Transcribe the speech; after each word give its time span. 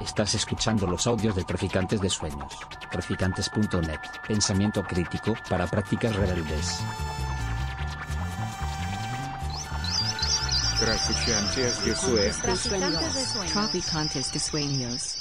Estás 0.00 0.34
escuchando 0.34 0.86
los 0.86 1.06
audios 1.06 1.34
de 1.36 1.44
Traficantes 1.44 2.00
de 2.00 2.10
Sueños. 2.10 2.52
Traficantes.net. 2.90 4.00
Pensamiento 4.26 4.82
crítico 4.82 5.34
para 5.48 5.66
prácticas 5.66 6.14
rebeldes. 6.16 6.80
Traficantes 10.80 11.84
de 11.84 11.94
Sueños. 11.94 13.52
Traficantes 13.52 14.32
de 14.32 14.38
sueños. 14.40 15.18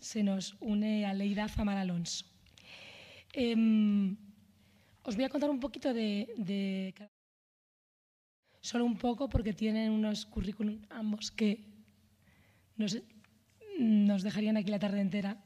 Se 0.00 0.22
nos 0.22 0.56
une 0.60 1.04
a 1.04 1.12
Leida 1.12 1.46
Zamar 1.48 1.76
Alonso. 1.76 2.24
Em, 3.34 4.16
os 5.04 5.14
voy 5.14 5.24
a 5.24 5.28
contar 5.28 5.50
un 5.50 5.60
poquito 5.60 5.92
de, 5.92 6.32
de- 6.38 6.94
Solo 8.60 8.84
un 8.84 8.96
poco 8.96 9.28
porque 9.28 9.52
tienen 9.52 9.90
unos 9.90 10.26
currículum 10.26 10.82
ambos 10.90 11.30
que 11.30 11.64
nos, 12.76 12.98
nos 13.78 14.22
dejarían 14.22 14.56
aquí 14.56 14.70
la 14.70 14.78
tarde 14.78 15.00
entera 15.00 15.42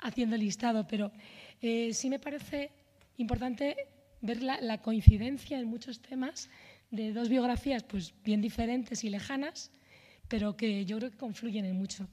haciendo 0.00 0.36
el 0.36 0.42
listado, 0.42 0.86
pero 0.86 1.12
eh, 1.60 1.92
sí 1.92 2.08
me 2.08 2.18
parece 2.18 2.70
importante 3.16 3.76
ver 4.20 4.42
la, 4.42 4.78
coincidencia 4.78 5.58
en 5.58 5.66
muchos 5.66 6.00
temas 6.00 6.48
de 6.90 7.12
dos 7.12 7.28
biografías 7.28 7.82
pues, 7.82 8.14
bien 8.24 8.40
diferentes 8.40 9.04
y 9.04 9.10
lejanas, 9.10 9.70
pero 10.28 10.56
que 10.56 10.84
yo 10.84 10.98
creo 10.98 11.10
que 11.10 11.16
confluyen 11.16 11.64
en 11.64 11.76
mucho. 11.76 12.08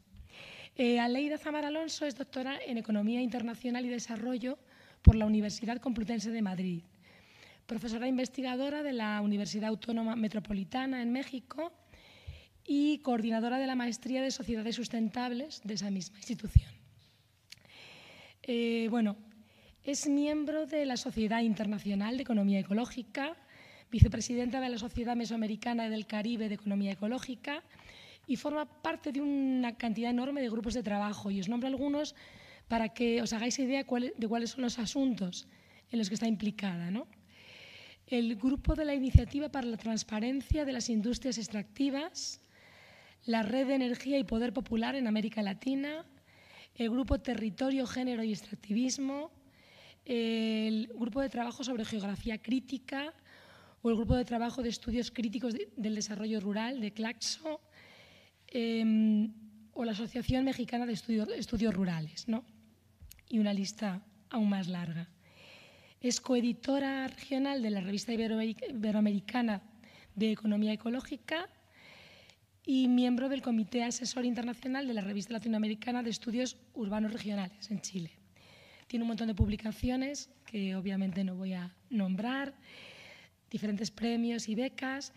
Eh, 0.76 1.00
Aleida 1.00 1.38
Zamar 1.38 1.66
Alonso 1.66 2.06
es 2.06 2.16
doctora 2.16 2.60
en 2.66 2.78
Economía 2.78 3.22
Internacional 3.22 3.86
y 3.86 3.90
Desarrollo 3.90 4.58
por 5.02 5.16
la 5.16 5.26
Universidad 5.26 5.78
Complutense 5.78 6.32
de 6.32 6.42
Madrid, 6.42 6.84
profesora 7.66 8.08
investigadora 8.08 8.84
de 8.84 8.94
la 8.94 9.22
Universidad 9.22 9.70
Autónoma 9.70 10.16
Metropolitana 10.16 11.02
en 11.02 11.12
México 11.12 11.72
y 12.66 13.00
coordinadora 13.00 13.58
de 13.58 13.68
la 13.68 13.76
Maestría 13.76 14.22
de 14.22 14.32
Sociedades 14.32 14.76
Sustentables 14.76 15.62
de 15.64 15.74
esa 15.74 15.90
misma 15.90 16.18
institución. 16.18 16.72
Eh, 18.44 18.88
bueno, 18.90 19.18
es 19.84 20.08
miembro 20.08 20.66
de 20.66 20.86
la 20.86 20.98
Sociedad 20.98 21.42
Internacional 21.42 22.18
de 22.18 22.24
Economía 22.24 22.60
Ecológica, 22.60 23.36
vicepresidenta 23.92 24.60
de 24.62 24.70
la 24.70 24.78
Sociedad 24.78 25.16
Mesoamericana 25.16 25.90
del 25.90 26.06
Caribe 26.06 26.50
de 26.50 26.56
Economía 26.56 26.92
Ecológica 26.92 27.64
y 28.28 28.36
forma 28.36 28.66
parte 28.66 29.12
de 29.12 29.22
una 29.22 29.78
cantidad 29.78 30.10
enorme 30.10 30.42
de 30.42 30.50
grupos 30.50 30.74
de 30.74 30.84
trabajo. 30.84 31.32
Y 31.32 31.40
os 31.40 31.50
nombro 31.50 31.68
algunos 31.68 32.16
para 32.68 32.90
que 32.90 33.22
os 33.22 33.34
hagáis 33.34 33.58
idea 33.60 33.84
de 33.84 34.28
cuáles 34.28 34.50
son 34.50 34.62
los 34.62 34.80
asuntos 34.80 35.48
en 35.92 36.00
los 36.00 36.10
que 36.10 36.16
está 36.16 36.28
implicada. 36.28 36.90
¿no? 36.90 37.08
El 38.08 38.36
Grupo 38.36 38.76
de 38.76 38.86
la 38.86 38.94
Iniciativa 38.94 39.50
para 39.50 39.68
la 39.68 39.78
Transparencia 39.78 40.64
de 40.66 40.74
las 40.74 40.90
Industrias 40.90 41.38
Extractivas, 41.38 42.40
la 43.26 43.42
Red 43.42 43.68
de 43.68 43.76
Energía 43.76 44.20
y 44.20 44.24
Poder 44.24 44.54
Popular 44.54 44.96
en 44.96 45.08
América 45.08 45.42
Latina, 45.42 46.06
el 46.76 46.90
Grupo 46.92 47.20
Territorio, 47.20 47.88
Género 47.88 48.24
y 48.24 48.32
Extractivismo, 48.32 49.32
el 50.06 50.88
Grupo 50.96 51.22
de 51.22 51.30
Trabajo 51.30 51.64
sobre 51.64 51.84
Geografía 51.86 52.40
Crítica 52.42 53.14
o 53.82 53.90
el 53.90 53.96
Grupo 53.96 54.16
de 54.16 54.26
Trabajo 54.26 54.62
de 54.62 54.70
Estudios 54.70 55.10
Críticos 55.10 55.54
de- 55.54 55.70
del 55.76 55.96
Desarrollo 55.96 56.40
Rural 56.40 56.80
de 56.80 56.92
CLACSO 56.92 57.60
eh, 58.48 59.30
o 59.74 59.84
la 59.84 59.94
Asociación 59.94 60.46
Mexicana 60.46 60.86
de 60.86 60.94
Estudio- 60.94 61.28
Estudios 61.34 61.74
Rurales, 61.74 62.28
¿no? 62.28 62.44
y 63.30 63.40
una 63.40 63.54
lista 63.54 64.06
aún 64.30 64.50
más 64.50 64.68
larga. 64.68 65.10
Es 66.06 66.22
coeditora 66.22 67.08
regional 67.08 67.64
de 67.64 67.72
la 67.72 67.82
revista 67.82 68.14
Iberoameric- 68.14 68.70
Iberoamericana 68.70 69.64
de 70.14 70.34
Economía 70.34 70.72
Ecológica 70.72 71.50
y 72.64 72.88
miembro 72.88 73.28
del 73.28 73.42
Comité 73.42 73.84
Asesor 73.84 74.24
Internacional 74.24 74.86
de 74.86 74.94
la 74.94 75.02
Revista 75.02 75.34
Latinoamericana 75.34 76.04
de 76.04 76.12
Estudios 76.12 76.58
Urbanos 76.76 77.12
Regionales 77.12 77.72
en 77.72 77.82
Chile. 77.82 78.12
Tiene 78.86 79.02
un 79.02 79.08
montón 79.08 79.30
de 79.30 79.34
publicaciones 79.34 80.30
que 80.46 80.76
obviamente 80.76 81.24
no 81.24 81.38
voy 81.38 81.54
a 81.54 81.76
nombrar, 81.90 82.54
diferentes 83.50 83.90
premios 83.90 84.48
y 84.48 84.54
becas, 84.54 85.12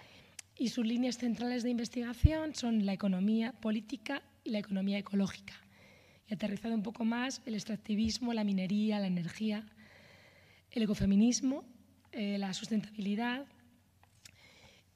y 0.57 0.71
sus 0.71 0.87
líneas 0.87 1.19
centrales 1.19 1.65
de 1.65 1.69
investigación 1.69 2.55
son 2.55 2.87
la 2.87 2.95
economía 2.95 3.53
política 3.53 4.23
y 4.43 4.53
la 4.53 4.61
economía 4.61 4.97
ecológica. 4.97 5.53
Y 6.31 6.33
aterrizado 6.33 6.75
un 6.75 6.83
poco 6.83 7.05
más 7.05 7.43
el 7.45 7.53
extractivismo, 7.53 8.33
la 8.33 8.43
minería, 8.43 9.01
la 9.01 9.07
energía, 9.07 9.67
el 10.73 10.83
ecofeminismo, 10.83 11.65
eh, 12.13 12.39
la 12.39 12.53
sustentabilidad 12.55 13.47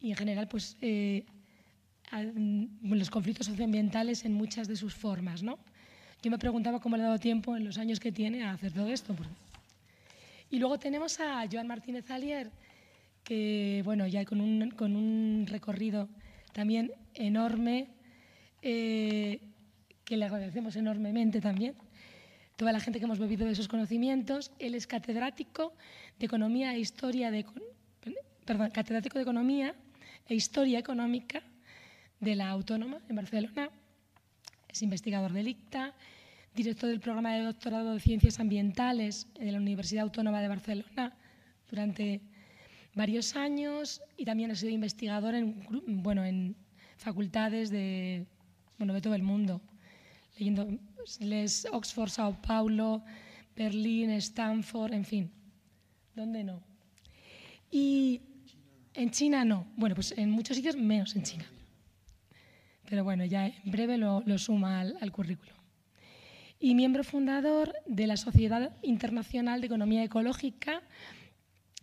y 0.01 0.11
en 0.11 0.17
general 0.17 0.49
pues, 0.49 0.77
eh, 0.81 1.25
mm, 2.13 2.93
los 2.93 3.11
conflictos 3.11 3.47
socioambientales 3.47 4.25
en 4.25 4.35
muchas 4.35 4.69
de 4.69 4.77
sus 4.77 4.95
formas. 4.95 5.43
¿no? 5.43 5.59
Yo 6.23 6.31
me 6.31 6.39
preguntaba 6.39 6.81
cómo 6.81 6.97
le 6.97 7.03
ha 7.03 7.07
dado 7.07 7.19
tiempo 7.19 7.57
en 7.57 7.65
los 7.65 7.79
años 7.79 8.01
que 8.01 8.13
tiene 8.13 8.45
a 8.45 8.53
hacer 8.53 8.73
todo 8.73 8.89
esto. 8.89 9.15
Y 10.51 10.59
luego 10.59 10.79
tenemos 10.79 11.19
a 11.21 11.47
Joan 11.51 11.67
Martínez 11.67 12.11
Alier, 12.11 12.51
que 13.25 13.83
bueno, 13.85 14.07
ya 14.07 14.25
con 14.25 14.41
un, 14.41 14.71
con 14.71 14.97
un 14.97 15.47
recorrido 15.49 16.09
también 16.53 16.93
enorme, 17.15 17.89
eh, 18.61 19.41
que 20.05 20.17
le 20.17 20.25
agradecemos 20.27 20.77
enormemente 20.77 21.41
también, 21.41 21.75
toda 22.57 22.73
la 22.73 22.81
gente 22.81 22.99
que 22.99 23.05
hemos 23.05 23.19
bebido 23.19 23.47
de 23.47 23.53
esos 23.53 23.69
conocimientos. 23.69 24.53
Él 24.59 24.75
es 24.75 24.87
catedrático 24.87 25.75
de 26.19 26.27
Economía 26.27 26.75
e 26.75 26.81
Historia 26.81 27.31
de, 27.31 27.47
perdón, 28.45 28.71
catedrático 28.71 29.19
de 29.19 29.23
Economía 29.23 29.75
e 30.29 30.35
Historia 30.35 30.79
Económica 30.79 31.43
de 32.21 32.37
la 32.37 32.51
Autónoma 32.51 32.99
en 33.09 33.17
Barcelona. 33.17 33.71
Es 34.69 34.83
investigador 34.83 35.33
del 35.33 35.49
ICTA, 35.49 35.95
director 36.55 36.89
del 36.89 37.01
programa 37.01 37.35
de 37.35 37.43
doctorado 37.43 37.95
de 37.95 38.01
Ciencias 38.01 38.41
Ambientales 38.41 39.27
de 39.39 39.53
la 39.53 39.59
Universidad 39.59 40.05
Autónoma 40.05 40.41
de 40.41 40.49
Barcelona 40.49 41.17
durante 41.69 42.21
varios 42.95 43.37
años 43.37 44.03
y 44.17 44.25
también 44.25 44.51
ha 44.51 44.55
sido 44.55 44.71
investigador 44.71 45.35
en, 45.35 45.67
bueno, 46.03 46.25
en 46.25 46.57
facultades 46.97 47.71
de, 47.71 48.27
bueno, 48.79 48.93
de 48.95 49.01
todo 49.01 49.15
el 49.15 49.23
mundo, 49.23 49.61
leyendo 50.39 50.69
les 51.21 51.67
Oxford, 51.73 52.11
Sao 52.11 52.37
Paulo, 52.41 53.03
Berlín, 53.57 54.11
Stanford, 54.11 54.93
en 54.93 55.05
fin. 55.05 55.31
¿Dónde 56.15 56.45
no? 56.45 56.63
Y 57.71 58.21
en 58.95 59.11
China 59.11 59.45
no. 59.45 59.67
Bueno, 59.77 59.95
pues 59.95 60.13
en 60.17 60.31
muchos 60.31 60.57
sitios 60.57 60.77
menos 60.77 61.17
en 61.17 61.23
China. 61.23 61.45
Pero 62.89 63.05
bueno, 63.05 63.25
ya 63.25 63.47
en 63.47 63.71
breve 63.71 63.97
lo, 63.97 64.23
suma 64.39 64.81
al, 64.81 64.97
al 65.01 65.13
currículum. 65.13 65.57
Y 66.61 66.75
miembro 66.75 67.03
fundador 67.03 67.75
de 67.87 68.07
la 68.07 68.17
Sociedad 68.17 68.77
Internacional 68.83 69.61
de 69.61 69.67
Economía 69.67 70.05
Ecológica 70.05 70.83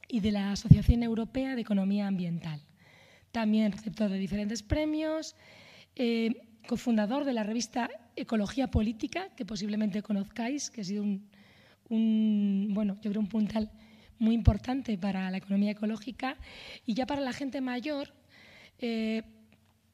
y 0.07 0.21
de 0.21 0.31
la 0.31 0.51
Asociación 0.51 1.03
Europea 1.03 1.55
de 1.55 1.61
Economía 1.61 2.07
Ambiental. 2.07 2.61
También 3.31 3.71
receptor 3.71 4.09
de 4.09 4.17
diferentes 4.17 4.63
premios, 4.63 5.35
eh, 5.95 6.48
cofundador 6.69 7.25
de 7.25 7.33
la 7.33 7.41
revista 7.41 7.89
Ecología 8.15 8.69
Política, 8.69 9.29
que 9.35 9.43
posiblemente 9.43 10.03
conozcáis, 10.03 10.69
que 10.69 10.81
ha 10.81 10.83
sido 10.83 11.01
un, 11.01 11.27
un, 11.89 12.69
bueno, 12.75 12.99
yo 13.01 13.09
creo 13.09 13.21
un 13.21 13.27
puntal 13.27 13.71
muy 14.19 14.35
importante 14.35 14.95
para 14.95 15.31
la 15.31 15.37
economía 15.37 15.71
ecológica 15.71 16.37
y 16.85 16.93
ya 16.93 17.07
para 17.07 17.21
la 17.21 17.33
gente 17.33 17.59
mayor, 17.59 18.13
eh, 18.77 19.23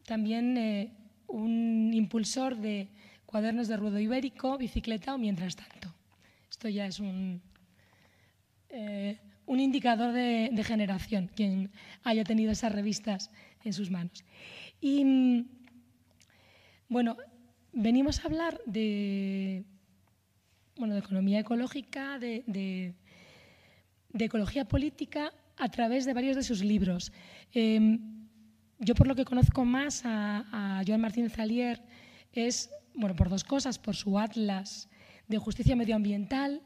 también 0.06 0.58
eh, 0.58 0.92
un 1.28 1.92
impulsor 1.94 2.58
de 2.58 2.90
cuadernos 3.26 3.70
de 3.70 3.78
ruedo 3.78 3.98
ibérico, 3.98 4.58
bicicleta 4.58 5.16
o 5.16 5.18
mientras 5.18 5.56
tanto. 5.56 5.96
Esto 6.50 6.68
ya 6.68 6.88
es 6.88 7.00
un, 7.00 7.42
eh, 8.68 9.18
un 9.46 9.62
indicador 9.62 10.12
de, 10.12 10.50
de 10.52 10.64
generación, 10.66 11.32
quien 11.34 11.72
haya 12.04 12.26
tenido 12.26 12.52
esas 12.52 12.74
revistas 12.74 13.32
en 13.64 13.72
sus 13.72 13.90
manos. 13.90 14.26
Y 14.82 15.06
mm, 15.06 15.55
bueno, 16.90 17.18
venimos 17.74 18.20
a 18.20 18.24
hablar 18.28 18.62
de, 18.66 19.64
bueno, 20.78 20.94
de 20.94 21.00
economía 21.00 21.40
ecológica, 21.40 22.20
de, 22.20 22.44
de- 22.48 22.94
de 24.10 24.26
ecología 24.26 24.66
política 24.66 25.34
a 25.58 25.68
través 25.70 26.06
de 26.06 26.14
varios 26.14 26.36
de 26.38 26.44
sus 26.44 26.64
libros. 26.64 27.12
Eh, 27.54 28.00
yo 28.80 28.96
por 28.96 29.08
lo 29.08 29.16
que 29.16 29.26
conozco 29.26 29.66
más 29.66 30.04
a, 30.06 30.80
a 30.80 30.84
Joan 30.88 31.02
Martínez 31.02 31.38
Alier 31.40 31.82
es, 32.32 32.70
bueno, 32.94 33.16
por 33.16 33.30
dos 33.30 33.44
cosas, 33.44 33.78
por 33.80 33.96
su 33.96 34.18
atlas 34.20 34.90
de 35.28 35.38
justicia 35.38 35.76
medioambiental, 35.76 36.62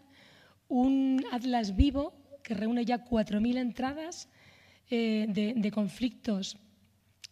un 0.67 1.23
atlas 1.31 1.75
vivo 1.75 2.13
que 2.43 2.53
reúne 2.53 2.85
ya 2.85 3.03
4.000 3.03 3.57
entradas 3.57 4.29
eh, 4.91 5.25
de, 5.29 5.53
de 5.55 5.71
conflictos 5.71 6.57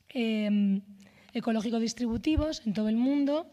eh, 0.09 0.81
ecológico-distributivos 1.37 2.61
en 2.65 2.73
todo 2.73 2.89
el 2.89 2.97
mundo 2.97 3.51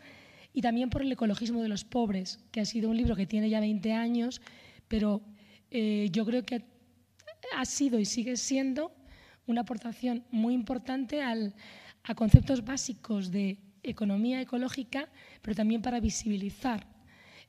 y 0.52 0.60
también 0.62 0.90
por 0.90 1.02
el 1.02 1.12
ecologismo 1.12 1.62
de 1.62 1.68
los 1.68 1.84
pobres, 1.84 2.38
que 2.52 2.60
ha 2.60 2.64
sido 2.64 2.90
un 2.90 2.96
libro 2.96 3.16
que 3.16 3.26
tiene 3.26 3.50
ya 3.50 3.60
20 3.60 3.92
años, 3.92 4.40
pero 4.88 5.20
eh, 5.70 6.08
yo 6.12 6.24
creo 6.24 6.44
que 6.44 6.64
ha 7.56 7.64
sido 7.64 7.98
y 7.98 8.04
sigue 8.04 8.36
siendo 8.36 8.92
una 9.46 9.62
aportación 9.62 10.24
muy 10.30 10.54
importante 10.54 11.22
al- 11.22 11.54
a 12.04 12.14
conceptos 12.14 12.64
básicos 12.64 13.30
de 13.30 13.58
economía 13.82 14.40
ecológica, 14.40 15.08
pero 15.42 15.54
también 15.54 15.82
para 15.82 16.00
visibilizar 16.00 16.86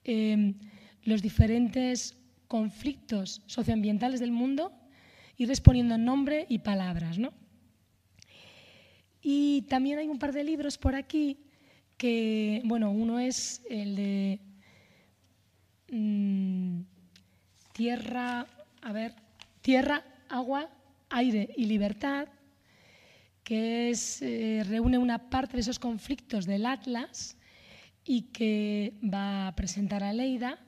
em, 0.03 0.55
los 1.03 1.21
diferentes 1.21 2.17
conflictos 2.47 3.41
socioambientales 3.47 4.19
del 4.19 4.31
mundo, 4.31 4.71
y 5.38 5.45
poniendo 5.61 5.97
nombre 5.97 6.45
y 6.49 6.59
palabras. 6.59 7.17
¿no? 7.19 7.33
Y 9.27 9.63
también 9.63 9.98
hay 9.98 10.07
un 10.07 10.19
par 10.19 10.33
de 10.33 10.44
libros 10.44 10.77
por 10.77 10.94
aquí 10.94 11.39
que, 11.98 12.62
bueno, 12.63 12.92
uno 12.92 13.18
es 13.19 13.63
el 13.68 13.95
de 13.95 14.39
mm, 15.89 16.81
Tierra, 17.74 18.45
a 18.83 18.94
ver, 18.94 19.16
Tierra, 19.62 20.06
Agua, 20.30 20.69
Aire 21.10 21.50
y 21.57 21.66
Libertad, 21.66 22.27
que 23.44 23.98
eh, 24.22 24.63
reúne 24.69 25.00
una 25.00 25.27
parte 25.31 25.54
de 25.54 25.62
esos 25.62 25.80
conflictos 25.80 26.45
del 26.45 26.63
Atlas 26.63 27.36
y 28.04 28.30
que 28.31 28.94
va 29.04 29.48
a 29.48 29.56
presentar 29.56 30.04
a 30.04 30.13
Leida. 30.13 30.60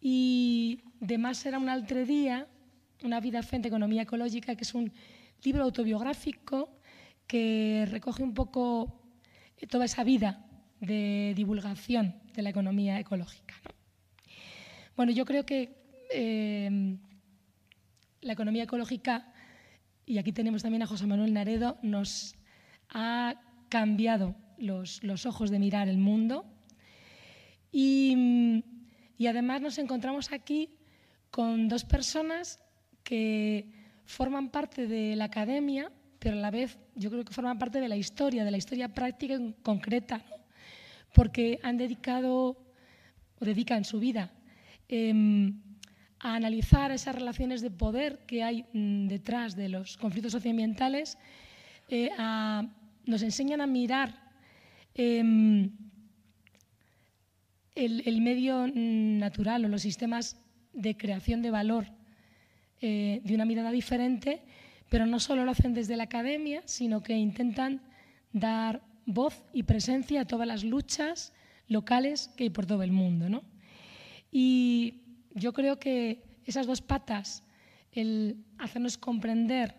Y 0.00 0.84
además 1.02 1.38
será 1.38 1.58
un 1.58 1.68
altre 1.68 2.04
día, 2.04 2.46
una 3.02 3.18
vida 3.18 3.42
frente 3.42 3.66
a 3.66 3.70
economía 3.70 4.02
ecológica, 4.02 4.54
que 4.54 4.62
es 4.62 4.74
un 4.74 4.92
libro 5.42 5.64
autobiográfico 5.64 6.79
que 7.30 7.86
recoge 7.88 8.24
un 8.24 8.34
poco 8.34 9.00
toda 9.68 9.84
esa 9.84 10.02
vida 10.02 10.44
de 10.80 11.32
divulgación 11.36 12.16
de 12.34 12.42
la 12.42 12.50
economía 12.50 12.98
ecológica. 12.98 13.54
Bueno, 14.96 15.12
yo 15.12 15.24
creo 15.24 15.46
que 15.46 15.78
eh, 16.12 16.96
la 18.20 18.32
economía 18.32 18.64
ecológica, 18.64 19.32
y 20.06 20.18
aquí 20.18 20.32
tenemos 20.32 20.64
también 20.64 20.82
a 20.82 20.88
José 20.88 21.06
Manuel 21.06 21.32
Naredo, 21.32 21.78
nos 21.82 22.34
ha 22.88 23.40
cambiado 23.68 24.34
los, 24.58 25.00
ojos 25.24 25.50
de 25.50 25.60
mirar 25.60 25.88
el 25.88 25.98
mundo. 25.98 26.44
Y, 27.70 28.64
y, 29.18 29.28
además 29.28 29.60
nos 29.60 29.78
encontramos 29.78 30.32
aquí 30.32 30.70
con 31.30 31.68
dos 31.68 31.84
personas 31.84 32.58
que 33.04 33.70
forman 34.04 34.50
parte 34.50 34.88
de 34.88 35.14
la 35.14 35.26
academia, 35.26 35.92
pero 36.20 36.36
a 36.36 36.40
la 36.40 36.50
vez 36.52 36.78
yo 36.94 37.10
creo 37.10 37.24
que 37.24 37.32
forman 37.32 37.58
parte 37.58 37.80
de 37.80 37.88
la 37.88 37.96
historia, 37.96 38.44
de 38.44 38.50
la 38.52 38.58
historia 38.58 38.94
práctica 38.94 39.40
concreta 39.62 40.22
porque 41.12 41.58
han 41.62 41.76
dedicado 41.76 42.56
o 43.40 43.44
dedican 43.44 43.84
su 43.84 43.98
vida 43.98 44.30
em, 44.88 45.58
a 46.20 46.36
analizar 46.36 46.92
esas 46.92 47.14
relaciones 47.14 47.62
de 47.62 47.70
poder 47.70 48.20
que 48.26 48.44
hay 48.44 48.66
mm, 48.72 49.08
detrás 49.08 49.56
de 49.56 49.70
los 49.70 49.96
conflictos 49.96 50.32
socioambientales, 50.32 51.16
eh, 51.88 52.10
nos 53.06 53.22
enseñan 53.22 53.60
a 53.62 53.66
mirar 53.66 54.30
em, 54.94 55.72
el, 57.74 58.20
medio 58.20 58.66
mm, 58.68 59.18
natural 59.18 59.64
o 59.64 59.68
los 59.68 59.82
sistemas 59.82 60.36
de 60.74 60.96
creación 60.96 61.40
de 61.40 61.50
valor 61.50 61.86
eh, 62.80 63.20
de 63.24 63.34
una 63.34 63.46
mirada 63.46 63.70
diferente, 63.72 64.42
pero 64.90 65.06
no 65.06 65.20
solo 65.20 65.44
lo 65.44 65.52
hacen 65.52 65.72
desde 65.72 65.96
la 65.96 66.04
academia, 66.04 66.62
sino 66.66 67.02
que 67.02 67.14
intentan 67.14 67.80
dar 68.32 68.82
voz 69.06 69.42
y 69.54 69.62
presencia 69.62 70.20
a 70.20 70.24
todas 70.26 70.46
las 70.46 70.64
luchas 70.64 71.32
locales 71.68 72.28
que 72.36 72.44
hay 72.44 72.50
por 72.50 72.66
todo 72.66 72.82
el 72.82 72.92
mundo. 72.92 73.30
¿no? 73.30 73.42
Y 74.30 75.02
yo 75.32 75.52
creo 75.52 75.78
que 75.78 76.22
esas 76.44 76.66
dos 76.66 76.82
patas, 76.82 77.44
el 77.92 78.44
hacernos 78.58 78.98
comprender, 78.98 79.76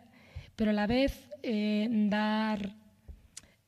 pero 0.56 0.72
a 0.72 0.74
la 0.74 0.88
vez 0.88 1.30
eh, 1.44 1.88
dar 1.92 2.74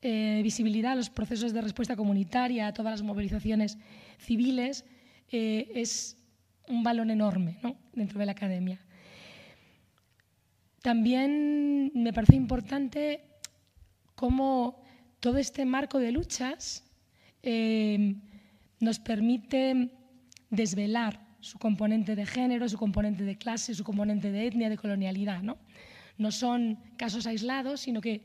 eh, 0.00 0.40
visibilidad 0.42 0.92
a 0.92 0.96
los 0.96 1.10
procesos 1.10 1.52
de 1.52 1.60
respuesta 1.60 1.94
comunitaria, 1.94 2.68
a 2.68 2.72
todas 2.72 2.92
las 2.92 3.02
movilizaciones 3.02 3.78
civiles, 4.18 4.84
eh, 5.30 5.70
es 5.74 6.16
un 6.68 6.82
valor 6.82 7.10
enorme 7.10 7.58
¿no? 7.62 7.76
dentro 7.92 8.18
de 8.18 8.26
la 8.26 8.32
academia. 8.32 8.80
También 10.84 11.92
me 11.94 12.12
parece 12.12 12.36
importante 12.36 13.22
cómo 14.14 14.82
todo 15.18 15.38
este 15.38 15.64
marco 15.64 15.98
de 15.98 16.12
luchas 16.12 16.84
eh, 17.42 18.16
nos 18.80 18.98
permite 18.98 19.88
desvelar 20.50 21.26
su 21.40 21.58
componente 21.58 22.14
de 22.14 22.26
género, 22.26 22.68
su 22.68 22.76
componente 22.76 23.24
de 23.24 23.38
clase, 23.38 23.72
su 23.72 23.82
componente 23.82 24.30
de 24.30 24.46
etnia, 24.46 24.68
de 24.68 24.76
colonialidad. 24.76 25.40
No, 25.42 25.56
no 26.18 26.30
son 26.30 26.78
casos 26.98 27.26
aislados, 27.26 27.80
sino 27.80 28.02
que 28.02 28.20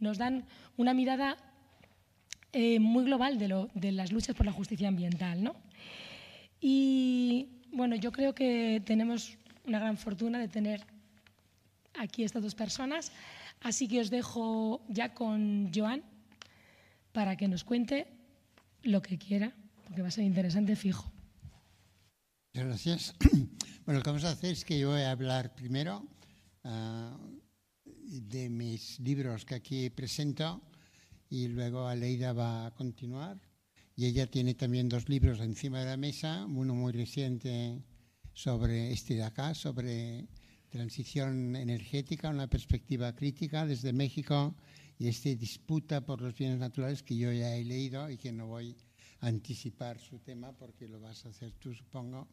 nos 0.00 0.16
dan 0.16 0.46
una 0.78 0.94
mirada 0.94 1.36
eh, 2.54 2.80
muy 2.80 3.04
global 3.04 3.38
de, 3.38 3.68
de, 3.74 3.92
las 3.92 4.12
luchas 4.12 4.34
por 4.34 4.46
la 4.46 4.52
justicia 4.52 4.88
ambiental. 4.88 5.44
¿no? 5.44 5.56
Y 6.58 7.48
bueno, 7.70 7.96
yo 7.96 8.12
creo 8.12 8.34
que 8.34 8.80
tenemos 8.86 9.36
una 9.66 9.78
gran 9.78 9.98
fortuna 9.98 10.38
de 10.38 10.48
tener 10.48 10.86
aquí 11.98 12.24
estas 12.24 12.42
dos 12.42 12.54
personas, 12.54 13.12
así 13.60 13.88
que 13.88 14.00
os 14.00 14.10
dejo 14.10 14.84
ya 14.88 15.14
con 15.14 15.70
Joan 15.74 16.02
para 17.12 17.36
que 17.36 17.48
nos 17.48 17.64
cuente 17.64 18.06
lo 18.82 19.02
que 19.02 19.18
quiera, 19.18 19.54
porque 19.84 20.02
va 20.02 20.08
a 20.08 20.10
ser 20.10 20.24
interesante 20.24 20.76
fijo. 20.76 21.10
Gracias. 22.52 23.14
Bueno, 23.88 24.00
lo 24.00 24.04
que 24.04 24.10
vamos 24.10 24.24
a 24.24 24.32
hacer 24.32 24.52
es 24.52 24.66
que 24.66 24.78
yo 24.78 24.90
voy 24.90 25.00
a 25.00 25.12
hablar 25.12 25.54
primero 25.54 26.06
ah, 26.62 27.16
de 27.86 28.50
mis 28.50 29.00
libros 29.00 29.46
que 29.46 29.54
aquí 29.54 29.88
presento 29.88 30.60
y 31.30 31.48
luego 31.48 31.86
Aleida 31.86 32.34
va 32.34 32.66
a 32.66 32.70
continuar. 32.72 33.40
Y 33.96 34.04
ella 34.04 34.26
tiene 34.26 34.52
también 34.52 34.90
dos 34.90 35.08
libros 35.08 35.40
encima 35.40 35.80
de 35.80 35.86
la 35.86 35.96
mesa, 35.96 36.44
uno 36.44 36.74
muy 36.74 36.92
reciente 36.92 37.82
sobre 38.34 38.92
este 38.92 39.14
de 39.14 39.24
acá, 39.24 39.54
sobre 39.54 40.28
transición 40.68 41.56
energética, 41.56 42.30
una 42.30 42.48
perspectiva 42.48 43.14
crítica 43.14 43.66
desde 43.66 43.92
México 43.92 44.54
y 44.98 45.08
esta 45.08 45.30
disputa 45.30 46.04
por 46.04 46.20
los 46.20 46.34
bienes 46.34 46.58
naturales 46.58 47.02
que 47.02 47.16
yo 47.16 47.32
ya 47.32 47.54
he 47.56 47.64
leído 47.64 48.10
y 48.10 48.16
que 48.16 48.32
no 48.32 48.46
voy 48.46 48.76
a 49.20 49.28
anticipar 49.28 49.98
su 49.98 50.18
tema 50.18 50.52
porque 50.52 50.88
lo 50.88 51.00
vas 51.00 51.24
a 51.24 51.30
hacer 51.30 51.52
tú, 51.52 51.74
supongo. 51.74 52.28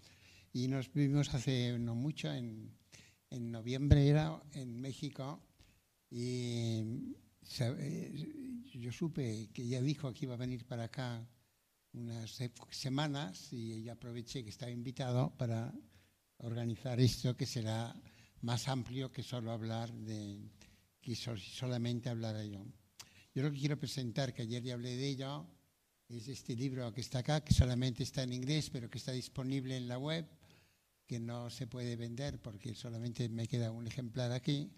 Y 0.53 0.67
nos 0.67 0.91
vimos 0.91 1.33
hace 1.33 1.77
no 1.77 1.95
mucho, 1.95 2.31
en, 2.31 2.71
en 3.29 3.51
noviembre 3.51 4.07
era 4.07 4.41
en 4.53 4.79
México, 4.79 5.41
y 6.09 7.15
yo 8.73 8.91
supe 8.91 9.49
que 9.53 9.63
ella 9.63 9.81
dijo 9.81 10.13
que 10.13 10.25
iba 10.25 10.35
a 10.35 10.37
venir 10.37 10.65
para 10.65 10.85
acá 10.85 11.27
unas 11.93 12.39
semanas 12.71 13.51
y 13.53 13.87
aproveché 13.89 14.43
que 14.43 14.49
estaba 14.49 14.71
invitado 14.71 15.33
para 15.37 15.73
organizar 16.37 16.99
esto 16.99 17.35
que 17.35 17.45
será 17.45 17.95
más 18.45 18.67
amplio 18.67 19.11
que 19.11 19.23
solo 19.23 19.51
hablar 19.51 19.91
de 19.91 20.39
que 21.01 21.15
solamente 21.15 22.09
hablara 22.09 22.43
yo. 22.45 22.63
Yo 23.33 23.41
lo 23.41 23.51
que 23.51 23.57
quiero 23.57 23.79
presentar, 23.79 24.33
que 24.33 24.43
ayer 24.43 24.61
ya 24.61 24.75
hablé 24.75 24.95
de 24.95 25.07
ello, 25.07 25.47
es 26.07 26.27
este 26.27 26.55
libro 26.55 26.93
que 26.93 27.01
está 27.01 27.19
acá, 27.19 27.43
que 27.43 27.55
solamente 27.55 28.03
está 28.03 28.21
en 28.21 28.33
inglés, 28.33 28.69
pero 28.69 28.87
que 28.87 28.99
está 28.99 29.11
disponible 29.11 29.75
en 29.75 29.87
la 29.87 29.97
web, 29.97 30.27
que 31.07 31.19
no 31.19 31.49
se 31.49 31.65
puede 31.65 31.95
vender 31.95 32.39
porque 32.39 32.75
solamente 32.75 33.27
me 33.29 33.47
queda 33.47 33.71
un 33.71 33.87
ejemplar 33.87 34.31
aquí, 34.31 34.71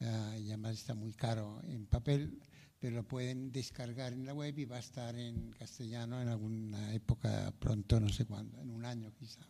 uh, 0.00 0.38
y 0.38 0.48
además 0.48 0.76
está 0.76 0.94
muy 0.94 1.12
caro 1.12 1.60
en 1.64 1.86
papel, 1.86 2.40
pero 2.78 2.96
lo 2.96 3.06
pueden 3.06 3.52
descargar 3.52 4.14
en 4.14 4.24
la 4.24 4.32
web 4.32 4.58
y 4.58 4.64
va 4.64 4.76
a 4.76 4.80
estar 4.80 5.14
en 5.16 5.52
castellano 5.52 6.20
en 6.22 6.28
alguna 6.28 6.94
época 6.94 7.52
pronto, 7.58 8.00
no 8.00 8.08
sé 8.08 8.24
cuándo, 8.24 8.58
en 8.58 8.70
un 8.70 8.86
año 8.86 9.12
quizá. 9.12 9.46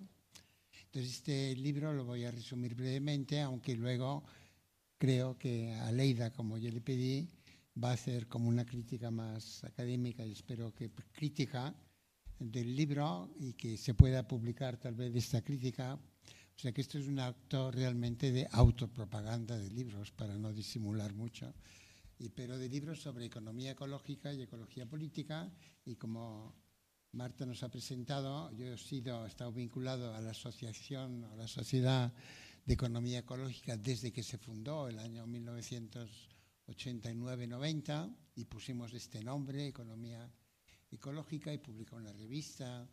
Entonces 0.92 1.14
este 1.14 1.56
libro 1.56 1.94
lo 1.94 2.04
voy 2.04 2.26
a 2.26 2.30
resumir 2.30 2.75
brevemente, 2.75 3.40
aunque 3.40 3.75
luego 3.75 4.25
creo 4.99 5.38
que 5.38 5.72
Aleida, 5.72 6.34
como 6.34 6.58
yo 6.58 6.70
le 6.70 6.82
pedí, 6.82 7.30
va 7.82 7.92
a 7.92 7.94
hacer 7.94 8.28
como 8.28 8.50
una 8.50 8.66
crítica 8.66 9.11
más 9.11 9.64
académica 9.64 10.26
y 10.26 10.32
espero 10.32 10.75
que 10.75 10.90
crítica 10.90 11.75
del 12.38 12.76
libro 12.76 13.32
y 13.38 13.54
que 13.54 13.78
se 13.78 13.94
pueda 13.94 14.28
publicar 14.28 14.76
tal 14.76 14.94
vez 14.94 15.16
esta 15.16 15.40
crítica. 15.40 15.94
O 15.94 16.58
sea 16.58 16.72
que 16.72 16.82
esto 16.82 16.99
es 16.99 17.08
un 17.08 17.20
acto 17.20 17.70
realmente 17.70 18.30
de 18.30 18.46
autopropaganda 18.50 19.56
de 19.56 19.70
libros, 19.70 20.12
para 20.12 20.37
no 20.37 20.52
disimular 20.52 21.14
mucho, 21.14 21.54
y, 22.18 22.28
pero 22.28 22.58
de 22.58 22.68
libros 22.68 23.00
sobre 23.00 23.25
economía 23.25 23.70
ecológica 23.70 24.30
y 24.34 24.42
ecología 24.42 24.84
política. 24.84 25.50
Y 25.87 25.96
como 25.96 26.54
Marta 27.14 27.45
nos 27.45 27.62
ha 27.62 27.69
presentado, 27.69 28.50
yo 28.52 28.73
he, 28.73 28.78
sido, 28.78 29.26
he 29.26 29.28
estado 29.28 29.52
vinculado 29.52 30.14
a 30.14 30.21
la 30.23 30.31
asociación, 30.31 31.25
a 31.25 31.37
la 31.37 31.47
sociedad 31.47 32.11
de 32.64 32.73
economía 32.73 33.19
ecológica 33.19 33.76
desde 33.76 34.11
que 34.11 34.23
se 34.23 34.38
fundó 34.38 34.88
el 34.88 34.99
año 34.99 35.26
1989-90 35.26 38.16
y 38.37 38.47
pusimos 38.47 38.95
este 38.95 39.23
nombre, 39.23 39.66
Economía 39.66 40.26
Ecológica, 40.90 41.52
y 41.52 41.59
publicó 41.59 41.97
una 41.97 42.14
revista 42.14 42.88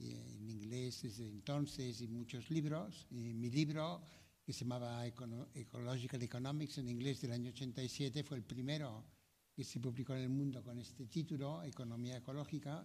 en 0.00 0.50
inglés 0.50 1.02
desde 1.02 1.28
entonces 1.28 2.00
y 2.00 2.08
muchos 2.08 2.50
libros. 2.50 3.06
Mi 3.10 3.50
libro, 3.50 4.02
que 4.44 4.52
se 4.52 4.64
llamaba 4.64 5.06
Ecological 5.06 6.20
Economics 6.20 6.78
en 6.78 6.88
inglés 6.88 7.20
del 7.20 7.30
año 7.30 7.50
87, 7.50 8.24
fue 8.24 8.36
el 8.36 8.42
primero 8.42 9.04
que 9.54 9.62
se 9.62 9.78
publicó 9.78 10.16
en 10.16 10.22
el 10.22 10.30
mundo 10.30 10.60
con 10.60 10.80
este 10.80 11.06
título, 11.06 11.62
Economía 11.62 12.16
Ecológica, 12.16 12.84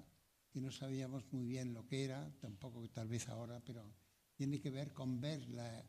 que 0.52 0.62
no 0.62 0.72
sabíamos 0.72 1.24
muy 1.32 1.46
bien 1.46 1.74
lo 1.74 1.86
que 1.86 2.04
era, 2.04 2.32
tampoco 2.40 2.88
tal 2.90 3.08
vez 3.08 3.30
ahora, 3.30 3.62
pero 3.66 3.94
tiene 4.36 4.60
que 4.60 4.72
ver 4.72 4.94
con 4.94 5.20
ver 5.20 5.48
la 5.50 5.86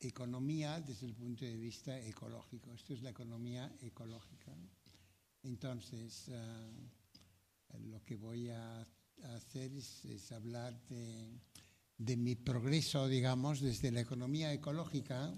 economía 0.00 0.80
desde 0.80 1.06
el 1.06 1.14
punto 1.14 1.44
de 1.44 1.56
vista 1.56 1.98
ecológico. 2.00 2.72
Esto 2.72 2.94
es 2.94 3.02
la 3.02 3.10
economía 3.10 3.74
ecológica. 3.80 4.52
Entonces, 5.42 6.28
uh, 6.28 7.78
lo 7.80 8.04
que 8.04 8.16
voy 8.16 8.48
a 8.48 8.86
hacer 9.36 9.72
es, 9.72 10.04
es 10.04 10.32
hablar 10.32 10.80
de, 10.88 11.28
de, 11.98 12.16
mi 12.16 12.36
progreso, 12.36 13.08
digamos, 13.08 13.60
desde 13.60 13.90
la 13.90 14.00
economía 14.00 14.52
ecológica, 14.52 15.34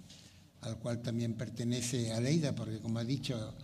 al 0.60 0.78
cual 0.78 1.02
también 1.02 1.34
pertenece 1.34 2.12
Aleida, 2.12 2.54
porque 2.54 2.80
como 2.80 2.98
ha 2.98 3.04
dicho, 3.04 3.56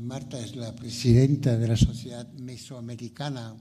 Marta 0.00 0.38
es 0.38 0.56
la 0.56 0.74
presidenta 0.74 1.58
de 1.58 1.68
la 1.68 1.76
Sociedad 1.76 2.32
Mesoamericana 2.32 3.56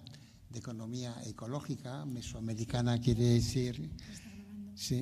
de 0.51 0.59
Economía 0.59 1.15
Ecológica. 1.25 2.05
Mesoamericana 2.05 2.99
quiere 2.99 3.23
decir, 3.23 3.89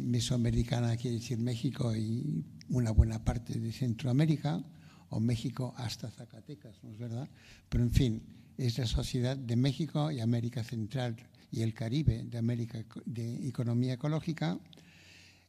Mesoamericana 0.02 0.96
quiere 0.98 1.18
decir 1.18 1.38
México 1.40 1.96
y 1.96 2.44
una 2.70 2.92
buena 2.92 3.24
parte 3.24 3.60
de 3.60 3.72
Centroamérica, 3.72 4.64
o 5.10 5.20
México 5.20 5.74
hasta 5.78 6.10
Zacatecas, 6.12 6.84
¿no 6.84 6.92
es 6.92 6.98
verdad? 6.98 7.28
Pero 7.68 7.84
en 7.84 7.92
fin, 7.92 8.22
es 8.58 8.78
la 8.78 8.86
Sociedad 8.86 9.36
de 9.36 9.56
México 9.56 10.12
y 10.12 10.20
América 10.20 10.64
Central 10.64 11.16
y 11.52 11.62
el 11.62 11.74
Caribe 11.74 12.24
de, 12.26 12.38
América, 12.38 12.86
de 13.06 13.48
Economía 13.48 13.94
Ecológica. 13.94 14.60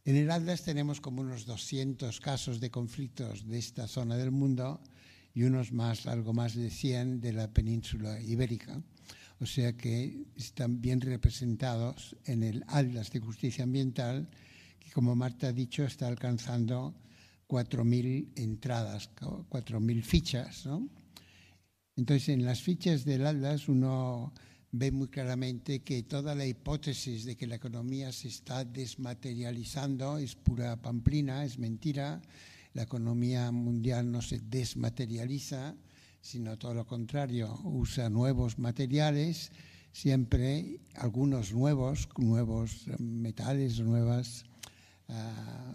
En 0.04 0.16
el 0.16 0.30
Atlas 0.30 0.64
tenemos 0.64 1.00
como 1.00 1.20
unos 1.20 1.44
200 1.44 2.20
casos 2.20 2.58
de 2.58 2.70
conflictos 2.70 3.46
de 3.46 3.58
esta 3.58 3.86
zona 3.86 4.16
del 4.16 4.30
mundo 4.30 4.80
y 5.34 5.42
unos 5.42 5.72
más, 5.72 6.06
algo 6.06 6.32
más 6.32 6.54
de 6.54 6.70
100 6.70 7.20
de 7.20 7.32
la 7.34 7.52
península 7.52 8.20
ibérica. 8.20 8.82
O 9.40 9.46
sea 9.46 9.74
que 9.74 10.26
están 10.36 10.82
bien 10.82 11.00
representados 11.00 12.14
en 12.26 12.42
el 12.42 12.62
Atlas 12.68 13.10
de 13.10 13.20
Justicia 13.20 13.64
Ambiental, 13.64 14.28
que 14.78 14.90
como 14.92 15.16
Marta 15.16 15.48
ha 15.48 15.52
dicho 15.52 15.84
está 15.84 16.08
alcanzando 16.08 16.94
4.000 17.48 18.32
entradas, 18.36 19.10
4.000 19.16 20.02
fichas. 20.02 20.66
¿no? 20.66 20.88
Entonces, 21.96 22.28
en 22.28 22.44
las 22.44 22.60
fichas 22.60 23.04
del 23.04 23.26
Atlas 23.26 23.68
uno 23.68 24.32
ve 24.72 24.92
muy 24.92 25.08
claramente 25.08 25.80
que 25.80 26.02
toda 26.02 26.34
la 26.34 26.46
hipótesis 26.46 27.24
de 27.24 27.36
que 27.36 27.46
la 27.46 27.56
economía 27.56 28.12
se 28.12 28.28
está 28.28 28.64
desmaterializando 28.64 30.18
es 30.18 30.36
pura 30.36 30.80
pamplina, 30.80 31.44
es 31.44 31.58
mentira. 31.58 32.22
La 32.72 32.82
economía 32.82 33.50
mundial 33.50 34.12
no 34.12 34.22
se 34.22 34.38
desmaterializa, 34.38 35.74
sino 36.20 36.58
todo 36.58 36.74
lo 36.74 36.86
contrario, 36.86 37.58
usa 37.64 38.10
nuevos 38.10 38.58
materiales, 38.58 39.52
siempre 39.92 40.80
algunos 40.94 41.52
nuevos, 41.52 42.08
nuevos 42.16 42.86
metales, 42.98 43.80
nuevas 43.80 44.44
uh, 45.08 45.74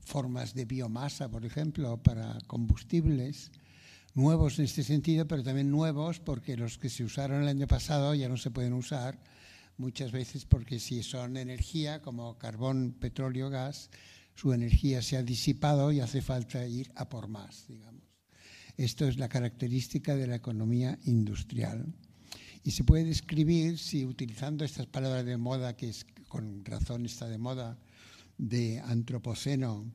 formas 0.00 0.54
de 0.54 0.64
biomasa, 0.64 1.28
por 1.28 1.44
ejemplo, 1.44 2.02
para 2.02 2.38
combustibles, 2.46 3.52
nuevos 4.14 4.58
en 4.58 4.64
este 4.64 4.82
sentido, 4.82 5.26
pero 5.26 5.42
también 5.42 5.70
nuevos 5.70 6.20
porque 6.20 6.56
los 6.56 6.78
que 6.78 6.88
se 6.88 7.04
usaron 7.04 7.42
el 7.42 7.48
año 7.48 7.66
pasado 7.66 8.14
ya 8.14 8.28
no 8.28 8.36
se 8.36 8.50
pueden 8.50 8.72
usar, 8.72 9.18
muchas 9.76 10.12
veces 10.12 10.44
porque 10.44 10.80
si 10.80 11.02
son 11.02 11.36
energía 11.36 12.02
como 12.02 12.38
carbón, 12.38 12.96
petróleo, 12.98 13.50
gas, 13.50 13.90
su 14.34 14.52
energía 14.52 15.02
se 15.02 15.16
ha 15.16 15.22
disipado 15.22 15.92
y 15.92 16.00
hace 16.00 16.22
falta 16.22 16.66
ir 16.66 16.90
a 16.96 17.08
por 17.08 17.28
más. 17.28 17.66
Esto 18.76 19.06
es 19.06 19.18
la 19.18 19.28
característica 19.28 20.16
de 20.16 20.26
la 20.26 20.36
economía 20.36 20.98
industrial. 21.04 21.94
Y 22.62 22.72
se 22.72 22.84
puede 22.84 23.04
describir, 23.04 23.78
si 23.78 24.04
utilizando 24.04 24.64
estas 24.64 24.86
palabras 24.86 25.24
de 25.24 25.36
moda, 25.36 25.76
que 25.76 25.92
con 26.28 26.64
razón 26.64 27.06
está 27.06 27.28
de 27.28 27.38
moda, 27.38 27.78
de 28.36 28.80
antropoceno 28.80 29.92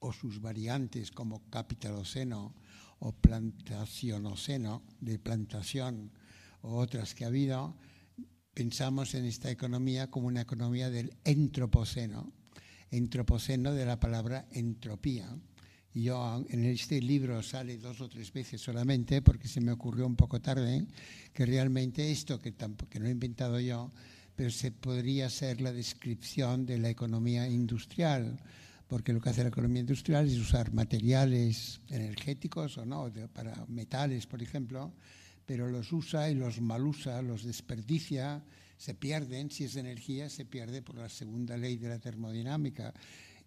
o 0.00 0.12
sus 0.12 0.40
variantes 0.40 1.10
como 1.10 1.48
capitaloceno 1.50 2.54
o 3.00 3.12
plantacionoceno, 3.12 4.82
de 5.00 5.18
plantación 5.18 6.12
o 6.62 6.76
otras 6.76 7.14
que 7.14 7.24
ha 7.24 7.28
habido, 7.28 7.76
pensamos 8.54 9.14
en 9.14 9.24
esta 9.24 9.50
economía 9.50 10.10
como 10.10 10.26
una 10.26 10.40
economía 10.40 10.90
del 10.90 11.16
entropoceno, 11.24 12.32
entropoceno 12.90 13.72
de 13.72 13.86
la 13.86 14.00
palabra 14.00 14.48
entropía. 14.50 15.36
Yo 15.94 16.44
en 16.50 16.64
este 16.64 17.00
libro 17.00 17.42
sale 17.42 17.78
dos 17.78 18.00
o 18.00 18.08
tres 18.08 18.32
veces 18.32 18.60
solamente 18.60 19.22
porque 19.22 19.48
se 19.48 19.60
me 19.60 19.72
ocurrió 19.72 20.06
un 20.06 20.16
poco 20.16 20.40
tarde 20.40 20.86
que 21.32 21.46
realmente 21.46 22.10
esto 22.10 22.40
que, 22.40 22.54
que 22.54 23.00
no 23.00 23.06
he 23.06 23.10
inventado 23.10 23.58
yo, 23.58 23.90
pero 24.36 24.50
se 24.50 24.70
podría 24.70 25.28
ser 25.30 25.60
la 25.60 25.72
descripción 25.72 26.66
de 26.66 26.78
la 26.78 26.90
economía 26.90 27.48
industrial, 27.48 28.38
porque 28.86 29.12
lo 29.12 29.20
que 29.20 29.30
hace 29.30 29.42
la 29.42 29.48
economía 29.48 29.80
industrial 29.80 30.28
es 30.28 30.38
usar 30.38 30.72
materiales 30.72 31.80
energéticos 31.88 32.78
o 32.78 32.86
no, 32.86 33.10
para 33.32 33.66
metales, 33.66 34.26
por 34.26 34.42
ejemplo, 34.42 34.92
pero 35.44 35.68
los 35.68 35.92
usa 35.92 36.30
y 36.30 36.34
los 36.34 36.60
malusa, 36.60 37.20
los 37.22 37.42
desperdicia, 37.42 38.44
se 38.76 38.94
pierden, 38.94 39.50
si 39.50 39.64
es 39.64 39.74
energía, 39.74 40.30
se 40.30 40.44
pierde 40.44 40.82
por 40.82 40.96
la 40.96 41.08
segunda 41.08 41.56
ley 41.56 41.76
de 41.76 41.88
la 41.88 41.98
termodinámica, 41.98 42.94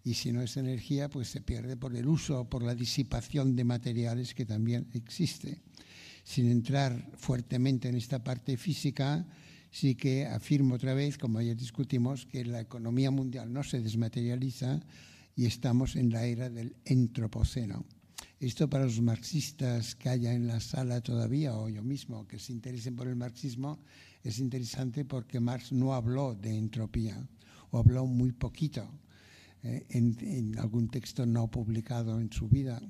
y 0.04 0.14
si 0.14 0.32
no 0.32 0.42
es 0.42 0.56
energía, 0.56 1.08
pues 1.08 1.28
se 1.28 1.40
pierde 1.40 1.76
por 1.76 1.94
el 1.94 2.08
uso, 2.08 2.48
por 2.48 2.62
la 2.62 2.74
disipación 2.74 3.54
de 3.54 3.64
materiales 3.64 4.34
que 4.34 4.44
también 4.44 4.88
existe. 4.94 5.62
Sin 6.24 6.50
entrar 6.50 7.10
fuertemente 7.16 7.88
en 7.88 7.96
esta 7.96 8.22
parte 8.22 8.56
física, 8.56 9.26
sí 9.70 9.94
que 9.94 10.26
afirmo 10.26 10.74
otra 10.74 10.94
vez, 10.94 11.18
como 11.18 11.38
ayer 11.38 11.56
discutimos, 11.56 12.26
que 12.26 12.44
la 12.44 12.60
economía 12.60 13.10
mundial 13.10 13.52
no 13.52 13.62
se 13.62 13.80
desmaterializa 13.80 14.80
y 15.36 15.46
estamos 15.46 15.94
en 15.96 16.10
la 16.10 16.24
era 16.24 16.50
del 16.50 16.76
entropoceno. 16.84 17.84
Esto 18.40 18.68
para 18.68 18.84
los 18.84 19.00
marxistas 19.00 19.94
que 19.94 20.08
haya 20.08 20.32
en 20.34 20.48
la 20.48 20.58
sala 20.58 21.00
todavía, 21.00 21.56
o 21.56 21.68
yo 21.68 21.82
mismo, 21.84 22.26
que 22.26 22.40
se 22.40 22.52
interesen 22.52 22.96
por 22.96 23.06
el 23.06 23.14
marxismo, 23.14 23.78
es 24.24 24.40
interesante 24.40 25.04
porque 25.04 25.38
Marx 25.38 25.70
no 25.70 25.94
habló 25.94 26.34
de 26.34 26.56
entropía, 26.56 27.24
o 27.70 27.78
habló 27.78 28.04
muy 28.06 28.32
poquito 28.32 28.88
eh, 29.62 29.86
en, 29.90 30.16
en, 30.20 30.58
algún 30.58 30.88
texto 30.88 31.26
no 31.26 31.50
publicado 31.50 32.20
en 32.20 32.32
su 32.32 32.48
vida, 32.48 32.80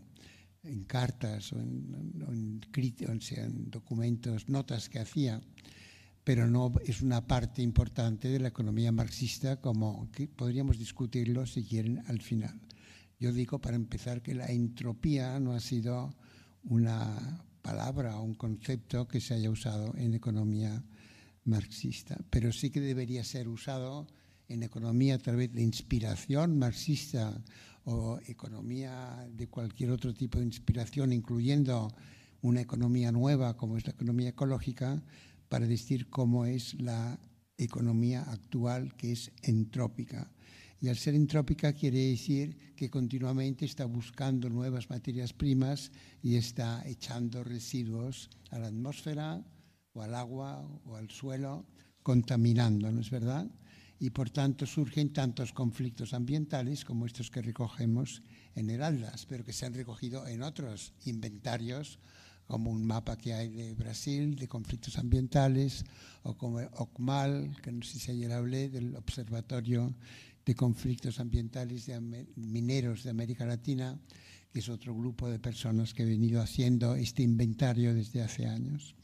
en 0.63 0.85
cartas 0.85 1.53
o 1.53 1.61
en, 1.61 1.95
en, 2.29 2.61
en, 2.73 3.21
en 3.37 3.71
documentos, 3.71 4.49
notas 4.49 4.89
que 4.89 4.99
hacía 4.99 5.41
pero 6.25 6.49
no 6.49 6.73
es 6.85 7.03
una 7.03 7.27
parte 7.27 7.63
importante 7.63 8.29
de 8.29 8.39
la 8.39 8.49
economía 8.49 8.93
marxista 8.93 9.61
como 9.61 10.11
que 10.13 10.29
podríamos 10.29 10.79
discutirlo 10.79 11.47
si 11.47 11.65
quieren 11.65 12.03
al 12.07 12.21
final. 12.21 12.61
Yo 13.19 13.33
digo 13.33 13.61
para 13.61 13.77
empezar 13.77 14.23
que 14.23 14.35
la 14.35 14.47
entropía 14.47 15.39
no 15.41 15.53
ha 15.53 15.61
sido 15.61 16.15
una 16.65 17.45
palabra 17.63 18.19
o 18.19 18.23
un 18.23 18.35
concepto 18.35 19.09
que 19.09 19.21
se 19.21 19.35
haya 19.35 19.51
usado 19.51 19.95
en 19.97 20.15
economía 20.15 20.85
marxista, 21.45 22.19
pero 22.31 22.53
sí 22.53 22.71
que 22.71 22.81
debería 22.81 23.25
ser 23.25 23.49
usado 23.49 24.07
en 24.49 24.63
economía 24.63 25.15
a 25.15 25.19
través 25.19 25.53
de 25.53 25.63
inspiración 25.63 26.59
marxista 26.59 27.43
o 27.85 28.19
economía 28.27 29.27
de 29.33 29.49
cualquier 29.49 29.91
otro 29.91 30.15
tipo 30.15 30.39
de 30.39 30.45
inspiración, 30.45 31.13
incluyendo 31.13 31.93
una 32.43 32.61
economía 32.61 33.13
nueva 33.13 33.57
como 33.57 33.77
es 33.77 33.87
la 33.87 33.93
economía 33.93 34.31
ecológica, 34.31 35.03
para 35.49 35.67
decir 35.67 36.09
cómo 36.09 36.47
es 36.47 36.75
la 36.81 37.19
economía 37.59 38.23
actual, 38.23 38.95
que 38.97 39.13
es 39.13 39.33
entrópica. 39.43 40.33
Y 40.81 40.89
al 40.89 40.97
ser 40.97 41.15
entrópica 41.15 41.73
quiere 41.73 42.09
decir 42.09 42.75
que 42.75 42.91
continuamente 42.91 43.65
está 43.65 43.85
buscando 43.85 44.49
nuevas 44.49 44.91
materias 44.91 45.33
primas 45.33 45.93
y 46.23 46.37
está 46.37 46.83
echando 46.87 47.45
residuos 47.45 48.31
a 48.51 48.59
la 48.59 48.67
atmósfera 48.67 49.45
o 49.93 50.03
al 50.03 50.15
agua 50.15 50.67
o 50.87 50.97
al 50.97 51.09
suelo, 51.11 51.67
contaminando, 52.03 52.91
¿no 52.91 53.01
es 53.01 53.11
verdad? 53.11 53.49
Y 54.03 54.11
por 54.11 54.31
tanto 54.31 54.67
surgen 54.67 55.13
tantos 55.13 55.53
conflictos 55.53 56.13
ambientales 56.13 56.85
como 56.85 57.07
estos 57.07 57.31
que 57.31 57.41
recogemos 57.41 58.21
en 58.57 58.69
el 58.69 58.83
Atlas, 58.83 59.27
pero 59.29 59.45
que 59.45 59.53
se 59.53 59.65
han 59.65 59.75
recogido 59.75 60.27
en 60.27 60.43
otros 60.43 60.93
inventarios 61.05 62.01
como 62.49 62.73
un 62.73 62.85
mapa 62.85 63.17
que 63.17 63.33
hay 63.33 63.49
de 63.51 63.75
Brasil 63.75 64.35
de 64.35 64.49
conflictos 64.49 64.99
ambientales, 64.99 65.85
o 66.25 66.37
como 66.37 66.59
OCMAL, 66.59 67.55
que 67.63 67.71
no 67.71 67.85
sé 67.85 68.01
si 68.01 68.11
ayer 68.11 68.33
hablé, 68.33 68.69
del 68.71 68.97
Observatorio 68.97 69.95
de 70.45 70.55
Conflictos 70.57 71.21
Ambientales 71.21 71.87
de 71.87 72.01
Mineros 72.35 73.05
de 73.05 73.11
América 73.11 73.47
Latina, 73.47 73.97
que 74.53 74.59
es 74.59 74.69
otro 74.69 74.97
grupo 74.97 75.31
de 75.31 75.39
personas 75.39 75.95
que 75.95 76.03
ha 76.03 76.07
venido 76.07 76.43
haciendo 76.43 76.97
este 76.97 77.23
inventario 77.23 77.95
desde 77.95 78.21
hace 78.21 78.47
años. 78.49 78.97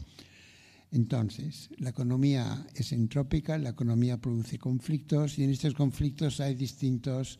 Entonces, 0.90 1.68
la 1.76 1.90
economía 1.90 2.66
es 2.74 2.92
entrópica, 2.92 3.58
la 3.58 3.70
economía 3.70 4.18
produce 4.18 4.58
conflictos 4.58 5.38
y 5.38 5.44
en 5.44 5.50
estos 5.50 5.74
conflictos 5.74 6.40
hay 6.40 6.54
distintos 6.54 7.38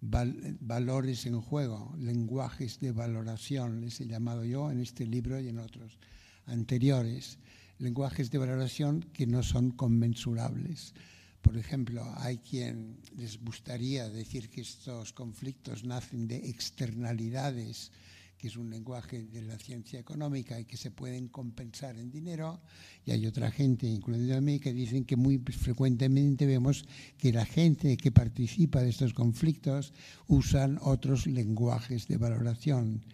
val- 0.00 0.56
valores 0.60 1.26
en 1.26 1.40
juego, 1.40 1.94
lenguajes 1.98 2.80
de 2.80 2.92
valoración, 2.92 3.82
les 3.82 4.00
he 4.00 4.06
llamado 4.06 4.44
yo 4.44 4.70
en 4.70 4.80
este 4.80 5.04
libro 5.06 5.38
y 5.38 5.48
en 5.48 5.58
otros 5.58 5.98
anteriores, 6.46 7.38
lenguajes 7.78 8.30
de 8.30 8.38
valoración 8.38 9.02
que 9.12 9.26
no 9.26 9.42
son 9.42 9.72
conmensurables. 9.72 10.94
Por 11.42 11.58
ejemplo, 11.58 12.02
hay 12.16 12.38
quien 12.38 12.96
les 13.16 13.38
gustaría 13.38 14.08
decir 14.08 14.48
que 14.48 14.62
estos 14.62 15.12
conflictos 15.12 15.84
nacen 15.84 16.26
de 16.26 16.48
externalidades, 16.48 17.92
que 18.38 18.48
es 18.48 18.56
un 18.56 18.70
lenguaje 18.70 19.24
de 19.24 19.42
la 19.42 19.58
ciencia 19.58 19.98
económica 19.98 20.60
y 20.60 20.64
que 20.64 20.76
se 20.76 20.90
pueden 20.90 21.28
compensar 21.28 21.96
en 21.96 22.10
dinero, 22.10 22.60
y 23.04 23.12
hay 23.12 23.26
otra 23.26 23.50
gente, 23.50 23.86
incluyendo 23.86 24.36
a 24.36 24.40
mí, 24.40 24.60
que 24.60 24.72
dicen 24.72 25.04
que 25.04 25.16
muy 25.16 25.38
frecuentemente 25.38 26.46
vemos 26.46 26.84
que 27.18 27.32
la 27.32 27.46
gente 27.46 27.96
que 27.96 28.12
participa 28.12 28.82
de 28.82 28.90
estos 28.90 29.14
conflictos 29.14 29.92
usan 30.26 30.78
otros 30.82 31.26
lenguajes 31.26 32.08
de 32.08 32.18
valoración. 32.18 33.04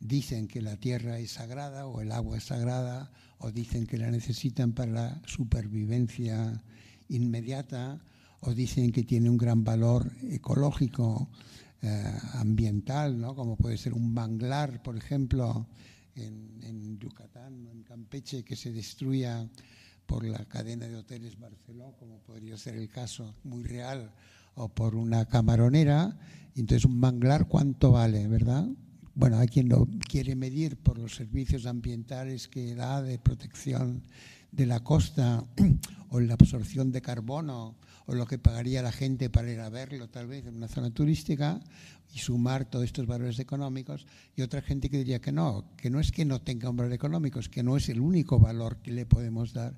Dicen 0.00 0.48
que 0.48 0.62
la 0.62 0.76
tierra 0.76 1.18
es 1.18 1.32
sagrada 1.32 1.86
o 1.86 2.00
el 2.00 2.10
agua 2.10 2.38
es 2.38 2.44
sagrada, 2.44 3.12
o 3.38 3.52
dicen 3.52 3.86
que 3.86 3.98
la 3.98 4.10
necesitan 4.10 4.72
para 4.72 4.92
la 4.92 5.22
supervivencia 5.26 6.62
inmediata, 7.08 8.00
o 8.40 8.54
dicen 8.54 8.90
que 8.90 9.04
tiene 9.04 9.30
un 9.30 9.38
gran 9.38 9.62
valor 9.62 10.10
ecológico, 10.22 11.30
eh, 11.84 12.04
ambiental, 12.34 13.20
¿no? 13.20 13.34
como 13.34 13.56
puede 13.56 13.76
ser 13.76 13.92
un 13.92 14.14
manglar, 14.14 14.82
por 14.84 14.96
ejemplo, 14.96 15.66
en, 16.14 16.98
Yucatán, 17.00 17.66
en 17.66 17.82
Campeche, 17.82 18.44
que 18.44 18.54
se 18.54 18.72
destruya 18.72 19.48
por 20.06 20.24
la 20.24 20.44
cadena 20.44 20.86
de 20.86 20.96
hoteles 20.96 21.36
Barceló, 21.38 21.96
como 21.98 22.18
podría 22.20 22.56
ser 22.56 22.76
el 22.76 22.88
caso 22.88 23.34
muy 23.42 23.64
real, 23.64 24.12
o 24.54 24.68
por 24.68 24.94
una 24.94 25.24
camaronera. 25.24 26.16
Entonces, 26.54 26.84
un 26.84 27.00
manglar, 27.00 27.48
¿cuánto 27.48 27.90
vale, 27.90 28.28
verdad? 28.28 28.68
Bueno, 29.16 29.38
hay 29.38 29.48
quien 29.48 29.68
lo 29.68 29.88
quiere 30.08 30.36
medir 30.36 30.76
por 30.76 30.98
los 30.98 31.16
servicios 31.16 31.66
ambientales 31.66 32.46
que 32.46 32.76
da 32.76 33.02
de 33.02 33.18
protección 33.18 34.04
de 34.52 34.66
la 34.66 34.80
costa 34.80 35.44
o 36.10 36.20
la 36.20 36.34
absorción 36.34 36.92
de 36.92 37.02
carbono 37.02 37.76
o 38.06 38.14
lo 38.14 38.26
que 38.26 38.38
pagaría 38.38 38.82
la 38.82 38.92
gente 38.92 39.30
para 39.30 39.50
ir 39.50 39.60
a 39.60 39.68
verlo 39.68 40.08
tal 40.08 40.26
vez 40.26 40.46
en 40.46 40.56
una 40.56 40.68
zona 40.68 40.90
turística 40.90 41.60
y 42.14 42.18
sumar 42.18 42.68
todos 42.68 42.84
estos 42.84 43.06
valores 43.06 43.38
económicos 43.38 44.06
y 44.36 44.42
otra 44.42 44.62
gente 44.62 44.90
que 44.90 44.98
diría 44.98 45.20
que 45.20 45.32
no, 45.32 45.64
que 45.76 45.90
no 45.90 46.00
es 46.00 46.12
que 46.12 46.24
no 46.24 46.40
tenga 46.40 46.70
un 46.70 46.76
valor 46.76 46.92
económico, 46.92 47.40
es 47.40 47.48
que 47.48 47.62
no 47.62 47.76
es 47.76 47.88
el 47.88 48.00
único 48.00 48.38
valor 48.38 48.78
que 48.78 48.92
le 48.92 49.06
podemos 49.06 49.52
dar. 49.52 49.74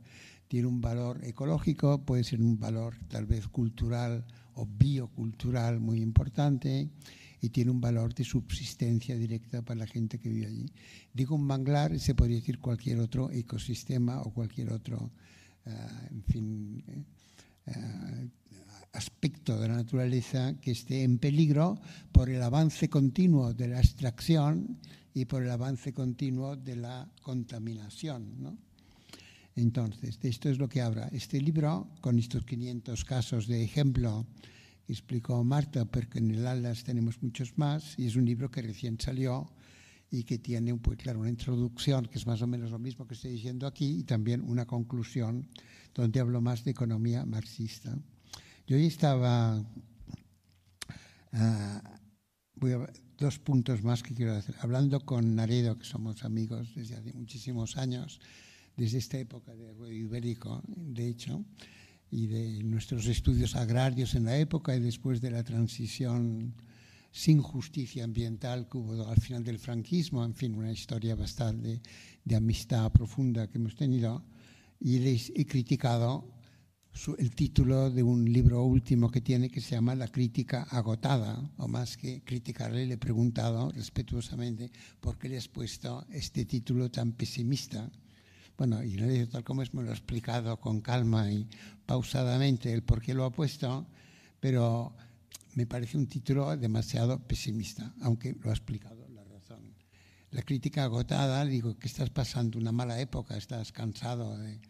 Tiene 0.49 0.67
un 0.67 0.81
valor 0.81 1.25
ecológico, 1.25 2.05
puede 2.05 2.25
ser 2.25 2.41
un 2.41 2.59
valor 2.59 2.97
tal 3.09 3.27
vez 3.27 3.49
cultural 3.49 4.25
o 4.55 4.67
biocultural 4.67 5.81
muy 5.81 6.01
importante 6.01 6.91
y 7.41 7.51
tiene 7.51 7.71
un 7.71 7.81
valor 7.81 8.15
de 8.15 8.25
subsistencia 8.25 9.17
directa 9.17 9.63
para 9.63 9.81
la 9.81 9.87
gente 9.87 10.19
que 10.19 10.29
vive 10.29 10.47
allí. 10.47 10.67
Digo 11.13 11.35
un 11.35 11.45
manglar, 11.45 11.99
se 11.99 12.15
podría 12.15 12.39
decir 12.39 12.59
cualquier 12.59 13.01
otro 13.01 13.31
ecosistema 13.31 14.23
o 14.23 14.33
cualquier 14.33 14.73
otro, 14.73 15.11
uh, 15.67 15.71
en 16.11 16.23
fin, 16.25 16.85
uh, 16.89 17.05
aspecto 18.93 19.59
de 19.59 19.69
la 19.69 19.77
naturaleza 19.77 20.55
que 20.61 20.71
esté 20.71 21.03
en 21.03 21.19
peligro 21.19 21.81
por 22.13 22.31
el 22.31 22.43
avance 22.43 22.89
continuo 22.89 23.53
de 23.53 23.69
la 23.69 23.81
extracción 23.81 24.79
y 25.13 25.25
por 25.25 25.43
el 25.43 25.51
avance 25.51 25.93
continuo 25.93 26.57
de 26.57 26.77
la 26.77 27.09
contaminación. 27.23 28.43
¿no? 28.43 28.57
Entonces, 29.57 30.19
de 30.21 30.29
esto 30.29 30.49
es 30.49 30.59
lo 30.59 30.69
que 30.69 30.81
habla 30.81 31.09
este 31.13 31.41
libro, 31.41 31.89
con 32.01 32.19
estos 32.19 32.45
500 32.45 33.05
casos 33.05 33.47
de 33.47 33.63
ejemplo 33.63 34.27
que 34.87 34.93
explicó 34.93 35.43
Marta, 35.45 35.85
porque 35.85 36.19
en 36.19 36.31
el 36.33 36.47
Atlas 36.47 36.85
tenemos 36.85 37.23
muchos 37.23 37.57
más, 37.57 37.99
y 37.99 38.07
es 38.07 38.17
un 38.17 38.25
libro 38.25 38.51
que 38.51 38.63
recién 38.63 39.01
salió 39.01 39.51
y 40.11 40.25
que 40.25 40.39
tiene, 40.39 40.75
pues 40.75 40.99
claro, 40.99 41.21
una 41.21 41.31
introducción 41.31 42.07
que 42.07 42.19
es 42.19 42.27
más 42.27 42.43
o 42.43 42.47
menos 42.47 42.71
lo 42.71 42.79
mismo 42.79 43.07
que 43.07 43.15
estoy 43.15 43.33
diciendo 43.33 43.67
aquí, 43.67 44.01
y 44.01 44.03
también 44.05 44.43
una 44.43 44.67
conclusión 44.67 45.49
donde 45.95 46.21
hablo 46.21 46.41
más 46.41 46.65
de 46.65 46.73
economía 46.73 47.25
marxista. 47.25 47.97
Yo 48.67 48.77
hoy 48.77 48.87
estaba, 48.87 49.59
uh, 51.33 51.81
voy 52.57 52.73
a, 52.73 52.91
dos 53.19 53.39
puntos 53.39 53.83
más 53.83 54.03
que 54.03 54.15
quiero 54.15 54.35
hacer, 54.35 54.57
hablando 54.61 55.01
con 55.01 55.35
Naredo, 55.37 55.79
que 55.79 55.85
somos 55.85 56.25
amigos 56.25 56.75
desde 56.75 56.97
hace 56.97 57.13
muchísimos 57.13 57.77
años, 57.77 58.21
desde 58.77 58.99
esta 58.99 59.19
época 59.19 59.55
de 59.55 59.73
ruedo 59.73 59.93
ibérico, 59.93 60.63
de 60.67 61.09
hecho, 61.09 61.45
y 62.11 62.27
de 62.27 62.63
nuestros 62.65 63.07
estudios 63.07 63.55
agrarios 63.55 64.15
en 64.15 64.25
la 64.25 64.37
época 64.39 64.75
y 64.75 64.81
después 64.81 65.21
de 65.21 65.31
la 65.31 65.45
transición 65.45 66.55
sin 67.13 67.41
justicia 67.41 68.03
ambiental 68.03 68.69
que 68.69 68.79
hubo 68.79 69.09
al 69.09 69.21
final 69.21 69.45
del 69.45 69.61
franquismo, 69.61 70.25
en 70.25 70.35
fin, 70.35 70.55
una 70.57 70.73
historia 70.73 71.15
bastante 71.15 71.81
de 72.25 72.37
amistad 72.37 72.91
profunda 72.91 73.47
que 73.47 73.59
hemos 73.59 73.77
tenido, 73.77 74.25
y 74.85 74.99
les 74.99 75.33
he 75.35 75.47
criticado 75.47 76.29
su, 76.93 77.17
el 77.19 77.35
título 77.35 77.91
de 77.91 78.03
un 78.03 78.31
libro 78.31 78.63
último 78.65 79.11
que 79.11 79.23
tiene 79.23 79.49
que 79.49 79.63
se 79.63 79.77
llama 79.77 79.95
La 79.95 80.09
crítica 80.09 80.65
agotada, 80.65 81.43
o 81.57 81.67
más 81.67 81.97
que 81.97 82.23
criticarle, 82.23 82.85
le 82.85 82.95
he 82.95 82.99
preguntado 82.99 83.73
respetuosamente 83.73 84.71
por 85.01 85.17
qué 85.17 85.31
le 85.31 85.39
has 85.39 85.49
puesto 85.49 86.05
este 86.11 86.45
título 86.45 86.91
tan 86.91 87.13
pesimista. 87.13 87.91
Bueno, 88.59 88.85
y 88.85 89.27
tal 89.27 89.43
como 89.43 89.63
es, 89.63 89.73
me 89.73 89.83
lo 89.83 89.89
ha 89.89 89.95
explicado 89.95 90.61
con 90.61 90.83
calma 90.83 91.33
y 91.33 91.49
pausadamente 91.87 92.71
el 92.71 92.83
por 92.83 93.01
qué 93.01 93.15
lo 93.15 93.25
ha 93.25 93.31
puesto, 93.31 93.87
pero 94.39 94.95
me 95.55 95.67
parece 95.67 95.97
un 95.97 96.09
título 96.09 96.55
demasiado 96.59 97.27
pesimista, 97.27 97.95
aunque 98.03 98.37
lo 98.39 98.51
ha 98.51 98.53
explicado 98.53 99.09
la 99.09 99.25
razón. 99.25 99.75
La 100.31 100.43
crítica 100.43 100.85
agotada, 100.85 101.47
digo 101.47 101.79
que 101.79 101.89
estás 101.89 102.11
pasando 102.11 102.59
una 102.59 102.71
mala 102.71 103.01
época, 103.01 103.39
estás 103.39 103.73
cansado 103.73 104.37
de, 104.37 104.61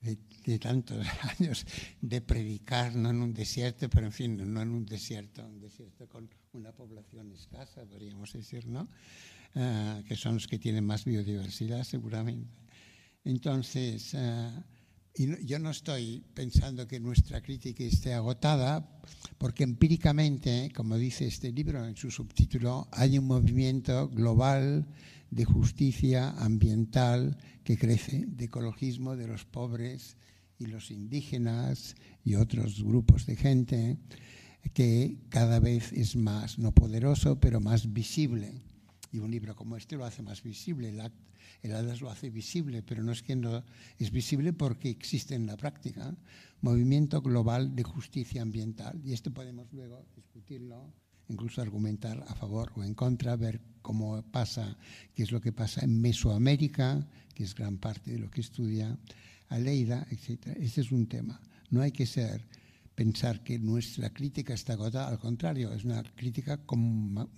de, 0.00 0.58
tantos 0.58 1.06
años 1.38 1.66
de 2.00 2.20
predicar, 2.20 2.94
no 2.94 3.10
en 3.10 3.22
un 3.22 3.34
desierto, 3.34 3.88
pero 3.88 4.06
en 4.06 4.12
fin, 4.12 4.52
no 4.52 4.62
en 4.62 4.70
un 4.70 4.86
desierto, 4.86 5.46
un 5.46 5.60
desierto 5.60 6.08
con 6.08 6.28
una 6.52 6.72
población 6.72 7.32
escasa, 7.32 7.84
podríamos 7.84 8.32
decir, 8.32 8.66
¿no? 8.66 8.88
Uh, 9.54 10.04
que 10.04 10.14
son 10.14 10.34
los 10.34 10.46
que 10.46 10.58
tienen 10.58 10.84
más 10.84 11.04
biodiversidad 11.04 11.82
seguramente. 11.82 12.52
Entonces, 13.24 14.14
uh, 14.14 14.62
y 15.14 15.44
yo 15.44 15.58
no 15.58 15.70
estoy 15.70 16.22
pensando 16.32 16.86
que 16.86 17.00
nuestra 17.00 17.42
crítica 17.42 17.82
esté 17.82 18.14
agotada, 18.14 18.88
porque 19.36 19.64
empíricamente, 19.64 20.70
como 20.74 20.96
dice 20.96 21.26
este 21.26 21.50
libro 21.50 21.84
en 21.84 21.96
su 21.96 22.10
subtítulo, 22.10 22.88
hay 22.92 23.18
un 23.18 23.26
movimiento 23.26 24.08
global 24.08 24.86
de 25.30 25.44
justicia 25.44 26.30
ambiental 26.38 27.36
que 27.64 27.76
crece, 27.76 28.24
de 28.26 28.46
ecologismo 28.46 29.16
de 29.16 29.28
los 29.28 29.44
pobres 29.44 30.16
y 30.58 30.66
los 30.66 30.90
indígenas 30.90 31.96
y 32.24 32.34
otros 32.34 32.82
grupos 32.82 33.26
de 33.26 33.36
gente, 33.36 33.98
que 34.72 35.18
cada 35.28 35.60
vez 35.60 35.92
es 35.92 36.16
más, 36.16 36.58
no 36.58 36.72
poderoso, 36.72 37.38
pero 37.40 37.60
más 37.60 37.92
visible. 37.92 38.62
Y 39.12 39.18
un 39.18 39.30
libro 39.30 39.54
como 39.56 39.76
este 39.76 39.96
lo 39.96 40.04
hace 40.04 40.22
más 40.22 40.42
visible. 40.42 40.88
El, 40.88 41.00
el 41.62 41.98
lo 41.98 42.10
hace 42.10 42.30
visible, 42.30 42.82
pero 42.82 43.02
no 43.02 43.12
es 43.12 43.22
que 43.22 43.36
no 43.36 43.64
es 43.98 44.10
visible 44.10 44.52
porque 44.52 44.90
existe 44.90 45.34
en 45.34 45.46
la 45.46 45.56
práctica. 45.56 46.16
Movimiento 46.60 47.22
global 47.22 47.74
de 47.74 47.84
justicia 47.84 48.42
ambiental. 48.42 49.00
Y 49.04 49.12
esto 49.12 49.32
podemos 49.32 49.72
luego 49.72 50.04
discutirlo, 50.16 50.92
incluso 51.28 51.60
argumentar 51.62 52.24
a 52.28 52.34
favor 52.34 52.72
o 52.76 52.82
en 52.82 52.94
contra, 52.94 53.36
ver 53.36 53.60
cómo 53.82 54.22
pasa, 54.22 54.76
qué 55.14 55.22
es 55.22 55.32
lo 55.32 55.40
que 55.40 55.52
pasa 55.52 55.84
en 55.84 56.00
Mesoamérica, 56.00 57.06
que 57.34 57.44
es 57.44 57.54
gran 57.54 57.78
parte 57.78 58.12
de 58.12 58.18
lo 58.18 58.30
que 58.30 58.40
estudia 58.40 58.98
Aleida, 59.48 60.06
etc. 60.10 60.56
Este 60.60 60.80
es 60.80 60.92
un 60.92 61.06
tema. 61.06 61.40
No 61.70 61.82
hay 61.82 61.92
que 61.92 62.06
ser 62.06 62.44
pensar 62.94 63.42
que 63.42 63.58
nuestra 63.58 64.10
crítica 64.12 64.54
está 64.54 64.72
agotada, 64.72 65.08
al 65.08 65.18
contrario, 65.18 65.72
es 65.72 65.84
una 65.84 66.02
crítica 66.02 66.58
con 66.58 67.28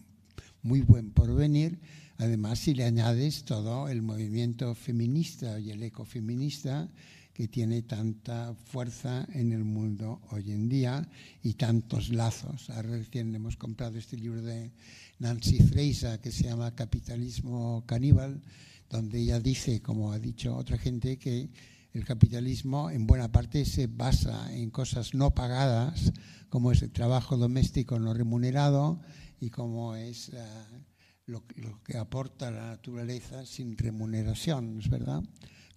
muy 0.63 0.81
buen 0.81 1.11
porvenir. 1.11 1.79
Además, 2.19 2.59
si 2.59 2.75
le 2.75 2.85
añades 2.85 3.45
todo 3.45 3.89
el 3.89 4.03
movimiento 4.03 4.75
feminista 4.75 5.59
y 5.59 5.71
el 5.71 5.83
ecofeminista 5.83 6.89
que 7.33 7.49
tiene 7.49 7.83
tanta 7.83 8.55
fuerza 8.55 9.27
en 9.33 9.53
el 9.53 9.65
mundo 9.65 10.21
hoy 10.31 10.53
en 10.53 10.69
día 10.69 11.09
y 11.43 11.55
tantos 11.55 12.11
lazos. 12.11 12.71
Ahora 12.71 12.91
recién 12.91 13.35
hemos 13.35 13.57
comprado 13.57 13.99
este 13.99 14.17
libro 14.17 14.43
de 14.43 14.73
Nancy 15.19 15.59
Fraser 15.59 16.21
que 16.21 16.33
se 16.33 16.45
llama 16.45 16.75
Capitalismo 16.75 17.85
Caníbal, 17.87 18.43
donde 18.89 19.21
ella 19.21 19.41
dice, 19.41 19.81
como 19.81 20.13
ha 20.13 20.19
dicho 20.19 20.57
otra 20.57 20.77
gente, 20.77 21.19
que 21.19 21.51
el 21.93 22.05
capitalismo 22.05 22.91
en 22.91 23.07
buena 23.07 23.31
parte 23.31 23.65
se 23.65 23.87
basa 23.87 24.55
en 24.55 24.71
cosas 24.71 25.15
no 25.15 25.35
pagadas, 25.35 26.13
como 26.49 26.73
es 26.73 26.83
el 26.83 26.91
trabajo 26.91 27.37
doméstico 27.37 27.99
no 27.99 28.15
remunerado, 28.15 29.01
y 29.41 29.51
cómo 29.51 29.95
es 29.97 30.29
uh, 30.31 30.81
lo, 31.27 31.45
lo, 31.57 31.83
que 31.83 31.97
aporta 31.97 32.51
la 32.51 32.67
naturaleza 32.67 33.47
sin 33.47 33.77
remuneración, 33.77 34.79
¿es 34.79 34.91
verdad? 34.91 35.23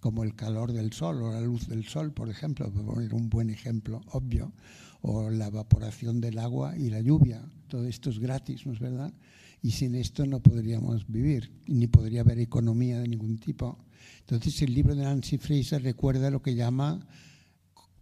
Como 0.04 0.22
el 0.22 0.36
calor 0.36 0.74
del 0.74 0.92
sol 0.92 1.22
o 1.22 1.32
la 1.32 1.40
luz 1.40 1.66
del 1.66 1.84
sol, 1.86 2.12
por 2.12 2.28
ejemplo, 2.28 2.70
por 2.70 2.84
poner 2.84 3.14
un 3.14 3.30
buen 3.30 3.48
ejemplo 3.48 4.02
obvio, 4.12 4.52
o 5.00 5.30
la 5.30 5.46
evaporación 5.46 6.20
del 6.20 6.38
agua 6.38 6.76
y 6.76 6.90
la 6.90 7.00
lluvia. 7.00 7.40
Todo 7.68 7.86
esto 7.86 8.10
es 8.10 8.18
gratis, 8.18 8.66
¿no 8.66 8.74
es 8.74 8.80
verdad? 8.80 9.14
Y 9.62 9.70
sin 9.70 9.94
esto 9.94 10.26
no 10.26 10.42
podríamos 10.42 11.06
vivir, 11.06 11.50
ni 11.68 11.86
podría 11.86 12.20
haber 12.20 12.38
economía 12.38 13.00
de 13.00 13.08
ningún 13.08 13.38
tipo. 13.38 13.78
Entonces 14.20 14.60
el 14.60 14.74
libro 14.74 14.94
de 14.94 15.04
Nancy 15.04 15.38
Fraser 15.38 15.82
recuerda 15.82 16.30
lo 16.30 16.42
que 16.42 16.54
llama, 16.54 17.08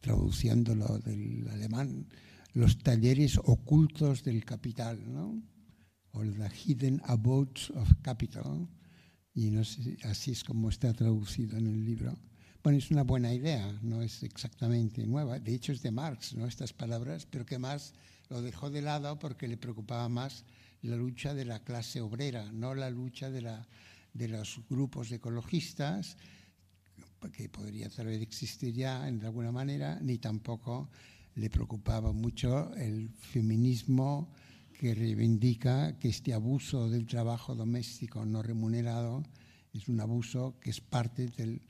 traduciéndolo 0.01 0.99
del 0.99 1.47
alemán, 1.53 2.09
los 2.53 2.79
talleres 2.79 3.39
ocultos 3.39 4.25
del 4.25 4.45
capital, 4.45 4.99
¿no? 5.07 5.41
o 6.15 6.25
the 6.25 6.49
hidden 6.49 7.01
abodes 7.07 7.71
of 7.77 7.95
capital, 8.03 8.67
y 9.35 9.51
no 9.51 9.65
sé, 9.65 9.97
así 10.05 10.33
es 10.33 10.45
como 10.45 10.69
está 10.69 10.93
traducido 10.93 11.57
en 11.57 11.67
el 11.67 11.85
libro. 11.85 12.17
Bueno, 12.63 12.79
es 12.79 12.91
una 12.91 13.03
buena 13.03 13.33
idea, 13.35 13.77
no 13.83 14.03
es 14.03 14.23
exactamente 14.23 15.07
nueva, 15.07 15.39
de 15.39 15.55
hecho 15.55 15.73
es 15.73 15.83
de 15.83 15.91
Marx, 15.91 16.35
¿no? 16.35 16.47
estas 16.47 16.73
palabras, 16.73 17.27
pero 17.27 17.45
que 17.45 17.59
más 17.59 17.95
lo 18.29 18.41
dejó 18.41 18.71
de 18.71 18.83
lado 18.83 19.19
porque 19.19 19.49
le 19.49 19.57
preocupaba 19.57 20.09
más 20.09 20.45
la 20.83 20.97
lucha 20.97 21.35
de 21.35 21.45
la 21.45 21.63
clase 21.65 22.01
obrera, 22.01 22.51
no 22.53 22.75
la 22.75 22.91
lucha 22.91 23.31
de, 23.31 23.43
la, 23.43 23.67
de 24.15 24.29
los 24.29 24.61
grupos 24.69 25.11
ecologistas, 25.11 26.17
que 27.33 27.49
podría 27.49 27.89
tal 27.89 28.07
vez 28.07 28.21
existir 28.21 28.75
ya 28.75 29.09
en 29.09 29.25
alguna 29.25 29.53
manera, 29.53 29.99
ni 30.01 30.19
tampoco 30.19 30.91
le 31.35 31.51
preocupaba 31.51 32.13
mucho 32.13 32.75
el 32.75 33.11
feminismo 33.11 34.33
que 34.83 34.97
reivindica 34.97 35.97
que 36.01 36.09
este 36.09 36.35
abuso 36.35 36.91
del 36.91 37.07
trabajo 37.07 37.55
doméstico 37.55 38.27
no 38.27 38.43
remunerado 38.43 39.23
es 39.73 39.87
un 39.87 40.01
abuso 40.01 40.59
que 40.59 40.71
es 40.71 40.81
parte 40.81 41.29
del 41.29 41.63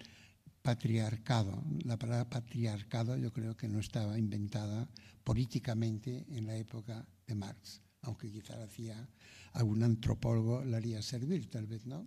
patriarcado. 0.63 1.63
La 1.85 1.99
palabra 1.99 2.31
patriarcado 2.31 3.19
yo 3.19 3.31
creo 3.31 3.55
que 3.55 3.69
no 3.69 3.81
estaba 3.81 4.19
inventada 4.19 4.89
políticamente 5.25 6.25
en 6.31 6.47
la 6.47 6.57
época 6.57 7.07
de 7.27 7.35
Marx, 7.35 7.83
aunque 8.01 8.33
quizá 8.33 8.55
hacía 8.65 9.07
algún 9.53 9.83
antropólogo 9.83 10.65
la 10.65 10.79
haría 10.79 11.03
servir, 11.03 11.51
tal 11.51 11.67
vez 11.67 11.85
no 11.85 12.07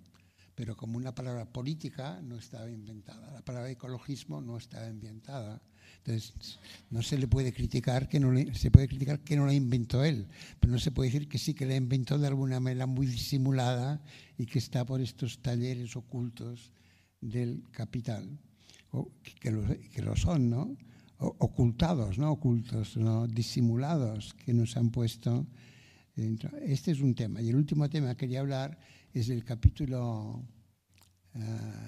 pero 0.56 0.76
como 0.78 0.98
una 0.98 1.14
palabra 1.14 1.52
política 1.52 2.22
no 2.24 2.38
estaba 2.38 2.72
inventada. 2.72 3.30
La 3.34 3.42
palabra 3.44 3.70
ecologismo 3.70 4.40
no 4.40 4.56
estaba 4.56 4.88
inventada. 4.88 5.62
Entonces, 6.06 6.60
no 6.92 7.02
se 7.02 7.18
le 7.18 7.28
puede 7.28 7.52
criticar 7.52 8.08
que 8.08 8.20
no 8.20 8.32
se 8.54 8.70
puede 8.70 8.88
criticar 8.88 9.22
que 9.22 9.36
no 9.36 9.48
la 9.48 9.54
inventó 9.54 10.04
él, 10.04 10.28
pero 10.60 10.72
no 10.72 10.78
se 10.78 10.92
puede 10.92 11.10
decir 11.10 11.28
que 11.28 11.40
sí 11.40 11.56
que 11.56 11.66
la 11.66 11.76
inventó 11.76 12.20
de 12.20 12.28
alguna 12.28 12.60
manera 12.60 12.86
muy 12.86 13.08
disimulada 13.08 14.04
y 14.38 14.46
que 14.46 14.60
está 14.60 14.86
por 14.86 15.02
estos 15.02 15.40
talleres 15.40 15.96
ocultos 15.96 16.72
del 17.22 17.64
capital, 17.72 18.38
que, 19.42 19.50
lo, 19.50 19.66
que 19.66 20.16
son, 20.16 20.50
¿no? 20.52 20.78
ocultados, 21.18 22.20
no 22.20 22.32
ocultos, 22.32 22.98
no 22.98 23.26
disimulados, 23.26 24.36
que 24.36 24.54
nos 24.54 24.78
han 24.78 24.92
puesto 24.92 25.48
dentro. 26.16 26.56
Este 26.58 26.92
es 26.92 27.00
un 27.00 27.16
tema. 27.16 27.42
Y 27.42 27.50
el 27.50 27.56
último 27.56 27.90
tema 27.90 28.10
que 28.10 28.28
quería 28.28 28.42
hablar 28.42 28.78
es 29.12 29.30
el 29.30 29.44
capítulo 29.44 30.46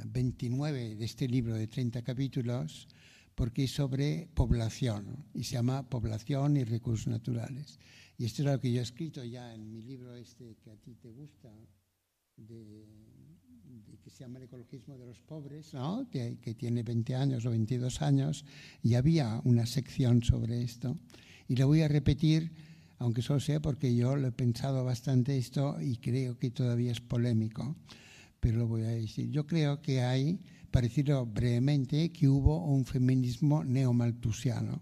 29 0.06 0.92
eh, 0.92 0.96
de 0.96 1.06
este 1.06 1.28
libro 1.28 1.54
de 1.54 1.68
30 1.68 2.02
capítulos, 2.02 2.88
porque 3.38 3.66
es 3.66 3.72
sobre 3.72 4.28
población 4.34 5.28
y 5.36 5.44
se 5.44 5.54
llama 5.54 5.88
Población 5.88 6.58
y 6.58 6.64
Recursos 6.64 7.06
Naturales. 7.06 7.80
Y 8.18 8.26
esto 8.26 8.42
es 8.42 8.48
lo 8.48 8.60
que 8.60 8.72
yo 8.72 8.80
he 8.80 8.84
escrito 8.84 9.24
ya 9.24 9.54
en 9.54 9.72
mi 9.72 9.84
libro 9.84 10.16
este 10.16 10.56
que 10.56 10.72
a 10.72 10.76
ti 10.78 10.96
te 10.96 11.12
gusta, 11.12 11.54
que 12.36 14.10
se 14.10 14.24
llama 14.24 14.40
El 14.40 14.46
ecologismo 14.46 14.98
de 14.98 15.06
los 15.06 15.22
pobres, 15.22 15.72
¿no? 15.76 16.10
que, 16.10 16.40
que 16.42 16.56
tiene 16.56 16.82
20 16.82 17.14
años 17.14 17.46
o 17.46 17.52
22 17.52 18.02
años, 18.02 18.44
y 18.82 18.96
había 18.96 19.40
una 19.44 19.68
sección 19.68 20.24
sobre 20.24 20.64
esto. 20.64 20.98
Y 21.48 21.58
la 21.58 21.66
voy 21.66 21.84
a 21.84 21.88
repetir 21.88 22.52
aunque 23.00 23.22
solo 23.22 23.40
sea 23.40 23.60
porque 23.60 23.96
yo 23.96 24.16
lo 24.16 24.30
he 24.30 24.32
pensado 24.32 24.84
bastante 24.84 25.38
esto 25.38 25.80
y 25.80 25.98
creo 25.98 26.40
que 26.40 26.50
todavía 26.50 26.92
es 26.92 27.00
polémico, 27.00 27.76
pero 28.48 28.60
lo 28.60 28.68
voy 28.68 28.84
a 28.84 28.92
decir. 28.92 29.30
Yo 29.30 29.46
creo 29.46 29.82
que 29.82 30.04
hay, 30.04 30.40
parecido 30.72 31.26
brevemente, 31.26 32.14
que 32.14 32.30
hubo 32.30 32.64
un 32.64 32.86
feminismo 32.86 33.66
neomaltusiano. 33.66 34.80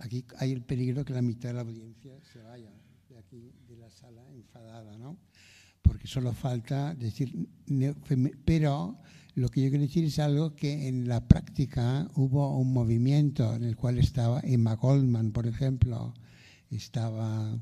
Aquí 0.00 0.24
hay 0.38 0.50
el 0.50 0.62
peligro 0.62 1.04
que 1.04 1.12
la 1.12 1.22
mitad 1.22 1.50
de 1.50 1.54
la 1.54 1.60
audiencia 1.60 2.18
se 2.32 2.42
vaya 2.42 2.72
de 3.08 3.16
aquí, 3.16 3.52
de 3.68 3.76
la 3.76 3.88
sala, 3.90 4.28
enfadada, 4.32 4.98
¿no? 4.98 5.16
Porque 5.82 6.08
solo 6.08 6.32
falta 6.32 6.92
decir, 6.96 7.48
pero 8.44 8.98
lo 9.36 9.48
que 9.50 9.62
yo 9.62 9.70
quiero 9.70 9.84
decir 9.84 10.04
es 10.06 10.18
algo 10.18 10.56
que 10.56 10.88
en 10.88 11.06
la 11.06 11.28
práctica 11.28 12.08
hubo 12.16 12.58
un 12.58 12.72
movimiento 12.72 13.54
en 13.54 13.62
el 13.62 13.76
cual 13.76 13.98
estaba 13.98 14.40
Emma 14.40 14.74
Goldman, 14.74 15.30
por 15.30 15.46
ejemplo, 15.46 16.12
estaba 16.72 17.56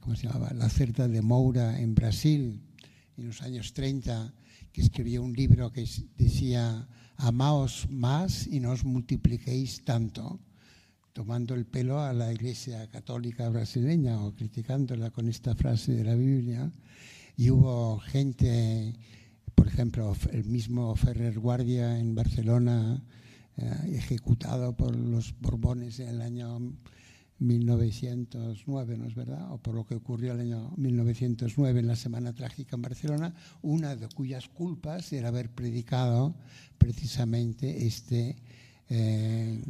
¿cómo 0.00 0.16
se 0.16 0.26
llamaba? 0.26 0.52
la 0.54 0.68
Certa 0.68 1.06
de 1.06 1.22
Moura 1.22 1.78
en 1.78 1.94
Brasil 1.94 2.67
en 3.18 3.26
los 3.26 3.42
años 3.42 3.72
30, 3.72 4.32
que 4.72 4.80
escribió 4.80 5.22
un 5.22 5.32
libro 5.32 5.72
que 5.72 5.84
decía, 6.16 6.88
amaos 7.16 7.88
más 7.90 8.46
y 8.46 8.60
no 8.60 8.70
os 8.70 8.84
multipliquéis 8.84 9.84
tanto, 9.84 10.38
tomando 11.12 11.54
el 11.54 11.66
pelo 11.66 12.00
a 12.00 12.12
la 12.12 12.32
Iglesia 12.32 12.88
Católica 12.88 13.48
brasileña 13.48 14.22
o 14.22 14.34
criticándola 14.34 15.10
con 15.10 15.28
esta 15.28 15.56
frase 15.56 15.92
de 15.92 16.04
la 16.04 16.14
Biblia. 16.14 16.70
Y 17.36 17.50
hubo 17.50 17.98
gente, 17.98 18.94
por 19.54 19.66
ejemplo, 19.66 20.16
el 20.30 20.44
mismo 20.44 20.94
Ferrer 20.94 21.40
Guardia 21.40 21.98
en 21.98 22.14
Barcelona, 22.14 23.02
eh, 23.56 23.94
ejecutado 23.94 24.76
por 24.76 24.94
los 24.94 25.34
Borbones 25.40 25.98
en 25.98 26.08
el 26.10 26.22
año 26.22 26.60
1909, 27.38 28.98
¿no 28.98 29.06
es 29.06 29.14
verdad? 29.14 29.52
O 29.52 29.58
por 29.58 29.74
lo 29.74 29.84
que 29.86 29.94
ocurrió 29.94 30.32
el 30.32 30.40
año 30.40 30.72
1909 30.76 31.80
en 31.80 31.86
la 31.86 31.96
Semana 31.96 32.32
Trágica 32.32 32.76
en 32.76 32.82
Barcelona, 32.82 33.34
una 33.62 33.94
de 33.94 34.08
cuyas 34.08 34.48
culpas 34.48 35.12
era 35.12 35.28
haber 35.28 35.50
predicado 35.50 36.34
precisamente 36.78 37.86
este, 37.86 38.36
eh, 38.88 39.62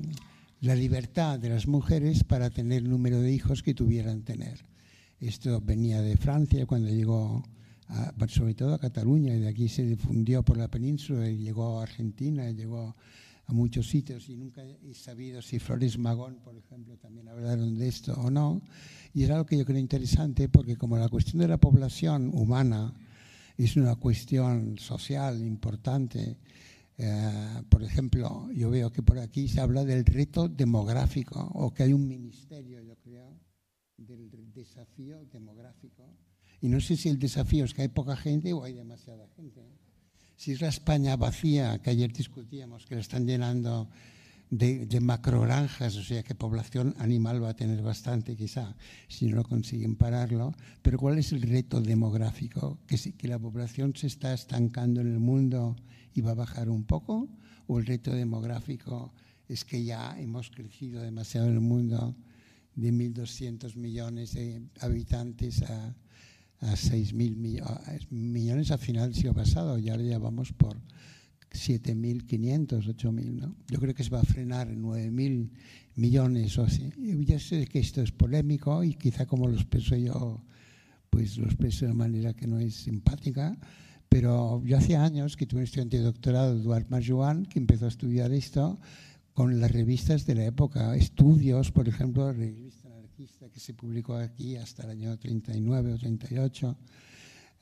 la 0.61 0.75
libertad 0.75 1.39
de 1.39 1.51
las 1.51 1.67
mujeres 1.67 2.25
para 2.25 2.51
tener 2.51 2.83
el 2.83 2.91
número 2.91 3.21
de 3.21 3.33
hijos 3.33 3.63
que 3.63 3.75
tuvieran 3.75 4.23
tener. 4.23 4.65
Esto 5.21 5.61
venía 5.61 6.01
de 6.01 6.17
Francia 6.17 6.65
cuando 6.65 6.89
llegó, 6.89 7.43
a, 7.89 8.15
sobre 8.29 8.55
todo 8.55 8.75
a 8.75 8.79
Cataluña, 8.79 9.35
y 9.35 9.41
de 9.41 9.49
aquí 9.49 9.69
se 9.69 9.85
difundió 9.85 10.43
por 10.43 10.57
la 10.57 10.69
península 10.69 11.29
y 11.29 11.39
llegó 11.39 11.81
a 11.81 11.83
Argentina, 11.83 12.49
y 12.49 12.55
llegó 12.55 12.81
a 12.81 12.97
muchos 13.53 13.89
sitios 13.89 14.29
y 14.29 14.37
nunca 14.37 14.63
he 14.63 14.95
sabido 14.95 15.41
si 15.43 15.59
Flores 15.59 15.99
Magón, 15.99 16.41
por 16.43 16.57
ejemplo, 16.57 16.97
también 16.99 17.29
hablaron 17.29 17.79
de 17.79 17.89
esto 17.89 18.13
o 18.15 18.31
no. 18.31 18.63
Y 19.15 19.25
es 19.25 19.31
algo 19.31 19.47
que 19.47 19.57
yo 19.57 19.65
creo 19.65 19.79
interesante 19.79 20.49
porque 20.49 20.77
como 20.77 20.97
la 20.97 21.09
cuestión 21.09 21.41
de 21.41 21.49
la 21.49 21.59
población 21.59 22.31
humana 22.35 22.95
es 23.57 23.77
una 23.77 23.97
cuestión 23.97 24.79
social 24.79 25.41
importante, 25.41 26.39
eh, 26.99 27.63
por 27.69 27.83
ejemplo, 27.83 28.51
yo 28.53 28.71
veo 28.71 28.91
que 28.93 29.03
por 29.03 29.19
aquí 29.19 29.49
se 29.49 29.61
habla 29.61 29.85
del 29.85 30.05
reto 30.05 30.49
demográfico 30.49 31.41
o 31.55 31.73
que 31.73 31.85
hay 31.85 31.93
un 31.93 32.07
ministerio, 32.07 32.83
yo 32.83 32.97
creo, 32.97 33.39
del 33.97 34.53
desafío 34.53 35.25
demográfico. 35.27 36.05
Y 36.61 36.69
no 36.69 36.81
sé 36.81 36.97
si 36.97 37.09
el 37.09 37.19
desafío 37.19 37.65
es 37.65 37.73
que 37.73 37.83
hay 37.83 37.89
poca 37.89 38.17
gente 38.17 38.53
o 38.53 38.65
hay 38.65 38.73
demasiada 38.73 39.29
gente. 39.37 39.68
Si 40.39 40.53
es 40.53 40.61
la 40.61 40.69
España 40.69 41.17
vacía, 41.17 41.81
que 41.83 41.91
ayer 41.91 42.13
discutíamos, 42.13 42.87
que 42.87 42.95
la 42.95 43.01
están 43.01 43.27
llenando 43.27 43.91
de, 44.51 44.87
de 44.87 45.01
macrogranjas, 45.01 45.97
o 45.97 46.05
sea 46.05 46.23
que 46.23 46.37
población 46.37 46.95
animal 46.99 47.43
va 47.43 47.49
a 47.51 47.57
tener 47.57 47.83
bastante 47.83 48.37
quizá, 48.37 48.77
si 49.09 49.27
no 49.27 49.43
consiguen 49.43 49.97
pararlo. 49.97 50.55
Pero 50.81 50.97
¿cuál 50.97 51.19
es 51.19 51.33
el 51.33 51.43
reto 51.43 51.81
demográfico? 51.81 52.79
¿Que, 52.87 52.97
que 53.15 53.27
la 53.27 53.41
población 53.41 53.97
se 53.97 54.07
está 54.07 54.33
estancando 54.33 55.01
en 55.01 55.13
el 55.13 55.19
mundo 55.19 55.75
y 56.15 56.21
va 56.21 56.31
a 56.31 56.35
bajar 56.35 56.71
un 56.71 56.85
poco? 56.85 57.29
¿O 57.67 57.81
el 57.81 57.87
reto 57.87 58.13
demográfico 58.13 59.13
es 59.49 59.65
que 59.65 59.83
ya 59.83 60.17
hemos 60.21 60.51
crecido 60.51 61.03
demasiado 61.03 61.49
en 61.49 61.55
el 61.55 61.61
mundo 61.61 62.15
de 62.77 62.93
1.200 62.93 63.75
millones 63.75 64.35
de 64.35 64.63
habitantes 64.79 65.63
a 65.63 65.97
a 66.61 66.73
6.000 66.73 68.09
millones 68.11 68.71
a 68.71 68.79
final 68.79 69.11
del 69.11 69.15
siglo 69.15 69.35
pasado 69.35 69.79
y 69.79 69.89
ahora 69.89 70.03
ya 70.03 70.19
vamos 70.19 70.53
por 70.53 70.77
7.500, 71.53 72.85
8.000. 72.97 73.41
¿no? 73.41 73.55
Yo 73.69 73.79
creo 73.79 73.95
que 73.95 74.05
se 74.05 74.11
va 74.11 74.21
a 74.21 74.25
frenar 74.25 74.69
en 74.69 74.83
9.000 74.83 75.51
millones 75.97 76.59
o 76.59 76.65
así. 76.65 76.93
Ya 77.25 77.39
sé 77.39 77.67
que 77.67 77.79
esto 77.79 78.03
es 78.03 78.13
polémico 78.13 78.85
y 78.85 78.95
quizá 78.95 79.27
como 79.27 79.49
lo 79.49 79.55
expreso 79.55 79.97
yo, 79.97 80.43
pues 81.11 81.39
lo 81.39 81.47
expreso 81.47 81.87
de 81.87 81.95
manera 81.95 82.35
que 82.35 82.47
no 82.47 82.59
es 82.59 82.75
simpática, 82.75 83.57
pero 84.09 84.63
yo 84.65 84.79
hace 84.79 84.97
años 84.97 85.37
que 85.37 85.47
tuve 85.47 85.61
un 85.61 85.65
estudiante 85.65 85.99
de 85.99 86.05
doctorado, 86.05 86.55
Eduard 86.55 86.87
Marjuan, 86.89 87.47
que 87.47 87.59
empezó 87.59 87.87
a 87.87 87.89
estudiar 87.89 88.33
esto 88.33 88.79
con 89.35 89.61
las 89.61 89.71
revistas 89.71 90.27
de 90.27 90.35
la 90.35 90.47
época, 90.47 90.97
estudios, 90.97 91.71
por 91.71 91.89
ejemplo, 91.89 92.35
que 93.53 93.59
se 93.59 93.75
publicó 93.75 94.15
aquí 94.15 94.55
hasta 94.55 94.85
el 94.85 94.91
año 94.91 95.19
39 95.19 95.95
o 95.95 95.99
38, 95.99 96.77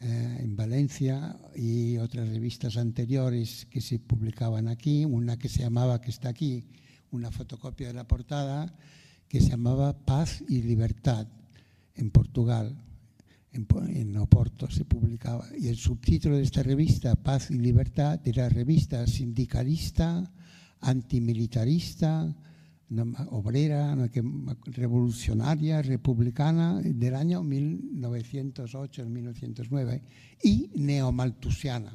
eh, 0.01 0.37
en 0.41 0.55
Valencia 0.55 1.35
y 1.55 1.97
otras 1.97 2.29
revistas 2.29 2.77
anteriores 2.77 3.67
que 3.71 3.81
se 3.81 3.99
publicaban 3.99 4.69
aquí, 4.69 5.07
una 5.07 5.39
que 5.39 5.49
se 5.49 5.61
llamaba, 5.61 6.03
que 6.03 6.11
está 6.11 6.29
aquí, 6.29 6.67
una 7.11 7.31
fotocopia 7.31 7.87
de 7.87 7.95
la 7.95 8.07
portada, 8.07 8.77
que 9.29 9.41
se 9.41 9.49
llamaba 9.49 9.97
Paz 10.05 10.45
y 10.47 10.61
Libertad 10.61 11.27
en 11.95 12.11
Portugal. 12.11 12.77
En, 13.53 13.67
en 13.97 14.15
Oporto 14.19 14.71
se 14.71 14.85
publicaba. 14.85 15.47
Y 15.59 15.69
el 15.69 15.79
subtítulo 15.79 16.37
de 16.37 16.43
esta 16.43 16.63
revista, 16.63 17.15
Paz 17.15 17.51
y 17.51 17.55
Libertad, 17.55 18.21
era 18.29 18.51
revista 18.51 19.07
sindicalista, 19.07 20.31
antimilitarista, 20.81 22.37
obrera, 23.31 23.97
revolucionaria, 24.67 25.83
republicana 25.83 26.81
del 26.83 27.17
año 27.17 27.43
1908-1909 27.43 30.03
y 30.43 30.71
neomaltusiana. 30.75 31.93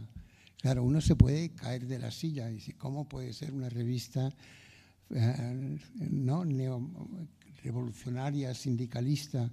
Claro, 0.62 0.84
uno 0.84 1.02
se 1.02 1.16
puede 1.16 1.50
caer 1.50 1.88
de 1.88 1.98
la 1.98 2.12
silla 2.12 2.52
y 2.52 2.56
decir, 2.56 2.76
¿cómo 2.78 3.08
puede 3.08 3.32
ser 3.34 3.54
una 3.54 3.70
revista 3.70 4.32
eh, 5.10 5.78
no 6.10 6.44
revolucionaria, 7.64 8.54
sindicalista, 8.54 9.50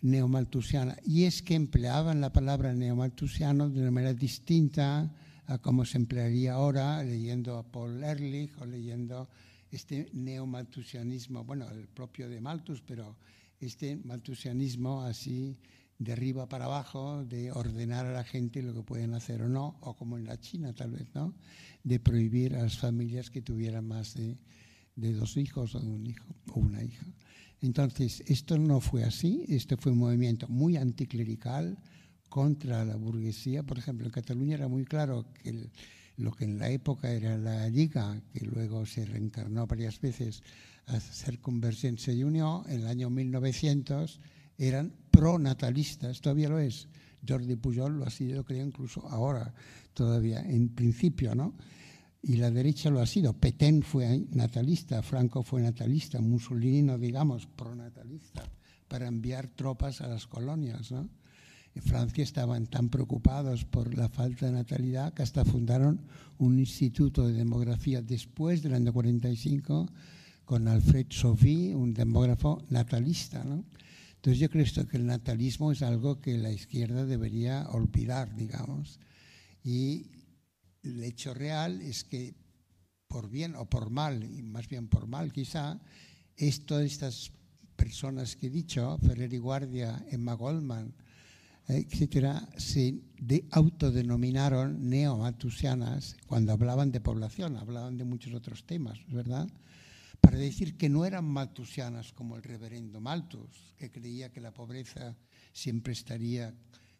neomaltusiana? 0.00 0.96
Y 1.04 1.24
es 1.24 1.42
que 1.42 1.54
empleaban 1.54 2.20
la 2.20 2.32
palabra 2.32 2.72
neomaltusiano 2.72 3.68
de 3.68 3.82
una 3.82 3.90
manera 3.90 4.14
distinta 4.14 5.12
a 5.46 5.58
como 5.58 5.84
se 5.84 5.98
emplearía 5.98 6.54
ahora 6.54 7.02
leyendo 7.04 7.58
a 7.58 7.62
Paul 7.62 8.02
Ehrlich 8.02 8.50
o 8.60 8.66
leyendo 8.66 9.28
este 9.72 10.08
neomaltusianismo, 10.12 11.44
bueno, 11.44 11.68
el 11.70 11.88
propio 11.88 12.28
de 12.28 12.40
Malthus, 12.40 12.82
pero 12.86 13.16
este 13.58 13.96
maltusianismo 13.96 15.02
así 15.02 15.58
de 15.98 16.12
arriba 16.12 16.48
para 16.48 16.66
abajo, 16.66 17.24
de 17.24 17.50
ordenar 17.50 18.06
a 18.06 18.12
la 18.12 18.24
gente 18.24 18.62
lo 18.62 18.74
que 18.74 18.82
pueden 18.82 19.14
hacer 19.14 19.42
o 19.42 19.48
no, 19.48 19.78
o 19.80 19.96
como 19.96 20.18
en 20.18 20.26
la 20.26 20.38
China 20.38 20.74
tal 20.74 20.90
vez, 20.90 21.06
¿no? 21.14 21.34
De 21.84 21.98
prohibir 21.98 22.54
a 22.54 22.62
las 22.62 22.78
familias 22.78 23.30
que 23.30 23.40
tuvieran 23.40 23.86
más 23.86 24.14
de, 24.14 24.36
de 24.96 25.12
dos 25.14 25.36
hijos 25.36 25.74
o 25.74 25.80
de 25.80 25.88
un 25.88 26.06
hijo 26.06 26.34
o 26.52 26.60
una 26.60 26.82
hija. 26.82 27.06
Entonces, 27.60 28.22
esto 28.26 28.58
no 28.58 28.80
fue 28.80 29.04
así, 29.04 29.44
esto 29.48 29.76
fue 29.78 29.92
un 29.92 29.98
movimiento 29.98 30.48
muy 30.48 30.76
anticlerical 30.76 31.78
contra 32.28 32.84
la 32.84 32.96
burguesía. 32.96 33.62
Por 33.62 33.78
ejemplo, 33.78 34.06
en 34.06 34.12
Cataluña 34.12 34.56
era 34.56 34.68
muy 34.68 34.84
claro 34.84 35.24
que 35.34 35.50
el, 35.50 35.70
lo 36.22 36.32
que 36.32 36.44
en 36.44 36.58
la 36.58 36.70
época 36.70 37.10
era 37.10 37.36
la 37.36 37.68
Liga, 37.68 38.20
que 38.32 38.44
luego 38.46 38.86
se 38.86 39.04
reencarnó 39.04 39.66
varias 39.66 40.00
veces 40.00 40.42
a 40.86 40.98
ser 41.00 41.40
Convergencia 41.40 42.12
y 42.12 42.24
Unión, 42.24 42.62
en 42.68 42.80
el 42.80 42.86
año 42.86 43.10
1900 43.10 44.20
eran 44.58 44.92
pronatalistas, 45.10 46.20
todavía 46.20 46.48
lo 46.48 46.58
es. 46.58 46.88
Jordi 47.26 47.56
Pujol 47.56 47.98
lo 47.98 48.06
ha 48.06 48.10
sido, 48.10 48.44
creo, 48.44 48.66
incluso 48.66 49.06
ahora, 49.08 49.54
todavía, 49.94 50.40
en 50.40 50.68
principio, 50.70 51.34
¿no? 51.34 51.54
Y 52.22 52.36
la 52.36 52.50
derecha 52.50 52.90
lo 52.90 53.00
ha 53.00 53.06
sido. 53.06 53.32
Petén 53.32 53.82
fue 53.82 54.26
natalista, 54.30 55.02
Franco 55.02 55.42
fue 55.42 55.62
natalista, 55.62 56.20
Mussolini, 56.20 56.82
no 56.82 56.98
digamos, 56.98 57.46
pronatalista, 57.46 58.44
para 58.88 59.06
enviar 59.06 59.48
tropas 59.48 60.00
a 60.00 60.08
las 60.08 60.26
colonias, 60.26 60.90
¿no? 60.90 61.08
En 61.74 61.82
Francia 61.82 62.22
estaban 62.22 62.66
tan 62.66 62.90
preocupados 62.90 63.64
por 63.64 63.96
la 63.96 64.08
falta 64.08 64.46
de 64.46 64.52
natalidad 64.52 65.14
que 65.14 65.22
hasta 65.22 65.44
fundaron 65.44 66.00
un 66.38 66.58
instituto 66.58 67.26
de 67.26 67.32
demografía 67.32 68.02
después 68.02 68.62
del 68.62 68.74
año 68.74 68.92
45 68.92 69.88
con 70.44 70.68
Alfred 70.68 71.06
Sophie, 71.08 71.74
un 71.74 71.94
demógrafo 71.94 72.62
natalista. 72.68 73.42
¿no? 73.44 73.64
Entonces 74.16 74.38
yo 74.38 74.50
creo 74.50 74.86
que 74.86 74.96
el 74.98 75.06
natalismo 75.06 75.72
es 75.72 75.82
algo 75.82 76.20
que 76.20 76.36
la 76.36 76.52
izquierda 76.52 77.06
debería 77.06 77.68
olvidar, 77.70 78.36
digamos. 78.36 79.00
Y 79.64 80.10
el 80.82 81.02
hecho 81.02 81.32
real 81.32 81.80
es 81.80 82.04
que 82.04 82.34
por 83.08 83.30
bien 83.30 83.54
o 83.56 83.66
por 83.66 83.90
mal, 83.90 84.24
y 84.24 84.42
más 84.42 84.68
bien 84.68 84.88
por 84.88 85.06
mal 85.06 85.32
quizá, 85.32 85.80
esto, 86.36 86.80
estas 86.80 87.32
personas 87.76 88.36
que 88.36 88.46
he 88.46 88.50
dicho, 88.50 88.98
Ferrer 88.98 89.32
y 89.32 89.38
Guardia, 89.38 90.04
Emma 90.10 90.34
Goldman, 90.34 90.94
etcétera, 91.68 92.48
se 92.56 93.00
de, 93.18 93.46
autodenominaron 93.50 94.88
neomatusianas 94.88 96.16
cuando 96.26 96.52
hablaban 96.52 96.90
de 96.90 97.00
población, 97.00 97.56
hablaban 97.56 97.96
de 97.96 98.04
muchos 98.04 98.34
otros 98.34 98.64
temas, 98.64 98.98
¿verdad? 99.08 99.48
Para 100.20 100.38
decir 100.38 100.76
que 100.76 100.88
no 100.88 101.04
eran 101.04 101.24
maltusianas 101.24 102.12
como 102.12 102.36
el 102.36 102.42
reverendo 102.42 103.00
Malthus, 103.00 103.74
que 103.76 103.90
creía 103.90 104.30
que 104.30 104.40
la 104.40 104.52
pobreza 104.52 105.16
siempre 105.52 105.92
estaría 105.92 106.54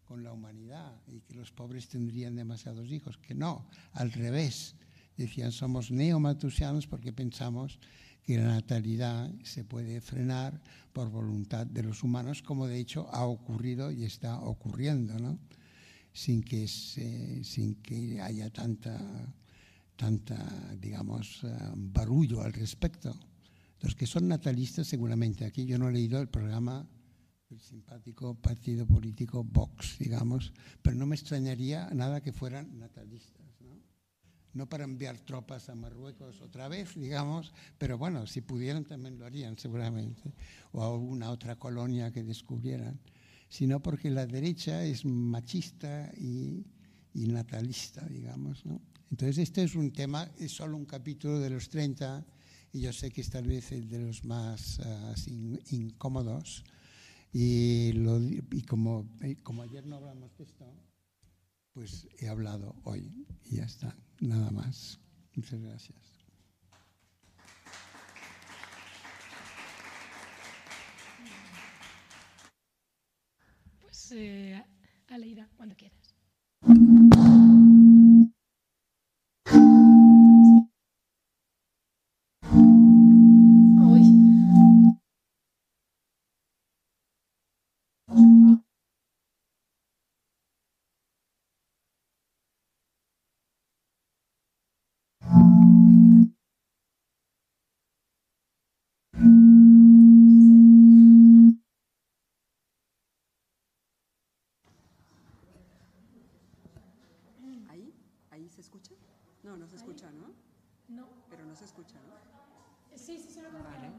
con 0.04 0.22
la 0.22 0.32
humanidad 0.32 1.00
y 1.06 1.20
que 1.20 1.34
los 1.34 1.52
pobres 1.52 1.88
tendrían 1.88 2.36
demasiados 2.36 2.90
hijos, 2.90 3.18
que 3.18 3.34
no, 3.34 3.66
al 3.92 4.12
revés. 4.12 4.74
Decían, 5.16 5.52
somos 5.52 5.90
neomatusianos 5.90 6.86
porque 6.86 7.12
pensamos 7.12 7.78
que 8.24 8.38
la 8.38 8.46
natalidad 8.46 9.30
se 9.42 9.64
puede 9.64 10.00
frenar 10.00 10.60
por 10.92 11.10
voluntad 11.10 11.66
de 11.66 11.82
los 11.82 12.02
humanos, 12.02 12.42
como 12.42 12.66
de 12.66 12.78
hecho 12.78 13.08
ha 13.12 13.26
ocurrido 13.26 13.90
y 13.90 14.04
está 14.04 14.38
ocurriendo, 14.40 15.18
¿no? 15.18 15.38
sin, 16.12 16.42
que 16.42 16.68
sin 16.68 17.76
que 17.82 18.20
haya 18.20 18.50
tanta, 18.50 18.98
tanta 19.96 20.36
digamos, 20.78 21.42
eh, 21.44 21.56
barullo 21.74 22.42
al 22.42 22.52
respecto. 22.52 23.18
Los 23.80 23.96
que 23.96 24.06
son 24.06 24.28
natalistas, 24.28 24.86
seguramente, 24.86 25.44
aquí 25.44 25.64
yo 25.66 25.78
no 25.78 25.88
he 25.88 25.92
leído 25.92 26.20
el 26.20 26.28
programa 26.28 26.86
del 27.48 27.60
simpático 27.60 28.34
partido 28.34 28.86
político 28.86 29.42
Vox, 29.42 29.98
digamos, 29.98 30.52
pero 30.82 30.96
no 30.96 31.06
me 31.06 31.16
extrañaría 31.16 31.90
nada 31.92 32.20
que 32.20 32.32
fueran 32.32 32.78
natalistas 32.78 33.41
no 34.54 34.68
para 34.68 34.84
enviar 34.84 35.18
tropas 35.20 35.68
a 35.68 35.74
Marruecos 35.74 36.40
otra 36.42 36.68
vez, 36.68 36.94
digamos, 36.94 37.52
pero 37.78 37.98
bueno, 37.98 38.26
si 38.26 38.40
pudieran 38.40 38.84
también 38.84 39.18
lo 39.18 39.26
harían 39.26 39.58
seguramente, 39.58 40.34
o 40.72 40.82
a 40.82 40.86
alguna 40.86 41.30
otra 41.30 41.58
colonia 41.58 42.12
que 42.12 42.22
descubrieran, 42.22 43.00
sino 43.48 43.82
porque 43.82 44.10
la 44.10 44.26
derecha 44.26 44.84
es 44.84 45.04
machista 45.04 46.10
y, 46.16 46.64
natalista, 47.14 48.06
digamos. 48.06 48.64
¿no? 48.64 48.80
Entonces, 49.10 49.38
este 49.38 49.62
es 49.62 49.74
un 49.74 49.92
tema, 49.92 50.30
es 50.38 50.52
solo 50.52 50.76
un 50.76 50.86
capítulo 50.86 51.38
de 51.38 51.50
los 51.50 51.68
30, 51.68 52.24
y 52.72 52.80
yo 52.80 52.92
sé 52.92 53.10
que 53.10 53.20
es 53.20 53.30
tal 53.30 53.46
vez 53.46 53.72
el 53.72 53.88
de 53.88 53.98
los 53.98 54.24
más 54.24 54.80
ah, 54.80 55.14
incómodos, 55.70 56.64
y, 57.32 57.90
y 58.50 58.62
como, 58.62 59.08
como 59.42 59.62
ayer 59.62 59.86
no 59.86 59.96
hablamos 59.96 60.36
de 60.36 60.44
esto, 60.44 60.66
pues 61.72 62.08
he 62.18 62.28
hablado 62.28 62.74
hoy 62.84 63.26
y 63.44 63.56
ya 63.56 63.64
está, 63.64 63.96
nada 64.20 64.50
más. 64.50 65.00
Muchas 65.34 65.60
gracias. 65.60 65.98
Pues 73.80 74.12
eh, 74.12 74.62
Aleida, 75.08 75.48
cuando 75.56 75.74
quieras. 75.74 76.14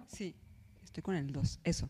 Sí, 0.07 0.35
estoy 0.83 1.03
con 1.03 1.15
el 1.15 1.31
2, 1.31 1.59
eso. 1.63 1.89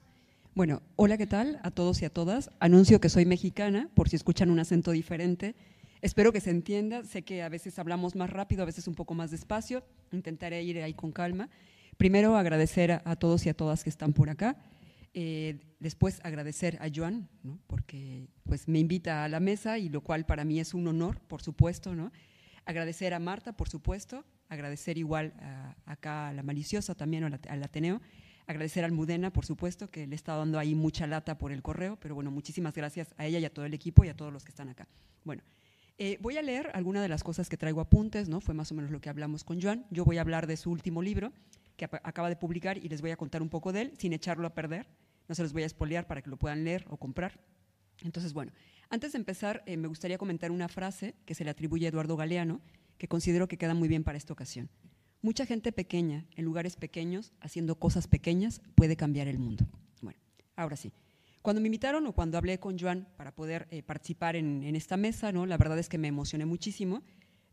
Bueno, 0.55 0.81
hola, 0.95 1.17
¿qué 1.17 1.27
tal 1.27 1.59
a 1.63 1.71
todos 1.71 2.01
y 2.01 2.05
a 2.05 2.09
todas? 2.09 2.51
Anuncio 2.59 3.01
que 3.01 3.09
soy 3.09 3.25
mexicana, 3.25 3.89
por 3.95 4.09
si 4.09 4.15
escuchan 4.15 4.49
un 4.51 4.59
acento 4.59 4.91
diferente. 4.91 5.55
Espero 6.01 6.31
que 6.31 6.41
se 6.41 6.49
entienda, 6.49 7.03
sé 7.03 7.23
que 7.23 7.43
a 7.43 7.49
veces 7.49 7.79
hablamos 7.79 8.15
más 8.15 8.29
rápido, 8.29 8.63
a 8.63 8.65
veces 8.65 8.87
un 8.87 8.95
poco 8.95 9.13
más 9.13 9.31
despacio, 9.31 9.83
intentaré 10.11 10.61
ir 10.63 10.81
ahí 10.81 10.93
con 10.93 11.11
calma. 11.11 11.49
Primero, 11.97 12.35
agradecer 12.35 12.91
a, 12.91 13.15
todos 13.15 13.45
y 13.45 13.49
a 13.49 13.53
todas 13.53 13.83
que 13.83 13.89
están 13.89 14.13
por 14.13 14.29
acá. 14.29 14.57
Eh, 15.13 15.59
después, 15.79 16.19
agradecer 16.23 16.77
a 16.81 16.89
Joan, 16.93 17.29
¿no? 17.43 17.59
porque 17.67 18.27
pues, 18.43 18.67
me 18.67 18.79
invita 18.79 19.23
a 19.23 19.29
la 19.29 19.39
mesa 19.39 19.77
y 19.77 19.89
lo 19.89 20.01
cual 20.01 20.25
para 20.25 20.43
mí 20.43 20.59
es 20.59 20.73
un 20.73 20.87
honor, 20.87 21.19
por 21.21 21.41
supuesto. 21.41 21.95
¿no? 21.95 22.11
Agradecer 22.65 23.13
a 23.13 23.19
Marta, 23.19 23.53
por 23.53 23.69
supuesto, 23.69 24.23
agradecer 24.49 24.97
igual 24.97 25.33
a, 25.39 25.75
acá 25.85 26.29
a 26.29 26.33
la 26.33 26.43
maliciosa 26.43 26.95
también, 26.95 27.23
al 27.23 27.63
Ateneo, 27.63 28.01
Agradecer 28.45 28.83
a 28.83 28.87
Almudena, 28.87 29.31
por 29.31 29.45
supuesto, 29.45 29.89
que 29.89 30.05
le 30.05 30.15
está 30.15 30.35
dando 30.35 30.59
ahí 30.59 30.75
mucha 30.75 31.07
lata 31.07 31.37
por 31.37 31.53
el 31.53 31.61
correo, 31.61 31.97
pero 31.99 32.13
bueno, 32.13 32.29
muchísimas 32.29 32.75
gracias 32.75 33.13
a 33.17 33.25
ella 33.25 33.39
y 33.39 33.45
a 33.45 33.53
todo 33.53 33.65
el 33.65 33.73
equipo 33.73 34.03
y 34.03 34.09
a 34.09 34.15
todos 34.15 34.33
los 34.33 34.43
que 34.43 34.49
están 34.49 34.67
acá. 34.67 34.87
Bueno, 35.23 35.43
eh, 35.97 36.17
voy 36.19 36.35
a 36.37 36.41
leer 36.41 36.69
algunas 36.73 37.01
de 37.01 37.07
las 37.07 37.23
cosas 37.23 37.47
que 37.47 37.55
traigo 37.55 37.79
apuntes, 37.79 38.27
¿no? 38.27 38.41
Fue 38.41 38.53
más 38.53 38.69
o 38.71 38.75
menos 38.75 38.91
lo 38.91 38.99
que 38.99 39.09
hablamos 39.09 39.45
con 39.45 39.61
Joan. 39.61 39.85
Yo 39.91 40.03
voy 40.03 40.17
a 40.17 40.21
hablar 40.21 40.45
de 40.45 40.57
su 40.57 40.71
último 40.71 41.01
libro, 41.01 41.31
que 41.77 41.85
acaba 41.85 42.27
de 42.27 42.35
publicar, 42.35 42.77
y 42.77 42.89
les 42.89 43.01
voy 43.01 43.11
a 43.11 43.17
contar 43.17 43.41
un 43.41 43.49
poco 43.49 43.71
de 43.71 43.83
él, 43.83 43.93
sin 43.97 44.11
echarlo 44.11 44.45
a 44.45 44.53
perder. 44.53 44.87
No 45.29 45.35
se 45.35 45.41
los 45.41 45.53
voy 45.53 45.63
a 45.63 45.65
espolear 45.65 46.05
para 46.05 46.21
que 46.21 46.29
lo 46.29 46.35
puedan 46.35 46.65
leer 46.65 46.85
o 46.89 46.97
comprar. 46.97 47.39
Entonces, 48.01 48.33
bueno, 48.33 48.51
antes 48.93 49.13
de 49.13 49.17
empezar, 49.17 49.63
eh, 49.65 49.75
me 49.75 49.87
gustaría 49.87 50.19
comentar 50.19 50.51
una 50.51 50.67
frase 50.67 51.15
que 51.25 51.33
se 51.33 51.43
le 51.43 51.49
atribuye 51.49 51.87
a 51.87 51.89
Eduardo 51.89 52.15
Galeano, 52.15 52.61
que 52.99 53.07
considero 53.07 53.47
que 53.47 53.57
queda 53.57 53.73
muy 53.73 53.87
bien 53.87 54.03
para 54.03 54.19
esta 54.19 54.33
ocasión. 54.33 54.69
Mucha 55.23 55.47
gente 55.47 55.71
pequeña, 55.71 56.27
en 56.35 56.45
lugares 56.45 56.75
pequeños, 56.75 57.33
haciendo 57.39 57.79
cosas 57.79 58.07
pequeñas, 58.07 58.61
puede 58.75 58.95
cambiar 58.95 59.27
el 59.27 59.39
mundo. 59.39 59.65
Bueno, 60.03 60.19
ahora 60.55 60.75
sí. 60.75 60.93
Cuando 61.41 61.59
me 61.59 61.69
invitaron 61.69 62.05
o 62.05 62.13
cuando 62.13 62.37
hablé 62.37 62.59
con 62.59 62.77
Joan 62.77 63.07
para 63.17 63.33
poder 63.33 63.67
eh, 63.71 63.81
participar 63.81 64.35
en, 64.35 64.63
esta 64.75 64.95
mesa, 64.95 65.31
¿no? 65.31 65.47
la 65.47 65.57
verdad 65.57 65.79
es 65.79 65.89
que 65.89 65.97
me 65.97 66.09
emocioné 66.09 66.45
muchísimo. 66.45 67.01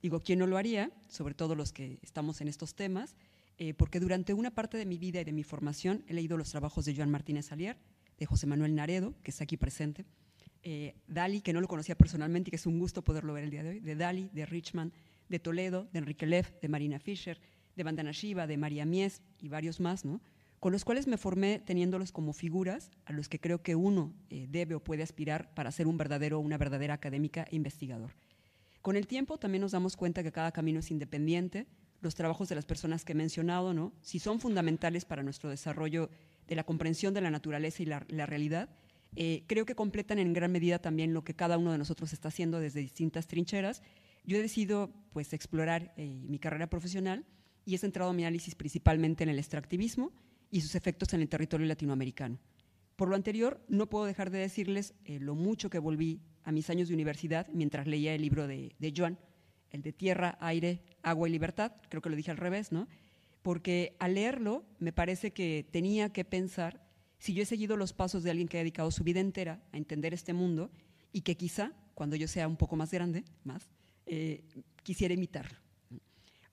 Digo, 0.03 0.20
¿quién 0.20 0.40
no 0.40 0.46
lo 0.46 0.59
haría? 0.59 0.92
Sobre 1.09 1.33
todo 1.33 1.55
los 1.55 1.72
que 1.72 2.00
estamos 2.03 2.42
en 2.42 2.48
estos 2.48 2.74
temas, 2.74 3.16
eh, 3.57 3.72
porque 3.72 3.98
durante 3.98 4.35
una 4.35 4.50
parte 4.50 4.76
de 4.76 4.85
mi 4.85 4.98
vida 4.98 5.22
y 5.22 5.24
de 5.24 5.33
mi 5.33 5.42
formación 5.42 6.05
he 6.07 6.12
leído 6.12 6.37
los 6.37 6.50
trabajos 6.50 6.85
de 6.85 6.94
Joan 6.94 7.11
Martínez 7.11 7.50
Alier, 7.50 7.79
de 8.18 8.26
José 8.26 8.46
Manuel 8.46 8.74
Naredo, 8.74 9.14
que 9.22 9.31
está 9.31 9.44
aquí 9.44 9.57
presente, 9.57 10.05
eh, 10.62 10.94
Dali, 11.07 11.40
que 11.40 11.53
no 11.53 11.61
lo 11.61 11.68
conocía 11.68 11.96
personalmente 11.96 12.49
y 12.49 12.51
que 12.51 12.57
es 12.57 12.66
un 12.66 12.79
gusto 12.79 13.03
poderlo 13.03 13.33
ver 13.35 13.44
el 13.44 13.51
día 13.51 13.62
de 13.62 13.70
hoy, 13.70 13.81
de 13.81 13.94
Dali, 13.94 14.31
de 14.33 14.46
Richman, 14.46 14.92
de 15.29 15.38
Toledo, 15.38 15.88
de 15.92 15.99
Enrique 16.01 16.27
Leff, 16.27 16.53
de 16.61 16.68
Marina 16.68 16.99
Fischer, 16.99 17.40
de 17.77 17.83
Bandana 17.83 18.12
Shiva, 18.12 18.46
de 18.46 18.57
María 18.57 18.85
Mies 18.85 19.23
y 19.38 19.49
varios 19.49 19.81
más, 19.81 20.05
¿no? 20.05 20.20
con 20.61 20.73
los 20.73 20.85
cuales 20.85 21.07
me 21.07 21.16
formé 21.16 21.59
teniéndolos 21.59 22.12
como 22.12 22.35
figuras 22.35 22.90
a 23.07 23.12
los 23.12 23.29
que 23.29 23.40
creo 23.40 23.62
que 23.62 23.75
uno 23.75 24.12
eh, 24.29 24.46
debe 24.49 24.75
o 24.75 24.85
puede 24.85 25.03
aspirar 25.03 25.53
para 25.55 25.73
ser 25.73 25.87
un 25.87 25.96
verdadero 25.96 26.37
o 26.37 26.40
una 26.40 26.59
verdadera 26.59 26.94
académica 26.94 27.46
e 27.51 27.57
investigador. 27.57 28.12
Con 28.83 28.96
el 28.96 29.07
tiempo 29.07 29.38
también 29.38 29.62
nos 29.62 29.73
damos 29.73 29.96
cuenta 29.96 30.23
que 30.23 30.33
cada 30.33 30.53
camino 30.53 30.81
es 30.81 30.90
independiente, 30.90 31.66
los 32.03 32.14
trabajos 32.14 32.49
de 32.49 32.55
las 32.55 32.66
personas 32.66 33.05
que 33.05 33.12
he 33.12 33.14
mencionado, 33.14 33.73
¿no? 33.73 33.92
si 34.03 34.18
son 34.18 34.38
fundamentales 34.38 35.07
para 35.07 35.23
nuestro 35.23 35.49
desarrollo 35.49 36.11
de 36.46 36.57
la 36.57 36.64
comprensión 36.64 37.14
de 37.14 37.20
la 37.23 37.31
naturaleza 37.31 37.83
y 37.83 37.87
la, 37.87 38.27
realidad, 38.27 38.68
eh, 39.16 39.44
creo 39.46 39.66
que 39.66 39.75
completan 39.75 40.18
en 40.18 40.33
gran 40.33 40.53
medida 40.53 40.79
también 40.79 41.12
lo 41.12 41.25
que 41.25 41.35
cada 41.35 41.59
uno 41.59 41.73
de 41.73 41.79
nosotros 41.79 42.12
está 42.12 42.29
haciendo 42.29 42.61
desde 42.61 42.81
distintas 42.81 43.27
trincheras. 43.27 43.83
Yo 44.25 44.37
he 44.37 44.42
decidido 44.42 44.92
pues, 45.12 45.33
explorar 45.33 45.92
eh, 45.96 46.23
mi 46.27 46.38
carrera 46.38 46.68
profesional 46.68 47.25
y 47.64 47.75
he 47.75 47.79
centrado 47.79 48.12
mi 48.12 48.25
análisis 48.25 48.55
principalmente 48.55 49.25
en 49.25 49.31
el 49.31 49.38
extractivismo 49.38 50.12
y 50.51 50.61
sus 50.61 50.75
efectos 50.75 51.12
en 51.14 51.20
el 51.20 51.29
territorio 51.29 51.66
latinoamericano. 51.66 52.38
Por 52.96 53.09
lo 53.09 53.16
anterior, 53.16 53.61
no 53.68 53.88
puedo 53.88 54.05
dejar 54.05 54.31
de 54.31 54.38
decirles 54.38 54.94
eh, 55.05 55.18
lo 55.20 55.35
mucho 55.35 55.70
que 55.70 55.79
volví 55.79 56.20
a 56.44 56.53
mis 56.53 56.68
años 56.70 56.88
de 56.88 56.94
universidad 56.94 57.49
mientras 57.53 57.87
leía 57.87 58.14
el 58.14 58.23
libro 58.23 58.46
de, 58.46 58.75
de 58.79 58.92
Joan, 58.94 59.18
el 59.70 59.83
de 59.83 59.92
Tierra, 59.92 60.37
Aire, 60.40 60.83
Agua 61.03 61.29
y 61.29 61.33
Libertad, 61.33 61.73
creo 61.88 62.03
que 62.03 62.11
lo 62.11 62.16
dije 62.16 62.31
al 62.31 62.37
revés, 62.37 62.73
¿no? 62.73 62.88
Porque 63.42 63.96
al 64.01 64.14
leerlo 64.14 64.64
me 64.79 64.92
parece 64.92 65.33
que 65.33 65.66
tenía 65.70 66.12
que 66.12 66.25
pensar 66.25 66.89
si 67.20 67.35
yo 67.35 67.42
he 67.42 67.46
seguido 67.46 67.76
los 67.76 67.92
pasos 67.92 68.22
de 68.24 68.30
alguien 68.30 68.48
que 68.48 68.56
ha 68.56 68.61
dedicado 68.61 68.90
su 68.90 69.04
vida 69.04 69.20
entera 69.20 69.62
a 69.72 69.76
entender 69.76 70.14
este 70.14 70.33
mundo 70.33 70.70
y 71.12 71.20
que 71.20 71.37
quizá, 71.37 71.72
cuando 71.94 72.16
yo 72.16 72.26
sea 72.26 72.48
un 72.48 72.56
poco 72.56 72.76
más 72.76 72.90
grande, 72.90 73.24
más, 73.44 73.68
eh, 74.06 74.42
quisiera 74.83 75.12
imitarlo. 75.12 75.59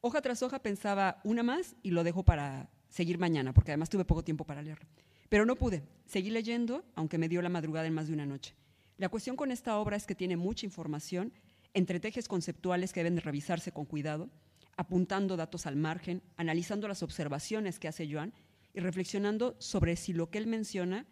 Hoja 0.02 0.22
tras 0.22 0.44
hoja 0.44 0.60
pensaba 0.60 1.22
una 1.24 1.42
más 1.42 1.76
y 1.84 1.92
lo 1.92 2.04
dejo 2.04 2.24
para 2.24 2.70
seguir 2.90 3.18
mañana, 3.18 3.54
porque 3.54 3.72
además 3.72 3.90
tuve 3.90 4.04
poco 4.04 4.24
tiempo 4.24 4.44
para 4.44 4.62
leerlo. 4.62 4.88
Pero 5.30 5.46
no 5.46 5.56
pude. 5.56 5.84
Seguí 6.06 6.30
leyendo, 6.30 6.84
aunque 6.96 7.18
me 7.18 7.30
dio 7.30 7.42
la 7.42 7.50
madrugada 7.50 7.88
en 7.88 7.94
más 7.94 8.08
de 8.08 8.14
una 8.14 8.26
noche. 8.26 8.54
La 8.98 9.10
cuestión 9.10 9.38
con 9.38 9.52
esta 9.52 9.78
obra 9.80 9.96
es 9.96 10.06
que 10.06 10.16
tiene 10.16 10.36
mucha 10.36 10.66
información, 10.66 11.32
entretejes 11.74 12.28
conceptuales 12.28 12.92
que 12.92 13.02
deben 13.02 13.16
de 13.16 13.22
revisarse 13.22 13.72
con 13.72 13.86
cuidado, 13.86 14.30
apuntando 14.76 15.38
datos 15.38 15.66
al 15.66 15.78
margen, 15.78 16.22
analizando 16.36 16.88
las 16.88 17.04
observaciones 17.04 17.80
que 17.80 17.88
hace 17.88 18.12
Joan 18.12 18.34
y 18.78 18.80
reflexionando 18.80 19.56
sobre 19.58 19.96
si 19.96 20.14
lo 20.14 20.30
que 20.30 20.38
él 20.38 20.46
menciona 20.46 21.08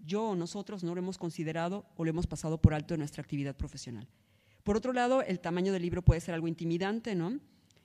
yo 0.00 0.30
o 0.30 0.34
nosotros 0.34 0.82
no 0.82 0.96
lo 0.96 1.00
hemos 1.00 1.16
considerado 1.16 1.86
o 1.94 2.04
lo 2.04 2.10
hemos 2.10 2.26
pasado 2.26 2.60
por 2.60 2.74
alto 2.74 2.92
en 2.92 2.98
nuestra 2.98 3.22
actividad 3.22 3.56
profesional. 3.56 4.08
Por 4.64 4.76
otro 4.76 4.92
lado, 4.92 5.22
el 5.22 5.38
tamaño 5.38 5.72
del 5.72 5.82
libro 5.82 6.02
puede 6.02 6.20
ser 6.20 6.34
algo 6.34 6.48
intimidante, 6.48 7.14
¿no? 7.14 7.38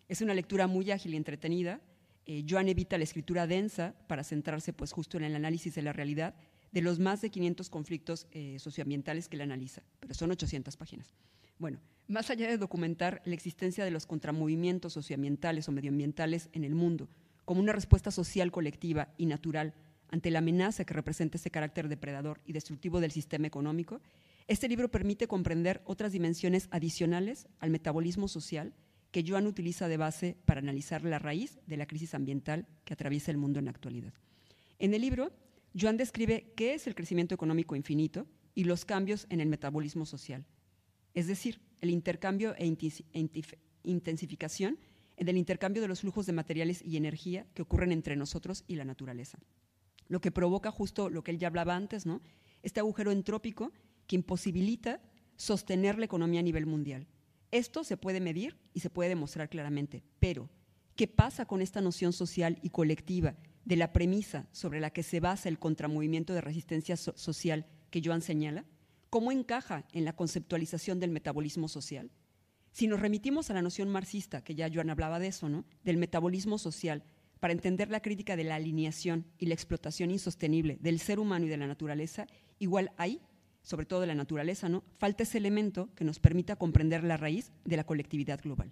Es 0.08 0.22
una 0.22 0.34
lectura 0.34 0.66
muy 0.66 0.90
ágil 0.90 1.14
y 1.14 1.18
entretenida. 1.18 1.80
Eh, 2.26 2.44
Joan 2.50 2.70
evita 2.70 2.98
la 2.98 3.04
escritura 3.04 3.46
densa 3.46 3.94
para 4.08 4.24
centrarse 4.24 4.74
pues 4.74 4.92
justo 4.94 5.18
en 5.18 5.26
el 5.26 5.36
análisis 5.36 5.76
de 5.76 5.84
la 5.84 5.94
realidad 5.94 6.34
de 6.72 6.82
los 6.82 6.98
más 6.98 7.22
de 7.22 7.30
500 7.30 7.70
conflictos 7.70 8.26
eh, 8.32 8.58
socioambientales 8.58 9.30
que 9.30 9.36
él 9.36 9.42
analiza, 9.42 9.84
pero 10.00 10.16
son 10.16 10.32
800 10.32 10.76
páginas. 10.76 11.14
Bueno, 11.60 11.80
más 12.08 12.32
allá 12.32 12.48
de 12.48 12.58
documentar 12.58 13.22
la 13.26 13.36
existencia 13.36 13.86
de 13.86 13.92
los 13.92 14.08
contramovimientos 14.08 14.94
socioambientales 14.94 15.70
o 15.70 15.72
medioambientales 15.72 16.50
en 16.52 16.64
el 16.64 16.74
mundo, 16.74 17.10
como 17.50 17.62
una 17.62 17.74
respuesta 17.74 18.12
social 18.12 18.52
colectiva 18.52 19.12
y 19.18 19.26
natural 19.26 19.74
ante 20.10 20.30
la 20.30 20.38
amenaza 20.38 20.86
que 20.86 20.94
representa 20.94 21.40
ese 21.40 21.50
carácter 21.50 21.90
depredador 21.90 22.42
y 22.46 22.54
destructivo 22.54 23.00
del 23.02 23.10
sistema 23.10 23.48
económico, 23.48 24.02
este 24.48 24.68
libro 24.68 24.92
permite 24.92 25.28
comprender 25.28 25.82
otras 25.86 26.12
dimensiones 26.12 26.68
adicionales 26.70 27.48
al 27.58 27.72
metabolismo 27.72 28.28
social 28.28 28.76
que 29.10 29.26
Joan 29.28 29.48
utiliza 29.48 29.88
de 29.88 29.98
base 29.98 30.38
para 30.46 30.60
analizar 30.60 31.04
la 31.04 31.18
raíz 31.18 31.58
de 31.66 31.78
la 31.78 31.88
crisis 31.88 32.14
ambiental 32.14 32.68
que 32.86 32.94
atraviesa 32.94 33.32
el 33.32 33.40
mundo 33.40 33.58
en 33.58 33.66
la 33.66 33.72
actualidad. 33.72 34.14
En 34.78 34.94
el 34.94 35.02
libro, 35.02 35.32
Joan 35.76 35.98
describe 35.98 36.54
qué 36.56 36.76
es 36.76 36.86
el 36.86 36.94
crecimiento 36.94 37.34
económico 37.34 37.76
infinito 37.76 38.28
y 38.54 38.66
los 38.66 38.86
cambios 38.86 39.26
en 39.32 39.42
el 39.42 39.50
metabolismo 39.50 40.06
social, 40.06 40.46
es 41.16 41.26
decir, 41.26 41.62
el 41.82 41.90
intercambio 41.90 42.54
e, 42.60 42.72
e 43.14 43.30
intensificación 43.82 44.78
en 45.20 45.28
el 45.30 45.38
intercambio 45.38 45.82
de 45.82 45.88
los 45.88 46.02
flujos 46.02 46.26
de 46.26 46.34
materiales 46.34 46.82
y 46.84 46.98
energía 46.98 47.46
que 47.54 47.62
ocurren 47.62 47.92
entre 47.92 48.16
nosotros 48.16 48.64
y 48.68 48.76
la 48.76 48.86
naturaleza. 48.86 49.38
Lo 50.08 50.22
que 50.22 50.32
provoca 50.32 50.72
justo 50.72 51.10
lo 51.10 51.24
que 51.24 51.32
él 51.32 51.38
ya 51.38 51.48
hablaba 51.48 51.76
antes, 51.76 52.06
¿no? 52.06 52.22
Este 52.64 52.80
agujero 52.80 53.12
entrópico 53.12 53.72
que 54.08 54.16
imposibilita 54.16 55.02
sostener 55.36 56.00
la 56.00 56.06
economía 56.06 56.40
a 56.40 56.44
nivel 56.44 56.66
mundial 56.66 57.08
esto 57.52 57.84
se 57.84 57.98
puede 57.98 58.20
medir 58.20 58.58
y 58.74 58.82
se 58.82 58.90
puede 58.90 59.10
demostrar 59.10 59.50
claramente, 59.50 60.04
pero 60.20 60.50
¿qué 60.96 61.08
pasa 61.08 61.46
con 61.46 61.62
esta 61.62 61.82
noción 61.82 62.14
social 62.14 62.60
y 62.62 62.70
colectiva 62.70 63.36
de 63.66 63.76
la 63.76 63.92
premisa 63.92 64.48
sobre 64.52 64.80
la 64.80 64.92
que 64.92 65.04
se 65.04 65.20
basa 65.20 65.50
el 65.50 65.60
contramovimiento 65.60 66.34
de 66.34 66.42
resistencia 66.42 66.96
social 66.96 67.66
que 67.90 68.02
Joan 68.04 68.22
señala? 68.22 68.66
¿Cómo 69.10 69.32
encaja 69.32 69.88
en 69.94 70.06
la 70.06 70.16
conceptualización 70.16 71.00
del 71.00 71.10
metabolismo 71.10 71.68
social? 71.68 72.12
Si 72.80 72.88
nos 72.88 73.02
remitimos 73.02 73.50
a 73.50 73.54
la 73.54 73.62
noción 73.62 73.90
marxista, 73.90 74.42
que 74.42 74.56
ya 74.56 74.70
Joan 74.74 74.90
hablaba 74.90 75.20
de 75.20 75.28
eso, 75.28 75.66
del 75.84 75.98
metabolismo 75.98 76.58
social, 76.58 77.04
para 77.42 77.52
entender 77.52 77.90
la 77.90 78.02
crítica 78.02 78.38
de 78.38 78.46
la 78.46 78.56
alineación 78.56 79.26
y 79.38 79.48
la 79.48 79.54
explotación 79.54 80.12
insostenible 80.12 80.78
del 80.80 81.02
ser 81.02 81.20
humano 81.20 81.46
y 81.46 81.50
de 81.50 81.58
la 81.58 81.68
naturaleza, 81.68 82.26
igual 82.58 82.94
hay 82.96 83.20
sobre 83.64 83.86
todo 83.86 84.00
de 84.00 84.08
la 84.08 84.16
naturaleza, 84.16 84.70
¿no? 84.70 84.86
Falta 84.98 85.24
ese 85.24 85.40
elemento 85.40 85.94
que 85.94 86.06
nos 86.06 86.20
permita 86.22 86.56
comprender 86.56 87.04
la 87.04 87.18
raíz 87.18 87.52
de 87.66 87.76
la 87.76 87.84
colectividad 87.84 88.42
global. 88.42 88.72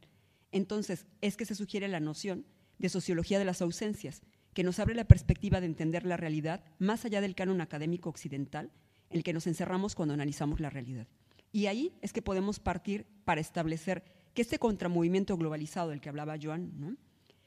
Entonces, 0.54 1.06
es 1.20 1.36
que 1.36 1.44
se 1.44 1.56
sugiere 1.56 1.90
la 1.90 2.00
noción 2.00 2.46
de 2.80 2.88
sociología 2.88 3.40
de 3.40 3.46
las 3.46 3.62
ausencias, 3.62 4.22
que 4.54 4.64
nos 4.64 4.80
abre 4.80 4.96
la 4.96 5.10
perspectiva 5.10 5.60
de 5.60 5.66
entender 5.66 6.06
la 6.06 6.16
realidad 6.16 6.64
más 6.80 7.04
allá 7.04 7.20
del 7.20 7.36
canon 7.36 7.60
académico 7.60 8.08
occidental 8.08 8.72
en 9.10 9.18
el 9.18 9.24
que 9.24 9.34
nos 9.34 9.48
encerramos 9.48 9.96
cuando 9.96 10.14
analizamos 10.14 10.62
la 10.62 10.70
realidad. 10.70 11.10
Y 11.52 11.68
ahí 11.68 11.94
es 12.02 12.14
que 12.14 12.22
podemos 12.22 12.60
partir 12.60 13.06
para 13.26 13.42
establecer 13.42 14.04
que 14.34 14.42
este 14.42 14.60
contramovimiento 14.60 15.38
globalizado 15.38 15.90
del 15.90 16.02
que 16.02 16.10
hablaba 16.10 16.38
Joan, 16.42 16.98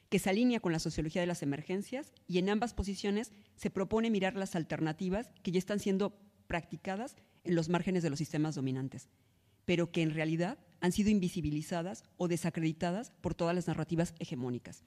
que 0.08 0.18
se 0.18 0.28
alinea 0.28 0.60
con 0.60 0.72
la 0.72 0.80
sociología 0.80 1.20
de 1.20 1.26
las 1.26 1.42
emergencias 1.42 2.12
y 2.26 2.38
en 2.38 2.50
ambas 2.50 2.74
posiciones 2.74 3.32
se 3.54 3.70
propone 3.70 4.10
mirar 4.10 4.34
las 4.34 4.56
alternativas 4.56 5.30
que 5.42 5.52
ya 5.52 5.58
están 5.58 5.78
siendo 5.78 6.18
practicadas 6.48 7.16
en 7.44 7.54
los 7.54 7.68
márgenes 7.68 8.02
de 8.02 8.10
los 8.10 8.18
sistemas 8.18 8.56
dominantes, 8.56 9.08
pero 9.64 9.92
que 9.92 10.02
en 10.02 10.10
realidad 10.10 10.58
han 10.80 10.90
sido 10.90 11.10
invisibilizadas 11.10 12.02
o 12.16 12.26
desacreditadas 12.26 13.12
por 13.20 13.34
todas 13.34 13.54
las 13.54 13.68
narrativas 13.68 14.14
hegemónicas. 14.18 14.82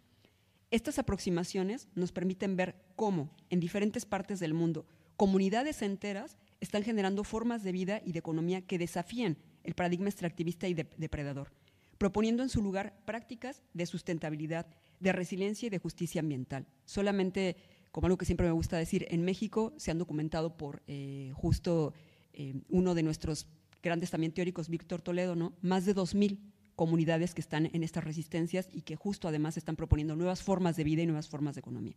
Estas 0.71 0.99
aproximaciones 0.99 1.87
nos 1.95 2.11
permiten 2.11 2.57
ver 2.57 2.75
cómo, 2.95 3.29
en 3.49 3.59
diferentes 3.59 4.05
partes 4.05 4.39
del 4.39 4.53
mundo, 4.53 4.85
comunidades 5.15 5.81
enteras 5.83 6.37
están 6.63 6.83
generando 6.83 7.23
formas 7.23 7.61
de 7.63 7.71
vida 7.71 8.01
y 8.05 8.13
de 8.13 8.19
economía 8.19 8.61
que 8.61 8.77
desafían 8.77 9.37
el 9.63 9.75
paradigma 9.75 10.09
extractivista 10.09 10.67
y 10.67 10.73
depredador, 10.73 11.51
proponiendo 11.97 12.41
en 12.41 12.49
su 12.49 12.61
lugar 12.61 12.95
prácticas 13.05 13.63
de 13.73 13.85
sustentabilidad, 13.85 14.65
de 14.99 15.11
resiliencia 15.11 15.67
y 15.67 15.69
de 15.69 15.77
justicia 15.79 16.21
ambiental. 16.21 16.65
Solamente, 16.85 17.57
como 17.91 18.07
algo 18.07 18.17
que 18.17 18.25
siempre 18.25 18.47
me 18.47 18.53
gusta 18.53 18.77
decir, 18.77 19.05
en 19.09 19.23
México 19.23 19.73
se 19.77 19.91
han 19.91 19.97
documentado 19.97 20.55
por 20.55 20.81
eh, 20.87 21.31
justo 21.35 21.93
eh, 22.31 22.55
uno 22.69 22.95
de 22.95 23.03
nuestros 23.03 23.47
grandes 23.81 24.11
también 24.11 24.31
teóricos, 24.31 24.69
Víctor 24.69 25.01
Toledo, 25.01 25.35
¿no? 25.35 25.53
más 25.61 25.85
de 25.85 25.93
2.000 25.93 26.39
comunidades 26.75 27.33
que 27.33 27.41
están 27.41 27.69
en 27.73 27.83
estas 27.83 28.05
resistencias 28.05 28.69
y 28.71 28.81
que 28.81 28.95
justo 28.95 29.27
además 29.27 29.57
están 29.57 29.75
proponiendo 29.75 30.15
nuevas 30.15 30.41
formas 30.41 30.77
de 30.77 30.85
vida 30.85 31.01
y 31.01 31.07
nuevas 31.07 31.27
formas 31.27 31.55
de 31.55 31.59
economía. 31.59 31.95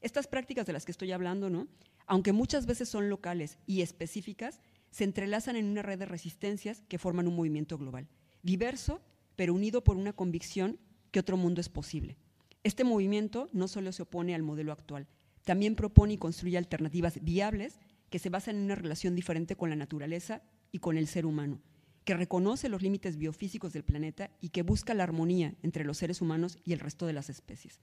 Estas 0.00 0.26
prácticas 0.26 0.66
de 0.66 0.72
las 0.72 0.84
que 0.84 0.92
estoy 0.92 1.12
hablando, 1.12 1.50
¿no? 1.50 1.68
aunque 2.06 2.32
muchas 2.32 2.66
veces 2.66 2.88
son 2.88 3.08
locales 3.08 3.58
y 3.66 3.82
específicas, 3.82 4.60
se 4.90 5.04
entrelazan 5.04 5.56
en 5.56 5.66
una 5.66 5.82
red 5.82 5.98
de 5.98 6.06
resistencias 6.06 6.82
que 6.88 6.98
forman 6.98 7.28
un 7.28 7.36
movimiento 7.36 7.76
global, 7.76 8.08
diverso, 8.42 9.02
pero 9.34 9.52
unido 9.52 9.84
por 9.84 9.96
una 9.96 10.12
convicción 10.12 10.78
que 11.10 11.20
otro 11.20 11.36
mundo 11.36 11.60
es 11.60 11.68
posible. 11.68 12.16
Este 12.62 12.84
movimiento 12.84 13.48
no 13.52 13.68
solo 13.68 13.92
se 13.92 14.02
opone 14.02 14.34
al 14.34 14.42
modelo 14.42 14.72
actual, 14.72 15.06
también 15.44 15.76
propone 15.76 16.14
y 16.14 16.18
construye 16.18 16.58
alternativas 16.58 17.22
viables 17.22 17.78
que 18.10 18.18
se 18.18 18.30
basan 18.30 18.56
en 18.56 18.62
una 18.62 18.74
relación 18.74 19.14
diferente 19.14 19.56
con 19.56 19.70
la 19.70 19.76
naturaleza 19.76 20.42
y 20.72 20.78
con 20.78 20.96
el 20.96 21.06
ser 21.06 21.26
humano, 21.26 21.60
que 22.04 22.16
reconoce 22.16 22.68
los 22.68 22.82
límites 22.82 23.16
biofísicos 23.16 23.72
del 23.72 23.84
planeta 23.84 24.30
y 24.40 24.50
que 24.50 24.62
busca 24.62 24.94
la 24.94 25.02
armonía 25.02 25.54
entre 25.62 25.84
los 25.84 25.98
seres 25.98 26.20
humanos 26.20 26.58
y 26.64 26.72
el 26.72 26.80
resto 26.80 27.06
de 27.06 27.12
las 27.12 27.30
especies. 27.30 27.80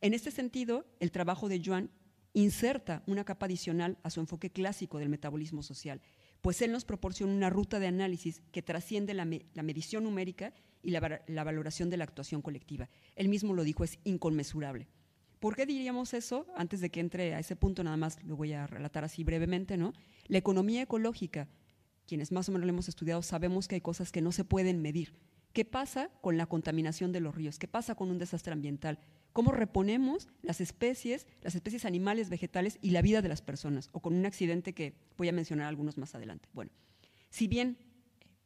En 0.00 0.14
este 0.14 0.30
sentido, 0.30 0.86
el 1.00 1.10
trabajo 1.10 1.48
de 1.48 1.62
Joan 1.64 1.90
inserta 2.32 3.02
una 3.06 3.24
capa 3.24 3.46
adicional 3.46 3.98
a 4.02 4.10
su 4.10 4.20
enfoque 4.20 4.50
clásico 4.50 4.98
del 4.98 5.08
metabolismo 5.08 5.62
social, 5.62 6.02
pues 6.42 6.60
él 6.60 6.70
nos 6.70 6.84
proporciona 6.84 7.32
una 7.32 7.50
ruta 7.50 7.78
de 7.78 7.86
análisis 7.86 8.42
que 8.52 8.62
trasciende 8.62 9.14
la, 9.14 9.24
medición 9.24 10.04
numérica 10.04 10.52
y 10.82 10.90
la, 10.90 11.22
la, 11.26 11.44
valoración 11.44 11.88
de 11.88 11.96
la 11.96 12.04
actuación 12.04 12.42
colectiva. 12.42 12.90
Él 13.16 13.28
mismo 13.28 13.54
lo 13.54 13.64
dijo, 13.64 13.84
es 13.84 13.98
inconmensurable. 14.04 14.86
¿Por 15.40 15.56
qué 15.56 15.64
diríamos 15.64 16.14
eso? 16.14 16.46
Antes 16.56 16.80
de 16.80 16.90
que 16.90 17.00
entre 17.00 17.34
a 17.34 17.38
ese 17.38 17.56
punto, 17.56 17.82
nada 17.82 17.96
más 17.96 18.22
lo 18.22 18.36
voy 18.36 18.52
a 18.52 18.66
relatar 18.66 19.02
así 19.02 19.24
brevemente, 19.24 19.76
¿no? 19.76 19.92
La 20.26 20.38
economía 20.38 20.82
ecológica, 20.82 21.48
quienes 22.06 22.32
más 22.32 22.48
o 22.48 22.52
menos 22.52 22.66
lo 22.66 22.72
hemos 22.72 22.88
estudiado, 22.88 23.22
sabemos 23.22 23.66
que 23.66 23.76
hay 23.76 23.80
cosas 23.80 24.12
que 24.12 24.20
no 24.20 24.30
se 24.30 24.44
pueden 24.44 24.80
medir. 24.82 25.14
¿Qué 25.52 25.64
pasa 25.64 26.10
con 26.20 26.36
la 26.36 26.46
contaminación 26.46 27.12
de 27.12 27.20
los 27.20 27.34
ríos? 27.34 27.58
¿Qué 27.58 27.66
pasa 27.66 27.94
con 27.94 28.10
un 28.10 28.18
desastre 28.18 28.52
ambiental? 28.52 28.98
Cómo 29.36 29.52
reponemos 29.52 30.28
las 30.40 30.62
especies, 30.62 31.26
las 31.42 31.54
especies 31.54 31.84
animales, 31.84 32.30
vegetales 32.30 32.78
y 32.80 32.92
la 32.92 33.02
vida 33.02 33.20
de 33.20 33.28
las 33.28 33.42
personas, 33.42 33.90
o 33.92 34.00
con 34.00 34.14
un 34.14 34.24
accidente 34.24 34.72
que 34.72 34.94
voy 35.18 35.28
a 35.28 35.32
mencionar 35.32 35.66
algunos 35.66 35.98
más 35.98 36.14
adelante. 36.14 36.48
Bueno, 36.54 36.70
si 37.28 37.46
bien 37.46 37.76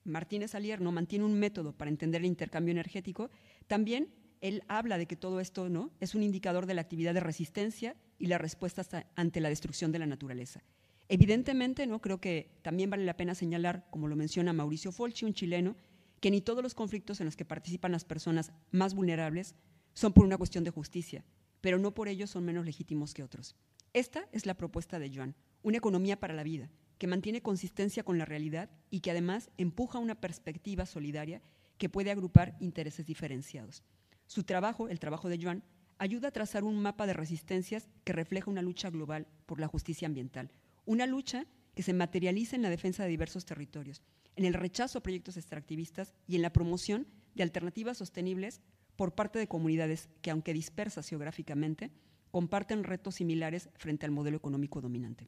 Martínez 0.02 0.56
Alier 0.56 0.80
no 0.80 0.90
mantiene 0.90 1.24
un 1.24 1.38
método 1.38 1.74
para 1.74 1.92
entender 1.92 2.22
el 2.22 2.26
intercambio 2.26 2.72
energético, 2.72 3.30
también 3.68 4.08
él 4.40 4.64
habla 4.66 4.98
de 4.98 5.06
que 5.06 5.14
todo 5.14 5.38
esto 5.38 5.68
¿no? 5.68 5.92
es 6.00 6.16
un 6.16 6.24
indicador 6.24 6.66
de 6.66 6.74
la 6.74 6.80
actividad 6.80 7.14
de 7.14 7.20
resistencia 7.20 7.94
y 8.18 8.26
la 8.26 8.38
respuesta 8.38 8.84
ante 9.14 9.38
la 9.38 9.48
destrucción 9.48 9.92
de 9.92 10.00
la 10.00 10.06
naturaleza. 10.06 10.64
Evidentemente, 11.08 11.86
¿no? 11.86 12.00
creo 12.00 12.20
que 12.20 12.50
también 12.62 12.90
vale 12.90 13.04
la 13.04 13.16
pena 13.16 13.36
señalar, 13.36 13.86
como 13.90 14.08
lo 14.08 14.16
menciona 14.16 14.52
Mauricio 14.52 14.90
Folchi, 14.90 15.24
un 15.24 15.34
chileno, 15.34 15.76
que 16.18 16.32
ni 16.32 16.40
todos 16.40 16.64
los 16.64 16.74
conflictos 16.74 17.20
en 17.20 17.26
los 17.26 17.36
que 17.36 17.44
participan 17.44 17.92
las 17.92 18.04
personas 18.04 18.50
más 18.72 18.94
vulnerables 18.94 19.54
son 19.94 20.12
por 20.12 20.24
una 20.24 20.38
cuestión 20.38 20.64
de 20.64 20.70
justicia, 20.70 21.24
pero 21.60 21.78
no 21.78 21.94
por 21.94 22.08
ello 22.08 22.26
son 22.26 22.44
menos 22.44 22.64
legítimos 22.64 23.14
que 23.14 23.22
otros. 23.22 23.56
Esta 23.92 24.28
es 24.32 24.46
la 24.46 24.54
propuesta 24.54 24.98
de 24.98 25.14
Joan, 25.14 25.34
una 25.62 25.78
economía 25.78 26.18
para 26.18 26.34
la 26.34 26.42
vida, 26.42 26.70
que 26.98 27.06
mantiene 27.06 27.42
consistencia 27.42 28.02
con 28.02 28.18
la 28.18 28.24
realidad 28.24 28.70
y 28.90 29.00
que 29.00 29.10
además 29.10 29.50
empuja 29.56 29.98
una 29.98 30.20
perspectiva 30.20 30.86
solidaria 30.86 31.42
que 31.78 31.88
puede 31.88 32.10
agrupar 32.10 32.56
intereses 32.60 33.06
diferenciados. 33.06 33.82
Su 34.26 34.44
trabajo, 34.44 34.88
el 34.88 35.00
trabajo 35.00 35.28
de 35.28 35.42
Joan, 35.42 35.64
ayuda 35.98 36.28
a 36.28 36.32
trazar 36.32 36.62
un 36.62 36.80
mapa 36.80 37.06
de 37.06 37.14
resistencias 37.14 37.88
que 38.04 38.12
refleja 38.12 38.50
una 38.50 38.62
lucha 38.62 38.90
global 38.90 39.26
por 39.46 39.60
la 39.60 39.66
justicia 39.66 40.06
ambiental, 40.06 40.50
una 40.84 41.06
lucha 41.06 41.46
que 41.74 41.82
se 41.82 41.92
materializa 41.92 42.56
en 42.56 42.62
la 42.62 42.70
defensa 42.70 43.02
de 43.02 43.10
diversos 43.10 43.44
territorios, 43.44 44.02
en 44.36 44.44
el 44.44 44.54
rechazo 44.54 44.98
a 44.98 45.02
proyectos 45.02 45.36
extractivistas 45.36 46.14
y 46.26 46.36
en 46.36 46.42
la 46.42 46.52
promoción 46.52 47.06
de 47.34 47.42
alternativas 47.42 47.98
sostenibles 47.98 48.60
por 49.00 49.14
parte 49.14 49.38
de 49.38 49.48
comunidades 49.48 50.10
que, 50.20 50.30
aunque 50.30 50.52
dispersas 50.52 51.08
geográficamente, 51.08 51.90
comparten 52.30 52.84
retos 52.84 53.14
similares 53.14 53.70
frente 53.78 54.04
al 54.04 54.12
modelo 54.12 54.36
económico 54.36 54.82
dominante. 54.82 55.26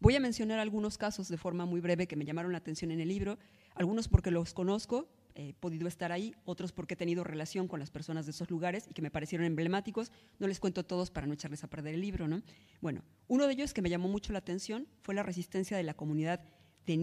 Voy 0.00 0.16
a 0.16 0.20
mencionar 0.20 0.58
algunos 0.58 0.98
casos 0.98 1.28
de 1.28 1.36
forma 1.36 1.66
muy 1.66 1.80
breve 1.80 2.08
que 2.08 2.16
me 2.16 2.24
llamaron 2.24 2.50
la 2.50 2.58
atención 2.58 2.90
en 2.90 2.98
el 2.98 3.06
libro, 3.06 3.38
algunos 3.76 4.08
porque 4.08 4.32
los 4.32 4.54
conozco, 4.54 5.08
he 5.36 5.54
podido 5.54 5.86
estar 5.86 6.10
ahí, 6.10 6.34
otros 6.46 6.72
porque 6.72 6.94
he 6.94 6.96
tenido 6.96 7.22
relación 7.22 7.68
con 7.68 7.78
las 7.78 7.92
personas 7.92 8.26
de 8.26 8.32
esos 8.32 8.50
lugares 8.50 8.88
y 8.90 8.92
que 8.92 9.02
me 9.02 9.10
parecieron 9.12 9.46
emblemáticos. 9.46 10.10
No 10.40 10.48
les 10.48 10.58
cuento 10.58 10.84
todos 10.84 11.12
para 11.12 11.28
no 11.28 11.34
echarles 11.34 11.62
a 11.62 11.70
perder 11.70 11.94
el 11.94 12.00
libro. 12.00 12.26
¿no? 12.26 12.42
Bueno, 12.80 13.04
uno 13.28 13.46
de 13.46 13.52
ellos 13.52 13.72
que 13.72 13.82
me 13.82 13.88
llamó 13.88 14.08
mucho 14.08 14.32
la 14.32 14.40
atención 14.40 14.88
fue 15.02 15.14
la 15.14 15.22
resistencia 15.22 15.76
de 15.76 15.84
la 15.84 15.94
comunidad 15.94 16.40
de 16.86 16.96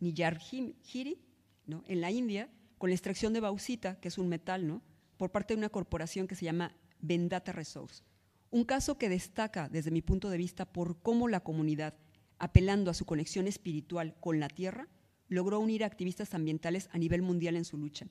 Niyarhiri, 0.00 1.18
¿no? 1.64 1.82
en 1.86 2.02
la 2.02 2.10
India, 2.10 2.50
con 2.76 2.90
la 2.90 2.94
extracción 2.94 3.32
de 3.32 3.40
bauxita, 3.40 3.98
que 4.00 4.08
es 4.08 4.18
un 4.18 4.28
metal, 4.28 4.66
¿no? 4.66 4.82
Por 5.16 5.30
parte 5.30 5.54
de 5.54 5.58
una 5.58 5.68
corporación 5.68 6.26
que 6.26 6.34
se 6.34 6.44
llama 6.44 6.76
Vendata 7.00 7.52
Resource. 7.52 8.02
Un 8.50 8.64
caso 8.64 8.98
que 8.98 9.08
destaca 9.08 9.68
desde 9.68 9.90
mi 9.90 10.02
punto 10.02 10.30
de 10.30 10.38
vista 10.38 10.64
por 10.64 11.00
cómo 11.00 11.28
la 11.28 11.40
comunidad, 11.40 11.94
apelando 12.38 12.90
a 12.90 12.94
su 12.94 13.04
conexión 13.04 13.46
espiritual 13.46 14.16
con 14.20 14.40
la 14.40 14.48
tierra, 14.48 14.88
logró 15.28 15.58
unir 15.60 15.82
a 15.82 15.86
activistas 15.86 16.34
ambientales 16.34 16.88
a 16.92 16.98
nivel 16.98 17.22
mundial 17.22 17.56
en 17.56 17.64
su 17.64 17.76
lucha, 17.76 18.06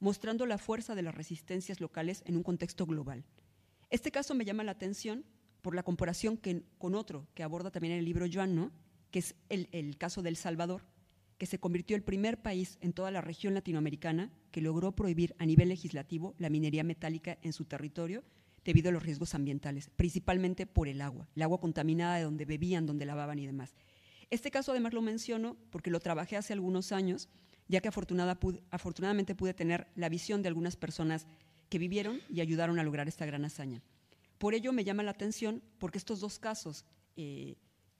mostrando 0.00 0.46
la 0.46 0.58
fuerza 0.58 0.94
de 0.94 1.02
las 1.02 1.14
resistencias 1.14 1.80
locales 1.80 2.22
en 2.26 2.36
un 2.36 2.42
contexto 2.42 2.86
global. 2.86 3.24
Este 3.88 4.10
caso 4.10 4.34
me 4.34 4.44
llama 4.44 4.64
la 4.64 4.72
atención 4.72 5.24
por 5.62 5.74
la 5.74 5.82
comparación 5.82 6.38
con 6.78 6.94
otro 6.94 7.26
que 7.34 7.42
aborda 7.42 7.70
también 7.70 7.94
el 7.94 8.04
libro 8.04 8.26
Joan, 8.30 8.54
¿no? 8.54 8.72
que 9.10 9.20
es 9.20 9.34
el, 9.48 9.68
el 9.72 9.96
caso 9.96 10.22
del 10.22 10.36
Salvador, 10.36 10.82
que 11.38 11.46
se 11.46 11.58
convirtió 11.58 11.96
el 11.96 12.02
primer 12.02 12.40
país 12.40 12.78
en 12.80 12.92
toda 12.92 13.10
la 13.10 13.20
región 13.20 13.54
latinoamericana 13.54 14.30
que 14.50 14.60
logró 14.60 14.92
prohibir 14.92 15.34
a 15.38 15.46
nivel 15.46 15.68
legislativo 15.68 16.34
la 16.38 16.50
minería 16.50 16.84
metálica 16.84 17.38
en 17.42 17.52
su 17.52 17.64
territorio 17.64 18.24
debido 18.64 18.88
a 18.88 18.92
los 18.92 19.02
riesgos 19.02 19.34
ambientales, 19.34 19.90
principalmente 19.94 20.66
por 20.66 20.88
el 20.88 21.00
agua, 21.00 21.28
el 21.36 21.42
agua 21.42 21.60
contaminada 21.60 22.16
de 22.16 22.24
donde 22.24 22.44
bebían, 22.44 22.86
donde 22.86 23.06
lavaban 23.06 23.38
y 23.38 23.46
demás. 23.46 23.74
Este 24.30 24.50
caso 24.50 24.72
además 24.72 24.92
lo 24.92 25.02
menciono 25.02 25.56
porque 25.70 25.90
lo 25.90 26.00
trabajé 26.00 26.36
hace 26.36 26.52
algunos 26.52 26.90
años, 26.90 27.28
ya 27.68 27.80
que 27.80 27.88
afortunadamente 27.88 29.34
pude 29.34 29.54
tener 29.54 29.86
la 29.94 30.08
visión 30.08 30.42
de 30.42 30.48
algunas 30.48 30.76
personas 30.76 31.26
que 31.68 31.78
vivieron 31.78 32.20
y 32.28 32.40
ayudaron 32.40 32.78
a 32.78 32.82
lograr 32.82 33.08
esta 33.08 33.26
gran 33.26 33.44
hazaña. 33.44 33.82
Por 34.38 34.54
ello 34.54 34.72
me 34.72 34.84
llama 34.84 35.02
la 35.02 35.12
atención 35.12 35.62
porque 35.78 35.98
estos 35.98 36.20
dos 36.20 36.38
casos 36.38 36.84
eh, 37.16 37.56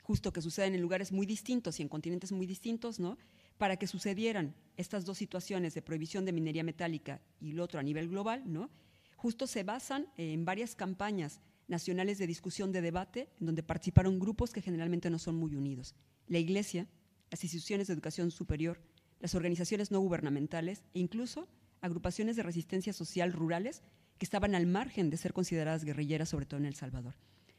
justo 0.07 0.33
que 0.33 0.41
suceden 0.41 0.77
en 0.77 0.81
lugares 0.81 1.11
muy 1.11 1.27
distintos 1.27 1.81
y 1.81 1.83
en 1.83 1.89
continentes 1.89 2.31
muy 2.31 2.47
distintos, 2.47 3.01
¿no? 3.01 3.19
Para 3.59 3.77
que 3.77 3.89
sucedieran 3.89 4.55
estas 4.77 5.05
dos 5.05 5.19
situaciones 5.19 5.75
de 5.75 5.83
prohibición 5.83 6.25
de 6.25 6.33
minería 6.33 6.63
metálica 6.63 7.21
y 7.41 7.51
el 7.51 7.59
otro 7.59 7.81
a 7.81 7.83
nivel 7.83 8.09
global, 8.09 8.45
¿no? 8.47 8.71
Justo 9.17 9.49
se 9.49 9.65
basan 9.65 10.07
en 10.17 10.45
varias 10.45 10.77
campañas 10.77 11.41
nacionales 11.67 12.19
de 12.19 12.29
discusión 12.29 12.71
de 12.71 12.83
debate 12.83 13.31
en 13.41 13.47
donde 13.47 13.65
participaron 13.65 14.21
grupos 14.21 14.53
que 14.53 14.63
generalmente 14.63 15.11
no 15.11 15.19
son 15.19 15.35
muy 15.35 15.57
unidos. 15.57 15.97
La 16.29 16.39
Iglesia, 16.39 16.87
las 17.29 17.43
instituciones 17.43 17.89
de 17.89 17.95
educación 17.95 18.31
superior, 18.31 18.81
las 19.19 19.35
organizaciones 19.35 19.91
no 19.91 19.99
gubernamentales 19.99 20.85
e 20.95 21.01
incluso 21.01 21.49
agrupaciones 21.81 22.37
de 22.37 22.45
resistencia 22.45 22.93
social 22.93 23.33
rurales 23.33 23.83
que 24.19 24.25
estaban 24.25 24.55
al 24.55 24.67
margen 24.67 25.11
de 25.11 25.17
ser 25.17 25.33
consideradas 25.33 25.85
guerrilleras, 25.85 26.29
sobre 26.29 26.47
todo 26.47 26.61
en 26.61 26.67
El 26.67 26.77
Salvador. 26.77 27.17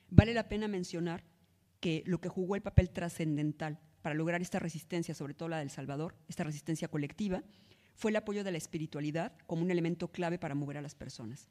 Vale 0.09 0.33
la 0.33 0.47
pena 0.47 0.69
mencionar 0.69 1.25
que 1.79 2.03
lo 2.05 2.19
que 2.19 2.29
jugó 2.29 2.55
el 2.55 2.61
papel 2.61 2.89
trascendental 2.89 3.79
para 4.01 4.15
lograr 4.15 4.41
esta 4.41 4.59
resistencia, 4.59 5.13
sobre 5.13 5.33
todo 5.33 5.49
la 5.49 5.59
del 5.59 5.69
Salvador, 5.69 6.15
esta 6.27 6.43
resistencia 6.43 6.87
colectiva, 6.87 7.43
fue 7.95 8.11
el 8.11 8.17
apoyo 8.17 8.43
de 8.43 8.51
la 8.51 8.57
espiritualidad 8.57 9.33
como 9.47 9.63
un 9.63 9.71
elemento 9.71 10.11
clave 10.11 10.37
para 10.37 10.55
mover 10.55 10.77
a 10.77 10.81
las 10.81 10.95
personas. 10.95 11.49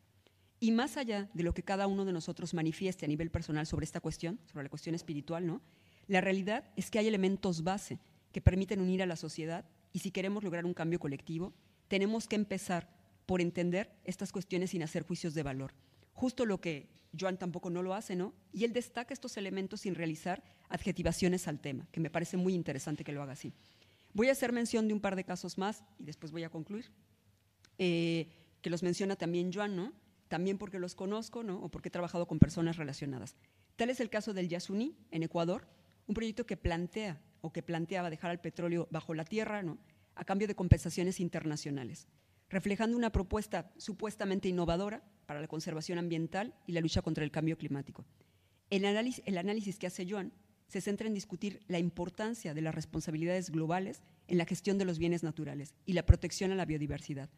Y 0.58 0.70
más 0.70 0.96
allá 0.96 1.28
de 1.34 1.42
lo 1.42 1.52
que 1.52 1.62
cada 1.62 1.86
uno 1.86 2.04
de 2.04 2.12
nosotros 2.12 2.54
manifieste 2.54 3.04
a 3.04 3.08
nivel 3.08 3.30
personal 3.30 3.66
sobre 3.66 3.84
esta 3.84 4.00
cuestión, 4.00 4.40
sobre 4.46 4.64
la 4.64 4.70
cuestión 4.70 4.94
espiritual, 4.94 5.46
¿no? 5.46 5.60
La 6.06 6.20
realidad 6.20 6.64
es 6.76 6.90
que 6.90 6.98
hay 6.98 7.08
elementos 7.08 7.62
base 7.62 7.98
que 8.32 8.40
permiten 8.40 8.80
unir 8.80 9.02
a 9.02 9.06
la 9.06 9.16
sociedad 9.16 9.66
y 9.92 9.98
si 9.98 10.10
queremos 10.10 10.44
lograr 10.44 10.64
un 10.64 10.74
cambio 10.74 11.00
colectivo, 11.00 11.52
tenemos 11.88 12.28
que 12.28 12.36
empezar 12.36 12.88
por 13.26 13.40
entender 13.40 13.90
estas 14.04 14.32
cuestiones 14.32 14.70
sin 14.70 14.82
hacer 14.82 15.02
juicios 15.02 15.34
de 15.34 15.42
valor. 15.42 15.74
Justo 16.16 16.46
lo 16.46 16.62
que 16.62 16.88
Joan 17.18 17.36
tampoco 17.36 17.68
no 17.68 17.82
lo 17.82 17.92
hace, 17.92 18.16
¿no? 18.16 18.32
Y 18.50 18.64
él 18.64 18.72
destaca 18.72 19.12
estos 19.12 19.36
elementos 19.36 19.82
sin 19.82 19.94
realizar 19.94 20.42
adjetivaciones 20.70 21.46
al 21.46 21.60
tema, 21.60 21.86
que 21.92 22.00
me 22.00 22.08
parece 22.08 22.38
muy 22.38 22.54
interesante 22.54 23.04
que 23.04 23.12
lo 23.12 23.22
haga 23.22 23.34
así. 23.34 23.52
Voy 24.14 24.30
a 24.30 24.32
hacer 24.32 24.50
mención 24.50 24.88
de 24.88 24.94
un 24.94 25.00
par 25.00 25.14
de 25.14 25.24
casos 25.24 25.58
más 25.58 25.84
y 25.98 26.04
después 26.04 26.32
voy 26.32 26.42
a 26.42 26.48
concluir, 26.48 26.90
eh, 27.76 28.32
que 28.62 28.70
los 28.70 28.82
menciona 28.82 29.16
también 29.16 29.52
Joan, 29.52 29.76
¿no? 29.76 29.92
También 30.28 30.56
porque 30.56 30.78
los 30.78 30.94
conozco, 30.94 31.42
¿no? 31.42 31.62
O 31.62 31.68
porque 31.68 31.88
he 31.88 31.92
trabajado 31.92 32.26
con 32.26 32.38
personas 32.38 32.78
relacionadas. 32.78 33.36
Tal 33.76 33.90
es 33.90 34.00
el 34.00 34.08
caso 34.08 34.32
del 34.32 34.48
Yasuní, 34.48 34.96
en 35.10 35.22
Ecuador, 35.22 35.68
un 36.06 36.14
proyecto 36.14 36.46
que 36.46 36.56
plantea 36.56 37.20
o 37.42 37.52
que 37.52 37.62
planteaba 37.62 38.08
dejar 38.08 38.30
al 38.30 38.40
petróleo 38.40 38.88
bajo 38.90 39.12
la 39.12 39.26
tierra, 39.26 39.62
¿no? 39.62 39.76
A 40.14 40.24
cambio 40.24 40.48
de 40.48 40.54
compensaciones 40.54 41.20
internacionales 41.20 42.08
reflejando 42.48 42.96
una 42.96 43.10
propuesta 43.10 43.72
supuestamente 43.76 44.48
innovadora 44.48 45.02
para 45.26 45.40
la 45.40 45.48
conservación 45.48 45.98
ambiental 45.98 46.54
y 46.66 46.72
la 46.72 46.80
lucha 46.80 47.02
contra 47.02 47.24
el 47.24 47.30
cambio 47.30 47.58
climático. 47.58 48.04
El 48.70 48.84
análisis, 48.84 49.78
que 49.78 49.86
hace 49.86 50.08
Joan 50.08 50.32
se 50.66 50.80
centra 50.80 51.06
en 51.06 51.14
discutir 51.14 51.60
la 51.68 51.78
importancia 51.78 52.54
de 52.54 52.62
las 52.62 52.74
responsabilidades 52.74 53.50
globales 53.50 54.02
en 54.26 54.38
la 54.38 54.44
gestión 54.44 54.78
de 54.78 54.84
los 54.84 54.98
bienes 54.98 55.22
naturales 55.22 55.74
y 55.84 55.92
la 55.92 56.04
protección 56.04 56.50
a 56.50 56.56
la 56.56 56.64
biodiversidad, 56.64 57.30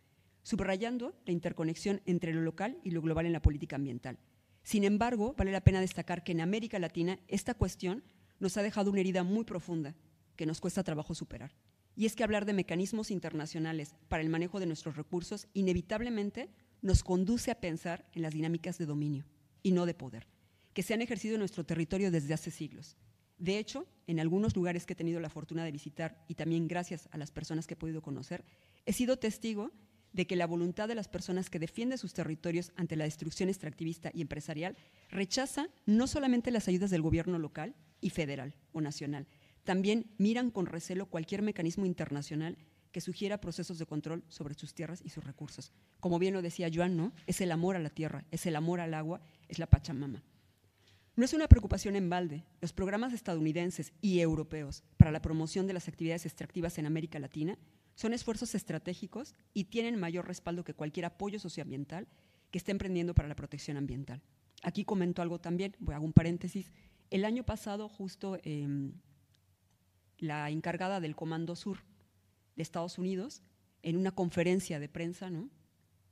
subrayando 0.42 1.14
la 1.26 1.32
interconexión 1.32 2.00
entre 2.06 2.32
lo 2.32 2.40
local 2.40 2.78
y 2.82 2.92
lo 2.92 3.02
global 3.02 3.26
en 3.26 3.32
la 3.32 3.42
política 3.42 3.76
ambiental. 3.76 4.18
Sin 4.62 4.84
embargo, 4.84 5.34
vale 5.36 5.52
la 5.52 5.62
pena 5.62 5.80
destacar 5.80 6.24
que 6.24 6.32
en 6.32 6.40
América 6.40 6.78
Latina 6.78 7.18
esta 7.28 7.54
cuestión 7.54 8.02
nos 8.38 8.56
ha 8.56 8.62
dejado 8.62 8.90
una 8.90 9.00
herida 9.00 9.22
muy 9.22 9.44
profunda 9.44 9.94
que 10.36 10.46
nos 10.46 10.60
cuesta 10.60 10.84
trabajo 10.84 11.14
superar. 11.14 11.52
Y 11.96 12.06
es 12.06 12.14
que 12.14 12.22
hablar 12.22 12.46
de 12.46 12.52
mecanismos 12.52 13.10
internacionales 13.10 13.94
para 14.08 14.22
el 14.22 14.28
manejo 14.28 14.60
de 14.60 14.66
nuestros 14.66 14.96
recursos 14.96 15.48
inevitablemente 15.52 16.48
nos 16.82 17.02
conduce 17.02 17.50
a 17.50 17.60
pensar 17.60 18.08
en 18.12 18.22
las 18.22 18.34
dinámicas 18.34 18.78
de 18.78 18.86
dominio 18.86 19.24
y 19.62 19.72
no 19.72 19.86
de 19.86 19.94
poder, 19.94 20.26
que 20.72 20.82
se 20.82 20.94
han 20.94 21.02
ejercido 21.02 21.34
en 21.34 21.40
nuestro 21.40 21.64
territorio 21.64 22.10
desde 22.10 22.34
hace 22.34 22.50
siglos. 22.50 22.96
De 23.38 23.58
hecho, 23.58 23.86
en 24.06 24.18
algunos 24.18 24.56
lugares 24.56 24.84
que 24.84 24.94
he 24.94 24.96
tenido 24.96 25.20
la 25.20 25.30
fortuna 25.30 25.64
de 25.64 25.72
visitar 25.72 26.24
y 26.26 26.34
también 26.34 26.66
gracias 26.66 27.08
a 27.12 27.18
las 27.18 27.30
personas 27.30 27.66
que 27.66 27.74
he 27.74 27.76
podido 27.76 28.02
conocer, 28.02 28.44
he 28.84 28.92
sido 28.92 29.18
testigo 29.18 29.70
de 30.12 30.26
que 30.26 30.36
la 30.36 30.46
voluntad 30.46 30.88
de 30.88 30.94
las 30.94 31.08
personas 31.08 31.50
que 31.50 31.58
defienden 31.58 31.98
sus 31.98 32.14
territorios 32.14 32.72
ante 32.76 32.96
la 32.96 33.04
destrucción 33.04 33.48
extractivista 33.48 34.10
y 34.12 34.22
empresarial 34.22 34.76
rechaza 35.10 35.68
no 35.86 36.06
solamente 36.06 36.50
las 36.50 36.66
ayudas 36.66 36.90
del 36.90 37.02
gobierno 37.02 37.38
local 37.38 37.76
y 38.00 38.10
federal 38.10 38.54
o 38.72 38.80
nacional, 38.80 39.28
también 39.64 40.10
miran 40.16 40.50
con 40.50 40.66
recelo 40.66 41.06
cualquier 41.06 41.42
mecanismo 41.42 41.84
internacional 41.84 42.56
que 42.98 43.02
sugiera 43.02 43.40
procesos 43.40 43.78
de 43.78 43.86
control 43.86 44.24
sobre 44.26 44.54
sus 44.54 44.74
tierras 44.74 45.02
y 45.04 45.10
sus 45.10 45.22
recursos. 45.22 45.70
Como 46.00 46.18
bien 46.18 46.34
lo 46.34 46.42
decía 46.42 46.68
Joan, 46.68 46.96
¿no? 46.96 47.12
Es 47.28 47.40
el 47.40 47.52
amor 47.52 47.76
a 47.76 47.78
la 47.78 47.90
tierra, 47.90 48.24
es 48.32 48.44
el 48.44 48.56
amor 48.56 48.80
al 48.80 48.92
agua, 48.92 49.20
es 49.46 49.60
la 49.60 49.68
Pachamama. 49.68 50.24
No 51.14 51.24
es 51.24 51.32
una 51.32 51.46
preocupación 51.46 51.94
en 51.94 52.10
balde. 52.10 52.44
Los 52.60 52.72
programas 52.72 53.12
estadounidenses 53.12 53.92
y 54.00 54.18
europeos 54.18 54.82
para 54.96 55.12
la 55.12 55.22
promoción 55.22 55.68
de 55.68 55.74
las 55.74 55.86
actividades 55.86 56.26
extractivas 56.26 56.76
en 56.78 56.86
América 56.86 57.20
Latina 57.20 57.56
son 57.94 58.12
esfuerzos 58.14 58.56
estratégicos 58.56 59.36
y 59.54 59.66
tienen 59.66 59.94
mayor 59.94 60.26
respaldo 60.26 60.64
que 60.64 60.74
cualquier 60.74 61.06
apoyo 61.06 61.38
socioambiental 61.38 62.08
que 62.50 62.58
esté 62.58 62.72
emprendiendo 62.72 63.14
para 63.14 63.28
la 63.28 63.36
protección 63.36 63.76
ambiental. 63.76 64.22
Aquí 64.64 64.84
comento 64.84 65.22
algo 65.22 65.38
también, 65.38 65.76
voy 65.78 65.94
a 65.94 66.00
un 66.00 66.12
paréntesis. 66.12 66.72
El 67.10 67.24
año 67.24 67.44
pasado, 67.44 67.88
justo 67.88 68.40
eh, 68.42 68.90
la 70.18 70.50
encargada 70.50 70.98
del 70.98 71.14
Comando 71.14 71.54
Sur 71.54 71.86
de 72.58 72.62
Estados 72.62 72.98
Unidos, 72.98 73.40
en 73.82 73.96
una 73.96 74.10
conferencia 74.10 74.78
de 74.78 74.88
prensa, 74.88 75.30
¿no? 75.30 75.48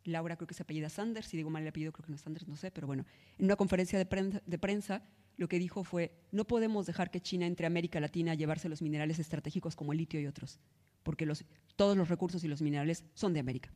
Laura 0.04 0.36
creo 0.36 0.46
que 0.46 0.54
se 0.54 0.62
apellida 0.62 0.88
Sanders, 0.88 1.26
si 1.26 1.36
digo 1.36 1.50
mal 1.50 1.62
el 1.62 1.68
apellido 1.68 1.92
creo 1.92 2.06
que 2.06 2.12
no 2.12 2.16
es 2.16 2.22
Sanders, 2.22 2.46
no 2.46 2.56
sé, 2.56 2.70
pero 2.70 2.86
bueno, 2.86 3.04
en 3.38 3.44
una 3.44 3.56
conferencia 3.56 3.98
de 3.98 4.06
prensa, 4.06 4.40
de 4.46 4.58
prensa 4.58 5.02
lo 5.36 5.48
que 5.48 5.58
dijo 5.58 5.82
fue, 5.82 6.12
no 6.30 6.46
podemos 6.46 6.86
dejar 6.86 7.10
que 7.10 7.20
China 7.20 7.46
entre 7.46 7.66
a 7.66 7.68
América 7.68 8.00
Latina 8.00 8.32
a 8.32 8.34
llevarse 8.36 8.68
los 8.68 8.80
minerales 8.80 9.18
estratégicos 9.18 9.74
como 9.74 9.92
el 9.92 9.98
litio 9.98 10.20
y 10.20 10.26
otros, 10.26 10.60
porque 11.02 11.28
todos 11.74 11.96
los 11.96 12.08
recursos 12.08 12.42
y 12.44 12.48
los 12.48 12.62
minerales 12.62 13.04
son 13.14 13.34
de 13.34 13.40
América. 13.40 13.74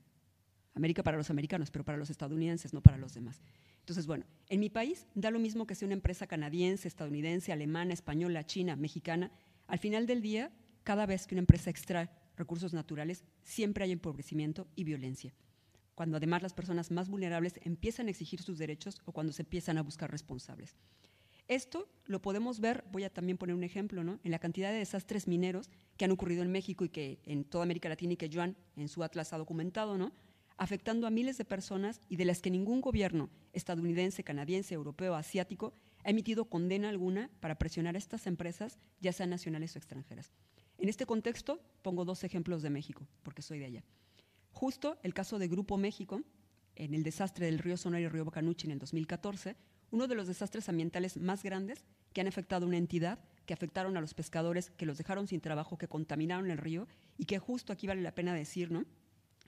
América 0.74 1.02
para 1.02 1.16
los 1.16 1.28
americanos, 1.30 1.70
pero 1.72 1.84
para 1.84 1.98
los 1.98 2.10
estadounidenses, 2.10 2.72
no 2.72 2.80
para 2.80 2.96
los 2.96 3.12
demás. 3.12 3.42
Entonces, 3.80 4.06
bueno, 4.06 4.24
en 4.48 4.60
mi 4.60 4.70
país 4.70 5.06
da 5.14 5.32
lo 5.32 5.40
mismo 5.40 5.66
que 5.66 5.74
sea 5.74 5.86
una 5.86 5.94
empresa 5.94 6.28
canadiense, 6.28 6.86
estadounidense, 6.86 7.52
alemana, 7.52 7.92
española, 7.92 8.46
china, 8.46 8.76
mexicana. 8.76 9.32
Al 9.66 9.80
final 9.80 10.06
del 10.06 10.22
día, 10.22 10.52
cada 10.84 11.06
vez 11.06 11.26
que 11.26 11.34
una 11.34 11.40
empresa 11.40 11.70
extrae 11.70 12.08
recursos 12.40 12.72
naturales, 12.72 13.22
siempre 13.44 13.84
hay 13.84 13.92
empobrecimiento 13.92 14.66
y 14.74 14.82
violencia. 14.84 15.32
Cuando 15.94 16.16
además 16.16 16.42
las 16.42 16.54
personas 16.54 16.90
más 16.90 17.08
vulnerables 17.08 17.60
empiezan 17.62 18.08
a 18.08 18.10
exigir 18.10 18.42
sus 18.42 18.58
derechos 18.58 19.00
o 19.04 19.12
cuando 19.12 19.32
se 19.32 19.42
empiezan 19.42 19.78
a 19.78 19.82
buscar 19.82 20.10
responsables. 20.10 20.74
Esto 21.46 21.88
lo 22.06 22.22
podemos 22.22 22.60
ver, 22.60 22.84
voy 22.92 23.04
a 23.04 23.10
también 23.10 23.36
poner 23.36 23.56
un 23.56 23.64
ejemplo, 23.64 24.04
¿no? 24.04 24.20
en 24.22 24.30
la 24.30 24.38
cantidad 24.38 24.70
de 24.70 24.78
desastres 24.78 25.26
mineros 25.26 25.68
que 25.96 26.04
han 26.04 26.12
ocurrido 26.12 26.42
en 26.42 26.50
México 26.50 26.84
y 26.84 26.88
que 26.88 27.20
en 27.24 27.44
toda 27.44 27.64
América 27.64 27.88
Latina 27.88 28.12
y 28.12 28.16
que 28.16 28.30
Joan 28.32 28.56
en 28.76 28.88
su 28.88 29.02
atlas 29.02 29.32
ha 29.32 29.38
documentado, 29.38 29.98
¿no? 29.98 30.12
afectando 30.60 31.06
a 31.06 31.10
miles 31.10 31.38
de 31.38 31.44
personas 31.44 32.00
y 32.08 32.16
de 32.16 32.26
las 32.26 32.40
que 32.40 32.50
ningún 32.50 32.82
gobierno 32.82 33.30
estadounidense, 33.52 34.22
canadiense, 34.22 34.74
europeo, 34.74 35.14
asiático 35.14 35.72
ha 36.04 36.10
emitido 36.10 36.44
condena 36.44 36.88
alguna 36.88 37.30
para 37.40 37.58
presionar 37.58 37.94
a 37.94 37.98
estas 37.98 38.26
empresas, 38.26 38.78
ya 39.00 39.12
sean 39.12 39.30
nacionales 39.30 39.74
o 39.74 39.78
extranjeras. 39.78 40.32
En 40.80 40.88
este 40.88 41.04
contexto 41.04 41.60
pongo 41.82 42.06
dos 42.06 42.24
ejemplos 42.24 42.62
de 42.62 42.70
México, 42.70 43.06
porque 43.22 43.42
soy 43.42 43.58
de 43.58 43.66
allá. 43.66 43.84
Justo 44.50 44.96
el 45.02 45.12
caso 45.12 45.38
de 45.38 45.46
Grupo 45.46 45.76
México, 45.76 46.22
en 46.74 46.94
el 46.94 47.02
desastre 47.02 47.44
del 47.44 47.58
río 47.58 47.76
Sonora 47.76 48.00
y 48.00 48.08
río 48.08 48.24
Bacanuchi 48.24 48.66
en 48.66 48.72
el 48.72 48.78
2014, 48.78 49.56
uno 49.90 50.08
de 50.08 50.14
los 50.14 50.26
desastres 50.26 50.70
ambientales 50.70 51.18
más 51.18 51.42
grandes 51.42 51.84
que 52.14 52.22
han 52.22 52.28
afectado 52.28 52.64
a 52.64 52.68
una 52.68 52.78
entidad, 52.78 53.18
que 53.44 53.52
afectaron 53.52 53.98
a 53.98 54.00
los 54.00 54.14
pescadores, 54.14 54.70
que 54.70 54.86
los 54.86 54.96
dejaron 54.96 55.26
sin 55.26 55.42
trabajo, 55.42 55.76
que 55.76 55.86
contaminaron 55.86 56.50
el 56.50 56.56
río 56.56 56.88
y 57.18 57.26
que 57.26 57.38
justo 57.38 57.74
aquí 57.74 57.86
vale 57.86 58.00
la 58.00 58.14
pena 58.14 58.32
decir, 58.32 58.70
¿no? 58.70 58.86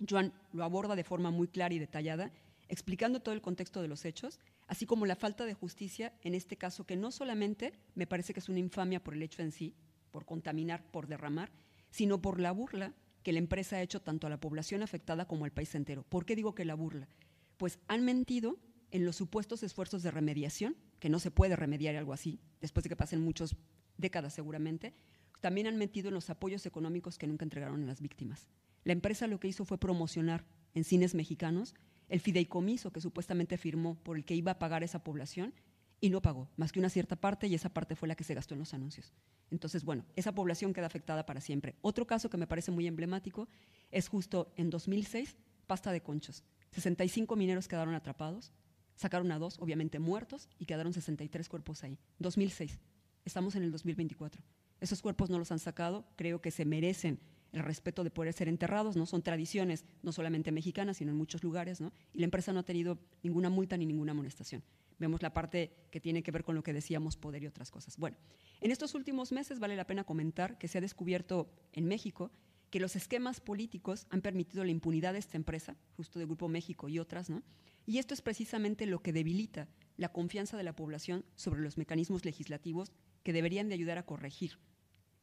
Joan 0.07 0.35
lo 0.53 0.65
aborda 0.65 0.97
de 0.97 1.05
forma 1.05 1.31
muy 1.31 1.49
clara 1.49 1.73
y 1.73 1.79
detallada, 1.79 2.31
explicando 2.69 3.21
todo 3.21 3.35
el 3.35 3.41
contexto 3.41 3.81
de 3.81 3.89
los 3.89 4.05
hechos, 4.05 4.39
así 4.67 4.85
como 4.85 5.07
la 5.07 5.17
falta 5.17 5.47
de 5.47 5.55
justicia 5.55 6.13
en 6.25 6.35
este 6.35 6.59
caso, 6.59 6.85
que 6.85 6.97
no 6.97 7.11
solamente 7.11 7.73
me 7.95 8.07
parece 8.07 8.35
que 8.35 8.41
es 8.41 8.51
una 8.51 8.59
infamia 8.59 9.03
por 9.03 9.15
el 9.15 9.23
hecho 9.23 9.41
en 9.41 9.53
sí, 9.53 9.75
por 10.13 10.25
contaminar, 10.25 10.85
por 10.93 11.09
derramar, 11.09 11.51
sino 11.91 12.23
por 12.23 12.39
la 12.39 12.53
burla 12.53 12.95
que 13.25 13.33
la 13.33 13.39
empresa 13.39 13.77
ha 13.77 13.83
hecho 13.83 14.01
tanto 14.01 14.27
a 14.27 14.31
la 14.31 14.41
población 14.41 14.83
afectada 14.83 15.27
como 15.27 15.45
al 15.45 15.53
país 15.53 15.75
entero. 15.75 16.05
¿Por 16.09 16.25
qué 16.25 16.37
digo 16.37 16.55
que 16.55 16.65
la 16.65 16.75
burla? 16.75 17.09
Pues 17.57 17.81
han 17.89 18.05
mentido 18.05 18.59
en 18.91 19.05
los 19.05 19.17
supuestos 19.17 19.63
esfuerzos 19.63 20.03
de 20.03 20.11
remediación, 20.11 20.77
que 21.01 21.09
no 21.09 21.19
se 21.19 21.31
puede 21.31 21.57
remediar 21.57 21.97
algo 21.97 22.13
así, 22.13 22.41
después 22.61 22.85
de 22.85 22.91
que 22.91 22.97
pasen 22.97 23.21
muchas 23.21 23.57
décadas 23.97 24.35
seguramente, 24.35 24.95
también 25.41 25.67
han 25.67 25.77
mentido 25.77 26.09
en 26.09 26.15
los 26.15 26.31
apoyos 26.31 26.67
económicos 26.67 27.19
que 27.19 27.27
nunca 27.27 27.45
entregaron 27.45 27.83
a 27.83 27.87
las 27.87 28.01
víctimas. 28.01 28.49
La 28.85 28.93
empresa 28.93 29.27
lo 29.27 29.41
que 29.41 29.49
hizo 29.49 29.65
fue 29.65 29.79
promocionar 29.79 30.45
en 30.75 30.85
cines 30.85 31.15
mexicanos 31.15 31.75
el 32.09 32.21
fideicomiso 32.21 32.93
que 32.93 33.01
supuestamente 33.01 33.57
firmó 33.57 33.95
por 33.95 34.17
el 34.17 34.25
que 34.25 34.35
iba 34.35 34.53
a 34.53 34.59
pagar 34.59 34.83
esa 34.83 35.03
población 35.03 35.55
y 36.03 36.11
no 36.11 36.21
pagó, 36.21 36.49
más 36.57 36.73
que 36.73 36.81
una 36.81 36.91
cierta 36.91 37.15
parte, 37.15 37.47
y 37.47 37.55
esa 37.55 37.69
parte 37.69 37.95
fue 37.95 38.09
la 38.09 38.17
que 38.17 38.25
se 38.25 38.35
gastó 38.35 38.55
en 38.55 38.59
los 38.59 38.75
anuncios. 38.75 39.13
Entonces, 39.53 39.85
bueno, 39.85 40.05
esa 40.17 40.35
población 40.35 40.75
queda 40.75 40.87
afectada 40.87 41.25
para 41.25 41.41
siempre. 41.41 41.77
Otro 41.81 42.09
caso 42.09 42.29
que 42.29 42.37
me 42.37 42.49
parece 42.49 42.73
muy 42.73 42.89
emblemático 42.89 43.49
es 43.93 44.09
justo 44.09 44.53
en 44.57 44.69
2006, 44.69 45.37
pasta 45.69 45.93
de 45.93 46.03
conchos. 46.03 46.43
65 46.73 47.37
mineros 47.37 47.69
quedaron 47.69 47.95
atrapados, 47.95 48.53
sacaron 48.97 49.31
a 49.31 49.39
dos, 49.39 49.61
obviamente 49.61 50.01
muertos, 50.01 50.49
y 50.59 50.67
quedaron 50.67 50.93
63 50.93 51.49
cuerpos 51.49 51.85
ahí. 51.85 51.97
2006. 52.19 52.81
Estamos 53.25 53.55
en 53.55 53.63
el 53.63 53.71
2024. 53.71 54.43
Esos 54.81 55.03
cuerpos 55.03 55.31
no 55.31 55.39
los 55.39 55.53
han 55.53 55.61
sacado, 55.61 56.05
creo 56.17 56.41
que 56.41 56.51
se 56.51 56.65
merecen 56.65 57.21
el 57.53 57.63
respeto 57.63 58.03
de 58.03 58.11
poder 58.11 58.33
ser 58.33 58.49
enterrados, 58.49 58.97
¿no? 58.97 59.07
Son 59.07 59.23
tradiciones 59.23 59.85
no 60.03 60.11
solamente 60.11 60.51
mexicanas, 60.51 60.97
sino 60.97 61.13
en 61.13 61.17
muchos 61.17 61.45
lugares, 61.45 61.81
¿no? 61.81 61.93
Y 62.13 62.19
la 62.19 62.25
empresa 62.25 62.53
no 62.53 62.59
ha 62.59 62.65
tenido 62.65 62.99
ninguna 63.23 63.51
multa 63.51 63.77
ni 63.77 63.87
ninguna 63.87 64.11
amonestación. 64.11 64.65
Vemos 64.99 65.23
la 65.23 65.33
parte 65.33 65.73
que 65.91 66.01
tiene 66.01 66.23
que 66.23 66.31
ver 66.31 66.45
con 66.45 66.55
lo 66.55 66.63
que 66.63 66.73
decíamos, 66.73 67.17
poder 67.17 67.43
y 67.43 67.47
otras 67.47 67.71
cosas. 67.71 67.97
Bueno, 67.97 68.17
en 68.61 68.71
estos 68.71 68.95
últimos 68.95 69.33
meses 69.33 69.59
vale 69.59 69.77
la 69.77 69.87
pena 69.87 70.05
comentar 70.05 70.59
que 70.59 70.69
se 70.69 70.79
ha 70.79 70.81
descubierto 70.81 71.51
en 71.73 71.87
México 71.87 72.31
que 72.71 72.81
los 72.81 72.97
esquemas 72.97 73.41
políticos 73.41 74.07
han 74.09 74.23
permitido 74.23 74.65
la 74.65 74.71
impunidad 74.71 75.13
de 75.13 75.19
esta 75.19 75.37
empresa, 75.37 75.77
justo 75.95 76.19
de 76.19 76.25
Grupo 76.25 76.49
México 76.49 76.89
y 76.89 76.99
otras, 76.99 77.29
¿no? 77.29 77.43
Y 77.85 77.99
esto 77.99 78.15
es 78.15 78.23
precisamente 78.23 78.87
lo 78.87 79.03
que 79.03 79.13
debilita 79.13 79.69
la 79.97 80.11
confianza 80.11 80.57
de 80.57 80.63
la 80.63 80.75
población 80.75 81.25
sobre 81.35 81.61
los 81.61 81.77
mecanismos 81.77 82.25
legislativos 82.25 82.93
que 83.23 83.35
deberían 83.35 83.69
de 83.69 83.75
ayudar 83.75 83.99
a 83.99 84.07
corregir 84.07 84.59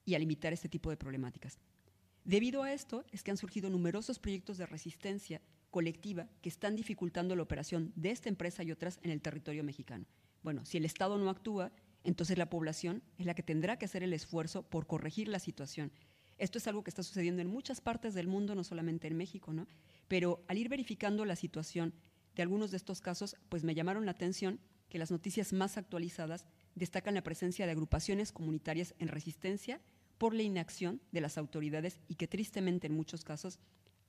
y 0.06 0.14
a 0.14 0.20
limitar 0.20 0.54
este 0.54 0.70
tipo 0.70 0.92
de 0.92 0.98
problemáticas. 0.98 1.60
Debido 2.24 2.62
a 2.62 2.72
esto 2.72 3.04
es 3.12 3.24
que 3.24 3.32
han 3.32 3.38
surgido 3.38 3.70
numerosos 3.70 4.20
proyectos 4.20 4.58
de 4.58 4.68
resistencia 4.68 5.42
colectiva 5.70 6.28
que 6.42 6.50
están 6.50 6.76
dificultando 6.76 7.36
la 7.36 7.44
operación 7.44 7.92
de 7.96 8.12
esta 8.12 8.30
empresa 8.30 8.64
y 8.64 8.72
otras 8.72 9.00
en 9.04 9.12
el 9.12 9.22
territorio 9.22 9.64
mexicano. 9.64 10.06
Bueno, 10.42 10.66
si 10.66 10.78
el 10.78 10.86
Estado 10.86 11.18
no 11.18 11.30
actúa, 11.30 11.72
entonces 12.04 12.38
la 12.38 12.50
población 12.50 13.04
es 13.18 13.26
la 13.26 13.34
que 13.34 13.44
tendrá 13.44 13.78
que 13.78 13.86
hacer 13.86 14.04
el 14.04 14.14
esfuerzo 14.14 14.64
por 14.64 14.88
corregir 14.88 15.28
la 15.28 15.40
situación. 15.40 15.92
Esto 16.38 16.58
es 16.58 16.68
algo 16.68 16.84
que 16.84 16.90
está 16.90 17.04
sucediendo 17.04 17.42
en 17.42 17.50
muchas 17.50 17.82
partes 17.82 18.14
del 18.14 18.28
mundo, 18.28 18.56
no 18.56 18.64
solamente 18.64 19.08
en 19.08 19.18
México, 19.18 19.54
¿no? 19.54 19.68
Pero 20.08 20.44
al 20.48 20.58
ir 20.58 20.70
verificando 20.70 21.26
la 21.26 21.36
situación 21.36 21.94
de 22.36 22.42
algunos 22.42 22.72
de 22.72 22.78
estos 22.78 23.02
casos, 23.02 23.36
pues 23.50 23.66
me 23.66 23.76
llamaron 23.76 24.06
la 24.06 24.12
atención 24.12 24.60
que 24.88 24.98
las 24.98 25.12
noticias 25.12 25.52
más 25.52 25.78
actualizadas 25.78 26.46
destacan 26.76 27.14
la 27.14 27.24
presencia 27.24 27.66
de 27.66 27.74
agrupaciones 27.74 28.32
comunitarias 28.32 28.96
en 29.00 29.10
resistencia 29.10 29.82
por 30.18 30.34
la 30.34 30.44
inacción 30.44 31.02
de 31.12 31.22
las 31.22 31.38
autoridades 31.38 32.00
y 32.08 32.16
que 32.16 32.28
tristemente 32.28 32.88
en 32.88 32.94
muchos 32.94 33.24
casos 33.24 33.60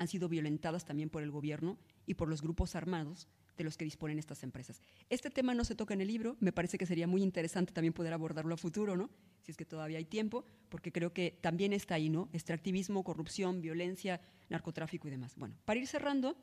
han 0.01 0.09
sido 0.09 0.31
violentadas 0.31 0.87
también 0.87 1.11
por 1.11 1.23
el 1.23 1.31
gobierno 1.31 1.79
y 2.07 2.15
por 2.15 2.29
los 2.29 2.41
grupos 2.41 2.75
armados 2.75 3.29
de 3.59 3.65
los 3.65 3.77
que 3.77 3.85
disponen 3.85 4.19
estas 4.19 4.43
empresas. 4.43 4.81
Este 5.11 5.29
tema 5.29 5.53
no 5.53 5.63
se 5.63 5.75
toca 5.75 5.93
en 5.93 6.01
el 6.01 6.09
libro, 6.09 6.39
me 6.41 6.53
parece 6.53 6.79
que 6.79 6.87
sería 6.87 7.07
muy 7.07 7.23
interesante 7.23 7.75
también 7.75 7.93
poder 7.93 8.15
abordarlo 8.15 8.55
a 8.55 8.57
futuro, 8.57 8.97
¿no? 8.97 9.11
Si 9.43 9.51
es 9.51 9.59
que 9.59 9.67
todavía 9.67 9.99
hay 9.99 10.07
tiempo, 10.07 10.47
porque 10.71 10.91
creo 10.91 11.13
que 11.13 11.39
también 11.43 11.75
está 11.75 11.97
ahí, 11.97 12.09
¿no? 12.09 12.31
Extractivismo, 12.33 13.05
corrupción, 13.05 13.61
violencia, 13.61 14.23
narcotráfico 14.49 15.07
y 15.07 15.11
demás. 15.11 15.35
Bueno, 15.37 15.55
para 15.67 15.79
ir 15.79 15.87
cerrando, 15.87 16.35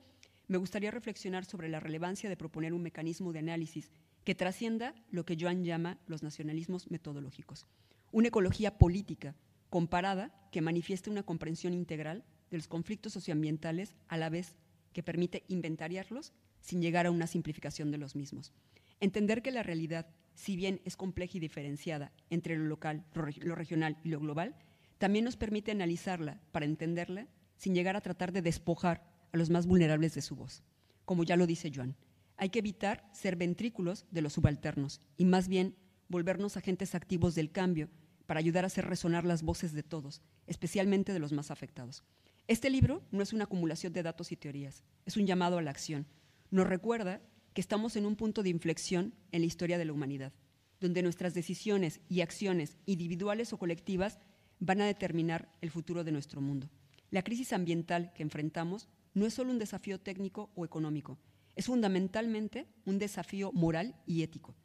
me 0.48 0.58
gustaría 0.58 0.92
reflexionar 0.92 1.44
sobre 1.44 1.68
la 1.68 1.80
relevancia 1.80 2.30
de 2.30 2.38
proponer 2.38 2.74
un 2.74 2.84
mecanismo 2.84 3.34
de 3.34 3.40
análisis 3.40 3.90
que 4.24 4.36
trascienda 4.36 4.94
lo 5.10 5.26
que 5.26 5.36
Joan 5.40 5.64
llama 5.64 5.98
los 6.06 6.22
nacionalismos 6.22 6.92
metodológicos. 6.92 7.66
Una 8.12 8.28
ecología 8.28 8.78
política 8.78 9.36
comparada 9.72 10.48
que 10.52 10.62
manifieste 10.62 11.10
una 11.10 11.24
comprensión 11.24 11.74
integral 11.74 12.24
de 12.50 12.58
los 12.58 12.68
conflictos 12.68 13.14
socioambientales 13.14 13.96
a 14.08 14.18
la 14.18 14.30
vez 14.30 14.56
que 14.94 15.04
permite 15.04 15.44
inventariarlos 15.48 16.34
sin 16.62 16.82
llegar 16.82 17.06
a 17.06 17.12
una 17.12 17.28
simplificación 17.28 17.92
de 17.92 17.98
los 17.98 18.16
mismos. 18.16 18.54
Entender 19.00 19.42
que 19.42 19.52
la 19.52 19.64
realidad, 19.64 20.08
si 20.34 20.56
bien 20.56 20.82
es 20.86 20.98
compleja 20.98 21.38
y 21.38 21.40
diferenciada 21.40 22.12
entre 22.30 22.58
lo 22.58 22.66
local, 22.66 23.06
lo 23.14 23.56
regional 23.56 23.98
y 24.04 24.10
lo 24.10 24.20
global, 24.20 24.56
también 24.98 25.26
nos 25.26 25.38
permite 25.38 25.72
analizarla 25.72 26.42
para 26.52 26.66
entenderla 26.66 27.28
sin 27.58 27.76
llegar 27.76 27.96
a 27.96 28.02
tratar 28.02 28.32
de 28.32 28.42
despojar 28.42 29.04
a 29.32 29.38
los 29.38 29.50
más 29.50 29.68
vulnerables 29.68 30.14
de 30.16 30.22
su 30.22 30.36
voz. 30.36 30.64
Como 31.06 31.24
ya 31.24 31.38
lo 31.38 31.48
dice 31.48 31.72
Joan, 31.74 31.96
hay 32.38 32.50
que 32.50 32.60
evitar 32.60 33.10
ser 33.14 33.36
ventrículos 33.36 34.06
de 34.12 34.22
los 34.22 34.34
subalternos 34.34 35.02
y 35.18 35.26
más 35.26 35.48
bien 35.48 35.76
volvernos 36.08 36.58
agentes 36.58 36.96
activos 36.96 37.36
del 37.36 37.52
cambio 37.52 37.90
para 38.26 38.40
ayudar 38.40 38.64
a 38.64 38.68
hacer 38.68 38.86
resonar 38.86 39.26
las 39.26 39.42
voces 39.42 39.74
de 39.74 39.84
todos, 39.84 40.22
especialmente 40.46 41.14
de 41.14 41.20
los 41.20 41.32
más 41.32 41.50
afectados. 41.50 42.04
Este 42.48 42.70
libro 42.70 43.04
no 43.12 43.24
es 43.24 43.34
una 43.34 43.44
acumulación 43.44 43.92
de 43.92 44.04
datos 44.04 44.32
y 44.32 44.38
teorías, 44.38 44.82
es 45.06 45.18
un 45.18 45.28
llamado 45.28 45.58
a 45.58 45.62
la 45.62 45.72
acción. 45.72 46.08
Nos 46.50 46.66
recuerda 46.66 47.22
que 47.54 47.60
estamos 47.60 47.98
en 47.98 48.06
un 48.06 48.16
punto 48.16 48.42
de 48.42 48.48
inflexión 48.48 49.14
en 49.34 49.42
la 49.42 49.48
historia 49.48 49.78
de 49.78 49.84
la 49.84 49.92
humanidad, 49.92 50.32
donde 50.80 51.04
nuestras 51.04 51.34
decisiones 51.34 52.00
y 52.08 52.22
acciones 52.22 52.78
individuales 52.86 53.52
o 53.52 53.58
colectivas 53.58 54.20
van 54.60 54.80
a 54.80 54.86
determinar 54.86 55.54
el 55.60 55.72
futuro 55.72 56.06
de 56.06 56.14
nuestro 56.14 56.40
mundo. 56.40 56.70
La 57.12 57.22
crisis 57.22 57.52
ambiental 57.52 58.14
que 58.14 58.24
enfrentamos 58.24 58.88
no 59.14 59.26
es 59.26 59.34
solo 59.34 59.52
un 59.52 59.60
desafío 59.60 60.00
técnico 60.00 60.50
o 60.56 60.64
económico, 60.64 61.20
es 61.58 61.66
fundamentalmente 61.66 62.68
un 62.86 62.98
desafío 62.98 63.52
moral 63.52 63.96
y 64.06 64.22
ético. 64.22 64.56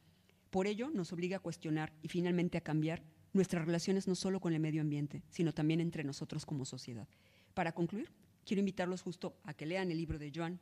Por 0.51 0.69
ello, 0.69 0.91
nos 0.91 1.13
obliga 1.13 1.39
a 1.39 1.41
cuestionar 1.41 1.93
y 2.01 2.09
finalmente 2.09 2.59
a 2.59 2.61
cambiar 2.61 3.03
nuestras 3.33 3.65
relaciones 3.65 4.07
no 4.07 4.15
solo 4.15 4.39
con 4.39 4.53
el 4.53 4.61
medio 4.61 4.83
ambiente, 4.83 5.25
sino 5.31 5.53
también 5.53 5.81
entre 5.81 6.05
nosotros 6.05 6.47
como 6.47 6.65
sociedad. 6.65 7.09
Para 7.55 7.73
concluir, 7.73 8.11
quiero 8.45 8.61
invitarlos 8.61 9.03
justo 9.03 9.37
a 9.45 9.55
que 9.55 9.67
lean 9.67 9.91
el 9.91 9.99
libro 9.99 10.19
de 10.19 10.33
Joan, 10.35 10.59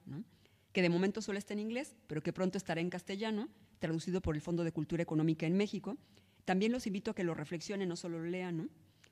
que 0.72 0.82
de 0.82 0.88
momento 0.88 1.22
solo 1.22 1.38
está 1.38 1.52
en 1.54 1.60
inglés, 1.60 1.94
pero 2.06 2.22
que 2.22 2.32
pronto 2.32 2.58
estará 2.58 2.80
en 2.80 2.90
castellano, 2.90 3.48
traducido 3.78 4.20
por 4.20 4.34
el 4.34 4.40
Fondo 4.40 4.64
de 4.64 4.72
Cultura 4.72 5.02
Económica 5.02 5.46
en 5.46 5.56
México. 5.56 5.96
También 6.44 6.72
los 6.72 6.86
invito 6.86 7.10
a 7.10 7.14
que 7.14 7.24
lo 7.24 7.34
reflexionen, 7.34 7.88
no 7.88 7.96
solo 7.96 8.18
lo 8.18 8.28
lean, 8.28 8.70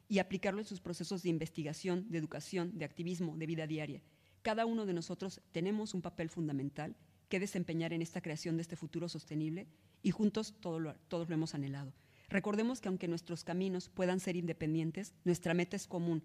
y 0.09 0.19
aplicarlo 0.19 0.61
en 0.61 0.67
sus 0.67 0.81
procesos 0.81 1.23
de 1.23 1.29
investigación, 1.29 2.07
de 2.11 2.19
educación, 2.19 2.79
de 2.79 2.85
activismo, 2.85 3.37
de 3.37 3.47
vida 3.47 3.67
diaria. 3.67 4.03
Cada 4.43 4.67
uno 4.67 4.87
de 4.87 4.95
nosotros 4.95 5.41
tenemos 5.53 5.95
un 5.95 6.03
papel 6.03 6.31
fundamental 6.31 6.97
que 7.29 7.41
desempeñar 7.41 7.93
en 7.93 8.03
esta 8.03 8.23
creación 8.23 8.57
de 8.57 8.63
este 8.63 8.77
futuro 8.77 9.09
sostenible 9.09 9.67
y 10.03 10.11
juntos 10.11 10.55
todos 10.61 10.81
lo 11.29 11.35
hemos 11.35 11.55
anhelado. 11.55 11.93
Recordemos 12.31 12.81
que 12.81 12.89
aunque 12.89 13.09
nuestros 13.09 13.45
caminos 13.45 13.89
puedan 13.89 14.21
ser 14.21 14.37
independientes, 14.37 15.15
nuestra 15.25 15.55
meta 15.55 15.77
es 15.77 15.87
común. 15.87 16.23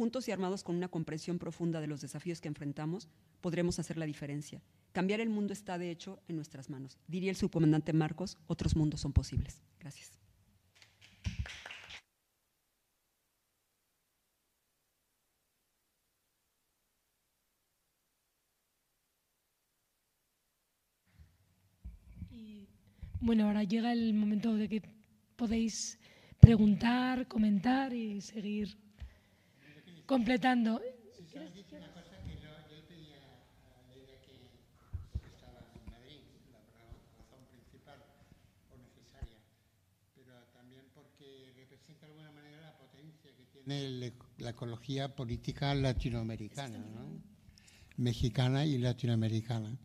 Juntos 0.00 0.26
y 0.28 0.32
armados 0.32 0.64
con 0.64 0.76
una 0.76 0.88
comprensión 0.88 1.38
profunda 1.38 1.78
de 1.78 1.86
los 1.86 2.00
desafíos 2.00 2.40
que 2.40 2.48
enfrentamos, 2.48 3.06
podremos 3.42 3.78
hacer 3.78 3.98
la 3.98 4.06
diferencia. 4.06 4.62
Cambiar 4.92 5.20
el 5.20 5.28
mundo 5.28 5.52
está, 5.52 5.76
de 5.76 5.90
hecho, 5.90 6.22
en 6.26 6.36
nuestras 6.36 6.70
manos. 6.70 6.96
Diría 7.06 7.28
el 7.28 7.36
subcomandante 7.36 7.92
Marcos, 7.92 8.38
otros 8.46 8.76
mundos 8.76 9.02
son 9.02 9.12
posibles. 9.12 9.60
Gracias. 9.78 10.18
Bueno, 23.20 23.48
ahora 23.48 23.64
llega 23.64 23.92
el 23.92 24.14
momento 24.14 24.54
de 24.54 24.66
que 24.66 24.82
podéis 25.36 25.98
preguntar, 26.40 27.28
comentar 27.28 27.92
y 27.92 28.22
seguir 28.22 28.78
completando. 30.10 30.82
tiene 43.64 44.12
la 44.38 44.50
ecología 44.50 45.14
política 45.14 45.74
latinoamericana, 45.74 46.78
¿no? 46.78 47.22
mexicana 47.96 48.66
y 48.66 48.78
latinoamericana. 48.78 49.78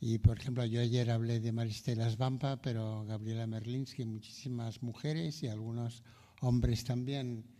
Y, 0.00 0.18
por 0.18 0.38
ejemplo, 0.38 0.64
yo 0.64 0.80
ayer 0.80 1.10
hablé 1.10 1.40
de 1.40 1.50
Maristela 1.50 2.08
Svampa, 2.08 2.60
pero 2.62 3.04
Gabriela 3.04 3.48
Merlinsky, 3.48 4.04
muchísimas 4.04 4.80
mujeres 4.82 5.42
y 5.42 5.48
algunos 5.48 6.04
hombres 6.40 6.84
también, 6.84 7.55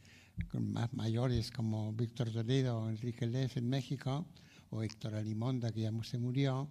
más 0.53 0.93
mayores 0.93 1.51
como 1.51 1.93
Víctor 1.93 2.31
Toledo 2.31 2.79
o 2.79 2.89
Enrique 2.89 3.27
Leff 3.27 3.57
en 3.57 3.69
México, 3.69 4.27
o 4.71 4.83
Héctor 4.83 5.15
Alimonda, 5.15 5.73
que 5.73 5.83
ya 5.83 5.93
se 6.03 6.19
murió, 6.19 6.69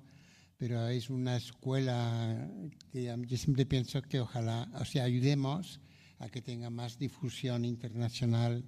pero 0.57 0.87
es 0.87 1.09
una 1.09 1.35
escuela 1.37 2.49
que 2.91 3.03
yo 3.03 3.37
siempre 3.37 3.65
pienso 3.65 4.01
que 4.01 4.19
ojalá, 4.19 4.69
o 4.79 4.85
sea, 4.85 5.03
ayudemos 5.03 5.79
a 6.19 6.29
que 6.29 6.41
tenga 6.41 6.69
más 6.69 6.97
difusión 6.97 7.65
internacional 7.65 8.63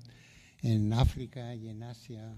en 0.62 0.92
África 0.94 1.56
y 1.56 1.70
en 1.70 1.84
Asia, 1.84 2.36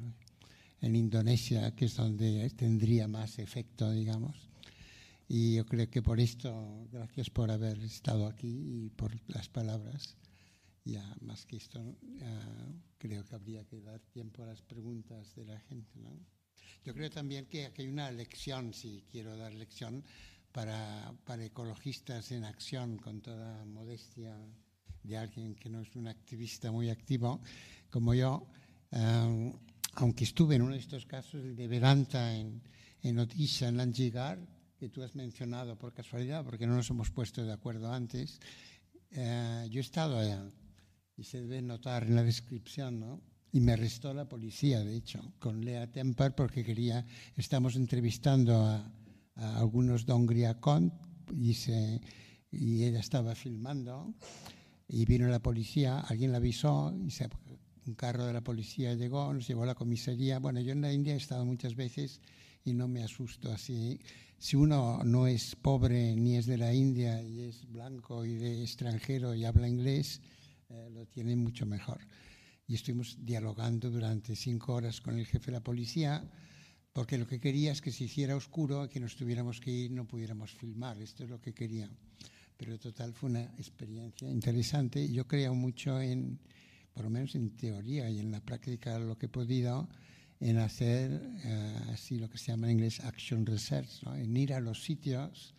en 0.82 0.96
Indonesia, 0.96 1.76
que 1.76 1.86
es 1.86 1.96
donde 1.96 2.50
tendría 2.52 3.08
más 3.08 3.40
efecto, 3.40 3.92
digamos. 3.92 4.50
Y 5.28 5.56
yo 5.56 5.66
creo 5.66 5.90
que 5.90 6.02
por 6.02 6.20
esto, 6.20 6.88
gracias 6.92 7.30
por 7.30 7.52
haber 7.52 7.80
estado 7.80 8.28
aquí 8.28 8.86
y 8.86 8.90
por 8.90 9.12
las 9.28 9.48
palabras. 9.48 10.16
Ya 10.86 11.16
más 11.22 11.46
que 11.46 11.58
esto, 11.58 11.98
creo 12.98 13.26
que 13.26 13.36
habría 13.36 13.66
que 13.66 13.82
dar 13.82 14.00
tiempo 14.12 14.44
a 14.44 14.48
las 14.48 14.62
preguntas 14.62 15.36
de 15.36 15.46
la 15.46 15.60
gente. 15.60 16.00
¿no? 16.00 16.18
Yo 16.84 16.94
creo 16.94 17.10
también 17.10 17.46
que 17.46 17.66
aquí 17.66 17.84
hay 17.84 17.88
una 17.88 18.12
lección, 18.12 18.74
si 18.74 19.04
quiero 19.12 19.36
dar 19.38 19.54
lección, 19.54 20.04
para, 20.52 21.14
para 21.26 21.46
ecologistas 21.46 22.32
en 22.32 22.44
acción, 22.44 22.98
con 22.98 23.22
toda 23.22 23.66
modestia 23.66 24.36
de 25.04 25.18
alguien 25.18 25.56
que 25.56 25.70
no 25.70 25.82
es 25.82 25.96
un 25.96 26.08
activista 26.08 26.72
muy 26.72 26.90
activo 26.90 27.42
como 27.90 28.14
yo, 28.14 28.48
aunque 29.96 30.24
estuve 30.24 30.56
en 30.56 30.64
uno 30.64 30.74
de 30.74 30.80
estos 30.80 31.06
casos, 31.06 31.44
el 31.44 31.56
de 31.56 31.68
Vedanta 31.68 32.36
en, 32.36 32.62
en 33.02 33.20
Otisha, 33.20 33.68
en 33.68 33.78
Lanjigar, 33.78 34.40
que 34.78 34.90
tú 34.90 35.04
has 35.04 35.16
mencionado 35.16 35.78
por 35.78 35.94
casualidad, 35.94 36.44
porque 36.46 36.66
no 36.66 36.76
nos 36.76 36.90
hemos 36.90 37.12
puesto 37.12 37.44
de 37.44 37.52
acuerdo 37.52 37.92
antes, 37.92 38.40
eh, 39.12 39.68
yo 39.70 39.80
he 39.80 39.82
estado 39.82 40.18
allá 40.18 40.44
y 41.20 41.24
se 41.26 41.42
debe 41.42 41.62
notar 41.62 42.04
en 42.04 42.16
la 42.16 42.24
descripción, 42.24 43.00
¿no? 43.00 43.22
Y 43.52 43.60
me 43.60 43.74
arrestó 43.74 44.14
la 44.14 44.30
policía, 44.30 44.84
de 44.84 44.96
hecho, 44.96 45.34
con 45.40 45.66
Lea 45.66 45.92
Temper, 45.92 46.34
porque 46.34 46.64
quería, 46.64 47.06
estamos 47.36 47.76
entrevistando 47.76 48.66
a, 48.66 48.92
algunos 49.36 50.06
de 50.06 50.14
Hungría 50.14 50.60
y, 51.36 51.54
se, 51.54 52.02
y 52.52 52.84
ella 52.84 53.00
estaba 53.00 53.36
filmando 53.36 54.14
y 54.88 55.06
vino 55.06 55.28
la 55.28 55.40
policía, 55.40 56.00
alguien 56.00 56.32
la 56.32 56.38
avisó 56.38 56.94
y 57.06 57.10
se, 57.12 57.30
un 57.86 57.96
carro 57.96 58.26
de 58.26 58.34
la 58.34 58.42
policía 58.42 58.94
llegó, 58.94 59.34
nos 59.34 59.48
llevó 59.48 59.64
a 59.64 59.68
la 59.68 59.76
comisaría. 59.76 60.40
Bueno, 60.40 60.60
yo 60.60 60.74
en 60.74 60.82
la 60.82 60.92
India 60.92 61.14
he 61.14 61.18
estado 61.18 61.46
muchas 61.46 61.76
veces 61.76 62.22
y 62.64 62.74
no 62.74 62.88
me 62.88 63.04
asusto 63.04 63.52
así 63.52 64.00
si 64.40 64.56
uno 64.56 65.02
no 65.04 65.28
es 65.28 65.56
pobre 65.56 66.16
ni 66.16 66.38
es 66.38 66.46
de 66.46 66.58
la 66.58 66.74
India 66.74 67.22
y 67.22 67.42
es 67.42 67.70
blanco 67.70 68.26
y 68.26 68.36
de 68.36 68.62
extranjero 68.62 69.36
y 69.36 69.44
habla 69.44 69.68
inglés, 69.68 70.22
eh, 70.70 70.90
lo 70.92 71.06
tiene 71.08 71.36
mucho 71.36 71.66
mejor. 71.66 72.00
Y 72.68 72.76
estuvimos 72.76 73.18
dialogando 73.26 73.90
durante 73.90 74.36
cinco 74.36 74.74
horas 74.74 75.02
con 75.02 75.18
el 75.18 75.26
jefe 75.26 75.48
de 75.48 75.58
la 75.58 75.64
policía, 75.64 76.24
porque 76.94 77.18
lo 77.18 77.26
que 77.26 77.40
quería 77.40 77.72
es 77.72 77.82
que 77.82 77.92
se 77.92 78.04
hiciera 78.04 78.36
oscuro, 78.36 78.88
que 78.90 79.00
nos 79.00 79.16
tuviéramos 79.16 79.60
que 79.60 79.72
ir, 79.72 79.92
no 79.92 80.06
pudiéramos 80.06 80.52
filmar. 80.52 81.02
Esto 81.02 81.24
es 81.24 81.30
lo 81.30 81.42
que 81.42 81.54
quería. 81.54 81.90
Pero 82.58 82.78
total 82.78 83.14
fue 83.14 83.30
una 83.30 83.44
experiencia 83.58 84.30
interesante. 84.30 85.12
Yo 85.12 85.28
creo 85.28 85.56
mucho 85.56 86.00
en, 86.00 86.40
por 86.94 87.06
lo 87.06 87.10
menos 87.10 87.34
en 87.36 87.56
teoría 87.56 88.10
y 88.10 88.20
en 88.20 88.32
la 88.32 88.42
práctica, 88.42 89.00
lo 89.00 89.18
que 89.18 89.28
he 89.28 89.30
podido 89.30 89.90
en 90.40 90.58
hacer 90.58 91.22
eh, 91.44 91.76
así 91.92 92.18
lo 92.18 92.30
que 92.30 92.38
se 92.38 92.52
llama 92.52 92.68
en 92.68 92.74
inglés 92.74 93.00
action 93.02 93.46
research, 93.46 94.04
en 94.16 94.36
ir 94.38 94.54
a 94.54 94.60
los 94.60 94.84
sitios, 94.84 95.54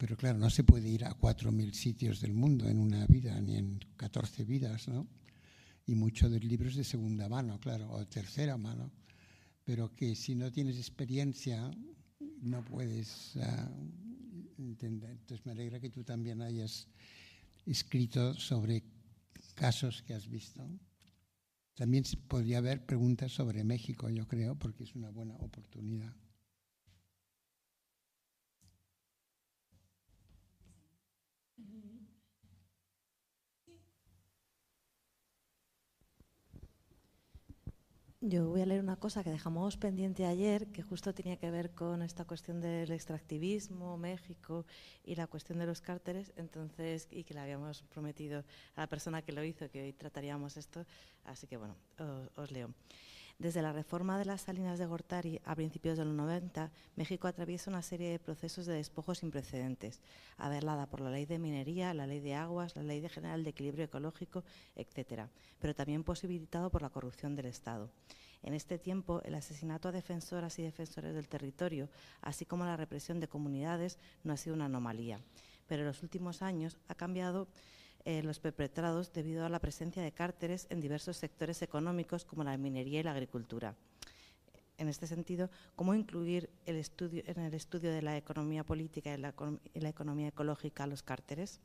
pero 0.00 0.16
claro, 0.16 0.38
no 0.38 0.48
se 0.48 0.64
puede 0.64 0.88
ir 0.88 1.04
a 1.04 1.14
4.000 1.14 1.74
sitios 1.74 2.22
del 2.22 2.32
mundo 2.32 2.66
en 2.66 2.78
una 2.78 3.06
vida, 3.06 3.38
ni 3.38 3.56
en 3.56 3.78
14 3.98 4.46
vidas, 4.46 4.88
¿no? 4.88 5.06
Y 5.84 5.94
mucho 5.94 6.30
del 6.30 6.48
libro 6.48 6.70
es 6.70 6.76
de 6.76 6.84
segunda 6.84 7.28
mano, 7.28 7.60
claro, 7.60 7.90
o 7.90 8.06
tercera 8.06 8.56
mano, 8.56 8.90
pero 9.62 9.94
que 9.94 10.16
si 10.16 10.34
no 10.34 10.50
tienes 10.50 10.78
experiencia 10.78 11.70
no 12.40 12.64
puedes 12.64 13.36
uh, 13.36 14.62
entender. 14.62 15.10
Entonces 15.10 15.44
me 15.44 15.52
alegra 15.52 15.80
que 15.80 15.90
tú 15.90 16.02
también 16.02 16.40
hayas 16.40 16.88
escrito 17.66 18.32
sobre 18.32 18.82
casos 19.54 20.00
que 20.00 20.14
has 20.14 20.26
visto. 20.28 20.66
También 21.74 22.04
podría 22.26 22.56
haber 22.56 22.86
preguntas 22.86 23.32
sobre 23.32 23.64
México, 23.64 24.08
yo 24.08 24.26
creo, 24.26 24.58
porque 24.58 24.84
es 24.84 24.94
una 24.94 25.10
buena 25.10 25.36
oportunidad. 25.36 26.16
Yo 38.22 38.50
voy 38.50 38.60
a 38.60 38.66
leer 38.66 38.82
una 38.82 38.96
cosa 38.96 39.24
que 39.24 39.30
dejamos 39.30 39.78
pendiente 39.78 40.26
ayer, 40.26 40.66
que 40.66 40.82
justo 40.82 41.14
tenía 41.14 41.38
que 41.38 41.50
ver 41.50 41.70
con 41.70 42.02
esta 42.02 42.26
cuestión 42.26 42.60
del 42.60 42.92
extractivismo, 42.92 43.96
México 43.96 44.66
y 45.04 45.14
la 45.14 45.26
cuestión 45.26 45.58
de 45.58 45.64
los 45.64 45.80
cárteres, 45.80 46.30
entonces, 46.36 47.08
y 47.10 47.24
que 47.24 47.32
le 47.32 47.40
habíamos 47.40 47.80
prometido 47.80 48.44
a 48.76 48.82
la 48.82 48.86
persona 48.88 49.22
que 49.22 49.32
lo 49.32 49.42
hizo 49.42 49.70
que 49.70 49.80
hoy 49.82 49.94
trataríamos 49.94 50.58
esto, 50.58 50.84
así 51.24 51.46
que 51.46 51.56
bueno, 51.56 51.74
os, 51.98 52.28
os 52.36 52.50
leo. 52.52 52.74
Desde 53.40 53.62
la 53.62 53.72
reforma 53.72 54.18
de 54.18 54.26
las 54.26 54.42
salinas 54.42 54.78
de 54.78 54.84
Gortari 54.84 55.40
a 55.46 55.54
principios 55.54 55.96
de 55.96 56.04
los 56.04 56.12
90, 56.12 56.70
México 56.96 57.26
atraviesa 57.26 57.70
una 57.70 57.80
serie 57.80 58.10
de 58.10 58.18
procesos 58.18 58.66
de 58.66 58.74
despojo 58.74 59.14
sin 59.14 59.30
precedentes, 59.30 60.02
avalada 60.36 60.84
por 60.84 61.00
la 61.00 61.08
ley 61.08 61.24
de 61.24 61.38
minería, 61.38 61.94
la 61.94 62.06
ley 62.06 62.20
de 62.20 62.34
aguas, 62.34 62.76
la 62.76 62.82
ley 62.82 63.00
general 63.08 63.42
de 63.42 63.48
equilibrio 63.48 63.86
ecológico, 63.86 64.44
etcétera, 64.76 65.30
pero 65.58 65.74
también 65.74 66.04
posibilitado 66.04 66.68
por 66.68 66.82
la 66.82 66.90
corrupción 66.90 67.34
del 67.34 67.46
Estado. 67.46 67.88
En 68.42 68.52
este 68.52 68.78
tiempo, 68.78 69.22
el 69.24 69.34
asesinato 69.34 69.88
a 69.88 69.92
defensoras 69.92 70.58
y 70.58 70.62
defensores 70.62 71.14
del 71.14 71.28
territorio, 71.28 71.88
así 72.20 72.44
como 72.44 72.66
la 72.66 72.76
represión 72.76 73.20
de 73.20 73.28
comunidades, 73.28 73.98
no 74.22 74.34
ha 74.34 74.36
sido 74.36 74.54
una 74.54 74.66
anomalía. 74.66 75.18
Pero 75.66 75.80
en 75.80 75.88
los 75.88 76.02
últimos 76.02 76.42
años 76.42 76.76
ha 76.88 76.94
cambiado 76.94 77.48
eh, 78.04 78.22
los 78.22 78.40
perpetrados 78.40 79.12
debido 79.12 79.44
a 79.44 79.48
la 79.48 79.58
presencia 79.58 80.02
de 80.02 80.12
cárteres 80.12 80.66
en 80.70 80.80
diversos 80.80 81.16
sectores 81.16 81.62
económicos 81.62 82.24
como 82.24 82.44
la 82.44 82.56
minería 82.56 83.00
y 83.00 83.02
la 83.02 83.12
agricultura. 83.12 83.76
En 84.78 84.88
este 84.88 85.06
sentido, 85.06 85.50
¿cómo 85.76 85.94
incluir 85.94 86.48
el 86.64 86.76
estudio, 86.76 87.22
en 87.26 87.40
el 87.40 87.52
estudio 87.52 87.92
de 87.92 88.00
la 88.00 88.16
economía 88.16 88.64
política 88.64 89.12
y 89.12 89.18
la, 89.18 89.34
economía 89.90 90.28
ecológica 90.28 90.86
los 90.86 91.02
cárteres? 91.02 91.60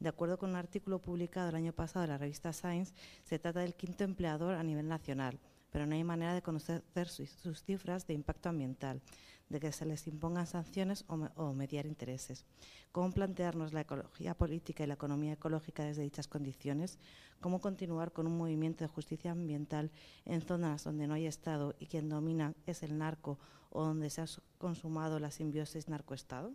De 0.00 0.08
acuerdo 0.08 0.38
con 0.38 0.50
un 0.50 0.56
artículo 0.56 0.98
publicado 0.98 1.50
el 1.50 1.56
año 1.56 1.74
pasado 1.74 2.04
en 2.06 2.10
la 2.12 2.18
revista 2.18 2.54
Science, 2.54 2.94
se 3.22 3.38
trata 3.38 3.60
del 3.60 3.74
quinto 3.74 4.04
empleador 4.04 4.54
a 4.54 4.62
nivel 4.62 4.88
nacional, 4.88 5.38
pero 5.70 5.84
no 5.84 5.94
hay 5.94 6.04
manera 6.04 6.32
de 6.32 6.40
conocer 6.40 6.82
sus 7.06 7.62
cifras 7.62 8.06
de 8.06 8.14
impacto 8.14 8.48
ambiental 8.48 9.02
de 9.48 9.60
que 9.60 9.72
se 9.72 9.84
les 9.84 10.06
impongan 10.06 10.46
sanciones 10.46 11.04
o, 11.08 11.52
mediar 11.52 11.86
intereses. 11.86 12.44
¿Cómo 12.92 13.12
plantearnos 13.12 13.72
la 13.72 13.82
ecología 13.82 14.34
política 14.34 14.84
y 14.84 14.86
la 14.86 14.94
economía 14.94 15.34
ecológica 15.34 15.84
desde 15.84 16.02
dichas 16.02 16.28
condiciones? 16.28 16.98
¿Cómo 17.40 17.60
continuar 17.60 18.12
con 18.12 18.26
un 18.26 18.36
movimiento 18.36 18.84
de 18.84 18.88
justicia 18.88 19.32
ambiental 19.32 19.90
en 20.24 20.40
zonas 20.40 20.84
donde 20.84 21.06
no 21.06 21.14
hay 21.14 21.26
Estado 21.26 21.74
y 21.78 21.86
quien 21.86 22.08
domina 22.08 22.54
es 22.66 22.82
el 22.82 22.96
narco 22.96 23.38
o 23.70 23.84
donde 23.84 24.10
se 24.10 24.22
ha 24.22 24.26
consumado 24.58 25.18
la 25.18 25.30
simbiosis 25.30 25.88
narco-Estado? 25.88 26.52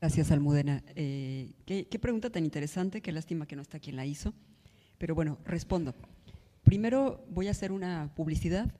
Gracias, 0.00 0.30
Almudena. 0.30 0.82
Eh, 0.96 1.52
¿qué, 1.64 1.86
qué 1.86 1.98
pregunta 1.98 2.30
tan 2.30 2.44
interesante, 2.44 3.00
qué 3.00 3.12
lástima 3.12 3.46
que 3.46 3.56
no 3.56 3.62
está 3.62 3.78
quien 3.78 3.96
la 3.96 4.04
hizo. 4.04 4.34
Pero 4.98 5.14
bueno, 5.14 5.38
respondo. 5.44 5.94
Primero 6.64 7.24
voy 7.28 7.48
a 7.48 7.52
hacer 7.52 7.72
una 7.72 8.12
publicidad 8.14 8.72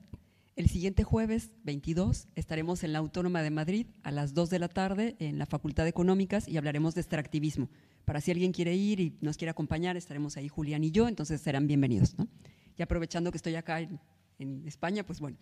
el 0.55 0.69
siguiente 0.69 1.03
jueves 1.03 1.51
22 1.63 2.27
estaremos 2.35 2.83
en 2.83 2.93
la 2.93 2.99
Autónoma 2.99 3.41
de 3.41 3.49
Madrid 3.49 3.87
a 4.03 4.11
las 4.11 4.33
2 4.33 4.49
de 4.49 4.59
la 4.59 4.67
tarde 4.67 5.15
en 5.19 5.39
la 5.39 5.45
Facultad 5.45 5.83
de 5.83 5.89
Económicas 5.89 6.47
y 6.47 6.57
hablaremos 6.57 6.93
de 6.93 7.01
extractivismo. 7.01 7.69
Para 8.05 8.21
si 8.21 8.31
alguien 8.31 8.51
quiere 8.51 8.75
ir 8.75 8.99
y 8.99 9.17
nos 9.21 9.37
quiere 9.37 9.49
acompañar, 9.49 9.97
estaremos 9.97 10.37
ahí 10.37 10.47
Julián 10.47 10.83
y 10.83 10.91
yo, 10.91 11.07
entonces 11.07 11.41
serán 11.41 11.67
bienvenidos. 11.67 12.15
Y 12.77 12.81
aprovechando 12.81 13.31
que 13.31 13.37
estoy 13.37 13.55
acá 13.55 13.81
en, 13.81 13.99
en 14.39 14.67
España, 14.67 15.03
pues 15.03 15.19
bueno. 15.19 15.37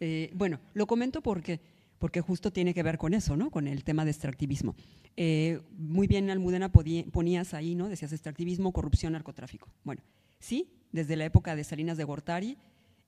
Eh, 0.00 0.30
bueno, 0.34 0.60
lo 0.72 0.86
comento 0.86 1.22
porque, 1.22 1.60
porque 1.98 2.20
justo 2.20 2.52
tiene 2.52 2.74
que 2.74 2.82
ver 2.82 2.98
con 2.98 3.14
eso, 3.14 3.36
¿no? 3.36 3.50
con 3.50 3.68
el 3.68 3.84
tema 3.84 4.04
de 4.04 4.10
extractivismo. 4.10 4.74
Eh, 5.16 5.60
muy 5.76 6.06
bien, 6.06 6.30
Almudena, 6.30 6.70
ponías 6.70 7.54
ahí, 7.54 7.74
¿no? 7.74 7.88
decías 7.88 8.12
extractivismo, 8.12 8.72
corrupción, 8.72 9.12
narcotráfico. 9.12 9.68
Bueno, 9.84 10.02
sí, 10.38 10.70
desde 10.92 11.16
la 11.16 11.24
época 11.24 11.56
de 11.56 11.64
Salinas 11.64 11.96
de 11.96 12.04
Gortari, 12.04 12.56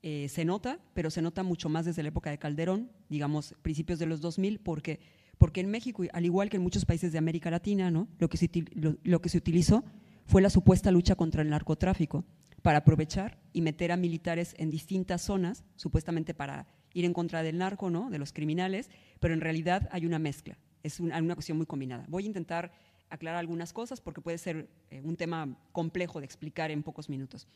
eh, 0.03 0.29
se 0.29 0.45
nota, 0.45 0.79
pero 0.95 1.11
se 1.11 1.23
nota 1.23 1.43
mucho 1.43 1.69
más 1.69 1.85
desde 1.85 2.03
la 2.03 2.11
época 2.11 2.31
de 2.31 2.39
Calderón, 2.39 2.91
digamos, 3.09 3.55
principios 3.63 3.99
de 3.99 4.07
los 4.07 4.21
2000, 4.21 4.61
porque, 4.61 5.01
porque 5.39 5.61
en 5.61 5.71
México, 5.71 6.05
al 6.13 6.25
igual 6.25 6.51
que 6.51 6.57
en 6.57 6.63
muchos 6.63 6.85
países 6.85 7.13
de 7.13 7.19
América 7.19 7.51
Latina, 7.51 7.91
¿no? 7.91 8.09
lo, 8.19 8.29
que 8.29 8.37
se, 8.37 8.51
lo, 8.75 9.21
que 9.21 9.29
se 9.29 9.39
utilizó 9.39 9.85
fue 10.27 10.43
la 10.43 10.51
supuesta 10.51 10.91
lucha 10.91 11.15
contra 11.15 11.43
el 11.43 11.51
narcotráfico 11.51 12.25
para 12.63 12.79
aprovechar 12.79 13.39
y 13.53 13.63
meter 13.63 13.93
a 13.93 13.97
militares 13.97 14.55
en 14.59 14.71
distintas 14.71 15.23
zonas, 15.23 15.65
supuestamente 15.77 16.35
para 16.35 16.67
ir 16.95 17.05
en 17.05 17.13
contra 17.13 17.43
del 17.43 17.59
narco, 17.59 17.91
¿no? 17.91 18.11
de 18.11 18.19
los 18.19 18.33
criminales, 18.33 18.91
pero 19.21 19.35
en 19.35 19.41
realidad 19.41 19.89
hay 19.93 20.07
una 20.07 20.19
mezcla, 20.19 20.59
es 20.83 21.01
una, 21.01 21.19
una 21.19 21.35
cuestión 21.35 21.59
muy 21.59 21.67
combinada. 21.67 22.05
Voy 22.09 22.25
a 22.25 22.27
intentar 22.27 22.73
aclarar 23.11 23.39
algunas 23.39 23.73
cosas 23.73 24.01
porque 24.01 24.21
puede 24.21 24.39
ser 24.39 24.69
eh, 24.91 25.01
un 25.05 25.17
tema 25.17 25.57
complejo 25.73 26.21
de 26.21 26.27
explicar 26.27 26.71
en 26.71 26.83
pocos 26.83 27.09
minutos. 27.09 27.47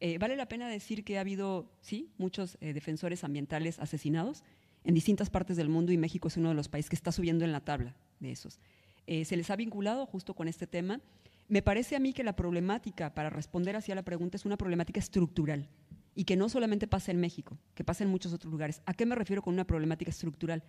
Eh, 0.00 0.18
vale 0.18 0.36
la 0.36 0.46
pena 0.46 0.68
decir 0.68 1.04
que 1.04 1.16
ha 1.16 1.22
habido, 1.22 1.70
sí, 1.80 2.10
muchos 2.18 2.58
eh, 2.60 2.72
defensores 2.74 3.24
ambientales 3.24 3.78
asesinados 3.78 4.44
en 4.84 4.94
distintas 4.94 5.30
partes 5.30 5.56
del 5.56 5.68
mundo 5.68 5.92
y 5.92 5.96
México 5.96 6.28
es 6.28 6.36
uno 6.36 6.50
de 6.50 6.54
los 6.54 6.68
países 6.68 6.90
que 6.90 6.96
está 6.96 7.12
subiendo 7.12 7.44
en 7.44 7.52
la 7.52 7.60
tabla 7.60 7.96
de 8.20 8.30
esos. 8.30 8.60
Eh, 9.06 9.24
se 9.24 9.36
les 9.36 9.50
ha 9.50 9.56
vinculado 9.56 10.04
justo 10.06 10.34
con 10.34 10.48
este 10.48 10.66
tema. 10.66 11.00
Me 11.48 11.62
parece 11.62 11.96
a 11.96 12.00
mí 12.00 12.12
que 12.12 12.24
la 12.24 12.36
problemática, 12.36 13.14
para 13.14 13.30
responder 13.30 13.76
hacia 13.76 13.94
la 13.94 14.02
pregunta, 14.02 14.36
es 14.36 14.44
una 14.44 14.56
problemática 14.56 15.00
estructural 15.00 15.68
y 16.14 16.24
que 16.24 16.36
no 16.36 16.48
solamente 16.48 16.86
pasa 16.86 17.10
en 17.12 17.20
México, 17.20 17.58
que 17.74 17.84
pasa 17.84 18.04
en 18.04 18.10
muchos 18.10 18.32
otros 18.32 18.50
lugares. 18.50 18.82
¿A 18.84 18.94
qué 18.94 19.06
me 19.06 19.14
refiero 19.14 19.42
con 19.42 19.54
una 19.54 19.66
problemática 19.66 20.10
estructural? 20.10 20.62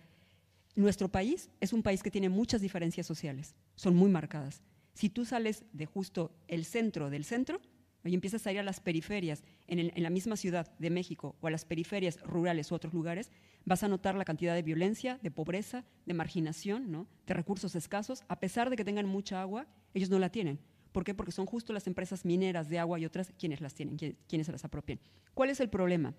Nuestro 0.74 1.08
país 1.08 1.50
es 1.60 1.72
un 1.72 1.82
país 1.82 2.02
que 2.02 2.10
tiene 2.10 2.28
muchas 2.28 2.60
diferencias 2.60 3.06
sociales, 3.06 3.54
son 3.74 3.96
muy 3.96 4.10
marcadas. 4.10 4.62
Si 4.94 5.08
tú 5.10 5.24
sales 5.24 5.64
de 5.72 5.86
justo 5.86 6.32
el 6.46 6.64
centro 6.64 7.10
del 7.10 7.24
centro, 7.24 7.60
y 8.04 8.14
empiezas 8.14 8.46
a 8.46 8.52
ir 8.52 8.58
a 8.58 8.62
las 8.62 8.80
periferias 8.80 9.42
en, 9.66 9.92
la 10.02 10.10
misma 10.10 10.36
ciudad 10.36 10.72
de 10.78 10.90
México 10.90 11.36
o 11.40 11.46
a 11.46 11.50
las 11.50 11.64
periferias 11.64 12.20
rurales 12.22 12.70
u 12.70 12.74
otros 12.74 12.94
lugares, 12.94 13.30
vas 13.64 13.82
a 13.82 13.88
notar 13.88 14.14
la 14.14 14.24
cantidad 14.24 14.54
de 14.54 14.62
violencia, 14.62 15.18
de 15.22 15.30
pobreza, 15.30 15.84
de 16.06 16.14
marginación, 16.14 16.90
¿no? 16.90 17.06
de 17.26 17.34
recursos 17.34 17.74
escasos. 17.74 18.22
A 18.28 18.40
pesar 18.40 18.70
de 18.70 18.76
que 18.76 18.84
tengan 18.84 19.06
mucha 19.06 19.40
agua, 19.40 19.66
ellos 19.94 20.10
no 20.10 20.18
la 20.18 20.30
tienen. 20.30 20.58
¿Por 20.92 21.04
qué? 21.04 21.14
Porque 21.14 21.32
son 21.32 21.46
justo 21.46 21.72
las 21.72 21.86
empresas 21.86 22.24
mineras 22.24 22.68
de 22.68 22.78
agua 22.78 22.98
y 22.98 23.04
otras 23.04 23.32
quienes 23.38 23.60
las 23.60 23.74
tienen, 23.74 23.96
quienes 23.96 24.46
se 24.46 24.52
las 24.52 24.64
apropian. 24.64 24.98
¿Cuál 25.34 25.50
es 25.50 25.60
el 25.60 25.68
problema? 25.68 26.14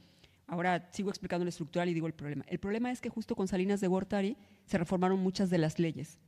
Ahora 0.47 0.89
sigo 0.91 1.09
explicando 1.09 1.45
lo 1.45 1.49
estructural 1.49 1.89
y 1.89 1.93
digo 1.93 2.07
el 2.07 2.13
problema. 2.13 2.43
El 2.47 2.59
problema 2.59 2.91
es 2.91 3.01
que 3.01 3.09
justo 3.09 3.35
con 3.35 3.47
Salinas 3.47 3.81
de 3.81 3.87
Gortari 3.87 4.37
se 4.65 4.77
reformaron 4.77 5.19
muchas 5.19 5.49
de 5.49 5.59
las 5.59 5.79
leyes, 5.79 6.19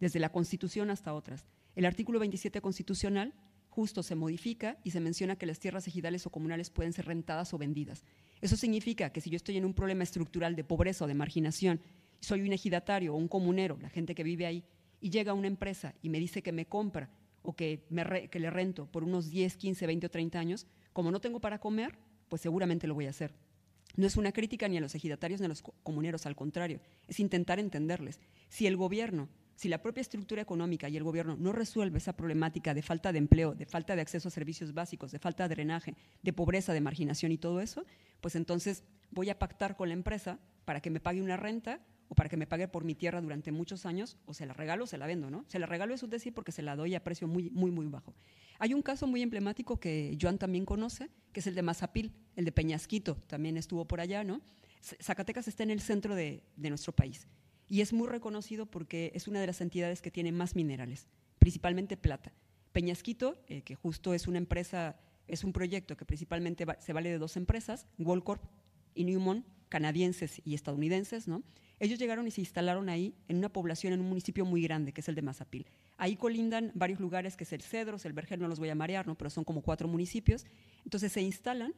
desde 0.00 0.18
la 0.18 0.30
Constitución 0.30 0.90
hasta 0.90 1.14
otras. 1.14 1.46
El 1.76 1.86
artículo 1.86 2.18
27 2.18 2.60
constitucional 2.60 3.34
justo 3.78 4.02
se 4.02 4.16
modifica 4.16 4.76
y 4.82 4.90
se 4.90 4.98
menciona 4.98 5.36
que 5.36 5.46
las 5.46 5.60
tierras 5.60 5.86
ejidales 5.86 6.26
o 6.26 6.30
comunales 6.30 6.68
pueden 6.68 6.92
ser 6.92 7.06
rentadas 7.06 7.54
o 7.54 7.58
vendidas. 7.58 8.02
Eso 8.40 8.56
significa 8.56 9.10
que 9.10 9.20
si 9.20 9.30
yo 9.30 9.36
estoy 9.36 9.56
en 9.56 9.64
un 9.64 9.72
problema 9.72 10.02
estructural 10.02 10.56
de 10.56 10.64
pobreza 10.64 11.04
o 11.04 11.06
de 11.06 11.14
marginación, 11.14 11.80
soy 12.18 12.42
un 12.42 12.52
ejidatario 12.52 13.14
o 13.14 13.16
un 13.16 13.28
comunero, 13.28 13.78
la 13.80 13.88
gente 13.88 14.16
que 14.16 14.24
vive 14.24 14.46
ahí, 14.46 14.64
y 15.00 15.10
llega 15.10 15.32
una 15.32 15.46
empresa 15.46 15.94
y 16.02 16.08
me 16.08 16.18
dice 16.18 16.42
que 16.42 16.50
me 16.50 16.66
compra 16.66 17.08
o 17.42 17.54
que, 17.54 17.84
me 17.88 18.28
que 18.28 18.40
le 18.40 18.50
rento 18.50 18.86
por 18.86 19.04
unos 19.04 19.30
10, 19.30 19.56
15, 19.56 19.86
20 19.86 20.06
o 20.06 20.10
30 20.10 20.40
años, 20.40 20.66
como 20.92 21.12
no 21.12 21.20
tengo 21.20 21.38
para 21.38 21.60
comer, 21.60 21.96
pues 22.28 22.42
seguramente 22.42 22.88
lo 22.88 22.94
voy 22.94 23.06
a 23.06 23.10
hacer. 23.10 23.32
No 23.94 24.08
es 24.08 24.16
una 24.16 24.32
crítica 24.32 24.66
ni 24.66 24.76
a 24.78 24.80
los 24.80 24.96
ejidatarios 24.96 25.40
ni 25.40 25.44
a 25.44 25.50
los 25.50 25.62
comuneros, 25.84 26.26
al 26.26 26.34
contrario, 26.34 26.80
es 27.06 27.20
intentar 27.20 27.60
entenderles. 27.60 28.18
Si 28.48 28.66
el 28.66 28.76
gobierno 28.76 29.28
si 29.58 29.68
la 29.68 29.82
propia 29.82 30.02
estructura 30.02 30.40
económica 30.40 30.88
y 30.88 30.96
el 30.96 31.02
gobierno 31.02 31.36
no 31.36 31.50
resuelve 31.50 31.98
esa 31.98 32.12
problemática 32.12 32.74
de 32.74 32.80
falta 32.80 33.10
de 33.10 33.18
empleo, 33.18 33.56
de 33.56 33.66
falta 33.66 33.96
de 33.96 34.02
acceso 34.02 34.28
a 34.28 34.30
servicios 34.30 34.72
básicos, 34.72 35.10
de 35.10 35.18
falta 35.18 35.48
de 35.48 35.56
drenaje, 35.56 35.96
de 36.22 36.32
pobreza, 36.32 36.72
de 36.72 36.80
marginación 36.80 37.32
y 37.32 37.38
todo 37.38 37.60
eso, 37.60 37.84
pues 38.20 38.36
entonces 38.36 38.84
voy 39.10 39.30
a 39.30 39.38
pactar 39.40 39.74
con 39.74 39.88
la 39.88 39.94
empresa 39.94 40.38
para 40.64 40.80
que 40.80 40.90
me 40.90 41.00
pague 41.00 41.20
una 41.22 41.36
renta 41.36 41.80
o 42.06 42.14
para 42.14 42.28
que 42.28 42.36
me 42.36 42.46
pague 42.46 42.68
por 42.68 42.84
mi 42.84 42.94
tierra 42.94 43.20
durante 43.20 43.50
muchos 43.50 43.84
años, 43.84 44.16
o 44.26 44.32
se 44.32 44.46
la 44.46 44.54
regalo 44.54 44.84
o 44.84 44.86
se 44.86 44.96
la 44.96 45.08
vendo, 45.08 45.28
¿no? 45.28 45.44
Se 45.48 45.58
la 45.58 45.66
regalo 45.66 45.92
es 45.92 46.04
un 46.04 46.10
decir 46.10 46.32
porque 46.32 46.52
se 46.52 46.62
la 46.62 46.76
doy 46.76 46.94
a 46.94 47.02
precio 47.02 47.26
muy, 47.26 47.50
muy, 47.50 47.72
muy 47.72 47.86
bajo. 47.86 48.14
Hay 48.60 48.74
un 48.74 48.82
caso 48.82 49.08
muy 49.08 49.22
emblemático 49.22 49.80
que 49.80 50.16
Joan 50.22 50.38
también 50.38 50.66
conoce, 50.66 51.10
que 51.32 51.40
es 51.40 51.48
el 51.48 51.56
de 51.56 51.62
Mazapil, 51.62 52.12
el 52.36 52.44
de 52.44 52.52
Peñasquito, 52.52 53.16
también 53.26 53.56
estuvo 53.56 53.86
por 53.86 54.00
allá, 54.00 54.22
¿no? 54.22 54.40
Zacatecas 54.80 55.48
está 55.48 55.64
en 55.64 55.70
el 55.70 55.80
centro 55.80 56.14
de, 56.14 56.44
de 56.54 56.68
nuestro 56.68 56.92
país 56.92 57.26
y 57.68 57.80
es 57.80 57.92
muy 57.92 58.08
reconocido 58.08 58.66
porque 58.66 59.12
es 59.14 59.28
una 59.28 59.40
de 59.40 59.46
las 59.46 59.60
entidades 59.60 60.02
que 60.02 60.10
tiene 60.10 60.32
más 60.32 60.56
minerales, 60.56 61.08
principalmente 61.38 61.96
plata. 61.96 62.32
Peñasquito, 62.72 63.42
eh, 63.48 63.62
que 63.62 63.74
justo 63.74 64.14
es 64.14 64.26
una 64.26 64.38
empresa, 64.38 64.96
es 65.26 65.44
un 65.44 65.52
proyecto 65.52 65.96
que 65.96 66.04
principalmente 66.04 66.66
se 66.78 66.92
vale 66.92 67.10
de 67.10 67.18
dos 67.18 67.36
empresas, 67.36 67.86
Goldcorp 67.98 68.42
y 68.94 69.04
Newmont, 69.04 69.46
canadienses 69.68 70.40
y 70.44 70.54
estadounidenses, 70.54 71.28
¿no? 71.28 71.42
Ellos 71.80 71.98
llegaron 71.98 72.26
y 72.26 72.30
se 72.30 72.40
instalaron 72.40 72.88
ahí 72.88 73.14
en 73.28 73.36
una 73.36 73.52
población, 73.52 73.92
en 73.92 74.00
un 74.00 74.08
municipio 74.08 74.44
muy 74.44 74.62
grande, 74.62 74.92
que 74.92 75.00
es 75.00 75.08
el 75.08 75.14
de 75.14 75.22
Mazapil. 75.22 75.66
Ahí 75.96 76.16
colindan 76.16 76.72
varios 76.74 76.98
lugares, 76.98 77.36
que 77.36 77.44
es 77.44 77.52
el 77.52 77.62
Cedros, 77.62 78.04
el 78.04 78.12
Vergel, 78.12 78.40
no 78.40 78.48
los 78.48 78.58
voy 78.58 78.70
a 78.70 78.74
marear, 78.74 79.06
¿no? 79.06 79.16
pero 79.16 79.30
son 79.30 79.44
como 79.44 79.62
cuatro 79.62 79.86
municipios. 79.86 80.46
Entonces 80.84 81.12
se 81.12 81.20
instalan, 81.20 81.74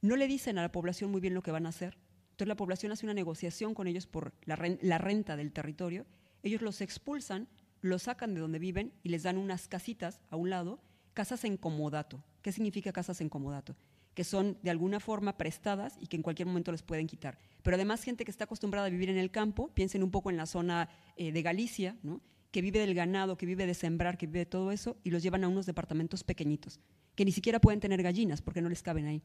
no 0.00 0.16
le 0.16 0.26
dicen 0.26 0.58
a 0.58 0.62
la 0.62 0.72
población 0.72 1.10
muy 1.10 1.20
bien 1.20 1.34
lo 1.34 1.42
que 1.42 1.52
van 1.52 1.66
a 1.66 1.68
hacer, 1.68 1.96
entonces 2.34 2.48
la 2.48 2.56
población 2.56 2.90
hace 2.90 3.06
una 3.06 3.14
negociación 3.14 3.74
con 3.74 3.86
ellos 3.86 4.08
por 4.08 4.32
la, 4.44 4.56
renta 4.98 5.36
del 5.36 5.52
territorio, 5.52 6.04
ellos 6.42 6.62
los 6.62 6.80
expulsan, 6.80 7.46
los 7.80 8.02
sacan 8.02 8.34
de 8.34 8.40
donde 8.40 8.58
viven 8.58 8.92
y 9.04 9.10
les 9.10 9.22
dan 9.22 9.38
unas 9.38 9.68
casitas 9.68 10.20
a 10.30 10.36
un 10.36 10.50
lado, 10.50 10.80
casas 11.12 11.44
en 11.44 11.56
comodato. 11.56 12.24
¿Qué 12.42 12.50
significa 12.50 12.92
casas 12.92 13.20
en 13.20 13.28
comodato? 13.28 13.76
que 14.14 14.24
son 14.24 14.58
de 14.62 14.70
alguna 14.70 15.00
forma 15.00 15.36
prestadas 15.36 15.96
y 16.00 16.06
que 16.06 16.14
en 16.14 16.22
cualquier 16.22 16.46
momento 16.46 16.70
les 16.70 16.82
pueden 16.82 17.08
quitar. 17.08 17.36
Pero 17.62 17.74
además 17.76 18.02
gente 18.04 18.24
que 18.24 18.30
está 18.30 18.44
acostumbrada 18.44 18.86
a 18.86 18.90
vivir 18.90 19.10
en 19.10 19.16
el 19.16 19.32
campo, 19.32 19.74
piensen 19.74 20.04
un 20.04 20.12
poco 20.12 20.30
en 20.30 20.36
la 20.36 20.46
zona 20.46 20.88
eh, 21.16 21.32
de 21.32 21.42
Galicia, 21.42 21.96
¿no? 22.04 22.20
que 22.52 22.62
vive 22.62 22.78
del 22.78 22.94
ganado, 22.94 23.36
que 23.36 23.46
vive 23.46 23.66
de 23.66 23.74
sembrar, 23.74 24.16
que 24.16 24.26
vive 24.26 24.40
de 24.40 24.46
todo 24.46 24.70
eso, 24.70 24.96
y 25.02 25.10
los 25.10 25.22
llevan 25.24 25.42
a 25.42 25.48
unos 25.48 25.66
departamentos 25.66 26.22
pequeñitos, 26.22 26.78
que 27.16 27.24
ni 27.24 27.32
siquiera 27.32 27.60
pueden 27.60 27.80
tener 27.80 28.02
gallinas 28.02 28.42
porque 28.42 28.62
no 28.62 28.68
les 28.68 28.82
caben 28.82 29.06
ahí. 29.06 29.22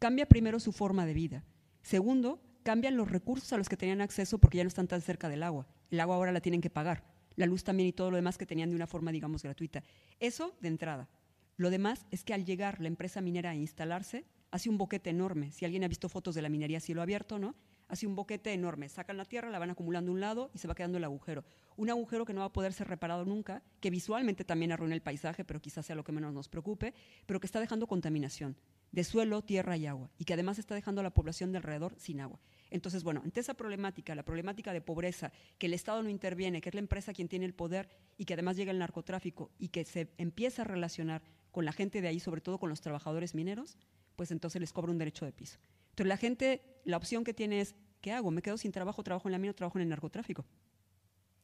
Cambia 0.00 0.26
primero 0.26 0.58
su 0.58 0.72
forma 0.72 1.06
de 1.06 1.14
vida. 1.14 1.44
Segundo, 1.82 2.40
cambian 2.62 2.96
los 2.96 3.10
recursos 3.10 3.52
a 3.52 3.58
los 3.58 3.68
que 3.68 3.76
tenían 3.76 4.00
acceso 4.00 4.38
porque 4.38 4.58
ya 4.58 4.64
no 4.64 4.68
están 4.68 4.88
tan 4.88 5.00
cerca 5.00 5.28
del 5.28 5.42
agua. 5.42 5.66
El 5.90 6.00
agua 6.00 6.16
ahora 6.16 6.32
la 6.32 6.40
tienen 6.40 6.60
que 6.60 6.70
pagar. 6.70 7.04
La 7.36 7.46
luz 7.46 7.64
también 7.64 7.88
y 7.88 7.92
todo 7.92 8.10
lo 8.10 8.16
demás 8.16 8.38
que 8.38 8.46
tenían 8.46 8.70
de 8.70 8.76
una 8.76 8.86
forma, 8.86 9.12
digamos, 9.12 9.42
gratuita. 9.42 9.82
Eso 10.20 10.54
de 10.60 10.68
entrada. 10.68 11.08
Lo 11.56 11.70
demás 11.70 12.06
es 12.10 12.24
que 12.24 12.34
al 12.34 12.44
llegar 12.44 12.80
la 12.80 12.88
empresa 12.88 13.20
minera 13.20 13.50
a 13.50 13.54
instalarse, 13.54 14.24
hace 14.50 14.68
un 14.68 14.78
boquete 14.78 15.10
enorme. 15.10 15.50
Si 15.52 15.64
alguien 15.64 15.84
ha 15.84 15.88
visto 15.88 16.08
fotos 16.08 16.34
de 16.34 16.42
la 16.42 16.48
minería 16.48 16.78
a 16.78 16.80
cielo 16.80 17.02
abierto, 17.02 17.38
¿no? 17.38 17.54
Hace 17.88 18.06
un 18.06 18.14
boquete 18.14 18.52
enorme. 18.52 18.88
Sacan 18.88 19.16
la 19.16 19.24
tierra, 19.24 19.50
la 19.50 19.58
van 19.58 19.70
acumulando 19.70 20.10
a 20.10 20.14
un 20.14 20.20
lado 20.20 20.50
y 20.54 20.58
se 20.58 20.66
va 20.66 20.74
quedando 20.74 20.98
el 20.98 21.04
agujero. 21.04 21.44
Un 21.76 21.90
agujero 21.90 22.24
que 22.24 22.32
no 22.32 22.40
va 22.40 22.46
a 22.46 22.52
poder 22.52 22.72
ser 22.72 22.88
reparado 22.88 23.24
nunca, 23.24 23.62
que 23.80 23.90
visualmente 23.90 24.44
también 24.44 24.72
arruina 24.72 24.94
el 24.94 25.02
paisaje, 25.02 25.44
pero 25.44 25.60
quizás 25.60 25.84
sea 25.84 25.96
lo 25.96 26.04
que 26.04 26.12
menos 26.12 26.32
nos 26.32 26.48
preocupe, 26.48 26.94
pero 27.26 27.38
que 27.38 27.46
está 27.46 27.60
dejando 27.60 27.86
contaminación 27.86 28.56
de 28.92 29.04
suelo, 29.04 29.42
tierra 29.42 29.76
y 29.76 29.86
agua, 29.86 30.10
y 30.18 30.24
que 30.24 30.34
además 30.34 30.58
está 30.58 30.74
dejando 30.74 31.00
a 31.00 31.04
la 31.04 31.14
población 31.14 31.50
de 31.50 31.58
alrededor 31.58 31.94
sin 31.98 32.20
agua. 32.20 32.38
Entonces, 32.70 33.02
bueno, 33.02 33.22
ante 33.24 33.40
esa 33.40 33.54
problemática, 33.54 34.14
la 34.14 34.22
problemática 34.22 34.72
de 34.72 34.80
pobreza, 34.80 35.32
que 35.58 35.66
el 35.66 35.74
Estado 35.74 36.02
no 36.02 36.10
interviene, 36.10 36.60
que 36.60 36.68
es 36.68 36.74
la 36.74 36.80
empresa 36.80 37.12
quien 37.12 37.28
tiene 37.28 37.46
el 37.46 37.54
poder 37.54 37.88
y 38.16 38.26
que 38.26 38.34
además 38.34 38.56
llega 38.56 38.70
el 38.70 38.78
narcotráfico 38.78 39.50
y 39.58 39.68
que 39.68 39.84
se 39.84 40.12
empieza 40.18 40.62
a 40.62 40.64
relacionar 40.66 41.22
con 41.50 41.64
la 41.64 41.72
gente 41.72 42.00
de 42.00 42.08
ahí, 42.08 42.20
sobre 42.20 42.40
todo 42.40 42.58
con 42.58 42.68
los 42.70 42.80
trabajadores 42.80 43.34
mineros, 43.34 43.76
pues 44.16 44.30
entonces 44.30 44.60
les 44.60 44.72
cobra 44.72 44.92
un 44.92 44.98
derecho 44.98 45.24
de 45.24 45.32
piso. 45.32 45.58
Entonces 45.90 46.08
la 46.08 46.16
gente, 46.16 46.62
la 46.84 46.96
opción 46.96 47.24
que 47.24 47.34
tiene 47.34 47.60
es, 47.60 47.74
¿qué 48.00 48.12
hago? 48.12 48.30
¿Me 48.30 48.42
quedo 48.42 48.56
sin 48.56 48.72
trabajo, 48.72 49.02
trabajo 49.02 49.28
en 49.28 49.32
la 49.32 49.38
mina 49.38 49.52
trabajo 49.52 49.78
en 49.78 49.82
el 49.82 49.88
narcotráfico? 49.88 50.46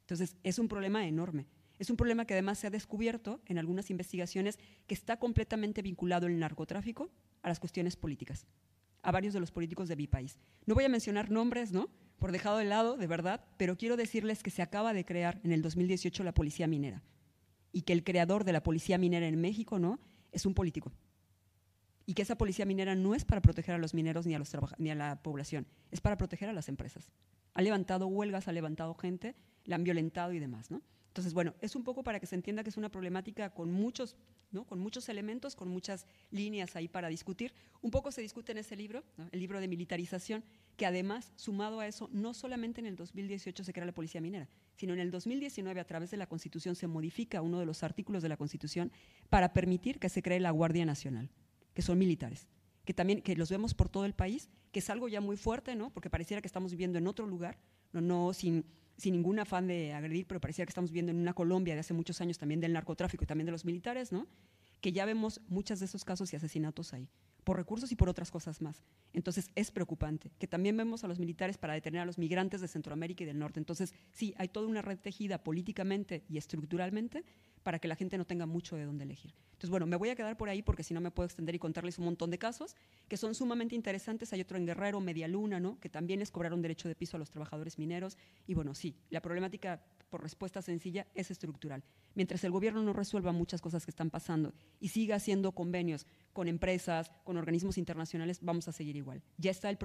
Entonces 0.03 0.37
es 0.43 0.59
un 0.59 0.69
problema 0.69 1.07
enorme. 1.07 1.47
Es 1.79 1.91
un 1.91 1.97
problema 1.97 2.25
que 2.25 2.35
además 2.35 2.59
se 2.59 2.67
ha 2.67 2.71
descubierto 2.71 3.41
en 3.47 3.59
algunas 3.59 3.91
investigaciones 3.91 4.59
que 4.87 4.95
está 4.95 5.19
completamente 5.19 5.81
vinculado 5.81 6.27
el 6.27 6.39
narcotráfico 6.39 7.11
a 7.43 7.49
las 7.49 7.61
cuestiones 7.61 7.97
políticas, 7.97 8.47
a 9.03 9.13
varios 9.13 9.35
de 9.35 9.41
los 9.41 9.51
políticos 9.51 9.89
de 9.89 9.97
mi 9.97 10.07
país. 10.07 10.39
No 10.67 10.75
voy 10.75 10.85
a 10.85 10.89
mencionar 10.89 11.31
nombres, 11.31 11.73
¿no? 11.73 11.89
Por 12.19 12.33
dejado 12.33 12.59
de 12.59 12.65
lado, 12.65 12.97
de 12.97 13.07
verdad, 13.07 13.45
pero 13.57 13.77
quiero 13.77 13.97
decirles 13.97 14.43
que 14.43 14.51
se 14.51 14.63
acaba 14.63 14.93
de 14.93 15.05
crear 15.05 15.41
en 15.45 15.53
el 15.53 15.63
2018 15.63 16.25
la 16.25 16.35
Policía 16.35 16.67
Minera 16.67 17.03
y 17.73 17.83
que 17.83 17.93
el 17.93 18.05
creador 18.05 18.45
de 18.45 18.53
la 18.53 18.63
Policía 18.63 18.99
Minera 18.99 19.29
en 19.29 19.41
México, 19.41 19.79
¿no? 19.79 20.01
Es 20.33 20.47
un 20.47 20.55
político. 20.55 20.93
Y 22.07 22.15
que 22.15 22.23
esa 22.23 22.39
Policía 22.39 22.65
Minera 22.65 22.95
no 22.95 23.15
es 23.15 23.25
para 23.25 23.43
proteger 23.43 23.75
a 23.75 23.79
los 23.79 23.95
mineros 23.95 24.27
ni 24.27 24.35
a, 24.35 24.39
los 24.39 24.51
ni 24.79 24.91
a 24.91 24.95
la 24.95 25.23
población, 25.23 25.67
es 25.91 26.01
para 26.01 26.17
proteger 26.17 26.49
a 26.49 26.53
las 26.53 26.69
empresas. 26.69 27.13
Ha 27.55 27.63
levantado 27.63 28.07
huelgas, 28.07 28.49
ha 28.49 28.53
levantado 28.53 28.95
gente, 28.95 29.37
la 29.65 29.77
han 29.77 29.85
violentado 29.85 30.33
y 30.33 30.39
demás, 30.39 30.71
¿no? 30.71 30.83
Entonces, 31.09 31.35
bueno, 31.35 31.55
es 31.61 31.75
un 31.75 31.85
poco 31.85 32.03
para 32.03 32.21
que 32.21 32.27
se 32.27 32.35
entienda 32.35 32.63
que 32.63 32.71
es 32.71 32.77
una 32.77 32.91
problemática 32.91 33.51
con 33.51 33.73
muchos, 33.73 34.17
¿no? 34.51 34.65
con 34.65 34.79
muchos 34.79 35.09
elementos, 35.09 35.55
con 35.55 35.69
muchas 35.69 36.07
líneas 36.31 36.77
ahí 36.77 36.89
para 36.89 37.09
discutir. 37.09 37.53
Un 37.81 37.91
poco 37.91 38.13
se 38.13 38.23
discute 38.23 38.53
en 38.53 38.59
ese 38.59 38.77
libro, 38.77 39.05
el 39.33 39.41
libro 39.41 39.61
de 39.61 39.69
militarización, 39.69 40.45
que 40.77 40.87
además, 40.87 41.33
sumado 41.37 41.81
a 41.81 41.87
eso, 41.87 42.09
no 42.13 42.35
solamente 42.35 42.81
en 42.81 42.87
el 42.87 42.97
2018 42.97 43.65
se 43.65 43.73
crea 43.73 43.87
la 43.87 43.93
Policía 43.93 44.21
Minera, 44.21 44.49
sino 44.77 44.93
en 44.93 45.01
el 45.01 45.11
2019 45.11 45.81
a 45.81 45.87
través 45.87 46.11
de 46.11 46.17
la 46.17 46.27
Constitución 46.27 46.77
se 46.77 46.87
modifica 46.87 47.43
uno 47.43 47.59
de 47.59 47.67
los 47.67 47.83
artículos 47.83 48.23
de 48.23 48.29
la 48.29 48.37
Constitución 48.37 48.93
para 49.29 49.53
permitir 49.53 49.99
que 49.99 50.09
se 50.09 50.23
cree 50.23 50.41
la 50.41 50.51
Guardia 50.51 50.85
Nacional, 50.85 51.31
que 51.75 51.83
son 51.83 51.99
militares 51.99 52.49
que 52.89 52.95
también 52.95 53.21
que 53.21 53.37
los 53.37 53.51
vemos 53.51 53.75
por 53.75 53.91
todo 53.91 54.07
el 54.07 54.15
país, 54.15 54.49
que 54.73 54.79
es 54.79 54.89
algo 54.89 55.09
ya 55.09 55.21
muy 55.21 55.37
fuerte, 55.37 55.77
¿no? 55.77 55.91
Porque 55.91 56.09
pareciera 56.09 56.41
que 56.41 56.47
estamos 56.47 56.71
viviendo 56.71 56.97
en 56.97 57.07
otro 57.07 57.27
lugar, 57.27 57.59
no, 57.93 58.01
no 58.01 58.33
sin 58.33 58.65
sin 58.99 59.15
ningún 59.15 59.39
afán 59.39 59.67
de 59.67 59.95
agredir, 59.95 60.27
pero 60.27 60.41
parecía 60.41 60.67
que 60.67 60.71
estamos 60.71 60.91
viendo 60.91 61.11
en 61.11 61.19
una 61.19 61.33
Colombia 61.33 61.75
de 61.75 61.81
hace 61.81 61.95
muchos 61.95 62.21
años 62.21 62.37
también 62.37 62.61
del 62.61 62.73
narcotráfico 62.75 63.25
y 63.25 63.27
también 63.27 63.47
de 63.47 63.53
los 63.53 63.65
militares, 63.65 64.13
¿no? 64.13 64.27
que 64.81 64.93
ya 64.93 65.05
vemos 65.05 65.41
muchos 65.49 65.81
de 65.81 65.87
esos 65.87 66.05
casos 66.05 66.33
y 66.33 66.37
asesinatos 66.37 66.93
ahí, 66.93 67.09
por 67.49 67.57
recursos 67.57 67.91
y 67.93 67.97
por 67.97 68.11
otras 68.11 68.31
cosas 68.31 68.61
más. 68.61 68.85
Entonces 69.15 69.51
es 69.55 69.71
preocupante, 69.71 70.31
que 70.39 70.47
también 70.47 70.77
vemos 70.77 71.03
a 71.05 71.09
los 71.09 71.19
militares 71.19 71.57
para 71.57 71.73
detener 71.73 72.03
a 72.03 72.05
los 72.05 72.19
migrantes 72.19 72.61
de 72.61 72.69
Centroamérica 72.69 73.23
y 73.23 73.27
del 73.27 73.39
Norte. 73.39 73.59
Entonces 73.59 73.95
sí, 74.13 74.35
hay 74.37 74.49
toda 74.49 74.67
una 74.67 74.83
red 74.83 74.99
tejida 74.99 75.43
políticamente 75.43 76.25
y 76.29 76.37
estructuralmente 76.37 77.25
para 77.63 77.79
que 77.79 77.89
la 77.89 77.97
gente 77.97 78.19
no 78.19 78.27
tenga 78.27 78.45
mucho 78.45 78.77
de 78.77 78.85
dónde 78.85 79.05
elegir. 79.05 79.35
Entonces, 79.53 79.71
bueno, 79.71 79.87
me 79.87 79.97
voy 79.97 80.11
a 80.11 80.15
quedar 80.15 80.37
por 80.37 80.51
ahí 80.51 80.61
porque 80.61 80.83
si 80.83 80.93
no 80.93 81.01
me 81.01 81.11
puedo 81.11 81.25
extender 81.25 81.55
y 81.55 81.59
contarles 81.59 81.99
un 81.99 82.05
montón 82.05 82.31
de 82.31 82.37
casos 82.37 82.77
que 83.09 83.17
son 83.17 83.35
sumamente 83.35 83.75
interesantes. 83.75 84.31
Hay 84.35 84.43
otro 84.43 84.59
en 84.59 84.67
Guerrero, 84.67 85.01
Media 85.01 85.27
Luna, 85.27 85.59
¿no? 85.59 85.81
que 85.81 85.89
también 85.89 86.21
les 86.21 86.31
cobraron 86.31 86.61
derecho 86.61 86.87
de 86.87 86.95
piso 86.95 87.17
a 87.17 87.19
los 87.19 87.31
trabajadores 87.31 87.79
mineros. 87.79 88.19
Y 88.47 88.53
bueno, 88.53 88.75
sí, 88.75 88.95
la 89.09 89.23
problemática 89.23 89.83
por 90.09 90.23
respuesta 90.23 90.63
sencilla 90.63 91.07
es 91.15 91.31
estructural. 91.31 91.85
Mientras 92.15 92.43
el 92.45 92.51
gobierno 92.51 92.83
no 92.83 92.93
resuelva 92.93 93.33
muchas 93.33 93.61
cosas 93.61 93.85
que 93.85 93.91
están 93.91 94.11
pasando 94.11 94.55
y 94.81 94.89
siga 94.89 95.17
haciendo 95.17 95.53
convenios 95.53 96.07
con 96.33 96.49
empresas, 96.49 97.11
con 97.25 97.37
organismos 97.37 97.79
internacionales, 97.79 98.39
vamos 98.43 98.69
a 98.69 98.73
seguir 98.73 98.97
igual. 98.97 99.23
Ya 99.37 99.51
está 99.51 99.71
el, 99.71 99.77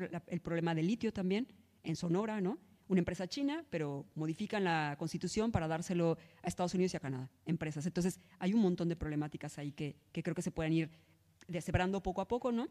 problema 0.42 0.74
del 0.74 0.88
litio 0.88 1.14
también 1.14 1.48
en 1.84 1.96
Sonora, 1.96 2.42
¿no? 2.42 2.58
una 2.88 3.00
empresa 3.00 3.28
china, 3.28 3.66
pero 3.70 4.06
modifican 4.14 4.64
la 4.64 4.96
constitución 5.00 5.52
para 5.52 5.68
dárselo 5.68 6.18
a 6.42 6.48
Estados 6.48 6.74
Unidos 6.74 6.94
y 6.94 6.98
a 6.98 7.00
Canadá, 7.00 7.32
empresas. 7.46 7.86
Entonces, 7.86 8.20
hay 8.40 8.54
un 8.54 8.62
montón 8.62 8.90
de 8.90 8.96
problemáticas 8.96 9.58
ahí 9.58 9.72
que, 9.72 9.96
creo 10.12 10.36
que 10.36 10.42
se 10.42 10.52
pueden 10.52 10.74
ir 10.74 10.92
deshebrando 11.48 12.04
poco 12.04 12.22
a 12.22 12.28
poco, 12.28 12.52
¿no? 12.52 12.68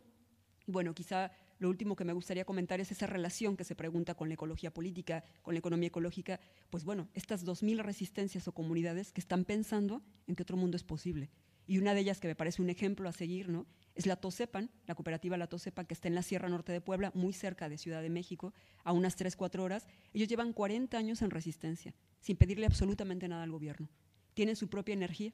Bueno, 0.67 0.95
quizá 0.95 1.33
lo 1.59 1.69
último 1.69 1.97
que 1.97 2.05
me 2.05 2.13
gustaría 2.13 2.45
comentar 2.45 2.81
es 2.81 2.91
esa 2.91 3.07
relación 3.07 3.57
que 3.57 3.65
se 3.65 3.75
pregunta 3.75 4.15
con 4.15 4.29
la 4.29 4.35
ecología 4.35 4.73
política, 4.73 5.25
con 5.43 5.55
la 5.55 5.59
economía 5.59 5.89
ecológica. 5.89 6.41
Pues 6.71 6.85
bueno, 6.85 7.09
estas 7.15 7.45
2.000 7.45 7.83
resistencias 7.83 8.49
o 8.49 8.53
comunidades 8.53 9.13
que 9.13 9.21
están 9.21 9.45
pensando 9.45 10.03
en 10.27 10.35
que 10.35 10.43
otro 10.43 10.57
mundo 10.57 10.77
es 10.77 10.85
posible. 10.85 11.31
Y 11.67 11.79
una 11.79 11.95
de 11.95 12.01
ellas 12.01 12.21
que 12.21 12.29
me 12.29 12.35
parece 12.35 12.61
un 12.61 12.71
ejemplo 12.71 13.09
a 13.09 13.13
seguir, 13.13 13.49
¿no? 13.49 13.67
es 13.95 14.07
la 14.07 14.17
Tosepan, 14.17 14.71
la 14.87 14.95
cooperativa 14.95 15.37
La 15.37 15.47
Tosepan, 15.47 15.87
que 15.87 15.95
está 15.95 16.09
en 16.09 16.15
la 16.15 16.23
Sierra 16.23 16.49
Norte 16.49 16.73
de 16.73 16.81
Puebla, 16.81 17.13
muy 17.15 17.33
cerca 17.33 17.69
de 17.69 17.79
Ciudad 17.79 18.03
de 18.03 18.11
México, 18.11 18.55
a 18.85 18.93
unas 18.93 19.17
3, 19.17 19.37
4 19.37 19.63
horas. 19.63 19.87
Ellos 20.13 20.29
llevan 20.29 20.53
40 20.53 20.97
años 20.97 21.23
en 21.23 21.31
resistencia, 21.31 21.95
sin 22.21 22.37
pedirle 22.37 22.67
absolutamente 22.67 23.29
nada 23.29 23.43
al 23.43 23.51
gobierno. 23.51 23.89
Tienen 24.35 24.57
su 24.57 24.69
propia 24.69 24.95
energía, 24.95 25.33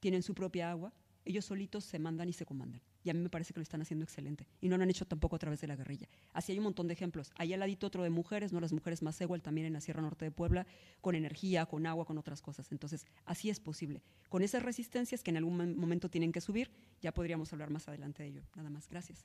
tienen 0.00 0.22
su 0.22 0.34
propia 0.34 0.70
agua, 0.70 0.92
ellos 1.24 1.44
solitos 1.44 1.84
se 1.84 1.98
mandan 1.98 2.28
y 2.28 2.32
se 2.32 2.44
comandan. 2.44 2.80
Y 3.02 3.10
a 3.10 3.14
mí 3.14 3.20
me 3.20 3.30
parece 3.30 3.52
que 3.52 3.60
lo 3.60 3.62
están 3.62 3.82
haciendo 3.82 4.04
excelente. 4.04 4.46
Y 4.60 4.68
no 4.68 4.76
lo 4.76 4.82
han 4.82 4.90
hecho 4.90 5.06
tampoco 5.06 5.36
a 5.36 5.38
través 5.38 5.60
de 5.60 5.66
la 5.66 5.76
guerrilla. 5.76 6.08
Así 6.32 6.52
hay 6.52 6.58
un 6.58 6.64
montón 6.64 6.86
de 6.86 6.94
ejemplos. 6.94 7.32
Ahí 7.36 7.52
al 7.52 7.60
ladito 7.60 7.86
otro 7.86 8.02
de 8.02 8.10
mujeres, 8.10 8.52
¿no? 8.52 8.60
Las 8.60 8.72
mujeres 8.72 9.02
más 9.02 9.20
igual 9.20 9.42
también 9.42 9.66
en 9.66 9.72
la 9.72 9.80
Sierra 9.80 10.02
Norte 10.02 10.24
de 10.24 10.30
Puebla, 10.30 10.66
con 11.00 11.14
energía, 11.14 11.66
con 11.66 11.86
agua, 11.86 12.04
con 12.04 12.18
otras 12.18 12.40
cosas. 12.42 12.70
Entonces, 12.72 13.06
así 13.24 13.50
es 13.50 13.60
posible. 13.60 14.02
Con 14.28 14.42
esas 14.42 14.62
resistencias 14.62 15.22
que 15.22 15.30
en 15.30 15.38
algún 15.38 15.76
momento 15.76 16.08
tienen 16.08 16.32
que 16.32 16.40
subir, 16.40 16.70
ya 17.00 17.12
podríamos 17.12 17.52
hablar 17.52 17.70
más 17.70 17.88
adelante 17.88 18.22
de 18.22 18.28
ello. 18.30 18.42
Nada 18.54 18.70
más. 18.70 18.88
Gracias. 18.88 19.24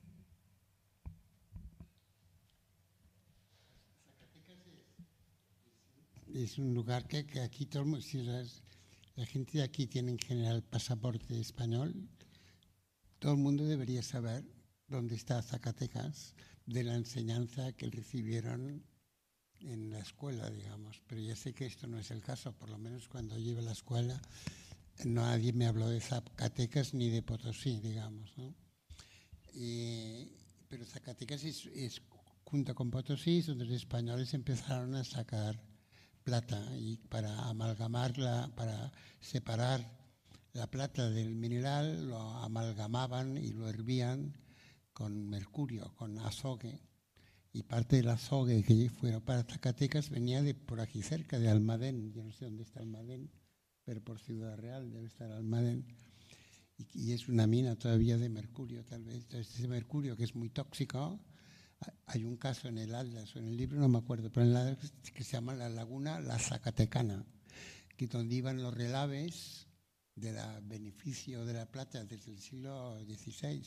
Es 6.34 6.58
un 6.58 6.74
lugar 6.74 7.08
que, 7.08 7.40
aquí 7.40 7.66
todo 7.66 7.84
la 9.20 9.26
gente 9.26 9.58
de 9.58 9.64
aquí 9.64 9.86
tiene 9.86 10.12
en 10.12 10.18
general 10.18 10.62
pasaporte 10.62 11.38
español, 11.38 12.08
todo 13.18 13.32
el 13.32 13.38
mundo 13.38 13.66
debería 13.66 14.02
saber 14.02 14.42
dónde 14.88 15.14
está 15.14 15.42
Zacatecas 15.42 16.34
de 16.64 16.84
la 16.84 16.94
enseñanza 16.94 17.70
que 17.72 17.90
recibieron 17.90 18.82
en 19.60 19.90
la 19.90 19.98
escuela, 19.98 20.48
digamos. 20.48 21.02
Pero 21.06 21.20
ya 21.20 21.36
sé 21.36 21.52
que 21.52 21.66
esto 21.66 21.86
no 21.86 21.98
es 21.98 22.10
el 22.10 22.22
caso, 22.22 22.54
por 22.54 22.70
lo 22.70 22.78
menos 22.78 23.08
cuando 23.08 23.36
yo 23.36 23.50
iba 23.50 23.60
a 23.60 23.64
la 23.64 23.72
escuela 23.72 24.18
nadie 25.04 25.52
me 25.52 25.66
habló 25.66 25.90
de 25.90 26.00
Zacatecas 26.00 26.94
ni 26.94 27.10
de 27.10 27.20
Potosí, 27.20 27.78
digamos. 27.78 28.32
pero 30.66 30.86
Zacatecas 30.86 31.44
es, 31.44 32.00
junto 32.44 32.74
con 32.74 32.90
Potosí, 32.90 33.42
donde 33.42 33.66
los 33.66 33.74
españoles 33.74 34.32
empezaron 34.32 34.94
a 34.94 35.04
sacar 35.04 35.62
plata 36.30 36.64
y 36.76 36.96
para 37.08 37.48
amalgamarla, 37.48 38.52
para 38.54 38.92
separar 39.18 39.80
la 40.52 40.70
plata 40.70 41.10
del 41.10 41.34
mineral 41.34 42.08
lo 42.08 42.20
amalgamaban 42.20 43.36
y 43.36 43.50
lo 43.50 43.68
hervían 43.68 44.38
con 44.92 45.28
mercurio, 45.28 45.92
con 45.96 46.16
azogue. 46.20 46.78
Y 47.52 47.64
parte 47.64 47.96
del 47.96 48.10
azogue 48.10 48.62
que 48.62 48.88
fuera 48.90 49.18
para 49.18 49.42
Zacatecas 49.42 50.08
venía 50.08 50.40
de 50.40 50.54
por 50.54 50.78
aquí 50.78 51.02
cerca, 51.02 51.40
de 51.40 51.48
Almadén. 51.48 52.12
Yo 52.12 52.22
no 52.22 52.30
sé 52.30 52.44
dónde 52.44 52.62
está 52.62 52.78
Almadén, 52.78 53.28
pero 53.84 54.00
por 54.00 54.20
Ciudad 54.20 54.56
Real 54.56 54.88
debe 54.92 55.08
estar 55.08 55.32
Almadén. 55.32 55.84
Y, 56.94 57.10
es 57.10 57.28
una 57.28 57.48
mina 57.48 57.74
todavía 57.74 58.18
de 58.18 58.28
mercurio, 58.28 58.84
tal 58.84 59.02
vez. 59.02 59.16
Entonces, 59.16 59.52
ese 59.56 59.66
mercurio 59.66 60.16
que 60.16 60.22
es 60.22 60.36
muy 60.36 60.48
tóxico, 60.48 61.18
hay 62.06 62.24
un 62.24 62.36
caso 62.36 62.68
en 62.68 62.78
el 62.78 62.94
Atlas 62.94 63.34
o 63.34 63.38
en 63.38 63.48
el 63.48 63.56
libro, 63.56 63.78
no 63.78 63.88
me 63.88 63.98
acuerdo, 63.98 64.30
pero 64.30 64.46
en 64.46 64.52
la 64.52 64.76
que 65.14 65.24
se 65.24 65.32
llama 65.32 65.54
la 65.54 65.68
laguna 65.68 66.20
La 66.20 66.38
Zacatecana, 66.38 67.24
que 67.96 68.06
donde 68.06 68.34
iban 68.34 68.62
los 68.62 68.74
relaves 68.74 69.66
del 70.14 70.36
beneficio 70.62 71.44
de 71.44 71.54
la 71.54 71.66
plata 71.66 72.04
desde 72.04 72.32
el 72.32 72.40
siglo 72.40 72.98
XVI 73.04 73.62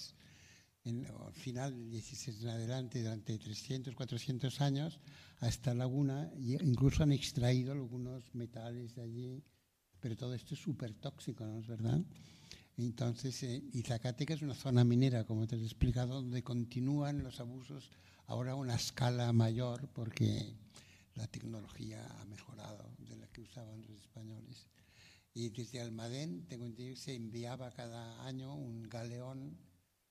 al 0.85 1.33
final 1.33 1.71
del 1.73 1.89
16 1.91 2.43
en 2.43 2.49
adelante, 2.49 3.01
durante 3.01 3.37
300, 3.37 3.95
400 3.95 4.61
años, 4.61 4.99
a 5.39 5.47
esta 5.47 5.73
laguna, 5.73 6.29
y 6.37 6.61
incluso 6.61 7.03
han 7.03 7.13
extraído 7.13 7.71
algunos 7.71 8.23
metales 8.35 8.95
de 8.95 9.01
allí, 9.01 9.43
pero 9.99 10.17
todo 10.17 10.33
esto 10.33 10.55
es 10.55 10.59
súper 10.59 10.93
tóxico, 10.95 11.45
¿no 11.45 11.59
es 11.59 11.67
verdad? 11.67 12.01
Entonces, 12.77 13.43
eh, 13.43 13.63
y 13.71 13.81
Zacatecas 13.83 14.37
es 14.37 14.41
una 14.41 14.55
zona 14.55 14.83
minera, 14.83 15.25
como 15.25 15.45
te 15.47 15.55
he 15.55 15.63
explicado, 15.63 16.15
donde 16.15 16.43
continúan 16.43 17.23
los 17.23 17.39
abusos 17.39 17.91
ahora 18.25 18.53
a 18.53 18.55
una 18.55 18.75
escala 18.75 19.31
mayor, 19.31 19.89
porque 19.93 20.55
la 21.15 21.27
tecnología 21.27 22.05
ha 22.19 22.25
mejorado 22.25 22.95
de 22.97 23.15
la 23.17 23.27
que 23.27 23.41
usaban 23.41 23.81
los 23.81 23.91
españoles. 23.91 24.67
Y 25.35 25.49
desde 25.49 25.81
Almadén, 25.81 26.45
tengo 26.47 26.65
entendido 26.65 26.95
que 26.95 27.01
se 27.01 27.15
enviaba 27.15 27.71
cada 27.71 28.25
año 28.25 28.55
un 28.55 28.83
galeón 28.83 29.57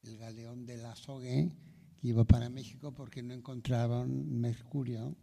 el 0.03 0.19
galeón 0.19 0.67
de 0.67 0.77
la 0.79 0.97
Sogue, 0.97 1.53
que 2.01 2.09
iba 2.09 2.25
para 2.25 2.49
México 2.49 2.93
porque 2.93 3.23
no 3.23 3.35
encontraban 3.35 4.41
mercurio. 4.41 5.17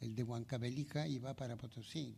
El 0.00 0.14
de 0.14 0.22
Huancavelica 0.22 1.08
iba 1.08 1.34
para 1.34 1.56
Potosí. 1.56 2.16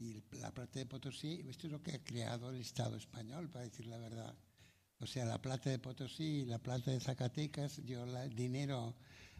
Y 0.00 0.22
la 0.38 0.50
plata 0.50 0.78
de 0.78 0.86
Potosí, 0.86 1.44
esto 1.46 1.66
es 1.66 1.72
lo 1.72 1.82
que 1.82 1.92
ha 1.92 2.02
creado 2.02 2.48
el 2.48 2.60
Estado 2.60 2.96
español, 2.96 3.50
para 3.50 3.66
decir 3.66 3.86
la 3.86 3.98
verdad. 3.98 4.34
O 4.98 5.06
sea, 5.06 5.26
la 5.26 5.40
plata 5.40 5.68
de 5.68 5.78
Potosí 5.78 6.40
y 6.40 6.44
la 6.46 6.58
plata 6.58 6.90
de 6.90 7.00
Zacatecas 7.00 7.84
dio 7.84 8.04
el 8.04 8.34
dinero 8.34 8.96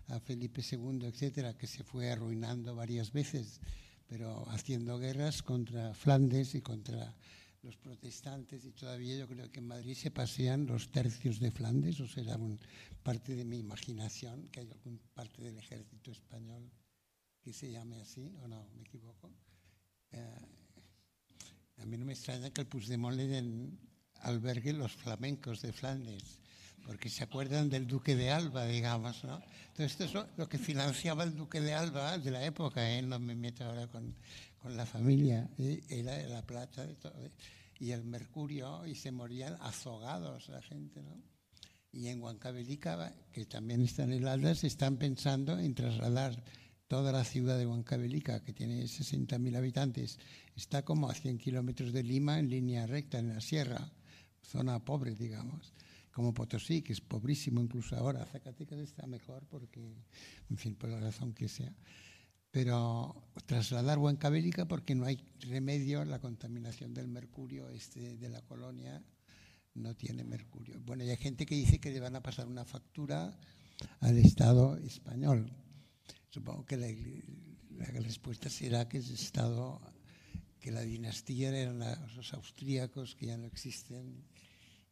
a 0.09 0.21
Felipe 0.21 0.61
II, 0.61 1.07
etcétera, 1.07 1.57
que 1.57 1.67
se 1.67 1.83
fue 1.83 2.11
arruinando 2.11 2.75
varias 2.75 3.11
veces, 3.11 3.61
pero 4.07 4.47
haciendo 4.51 4.99
guerras 4.99 5.43
contra 5.43 5.95
Flandes 5.95 6.55
y 6.55 6.61
contra 6.61 7.17
los 7.63 7.77
protestantes 7.77 8.65
y 8.65 8.73
todavía 8.73 9.17
yo 9.17 9.29
creo 9.29 9.51
que 9.51 9.61
en 9.61 9.67
Madrid 9.67 9.95
se 9.95 10.11
pasean 10.11 10.67
los 10.67 10.91
tercios 10.91 11.41
de 11.41 11.51
Flandes, 11.51 12.01
o 12.01 12.07
será 12.07 12.37
un, 12.37 12.59
parte 13.03 13.35
de 13.35 13.45
mi 13.45 13.59
imaginación, 13.59 14.49
que 14.49 14.61
hay 14.61 14.71
algún 14.71 14.99
parte 15.15 15.43
del 15.43 15.59
ejército 15.59 16.11
español 16.11 16.71
que 17.41 17.53
se 17.53 17.71
llame 17.71 17.97
así, 18.01 18.35
o 18.43 18.49
no, 18.49 18.69
me 18.75 18.83
equivoco. 18.83 19.31
Eh, 20.13 20.51
a 21.79 21.85
mí 21.87 21.97
no 21.97 22.05
me 22.05 22.13
extraña 22.13 22.51
que 22.51 22.61
el 22.61 22.67
Puigdemont 22.67 23.17
le 23.17 23.43
albergue 24.23 24.73
los 24.73 24.93
flamencos 24.93 25.63
de 25.63 25.73
Flandes, 25.73 26.39
porque 26.85 27.09
se 27.09 27.25
acuerdan 27.25 27.71
del 27.71 27.87
duque 27.87 28.17
de 28.17 28.31
Alba, 28.31 28.67
digamos, 28.67 29.25
¿no? 29.25 29.41
Entonces 29.69 29.93
esto 29.93 30.05
es 30.05 30.37
lo, 30.37 30.49
que 30.49 30.59
financiaba 30.59 31.25
el 31.25 31.35
duque 31.35 31.61
de 31.61 31.73
Alba 31.73 32.19
de 32.19 32.31
la 32.31 32.45
época, 32.45 32.91
¿eh? 32.91 33.03
no 33.03 33.19
me 33.19 33.35
meto 33.35 33.65
ahora 33.65 33.87
con, 33.87 34.15
con 34.59 34.77
la 34.77 34.85
familia, 34.85 35.49
¿eh? 35.59 35.83
era 35.89 36.17
la 36.29 36.43
plata 36.43 36.85
¿eh? 36.85 37.31
y 37.79 37.93
el 37.93 38.05
mercurio, 38.05 38.87
y 38.87 38.95
se 38.95 39.11
morían 39.11 39.57
azogados 39.61 40.49
la 40.49 40.61
gente, 40.61 41.03
¿no? 41.03 41.23
Y 41.93 42.09
en 42.09 42.23
Huancavelica, 42.23 43.13
que 43.33 43.47
también 43.47 43.83
está 43.83 44.05
en 44.05 44.13
el 44.13 44.29
Aldas, 44.29 44.63
están 44.63 44.97
pensando 44.97 45.59
en 45.59 45.75
trasladar 45.75 46.45
toda 46.91 47.13
la 47.13 47.23
ciudad 47.23 47.57
de 47.57 47.69
Huancavelica, 47.69 48.43
que 48.43 48.53
tiene 48.53 48.83
60.000 48.83 49.57
habitantes, 49.57 50.19
está 50.57 50.85
como 50.85 51.09
a 51.09 51.15
100 51.15 51.39
kilómetros 51.39 51.93
de 51.93 52.03
Lima 52.03 52.41
en 52.41 52.51
línea 52.51 52.85
recta, 52.89 53.21
en 53.21 53.29
la 53.29 53.41
sierra, 53.41 53.93
zona 54.43 54.85
pobre, 54.85 55.15
digamos 55.15 55.73
como 56.11 56.35
Potosí, 56.35 56.83
que 56.83 56.93
es 56.93 57.01
pobrísimo 57.01 57.61
incluso 57.61 57.97
ahora. 57.97 58.27
Zacatecas 58.27 58.81
está 58.81 59.07
mejor 59.07 59.47
porque, 59.49 59.81
en 60.51 60.57
fin, 60.57 60.75
por 60.75 60.91
la 60.91 60.99
razón 60.99 61.33
que 61.33 61.47
sea 61.47 61.73
pero 62.51 63.15
trasladar 63.47 63.99
Huancavelica 63.99 64.67
porque 64.67 64.97
no 64.97 65.07
hay 65.07 65.25
remedio, 65.39 66.05
la 66.05 66.19
contaminación 66.19 66.93
del 66.93 67.07
mercurio 67.07 67.71
este 67.71 68.17
de 68.17 68.29
la 68.29 68.43
colonia 68.43 69.01
no 69.75 69.95
tiene 69.95 70.25
mercurio. 70.25 70.81
Bueno, 70.85 71.05
y 71.05 71.11
hay 71.11 71.17
gente 71.17 71.47
que 71.47 71.55
dice 71.55 71.79
que 71.79 71.93
le 71.93 72.01
van 72.01 72.17
a 72.17 72.23
pasar 72.25 72.49
una 72.49 72.65
factura 72.65 73.39
al 74.01 74.19
Estado 74.19 74.77
español. 74.79 75.53
Supongo 76.31 76.65
que 76.65 76.77
la, 76.77 76.87
respuesta 78.01 78.49
será 78.49 78.89
que 78.89 78.99
es 78.99 79.11
Estado, 79.11 79.81
que 80.61 80.71
la 80.71 80.83
dinastía 80.83 81.51
eran 81.51 81.79
los 82.17 82.33
austríacos 82.35 83.15
que 83.15 83.27
ya 83.27 83.37
no 83.37 83.47
existen 83.47 84.25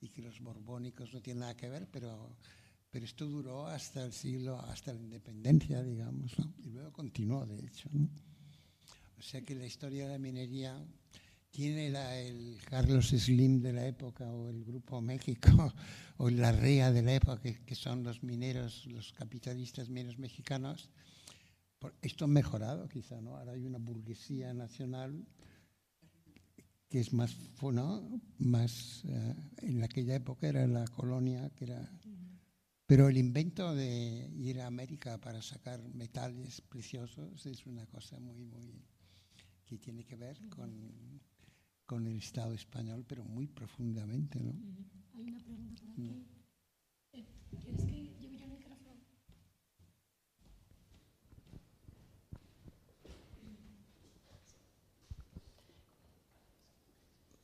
y 0.00 0.08
que 0.10 0.22
los 0.22 0.40
borbónicos 0.40 1.12
no 1.12 1.20
tienen 1.20 1.40
nada 1.40 1.56
que 1.56 1.68
ver, 1.68 1.88
pero 1.90 2.36
pero 2.90 3.04
esto 3.04 3.26
duró 3.26 3.66
hasta 3.66 4.04
el 4.04 4.12
siglo, 4.12 4.58
hasta 4.60 4.94
la 4.94 5.00
independencia, 5.00 5.82
digamos, 5.82 6.32
y 6.64 6.70
luego 6.70 6.90
continuó, 6.92 7.44
de 7.44 7.58
hecho. 7.58 7.90
O 9.18 9.22
sea 9.22 9.42
que 9.42 9.54
la 9.54 9.66
historia 9.66 10.06
de 10.06 10.12
la 10.12 10.18
minería 10.18 10.82
tiene 11.50 11.88
el 11.88 12.58
Carlos 12.64 13.08
Slim 13.08 13.60
de 13.60 13.72
la 13.72 13.86
época 13.86 14.24
o 14.32 14.48
el 14.48 14.64
Grupo 14.64 15.00
México 15.02 15.50
o 16.16 16.30
la 16.30 16.52
REA 16.52 16.90
de 16.92 17.02
la 17.02 17.14
época, 17.14 17.42
que, 17.42 17.74
son 17.74 18.04
los 18.04 18.22
mineros, 18.22 18.86
los 18.86 19.12
capitalistas 19.12 19.90
mineros 19.90 20.18
mexicanos. 20.18 20.88
Esto 22.02 22.24
ha 22.24 22.28
mejorado 22.28 22.88
quizá, 22.88 23.20
¿no? 23.20 23.36
Ahora 23.36 23.52
hay 23.52 23.64
una 23.66 23.78
burguesía 23.78 24.52
nacional 24.52 25.26
que 26.88 27.00
es 27.00 27.12
más, 27.12 27.36
¿no? 27.60 28.20
más 28.38 29.04
eh, 29.04 29.34
en 29.58 29.84
aquella 29.84 30.14
época 30.14 30.48
era 30.48 30.66
la 30.66 30.86
colonia, 30.86 31.50
que 31.50 31.64
era 31.64 31.90
pero 32.88 33.06
el 33.10 33.18
invento 33.18 33.74
de 33.74 34.30
ir 34.34 34.62
a 34.62 34.66
América 34.66 35.18
para 35.18 35.42
sacar 35.42 35.78
metales 35.92 36.62
preciosos 36.62 37.44
es 37.44 37.66
una 37.66 37.84
cosa 37.84 38.18
muy, 38.18 38.46
muy 38.46 38.82
que 39.66 39.76
tiene 39.76 40.06
que 40.06 40.16
ver 40.16 40.38
con, 40.48 41.20
con 41.84 42.06
el 42.06 42.16
Estado 42.16 42.54
español, 42.54 43.04
pero 43.06 43.26
muy 43.26 43.46
profundamente, 43.46 44.40
¿no? 44.40 44.54
Hay 45.12 45.28
una 45.28 45.38
pregunta 45.38 45.82
por 45.82 45.90
aquí. 45.90 46.24
Eh, 47.12 47.26
¿Quieres 47.62 47.84
que 47.84 47.92
lleve 48.18 48.38
yo 48.38 48.46
el 48.46 48.52
micrófono? 48.52 48.96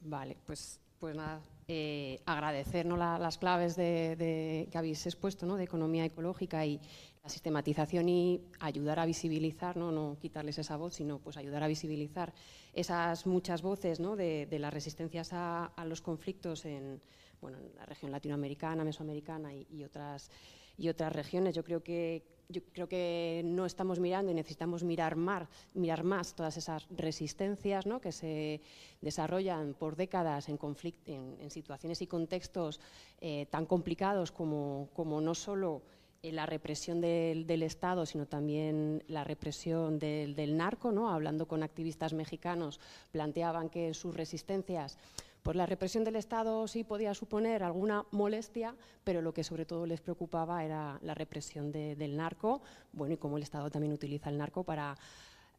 Vale, 0.05 0.37
pues, 0.47 0.81
pues 1.01 1.17
nada, 1.17 1.41
eh, 1.67 2.21
agradecer 2.27 2.85
las 2.85 3.39
claves 3.39 3.75
de, 3.75 4.69
que 4.71 4.79
habéis 4.79 5.07
expuesto 5.07 5.47
¿no? 5.47 5.57
de 5.57 5.65
economía 5.65 6.05
ecológica 6.05 6.67
y 6.67 6.79
la 7.23 7.31
sistematización 7.31 8.07
y 8.11 8.43
ayudar 8.61 9.01
a 9.01 9.07
visibilizar, 9.07 9.79
no, 9.79 9.91
no 9.91 10.19
quitarles 10.21 10.59
esa 10.59 10.77
voz, 10.77 10.95
sino 10.95 11.21
pues 11.21 11.39
ayudar 11.39 11.63
a 11.63 11.69
visibilizar 11.69 12.35
esas 12.75 13.27
muchas 13.27 13.63
voces 13.63 13.99
¿no? 13.99 14.15
de, 14.15 14.47
las 14.61 14.75
resistencias 14.75 15.31
a, 15.33 15.73
los 15.87 16.03
conflictos 16.03 16.67
en, 16.67 17.01
bueno, 17.41 17.57
en 17.57 17.75
la 17.77 17.87
región 17.87 18.13
latinoamericana, 18.13 18.85
mesoamericana 18.85 19.55
y, 19.55 19.85
otras, 19.85 20.31
y 20.77 20.89
otras 20.89 21.13
regiones. 21.13 21.55
Yo 21.55 21.65
creo 21.65 21.83
que 21.83 22.23
yo 22.49 22.63
creo 22.73 22.89
que 22.89 23.43
no 23.45 23.65
estamos 23.65 23.99
mirando 23.99 24.31
y 24.31 24.35
necesitamos 24.35 24.85
mirar 24.85 25.17
más, 25.17 25.49
mirar 25.73 26.05
más 26.05 26.35
todas 26.35 26.57
esas 26.57 26.87
resistencias 26.91 27.87
¿no? 27.87 28.01
que 28.01 28.13
se 28.13 28.61
desarrollan 29.01 29.75
por 29.75 29.97
décadas 29.97 30.49
en, 30.49 30.59
en, 31.07 31.51
situaciones 31.51 32.03
y 32.03 32.07
contextos 32.07 32.81
eh, 33.21 33.47
tan 33.51 33.67
complicados 33.67 34.31
como, 34.31 34.89
como 34.93 35.21
no 35.21 35.35
solo 35.35 35.83
eh, 36.23 36.33
la 36.33 36.47
represión 36.47 37.01
del, 37.01 37.63
Estado, 37.63 38.05
sino 38.05 38.27
también 38.27 39.03
la 39.09 39.25
represión 39.25 39.99
del, 39.99 40.35
del 40.35 40.57
narco. 40.57 40.93
¿no? 40.93 41.11
Hablando 41.11 41.47
con 41.47 41.63
activistas 41.63 42.13
mexicanos, 42.13 42.79
planteaban 43.11 43.71
que 43.71 43.95
sus 43.95 44.15
resistencias 44.15 44.99
pues 45.45 45.59
la 45.59 45.67
represión 45.67 46.05
del 46.05 46.17
Estado 46.17 46.67
sí 46.67 46.85
podía 46.85 47.13
suponer 47.13 47.63
alguna 47.63 48.07
molestia, 48.13 48.75
pero 49.05 49.21
lo 49.21 49.35
que 49.35 49.45
sobre 49.45 49.67
todo 49.67 49.85
les 49.85 50.01
preocupaba 50.01 50.65
era 50.65 50.99
la 51.03 51.13
represión 51.13 51.71
del 51.71 52.17
narco, 52.17 52.63
bueno, 52.95 53.13
y 53.13 53.19
cómo 53.19 53.37
el 53.37 53.43
Estado 53.43 53.71
también 53.71 53.93
utiliza 53.93 54.31
el 54.31 54.39
narco 54.39 54.65
para 54.65 54.97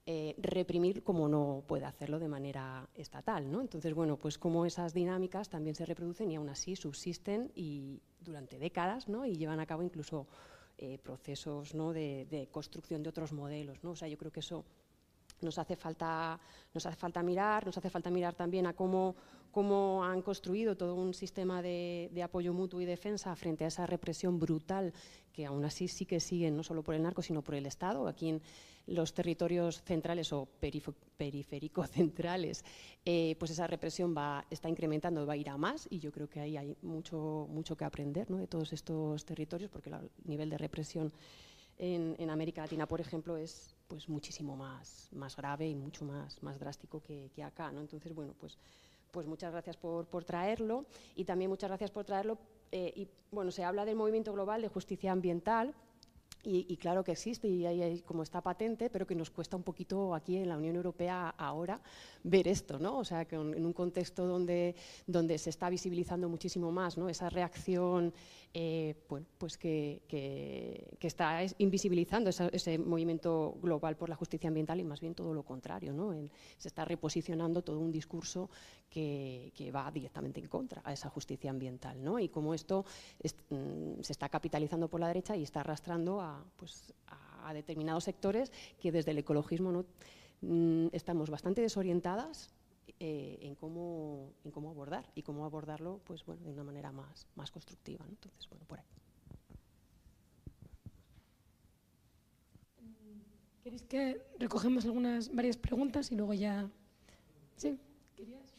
eh, 0.08 0.34
reprimir 0.40 1.04
como 1.04 1.30
no 1.30 1.64
puede 1.68 1.86
hacerlo 1.86 2.18
de 2.18 2.28
manera 2.28 2.90
estatal. 2.96 3.52
¿no? 3.52 3.62
Entonces, 3.62 3.94
bueno, 3.94 4.18
pues 4.18 4.40
como 4.40 4.66
esas 4.66 4.92
dinámicas 4.92 5.50
también 5.50 5.76
se 5.76 5.86
reproducen 5.86 6.32
y 6.32 6.36
aún 6.36 6.50
así 6.50 6.76
subsisten 6.76 7.52
y 7.54 8.02
durante 8.22 8.58
décadas 8.58 9.08
¿no? 9.08 9.24
y 9.24 9.38
llevan 9.38 9.60
a 9.60 9.68
cabo 9.68 9.84
incluso 9.84 10.26
eh, 10.80 10.98
procesos 10.98 11.76
¿no? 11.76 11.94
de, 11.94 12.26
de, 12.32 12.48
construcción 12.48 13.04
de 13.04 13.10
otros 13.10 13.34
modelos. 13.34 13.84
¿no? 13.84 13.92
O 13.92 13.96
sea, 13.96 14.08
yo 14.08 14.18
creo 14.18 14.32
que 14.32 14.40
eso 14.40 14.66
nos 15.42 15.60
hace 15.60 15.76
falta, 15.76 16.40
nos 16.74 16.86
hace 16.86 16.98
falta 16.98 17.22
mirar, 17.22 17.66
nos 17.68 17.78
hace 17.78 17.90
falta 17.92 18.10
mirar 18.10 18.34
también 18.34 18.66
a 18.68 18.74
cómo, 18.74 19.16
cómo 19.56 20.04
han 20.04 20.22
construido 20.22 20.76
todo 20.76 20.96
un 20.96 21.14
sistema 21.14 21.62
de, 21.62 22.12
apoyo 22.22 22.54
mutuo 22.54 22.82
y 22.82 22.86
defensa 22.86 23.34
frente 23.38 23.64
a 23.64 23.68
esa 23.68 23.86
represión 23.86 24.38
brutal 24.38 24.92
que 25.32 25.46
aún 25.46 25.64
así 25.64 25.88
sí 25.88 26.06
que 26.06 26.20
siguen, 26.20 26.58
no 26.58 26.64
solo 26.64 26.84
por 26.84 26.94
el 26.94 27.02
narco, 27.02 27.22
sino 27.22 27.42
por 27.42 27.56
el 27.56 27.66
Estado. 27.66 28.06
Aquí 28.06 28.28
en 28.28 28.42
los 28.86 29.14
territorios 29.14 29.82
centrales 29.84 30.34
o 30.34 30.46
periféricos 31.18 31.90
centrales, 31.98 32.66
eh, 33.06 33.38
pues 33.40 33.52
esa 33.52 33.66
represión 33.66 34.14
va, 34.14 34.46
está 34.50 34.68
incrementando, 34.68 35.26
va 35.26 35.32
a 35.32 35.38
ir 35.38 35.50
a 35.50 35.56
más 35.56 35.88
y 35.90 36.00
yo 36.00 36.12
creo 36.12 36.28
que 36.28 36.42
ahí 36.42 36.58
hay 36.58 36.76
mucho, 36.82 37.48
mucho 37.50 37.78
que 37.78 37.86
aprender 37.86 38.28
de 38.28 38.48
todos 38.48 38.74
estos 38.74 39.24
territorios 39.24 39.72
porque 39.72 39.90
el 39.90 40.12
nivel 40.26 40.50
de 40.50 40.58
represión 40.58 41.14
en, 41.78 42.30
América 42.30 42.62
Latina, 42.62 42.88
por 42.88 43.00
ejemplo, 43.00 43.38
es 43.38 43.74
pues 43.88 44.10
muchísimo 44.10 44.58
más, 44.58 45.08
más 45.14 45.38
grave 45.38 45.70
y 45.70 45.76
mucho 45.76 46.04
más, 46.04 46.44
más 46.44 46.60
drástico 46.60 47.02
que, 47.02 47.32
que 47.34 47.42
acá. 47.42 47.72
¿no? 47.72 47.80
Entonces, 47.80 48.14
bueno, 48.14 48.34
pues 48.38 48.58
pues 49.16 49.28
muchas 49.28 49.54
gracias 49.54 49.78
por, 49.78 50.26
traerlo 50.26 50.86
y 51.16 51.24
también 51.24 51.50
muchas 51.50 51.70
gracias 51.70 51.90
por 51.90 52.04
traerlo 52.04 52.38
eh, 52.74 52.92
y, 52.98 53.08
bueno, 53.32 53.50
se 53.50 53.64
habla 53.64 53.86
del 53.86 53.96
movimiento 53.96 54.34
global 54.34 54.62
de 54.62 54.68
justicia 54.68 55.14
ambiental, 55.14 55.74
y, 56.48 56.78
claro 56.78 57.04
que 57.04 57.14
existe 57.14 57.48
y 57.48 57.66
ahí, 57.66 58.02
como 58.02 58.22
está 58.22 58.40
patente, 58.40 58.92
pero 58.92 59.08
que 59.08 59.16
nos 59.16 59.32
cuesta 59.32 59.58
un 59.58 59.64
poquito 59.64 60.14
aquí 60.14 60.38
en 60.38 60.48
la 60.48 60.58
Unión 60.58 60.76
Europea 60.76 61.34
ahora 61.36 61.82
ver 62.24 62.48
esto, 62.48 62.78
¿no? 62.78 63.00
O 63.00 63.04
sea, 63.04 63.26
que 63.26 63.36
en 63.36 63.66
un 63.66 63.74
contexto 63.74 64.28
donde, 64.28 64.76
donde 65.08 65.40
se 65.40 65.50
está 65.50 65.72
visibilizando 65.72 66.30
muchísimo 66.30 66.72
más 66.72 67.00
¿no? 67.00 67.10
esa 67.10 67.32
reacción 67.32 68.14
eh, 68.58 68.96
bueno, 69.10 69.28
pues 69.38 69.58
que, 69.58 70.04
que, 70.08 70.96
está 71.06 71.42
invisibilizando 71.58 72.30
ese 72.30 72.78
movimiento 72.78 73.58
global 73.62 73.98
por 73.98 74.08
la 74.08 74.16
justicia 74.16 74.48
ambiental 74.48 74.80
y 74.80 74.86
más 74.86 75.02
bien 75.02 75.14
todo 75.14 75.34
lo 75.34 75.44
contrario. 75.44 75.92
¿no? 75.92 76.14
se 76.58 76.70
está 76.70 76.86
reposicionando 76.86 77.64
todo 77.64 77.82
un 77.82 77.92
discurso 77.92 78.50
que, 78.90 79.52
que, 79.54 79.72
va 79.72 79.92
directamente 79.92 80.40
en 80.40 80.48
contra 80.48 80.82
a 80.86 80.94
esa 80.94 81.10
justicia 81.10 81.50
ambiental. 81.52 82.02
¿no? 82.02 82.18
Y 82.18 82.30
como 82.30 82.54
esto 82.54 82.86
mm, 83.50 84.00
se 84.02 84.14
está 84.14 84.30
capitalizando 84.30 84.88
por 84.88 85.02
la 85.02 85.10
derecha 85.10 85.36
y 85.36 85.44
está 85.44 85.60
arrastrando 85.60 86.22
a, 86.22 86.42
pues, 86.56 86.94
a, 87.08 87.54
determinados 87.54 88.06
sectores 88.06 88.54
que 88.80 88.90
desde 88.90 89.12
el 89.12 89.18
ecologismo 89.18 89.74
¿no? 89.74 89.86
Mm, 90.40 90.88
estamos 90.94 91.30
bastante 91.30 91.60
desorientadas 91.60 92.55
eh, 93.00 93.38
en, 93.42 93.56
cómo, 93.56 94.34
en 94.44 94.52
cómo 94.52 94.70
abordar 94.70 95.12
y 95.16 95.24
cómo 95.24 95.46
abordarlo 95.46 96.00
pues, 96.06 96.26
bueno, 96.26 96.44
de 96.44 96.52
una 96.52 96.64
manera 96.64 96.92
más, 96.92 97.28
más 97.36 97.52
constructiva. 97.52 98.06
Entonces, 98.08 98.48
bueno, 98.50 98.66
por 98.66 98.80
ahí. 98.80 98.86
¿Queréis 103.64 103.84
que 103.84 104.22
recogemos 104.40 104.86
algunas 104.86 105.34
varias 105.34 105.58
preguntas 105.58 106.12
y 106.12 106.16
luego 106.16 106.34
ya... 106.36 106.70
¿Sí? 107.58 107.80
¿Querías 108.16 108.54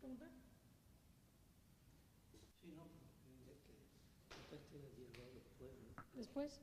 preguntar? 0.00 0.28
Después. 6.16 6.60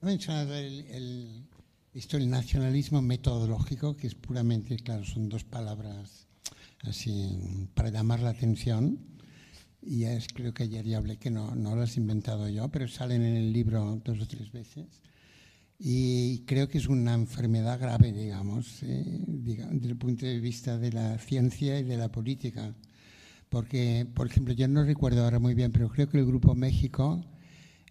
He 0.00 0.06
mencionado 0.06 0.54
el, 0.54 0.86
el, 0.86 1.47
esto 1.94 2.16
el 2.16 2.28
nacionalismo 2.30 3.02
metodológico, 3.02 3.96
que 3.96 4.06
es 4.06 4.14
puramente, 4.14 4.76
claro, 4.76 5.04
son 5.04 5.28
dos 5.28 5.44
palabras 5.44 6.26
así 6.84 7.38
para 7.74 7.90
llamar 7.90 8.20
la 8.20 8.30
atención. 8.30 8.98
Y 9.80 10.04
es, 10.04 10.28
creo 10.28 10.52
que 10.52 10.64
ayer 10.64 10.84
ya 10.84 10.98
hablé 10.98 11.16
que 11.16 11.30
no, 11.30 11.54
no 11.54 11.76
las 11.76 11.96
he 11.96 12.00
inventado 12.00 12.48
yo, 12.48 12.68
pero 12.68 12.88
salen 12.88 13.22
en 13.22 13.36
el 13.36 13.52
libro 13.52 14.00
dos 14.04 14.20
o 14.20 14.26
tres 14.26 14.52
veces. 14.52 14.86
Y 15.78 16.40
creo 16.40 16.68
que 16.68 16.78
es 16.78 16.88
una 16.88 17.14
enfermedad 17.14 17.78
grave, 17.78 18.12
digamos, 18.12 18.82
eh, 18.82 19.24
digamos, 19.26 19.74
desde 19.74 19.88
el 19.88 19.96
punto 19.96 20.26
de 20.26 20.40
vista 20.40 20.76
de 20.76 20.92
la 20.92 21.18
ciencia 21.18 21.78
y 21.78 21.84
de 21.84 21.96
la 21.96 22.10
política. 22.10 22.74
Porque, 23.48 24.06
por 24.14 24.26
ejemplo, 24.26 24.52
yo 24.54 24.66
no 24.68 24.84
recuerdo 24.84 25.24
ahora 25.24 25.38
muy 25.38 25.54
bien, 25.54 25.70
pero 25.72 25.88
creo 25.88 26.08
que 26.08 26.18
el 26.18 26.26
Grupo 26.26 26.54
México 26.54 27.24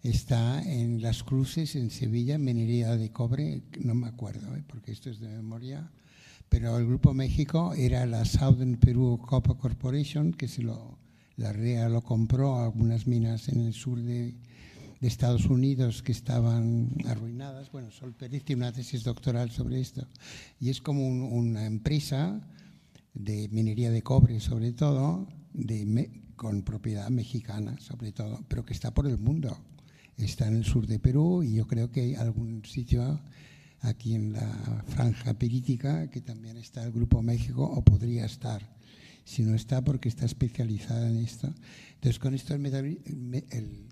está 0.02 0.62
en 0.62 1.02
Las 1.02 1.22
Cruces, 1.22 1.74
en 1.76 1.90
Sevilla, 1.90 2.38
minería 2.38 2.96
de 2.96 3.10
cobre, 3.10 3.62
no 3.80 3.94
me 3.94 4.06
acuerdo, 4.06 4.54
¿eh? 4.54 4.62
porque 4.66 4.92
esto 4.92 5.10
es 5.10 5.20
de 5.20 5.28
memoria, 5.28 5.90
pero 6.48 6.78
el 6.78 6.86
Grupo 6.86 7.14
México 7.14 7.74
era 7.74 8.06
la 8.06 8.24
Southern 8.24 8.76
Peru 8.76 9.18
Copper 9.18 9.56
Corporation, 9.56 10.32
que 10.32 10.48
se 10.48 10.62
lo, 10.62 10.98
la 11.36 11.52
REA 11.52 11.88
lo 11.88 12.02
compró, 12.02 12.58
algunas 12.58 13.06
minas 13.06 13.48
en 13.48 13.60
el 13.60 13.74
sur 13.74 14.00
de, 14.00 14.34
de 15.00 15.08
Estados 15.08 15.46
Unidos 15.46 16.02
que 16.02 16.12
estaban 16.12 16.88
arruinadas. 17.06 17.70
Bueno, 17.70 17.90
Sol 17.90 18.14
Pérez 18.14 18.44
tiene 18.44 18.62
una 18.62 18.72
tesis 18.72 19.04
doctoral 19.04 19.50
sobre 19.50 19.80
esto. 19.80 20.06
Y 20.58 20.70
es 20.70 20.80
como 20.80 21.06
una 21.06 21.66
empresa 21.66 22.40
de 23.14 23.48
minería 23.50 23.90
de 23.90 24.02
cobre, 24.02 24.40
sobre 24.40 24.72
todo, 24.72 25.28
de, 25.52 26.10
con 26.36 26.62
propiedad 26.62 27.10
mexicana, 27.10 27.78
sobre 27.80 28.12
todo, 28.12 28.44
pero 28.48 28.64
que 28.64 28.72
está 28.72 28.94
por 28.94 29.06
el 29.06 29.18
mundo 29.18 29.58
está 30.18 30.48
en 30.48 30.56
el 30.56 30.64
sur 30.64 30.86
de 30.86 30.98
Perú 30.98 31.42
y 31.42 31.54
yo 31.54 31.66
creo 31.66 31.90
que 31.90 32.00
hay 32.00 32.14
algún 32.14 32.64
sitio 32.64 33.20
aquí 33.80 34.14
en 34.14 34.32
la 34.32 34.84
franja 34.88 35.34
perítica 35.34 36.10
que 36.10 36.20
también 36.20 36.56
está 36.56 36.84
el 36.84 36.92
Grupo 36.92 37.22
México 37.22 37.64
o 37.64 37.82
podría 37.82 38.26
estar. 38.26 38.76
Si 39.24 39.42
no 39.42 39.54
está, 39.54 39.84
porque 39.84 40.08
está 40.08 40.24
especializada 40.24 41.08
en 41.08 41.18
esto. 41.18 41.52
Entonces, 41.94 42.18
con 42.18 42.34
esto 42.34 42.54
el, 42.54 43.88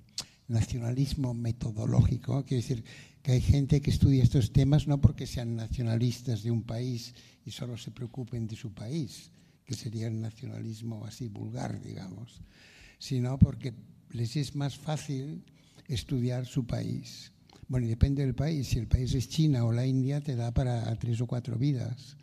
nacionalismo 0.49 1.35
metodológico, 1.35 2.45
quiere 2.45 2.62
decir 2.62 2.85
que 3.22 3.33
hay 3.33 3.41
gente 3.41 3.81
que 3.81 3.91
estudia 3.91 4.22
estos 4.22 4.53
temas 4.53 4.87
no 4.87 5.01
porque 5.01 5.27
sean 5.27 5.57
nacionalistas 5.57 6.45
de 6.45 6.53
un 6.53 6.62
país 6.62 7.14
y 7.45 7.51
solo 7.51 7.77
se 7.77 7.91
preocupen 7.91 8.47
de 8.47 8.55
su 8.55 8.72
país, 8.72 9.33
que 9.64 9.74
sería 9.74 10.07
el 10.07 10.20
nacionalismo 10.20 11.05
así 11.05 11.27
vulgar, 11.27 11.83
digamos, 11.83 12.41
sino 12.99 13.39
porque 13.41 13.74
les 14.11 14.37
es 14.37 14.55
más 14.55 14.79
fácil 14.79 15.43
estudiar 15.89 16.47
su 16.47 16.66
país. 16.66 17.32
Bueno, 17.68 17.87
y 17.87 17.91
depende 17.91 18.22
del 18.22 18.34
país. 18.34 18.68
Si 18.68 18.78
el 18.78 18.87
país 18.87 19.14
es 19.14 19.28
China 19.28 19.64
o 19.64 19.72
la 19.72 19.87
India, 19.87 20.20
te 20.20 20.37
da 20.37 20.53
para 20.53 20.95
tres 20.99 21.20
o 21.20 21.26
cuatro 21.26 21.57
vidas. 21.57 22.16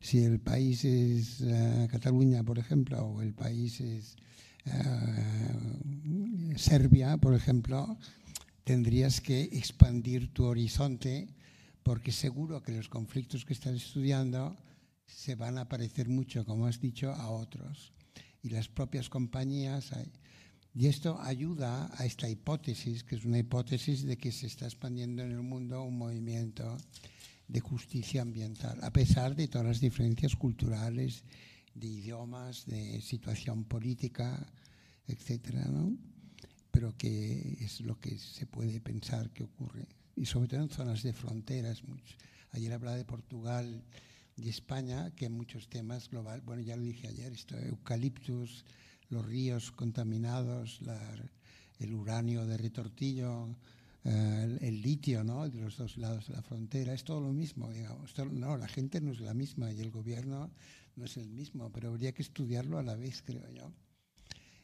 Si 0.00 0.18
el 0.18 0.38
país 0.40 0.84
es 0.84 1.40
uh, 1.40 1.88
Cataluña, 1.88 2.44
por 2.44 2.58
ejemplo, 2.58 3.02
o 3.02 3.22
el 3.22 3.32
país 3.32 3.80
es 3.80 4.16
uh, 4.66 6.58
Serbia, 6.58 7.16
por 7.16 7.34
ejemplo, 7.34 7.96
tendrías 8.64 9.20
que 9.20 9.42
expandir 9.44 10.32
tu 10.34 10.44
horizonte 10.44 11.28
porque 11.82 12.12
seguro 12.12 12.62
que 12.62 12.72
los 12.72 12.88
conflictos 12.88 13.44
que 13.44 13.52
estás 13.52 13.74
estudiando 13.74 14.56
se 15.06 15.34
van 15.36 15.58
a 15.58 15.68
parecer 15.68 16.08
mucho, 16.08 16.44
como 16.44 16.66
has 16.66 16.80
dicho, 16.80 17.12
a 17.12 17.30
otros. 17.30 17.92
Y 18.42 18.48
las 18.48 18.68
propias 18.68 19.08
compañías, 19.08 19.92
hay, 19.92 20.10
y 20.74 20.88
esto 20.88 21.20
ayuda 21.20 21.88
a 21.96 22.04
esta 22.04 22.28
hipótesis, 22.28 23.04
que 23.04 23.14
es 23.14 23.24
una 23.24 23.38
hipótesis 23.38 24.02
de 24.02 24.16
que 24.16 24.32
se 24.32 24.48
está 24.48 24.64
expandiendo 24.64 25.22
en 25.22 25.30
el 25.30 25.42
mundo 25.42 25.82
un 25.82 25.96
movimiento 25.96 26.76
de 27.46 27.60
justicia 27.60 28.22
ambiental, 28.22 28.78
a 28.82 28.90
pesar 28.90 29.36
de 29.36 29.46
todas 29.46 29.66
las 29.66 29.80
diferencias 29.80 30.34
culturales, 30.34 31.22
de 31.74 31.86
idiomas, 31.86 32.66
de 32.66 33.00
situación 33.00 33.64
política, 33.64 34.46
etcétera, 35.06 35.64
¿no? 35.66 35.96
Pero 36.70 36.96
que 36.96 37.56
es 37.60 37.80
lo 37.80 38.00
que 38.00 38.18
se 38.18 38.46
puede 38.46 38.80
pensar 38.80 39.30
que 39.30 39.44
ocurre. 39.44 39.86
Y 40.16 40.26
sobre 40.26 40.48
todo 40.48 40.62
en 40.62 40.70
zonas 40.70 41.02
de 41.02 41.12
fronteras. 41.12 41.82
Ayer 42.50 42.72
hablaba 42.72 42.96
de 42.96 43.04
Portugal 43.04 43.84
y 44.36 44.48
España, 44.48 45.12
que 45.14 45.26
hay 45.26 45.30
muchos 45.30 45.68
temas 45.68 46.08
global. 46.08 46.40
Bueno, 46.40 46.62
ya 46.62 46.76
lo 46.76 46.82
dije 46.82 47.08
ayer, 47.08 47.32
esto, 47.32 47.56
eucaliptus, 47.58 48.64
los 49.10 49.24
ríos 49.26 49.72
contaminados, 49.72 50.80
el 51.78 51.94
uranio 51.94 52.46
de 52.46 52.56
retortillo, 52.56 53.56
eh, 54.04 54.58
el, 54.60 54.82
litio 54.82 55.24
¿no? 55.24 55.48
de 55.48 55.60
los 55.60 55.78
dos 55.78 55.96
lados 55.96 56.28
de 56.28 56.34
la 56.34 56.42
frontera, 56.42 56.92
es 56.92 57.04
todo 57.04 57.20
lo 57.20 57.32
mismo. 57.32 57.70
Digamos. 57.70 58.14
No, 58.32 58.56
la 58.56 58.68
gente 58.68 59.00
no 59.00 59.12
es 59.12 59.20
la 59.20 59.34
misma 59.34 59.72
y 59.72 59.80
el 59.80 59.90
gobierno 59.90 60.50
no 60.96 61.04
es 61.04 61.16
el 61.16 61.30
mismo, 61.30 61.70
pero 61.72 61.88
habría 61.88 62.12
que 62.12 62.22
estudiarlo 62.22 62.78
a 62.78 62.82
la 62.82 62.94
vez, 62.94 63.22
creo 63.22 63.48
yo. 63.50 63.72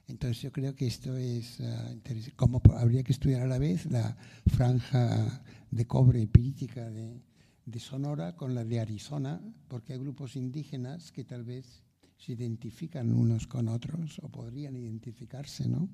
Entonces 0.09 0.43
yo 0.43 0.53
creo 0.53 0.75
que 0.75 0.87
esto 0.87 1.17
es 1.17 1.61
uh, 1.61 1.93
interesante. 1.93 2.37
Como 2.37 2.61
habría 2.77 3.03
que 3.03 3.13
estudiar 3.13 3.43
a 3.43 3.47
la 3.47 3.59
vez 3.59 3.87
la 3.87 4.17
franja 4.47 5.43
de 5.71 5.87
cobre 5.87 6.27
política 6.27 6.91
de, 6.91 7.23
de 7.65 7.81
Sonora 7.81 8.35
con 8.37 8.55
la 8.55 8.65
de 8.65 8.81
Arizona, 8.81 9.41
porque 9.69 9.93
hay 9.93 10.01
grupos 10.01 10.37
indígenas 10.37 11.13
que 11.13 11.25
tal 11.25 11.45
vez 11.45 11.85
se 12.21 12.33
identifican 12.33 13.13
unos 13.13 13.47
con 13.47 13.69
otros 13.69 14.19
o 14.23 14.29
podrían 14.29 14.77
identificarse, 14.77 15.67
¿no? 15.69 15.89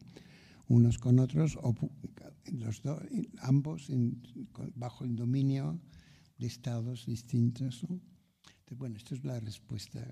Unos 0.69 0.99
con 0.99 1.21
otros 1.21 1.57
o 1.63 1.75
los 2.53 2.83
ambos 3.39 3.89
bajo 4.75 5.05
el 5.05 5.15
dominio 5.15 5.81
de 6.37 6.49
estados 6.49 7.07
distintos. 7.07 7.85
¿no? 7.89 8.01
Entonces, 8.59 8.79
bueno, 8.79 8.97
esto 8.97 9.15
es 9.15 9.25
la 9.25 9.39
respuesta 9.39 10.05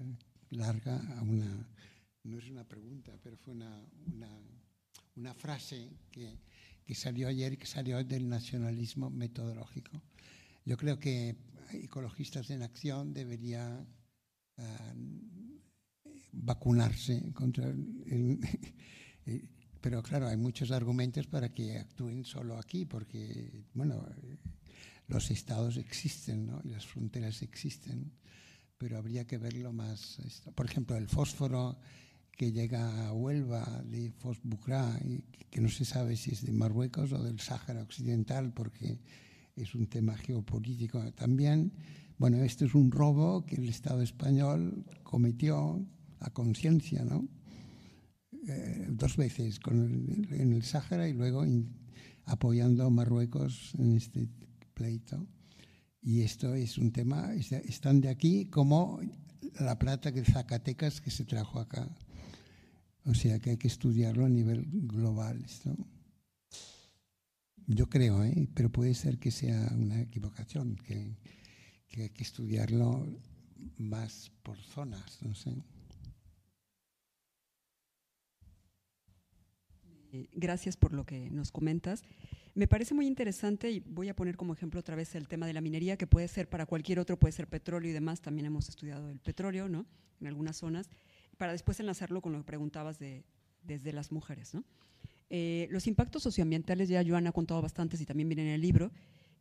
larga 0.51 0.97
a 1.19 1.23
una, 1.23 1.69
no 2.23 2.39
es 2.39 2.49
una 2.49 2.63
pregunta, 2.63 3.19
pero 3.21 3.37
fue 3.37 3.53
una, 3.53 3.85
una, 4.07 4.31
una 5.17 5.35
frase 5.35 5.91
que, 6.13 6.39
que, 6.85 6.95
salió 6.95 7.27
ayer 7.27 7.59
que 7.59 7.67
salió 7.67 8.03
del 8.05 8.29
nacionalismo 8.29 9.11
metodológico. 9.11 10.01
Yo 10.65 10.77
creo 10.77 11.01
que 11.01 11.37
Ecologistas 11.73 12.51
en 12.51 12.63
Acción 12.63 13.13
debería 13.13 13.85
uh, 14.59 14.63
vacunarse 16.35 17.33
contra 17.33 17.69
el, 17.69 18.39
pero 19.81 20.03
claro, 20.03 20.29
hay 20.29 20.37
muchos 20.37 20.71
argumentos 20.71 21.27
para 21.27 21.51
que 21.51 21.79
actúen 21.79 22.25
solo 22.25 22.57
aquí, 22.59 22.87
porque, 22.87 23.65
bueno, 23.75 24.07
los 25.09 25.31
estados 25.31 25.77
existen, 25.77 26.47
¿no? 26.47 26.61
Y 26.65 26.71
las 26.71 26.87
fronteras 26.87 27.43
existen, 27.43 28.13
pero 28.79 28.97
habría 28.97 29.27
que 29.27 29.39
verlo 29.39 29.73
más. 29.73 30.19
Por 30.55 30.67
ejemplo, 30.67 30.97
el 30.97 31.09
fósforo 31.09 31.79
que 32.33 32.51
llega 32.51 33.07
a 33.07 33.13
Huelva 33.13 33.83
de 33.85 34.11
Fosbucrá, 34.11 34.99
que 35.51 35.61
no 35.61 35.69
se 35.69 35.85
sabe 35.85 36.17
si 36.17 36.33
es 36.33 36.45
de 36.45 36.53
Marruecos 36.53 37.13
o 37.13 37.23
del 37.23 37.39
Sáhara 37.39 37.83
Occidental, 37.83 38.53
porque 38.53 38.99
es 39.55 39.75
un 39.75 39.87
tema 39.87 40.17
geopolítico 40.17 41.13
también. 41.13 41.73
Bueno, 42.19 42.39
esto 42.39 42.65
es 42.65 42.75
un 42.75 42.91
robo 42.91 43.45
que 43.45 43.57
el 43.57 43.69
Estado 43.69 44.03
español 44.03 44.85
cometió 45.03 45.87
a 46.25 46.31
conciencia, 46.31 47.05
¿no? 47.05 47.29
Eh, 48.47 48.89
dos 48.91 49.17
veces 49.17 49.59
con 49.59 49.77
el- 49.83 50.41
en 50.41 50.53
el 50.53 50.63
Sáhara 50.63 51.09
y 51.09 51.13
luego 51.13 51.45
apoyando 52.27 52.85
a 52.85 52.91
Marruecos 52.91 53.75
en 53.79 53.97
este 53.97 54.29
pleito. 54.75 55.27
Y 56.03 56.23
esto 56.23 56.55
es 56.55 56.77
un 56.79 56.93
tema, 56.93 57.33
están 57.35 58.01
de 58.01 58.09
aquí 58.09 58.47
como 58.47 59.01
la 59.61 59.79
plata 59.79 60.11
de 60.11 60.25
Zacatecas 60.25 61.01
que 61.01 61.11
se 61.11 61.25
trajo 61.25 61.61
acá. 61.61 61.89
O 63.07 63.15
sea 63.15 63.39
que 63.39 63.51
hay 63.51 63.57
que 63.57 63.69
estudiarlo 63.69 64.25
a 64.25 64.29
nivel 64.29 64.67
global. 64.71 65.43
Esto. 65.45 65.77
Yo 67.67 67.89
creo, 67.89 68.23
¿eh? 68.25 68.49
pero 68.55 68.71
puede 68.71 68.95
ser 68.95 69.19
que 69.19 69.31
sea 69.31 69.73
una 69.75 70.01
equivocación, 70.03 70.77
que, 70.77 71.17
que 71.89 72.03
hay 72.03 72.11
que 72.11 72.23
estudiarlo 72.23 73.07
más 73.79 74.31
por 74.43 74.59
zonas, 74.59 75.23
no 75.23 75.35
sé. 75.35 75.55
Eh, 80.15 80.29
Gracias 80.33 80.77
por 80.77 80.93
lo 80.93 81.05
que 81.05 81.29
nos 81.31 81.51
comentas. 81.51 82.05
Me 82.55 82.69
parece 82.69 82.95
muy 82.95 83.07
interesante 83.07 83.71
y 83.73 83.81
voy 83.81 84.09
a 84.09 84.15
poner 84.15 84.37
como 84.37 84.53
ejemplo 84.53 84.79
otra 84.79 84.95
vez 84.95 85.17
el 85.17 85.27
tema 85.27 85.45
de 85.47 85.53
la 85.53 85.61
minería, 85.61 85.97
que 85.97 86.07
puede 86.07 86.29
ser 86.29 86.49
para 86.49 86.67
cualquier 86.67 87.01
otro, 87.01 87.19
puede 87.19 87.33
ser 87.33 87.49
petróleo 87.49 87.91
y 87.91 87.93
demás. 87.93 88.21
También 88.21 88.47
hemos 88.47 88.69
estudiado 88.69 89.11
el 89.11 89.19
petróleo, 89.19 89.69
¿no? 89.69 89.87
En 90.21 90.29
algunas 90.29 90.57
zonas, 90.57 90.89
para 91.37 91.51
después 91.51 91.81
enlazarlo 91.81 92.23
con 92.23 92.33
lo 92.33 92.39
que 92.39 92.45
preguntabas 92.45 93.01
de, 93.01 93.25
desde 93.65 93.93
las 93.93 94.13
mujeres, 94.13 94.55
¿no? 94.55 94.63
Eh, 95.31 95.67
los 95.71 95.89
impactos 95.89 96.23
socioambientales, 96.23 96.89
ya 96.89 97.03
Joana 97.05 97.31
ha 97.31 97.33
contado 97.33 97.61
bastantes 97.61 98.01
y 98.01 98.07
también 98.07 98.29
vienen 98.29 98.47
en 98.47 98.53
el 98.55 98.61
libro, 98.61 98.93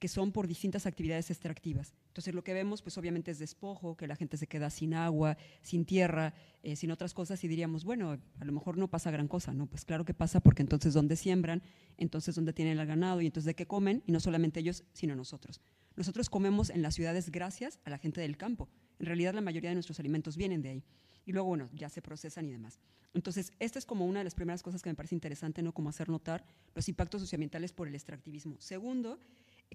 que 0.04 0.10
son 0.10 0.34
por 0.34 0.48
distintas 0.48 0.86
actividades 0.86 1.32
extractivas. 1.32 1.94
Entonces, 2.08 2.36
lo 2.36 2.44
que 2.44 2.54
vemos, 2.54 2.82
pues 2.82 2.98
obviamente 2.98 3.32
es 3.32 3.40
despojo, 3.40 3.96
que 3.96 4.06
la 4.06 4.18
gente 4.18 4.36
se 4.36 4.48
queda 4.48 4.70
sin 4.70 4.94
agua, 4.94 5.38
sin 5.62 5.86
tierra, 5.86 6.34
eh, 6.62 6.76
sin 6.76 6.92
otras 6.92 7.14
cosas, 7.14 7.42
y 7.46 7.48
diríamos, 7.48 7.86
bueno, 7.86 8.12
a 8.12 8.44
lo 8.44 8.52
mejor 8.52 8.78
no 8.78 8.90
pasa 8.90 9.12
gran 9.12 9.30
cosa, 9.30 9.54
¿no? 9.54 9.66
Pues 9.66 9.86
claro 9.86 10.04
que 10.04 10.14
pasa, 10.14 10.42
porque 10.42 10.62
entonces, 10.62 10.94
¿dónde 10.94 11.16
siembran? 11.16 11.64
Entonces, 11.96 12.36
¿dónde 12.36 12.52
tienen 12.52 12.80
el 12.80 12.86
ganado? 12.86 13.22
Y 13.22 13.28
entonces, 13.28 13.46
¿de 13.46 13.56
qué 13.56 13.66
comen? 13.66 14.04
Y 14.06 14.12
no 14.12 14.20
solamente 14.20 14.60
ellos, 14.60 14.84
sino 14.92 15.16
nosotros. 15.16 15.62
Nosotros 15.96 16.30
comemos 16.30 16.70
en 16.70 16.82
las 16.82 16.96
ciudades 16.96 17.32
gracias 17.32 17.80
a 17.86 17.90
la 17.90 17.98
gente 17.98 18.20
del 18.20 18.36
campo. 18.36 18.68
En 19.00 19.06
realidad, 19.06 19.34
la 19.34 19.40
mayoría 19.40 19.70
de 19.70 19.76
nuestros 19.76 20.02
alimentos 20.02 20.36
vienen 20.36 20.62
de 20.62 20.68
ahí. 20.68 20.84
Y 21.26 21.32
luego, 21.32 21.48
bueno, 21.48 21.70
ya 21.72 21.88
se 21.88 22.02
procesan 22.02 22.46
y 22.50 22.52
demás. 22.52 22.78
Entonces, 23.14 23.54
esta 23.60 23.80
es 23.80 23.86
como 23.86 24.06
una 24.06 24.20
de 24.20 24.26
las 24.26 24.36
primeras 24.36 24.64
cosas 24.64 24.82
que 24.82 24.90
me 24.90 24.96
parece 24.96 25.16
interesante, 25.16 25.62
¿no? 25.62 25.72
Como 25.74 25.88
hacer 25.88 26.10
notar 26.10 26.44
los 26.76 26.90
impactos 26.90 27.22
socioambientales 27.22 27.72
por 27.72 27.88
el 27.88 27.96
extractivismo. 27.96 28.58
Segundo, 28.60 29.18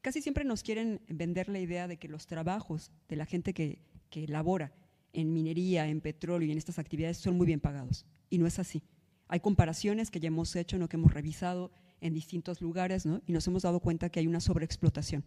casi 0.01 0.23
siempre 0.23 0.45
nos 0.45 0.63
quieren 0.63 1.01
vender 1.09 1.49
la 1.49 1.59
idea 1.59 1.89
de 1.89 1.97
que 1.99 2.09
los 2.09 2.27
trabajos 2.27 2.93
de 3.09 3.17
la 3.17 3.27
gente 3.27 3.55
que, 3.55 3.83
que 4.11 4.27
labora 4.29 4.73
en 5.13 5.33
minería, 5.33 5.89
en 5.89 6.01
petróleo 6.01 6.49
y 6.49 6.53
en 6.53 6.59
estas 6.59 6.79
actividades 6.79 7.19
son 7.19 7.37
muy 7.37 7.47
bien 7.47 7.61
pagados. 7.61 8.07
Y 8.31 8.39
no 8.39 8.47
es 8.47 8.59
así. 8.59 8.83
Hay 9.29 9.41
comparaciones 9.41 10.11
que 10.11 10.21
ya 10.21 10.29
hemos 10.29 10.55
hecho, 10.57 10.79
¿no? 10.79 10.89
que 10.89 10.97
hemos 10.97 11.13
revisado 11.13 11.71
en 12.01 12.15
distintos 12.15 12.61
lugares, 12.61 13.05
¿no? 13.07 13.21
y 13.27 13.33
nos 13.33 13.47
hemos 13.47 13.63
dado 13.63 13.81
cuenta 13.81 14.09
que 14.09 14.21
hay 14.21 14.27
una 14.27 14.41
sobreexplotación, 14.41 15.25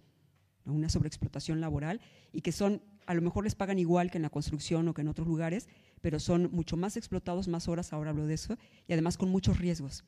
una 0.65 0.89
sobreexplotación 0.89 1.61
laboral, 1.61 2.01
y 2.31 2.41
que 2.41 2.51
son, 2.51 2.81
a 3.05 3.13
lo 3.13 3.21
mejor 3.21 3.43
les 3.43 3.55
pagan 3.55 3.77
igual 3.77 4.09
que 4.09 4.17
en 4.17 4.23
la 4.23 4.29
construcción 4.29 4.87
o 4.87 4.93
que 4.93 5.01
en 5.01 5.07
otros 5.07 5.27
lugares, 5.27 5.67
pero 6.01 6.19
son 6.19 6.49
mucho 6.51 6.77
más 6.77 6.97
explotados, 6.97 7.47
más 7.47 7.67
horas, 7.67 7.93
ahora 7.93 8.11
hablo 8.11 8.25
de 8.25 8.33
eso, 8.33 8.57
y 8.87 8.93
además 8.93 9.17
con 9.17 9.29
muchos 9.29 9.59
riesgos. 9.59 10.03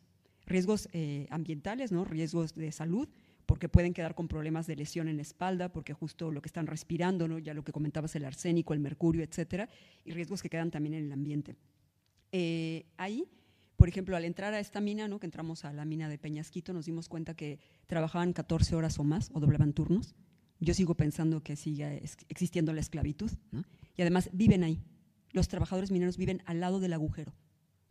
Riesgos 0.45 0.89
eh, 0.93 1.27
ambientales, 1.29 1.91
¿no? 1.91 2.03
riesgos 2.03 2.55
de 2.55 2.71
salud, 2.71 3.07
porque 3.45 3.69
pueden 3.69 3.93
quedar 3.93 4.15
con 4.15 4.27
problemas 4.27 4.67
de 4.67 4.75
lesión 4.75 5.07
en 5.07 5.17
la 5.17 5.21
espalda, 5.21 5.69
porque 5.71 5.93
justo 5.93 6.31
lo 6.31 6.41
que 6.41 6.47
están 6.47 6.67
respirando, 6.67 7.27
¿no? 7.27 7.39
ya 7.39 7.53
lo 7.53 7.63
que 7.63 7.71
comentabas, 7.71 8.15
el 8.15 8.25
arsénico, 8.25 8.73
el 8.73 8.79
mercurio, 8.79 9.23
etcétera, 9.23 9.69
y 10.05 10.11
riesgos 10.11 10.41
que 10.41 10.49
quedan 10.49 10.71
también 10.71 10.93
en 10.95 11.05
el 11.05 11.11
ambiente. 11.11 11.55
Eh, 12.31 12.85
ahí, 12.97 13.25
por 13.75 13.89
ejemplo, 13.89 14.15
al 14.15 14.25
entrar 14.25 14.53
a 14.53 14.59
esta 14.59 14.81
mina, 14.81 15.07
¿no? 15.07 15.19
que 15.19 15.27
entramos 15.27 15.65
a 15.65 15.73
la 15.73 15.85
mina 15.85 16.09
de 16.09 16.17
Peñasquito, 16.17 16.73
nos 16.73 16.85
dimos 16.85 17.09
cuenta 17.09 17.33
que 17.33 17.59
trabajaban 17.87 18.33
14 18.33 18.75
horas 18.75 18.97
o 18.99 19.03
más 19.03 19.29
o 19.33 19.39
doblaban 19.39 19.73
turnos. 19.73 20.15
Yo 20.59 20.73
sigo 20.73 20.95
pensando 20.95 21.43
que 21.43 21.55
sigue 21.55 22.01
existiendo 22.29 22.71
la 22.73 22.79
esclavitud, 22.79 23.31
¿no? 23.51 23.63
y 23.97 24.01
además 24.01 24.29
viven 24.31 24.63
ahí. 24.63 24.81
Los 25.31 25.47
trabajadores 25.47 25.91
mineros 25.91 26.17
viven 26.17 26.41
al 26.45 26.59
lado 26.59 26.79
del 26.79 26.93
agujero. 26.93 27.33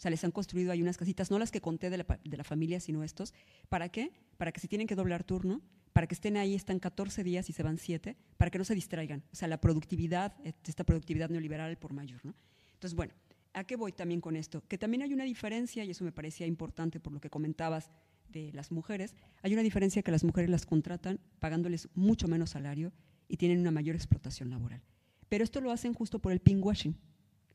Sea, 0.03 0.11
les 0.11 0.24
han 0.24 0.33
construido 0.33 0.73
ahí 0.73 0.83
unas 0.83 0.97
casitas, 0.97 1.31
no 1.31 1.39
las 1.39 1.53
que 1.53 1.61
conté 1.61 1.89
de 1.89 1.99
la, 1.99 2.19
de 2.24 2.37
la 2.37 2.43
familia, 2.43 2.81
sino 2.81 3.05
estos. 3.05 3.33
¿Para 3.69 3.89
qué? 3.89 4.11
Para 4.37 4.51
que 4.51 4.59
si 4.59 4.66
tienen 4.66 4.89
que 4.89 4.97
doblar 4.97 5.23
turno, 5.23 5.62
para 5.93 6.09
que 6.09 6.15
estén 6.16 6.37
ahí, 6.37 6.57
están 6.57 6.81
14 6.81 7.23
días 7.23 7.49
y 7.49 7.53
se 7.53 7.62
van 7.62 7.79
7, 7.79 8.16
para 8.37 8.51
que 8.51 8.59
no 8.59 8.65
se 8.65 8.74
distraigan. 8.74 9.23
O 9.33 9.37
sea, 9.37 9.47
la 9.47 9.61
productividad, 9.61 10.35
eh, 10.45 10.55
esta 10.65 10.83
productividad 10.83 11.31
neoliberal 11.31 11.79
por 11.79 11.93
mayor. 11.93 12.19
¿no? 12.24 12.35
Entonces, 12.73 12.97
bueno, 12.97 13.15
¿a 13.53 13.62
qué 13.62 13.77
voy 13.77 13.93
también 13.93 14.20
con 14.20 14.35
esto? 14.35 14.65
Que 14.66 14.77
también 14.77 15.03
hay 15.03 15.15
una 15.15 15.23
diferencia, 15.23 15.85
y 15.85 15.93
eso 15.93 16.03
me 16.03 16.11
parecía 16.11 16.49
importante 16.49 16.99
por 16.99 17.12
lo 17.12 17.20
que 17.20 17.31
comentabas 17.31 17.93
de 18.29 18.51
las 18.55 18.73
mujeres, 18.73 19.15
hay 19.41 19.53
una 19.53 19.62
diferencia 19.62 20.03
que 20.03 20.11
las 20.11 20.24
mujeres 20.24 20.51
las 20.51 20.66
contratan 20.66 21.20
pagándoles 21.39 21.89
mucho 21.95 22.27
menos 22.27 22.51
salario 22.51 22.93
y 23.29 23.37
tienen 23.37 23.61
una 23.61 23.70
mayor 23.70 23.95
explotación 23.95 24.51
laboral. 24.51 24.83
Pero 25.29 25.45
esto 25.45 25.61
lo 25.61 25.70
hacen 25.70 25.95
justo 25.95 26.19
por 26.19 26.33
el 26.33 26.41
pinkwashing, 26.41 26.99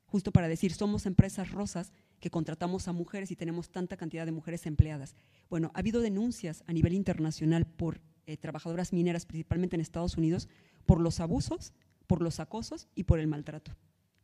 justo 0.05 0.31
para 0.31 0.47
decir, 0.47 0.73
somos 0.73 1.05
empresas 1.05 1.51
rosas 1.51 1.91
que 2.19 2.29
contratamos 2.29 2.87
a 2.87 2.93
mujeres 2.93 3.31
y 3.31 3.35
tenemos 3.35 3.69
tanta 3.69 3.97
cantidad 3.97 4.25
de 4.25 4.31
mujeres 4.31 4.65
empleadas. 4.65 5.15
Bueno, 5.49 5.71
ha 5.73 5.79
habido 5.79 6.01
denuncias 6.01 6.63
a 6.67 6.73
nivel 6.73 6.93
internacional 6.93 7.65
por 7.65 8.01
eh, 8.25 8.37
trabajadoras 8.37 8.93
mineras, 8.93 9.25
principalmente 9.25 9.75
en 9.75 9.81
Estados 9.81 10.17
Unidos, 10.17 10.49
por 10.85 10.99
los 10.99 11.19
abusos, 11.19 11.73
por 12.07 12.21
los 12.21 12.39
acosos 12.39 12.87
y 12.95 13.03
por 13.03 13.19
el 13.19 13.27
maltrato 13.27 13.75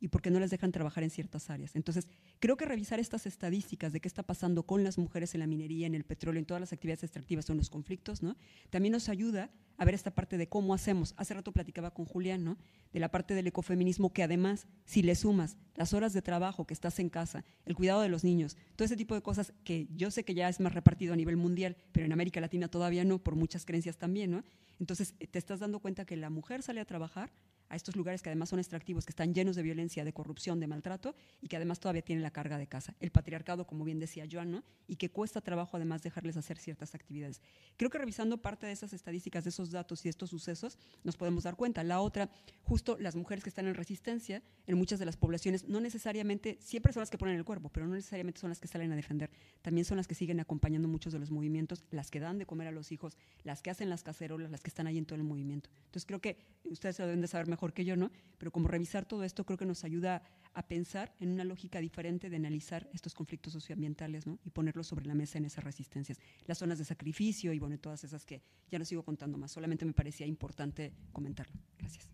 y 0.04 0.10
porque 0.10 0.30
no 0.30 0.42
les 0.42 0.52
dejan 0.52 0.74
trabajar 0.74 1.02
en 1.06 1.10
ciertas 1.10 1.50
áreas. 1.50 1.78
Entonces, 1.78 2.10
creo 2.42 2.58
que 2.58 2.66
revisar 2.66 3.00
estas 3.00 3.26
estadísticas 3.26 3.94
de 3.94 4.02
qué 4.02 4.10
está 4.10 4.22
pasando 4.22 4.64
con 4.64 4.84
las 4.84 4.98
mujeres 4.98 5.34
en 5.34 5.40
la 5.40 5.48
minería, 5.48 5.88
en 5.88 5.96
el 5.96 6.04
petróleo, 6.04 6.40
en 6.40 6.46
todas 6.46 6.60
las 6.60 6.74
actividades 6.74 7.06
extractivas 7.06 7.50
o 7.50 7.54
en 7.54 7.60
los 7.60 7.70
conflictos, 7.70 8.22
¿no? 8.22 8.36
también 8.70 8.92
nos 8.92 9.08
ayuda 9.08 9.50
a 9.78 9.86
ver 9.86 9.96
esta 9.96 10.12
parte 10.12 10.38
de 10.38 10.50
cómo 10.50 10.74
hacemos. 10.74 11.14
Hace 11.16 11.36
rato 11.36 11.54
platicaba 11.54 11.94
con 11.94 12.04
Julián, 12.04 12.44
¿no? 12.44 12.58
de 12.92 13.00
la 13.00 13.12
parte 13.12 13.34
del 13.34 13.48
ecofeminismo, 13.48 14.12
que 14.12 14.24
además, 14.24 14.68
si 14.84 15.04
le 15.04 15.16
sumas 15.16 15.56
las 15.76 15.94
horas 15.94 16.12
de 16.12 16.22
trabajo 16.22 16.68
que 16.68 16.74
estás 16.74 17.00
en 17.00 17.08
casa, 17.08 17.46
el 17.64 17.74
cuidado 17.74 18.02
de 18.02 18.10
los 18.10 18.26
niños, 18.26 18.58
todo 18.76 18.84
ese 18.86 18.98
tipo 18.98 19.16
de 19.16 19.22
cosas 19.22 19.54
que 19.64 19.88
yo 19.96 20.12
sé 20.12 20.26
que 20.26 20.34
ya 20.34 20.50
es 20.50 20.60
más 20.60 20.74
repartido 20.74 21.14
a 21.14 21.16
nivel 21.16 21.38
mundial, 21.38 21.78
pero 21.94 22.06
en 22.06 22.12
América 22.12 22.42
Latina 22.42 22.68
todavía 22.68 23.06
no, 23.06 23.24
por 23.24 23.36
muchas 23.36 23.66
creencias 23.66 23.96
también, 23.96 24.32
¿no? 24.32 24.44
Entonces, 24.82 25.16
te 25.32 25.40
estás 25.40 25.62
dando 25.62 25.80
cuenta 25.80 26.04
que 26.04 26.18
la 26.18 26.30
mujer 26.30 26.62
sale 26.62 26.82
a 26.82 26.86
trabajar 26.86 27.32
a 27.70 27.76
estos 27.76 27.96
lugares 27.96 28.22
que 28.22 28.30
además 28.30 28.50
son 28.50 28.60
extractivos, 28.60 29.06
que 29.06 29.12
están 29.12 29.34
llenos 29.34 29.56
de 29.56 29.64
violencia, 29.64 30.04
de 30.06 30.14
corrupción, 30.14 30.60
de 30.60 30.68
maltrato 30.68 31.16
y 31.42 31.48
que 31.48 31.56
además 31.56 31.80
todavía 31.80 32.02
tienen 32.02 32.24
la 32.24 32.32
carga 32.32 32.58
de 32.58 32.68
casa. 32.68 32.96
El 33.00 33.12
patriarcado, 33.12 33.66
como 33.66 33.84
bien 33.84 34.00
decía 34.00 34.26
Joan, 34.32 34.52
¿no? 34.52 34.64
y 34.88 34.96
que 34.96 35.10
cuesta 35.10 35.42
trabajo 35.42 35.78
además 35.78 36.04
dejarles 36.04 36.38
hacer 36.38 36.58
ciertas 36.58 36.96
actividades. 36.96 37.42
Creo 37.78 37.90
que 37.90 37.98
revisando 37.98 38.42
parte 38.42 38.66
de 38.66 38.72
esas 38.72 38.94
estadísticas, 38.94 39.44
de 39.44 39.50
esos 39.50 39.72
datos 39.72 40.02
y 40.02 40.04
de 40.04 40.10
estos 40.12 40.30
sucesos, 40.30 40.78
nos 41.04 41.18
podemos 41.18 41.44
dar 41.44 41.56
cuenta. 41.56 41.84
La 41.84 42.02
otra, 42.02 42.30
justo 42.64 42.98
las 43.00 43.16
mujeres 43.16 43.44
que 43.44 43.50
están 43.50 43.68
en 43.68 43.76
resistencia, 43.76 44.42
en 44.68 44.78
muchas 44.78 45.00
de 45.00 45.06
las 45.06 45.18
poblaciones, 45.18 45.68
no 45.68 45.80
necesariamente, 45.80 46.58
siempre 46.62 46.94
son 46.94 47.02
las 47.02 47.10
que 47.10 47.18
ponen 47.18 47.36
el 47.36 47.46
cuerpo, 47.46 47.70
pero 47.70 47.88
no 47.88 47.96
necesariamente 47.96 48.40
son 48.40 48.50
las 48.50 48.60
que 48.60 48.68
salen 48.68 48.92
a 48.92 48.96
defender. 48.96 49.30
También 49.62 49.86
son 49.86 49.98
las 49.98 50.08
que 50.08 50.16
siguen 50.16 50.40
acompañando 50.40 50.88
muchos 50.88 51.14
de 51.14 51.20
los 51.20 51.32
movimientos, 51.32 51.84
las 51.92 52.12
que 52.12 52.20
dan 52.20 52.38
de 52.38 52.46
comer 52.46 52.68
a 52.68 52.72
los 52.72 52.92
hijos, 52.92 53.18
las 53.44 53.62
que 53.62 53.70
hacen 53.70 53.90
las 53.90 54.04
cacerolas, 54.04 54.52
las 54.52 54.62
que 54.62 54.70
están 54.70 54.88
ahí 54.88 54.98
en 54.98 55.06
todo 55.06 55.16
el 55.16 55.24
movimiento. 55.24 55.70
Entonces 55.86 56.06
creo 56.06 56.20
que 56.20 56.38
ustedes 56.70 57.00
lo 57.00 57.06
deben 57.06 57.22
de 57.22 57.28
saber 57.28 57.48
mejor 57.54 57.74
que 57.74 57.86
yo, 57.86 57.96
¿no? 57.96 58.12
Pero 58.38 58.52
como 58.52 58.68
revisar 58.68 59.06
todo 59.06 59.24
esto 59.24 59.46
creo 59.46 59.58
que 59.58 59.66
nos 59.66 59.84
ayuda 59.84 60.24
a 60.54 60.68
pensar 60.68 61.14
en 61.20 61.32
una 61.32 61.44
lógica 61.44 61.80
diferente 61.80 62.30
de 62.30 62.36
analizar 62.36 62.90
estos 62.94 63.14
conflictos 63.14 63.54
socioambientales, 63.54 64.28
¿no? 64.28 64.40
Y 64.44 64.50
ponerlos 64.50 64.88
sobre 64.88 65.06
la 65.06 65.16
mesa 65.16 65.38
en 65.38 65.46
esas 65.46 65.64
resistencias. 65.64 66.20
Las 66.46 66.58
zonas 66.58 66.78
de 66.78 66.86
sacrificio 66.86 67.54
y 67.54 67.60
bueno, 67.60 67.78
todas 67.78 68.04
esas 68.04 68.26
que 68.26 68.42
ya 68.70 68.80
no 68.80 68.86
sigo 68.86 69.04
contando 69.04 69.38
más, 69.38 69.52
solamente 69.52 69.86
me 69.86 69.94
parecía 69.94 70.28
importante 70.28 70.94
comentarlo. 71.12 71.54
Gracias. 71.78 72.10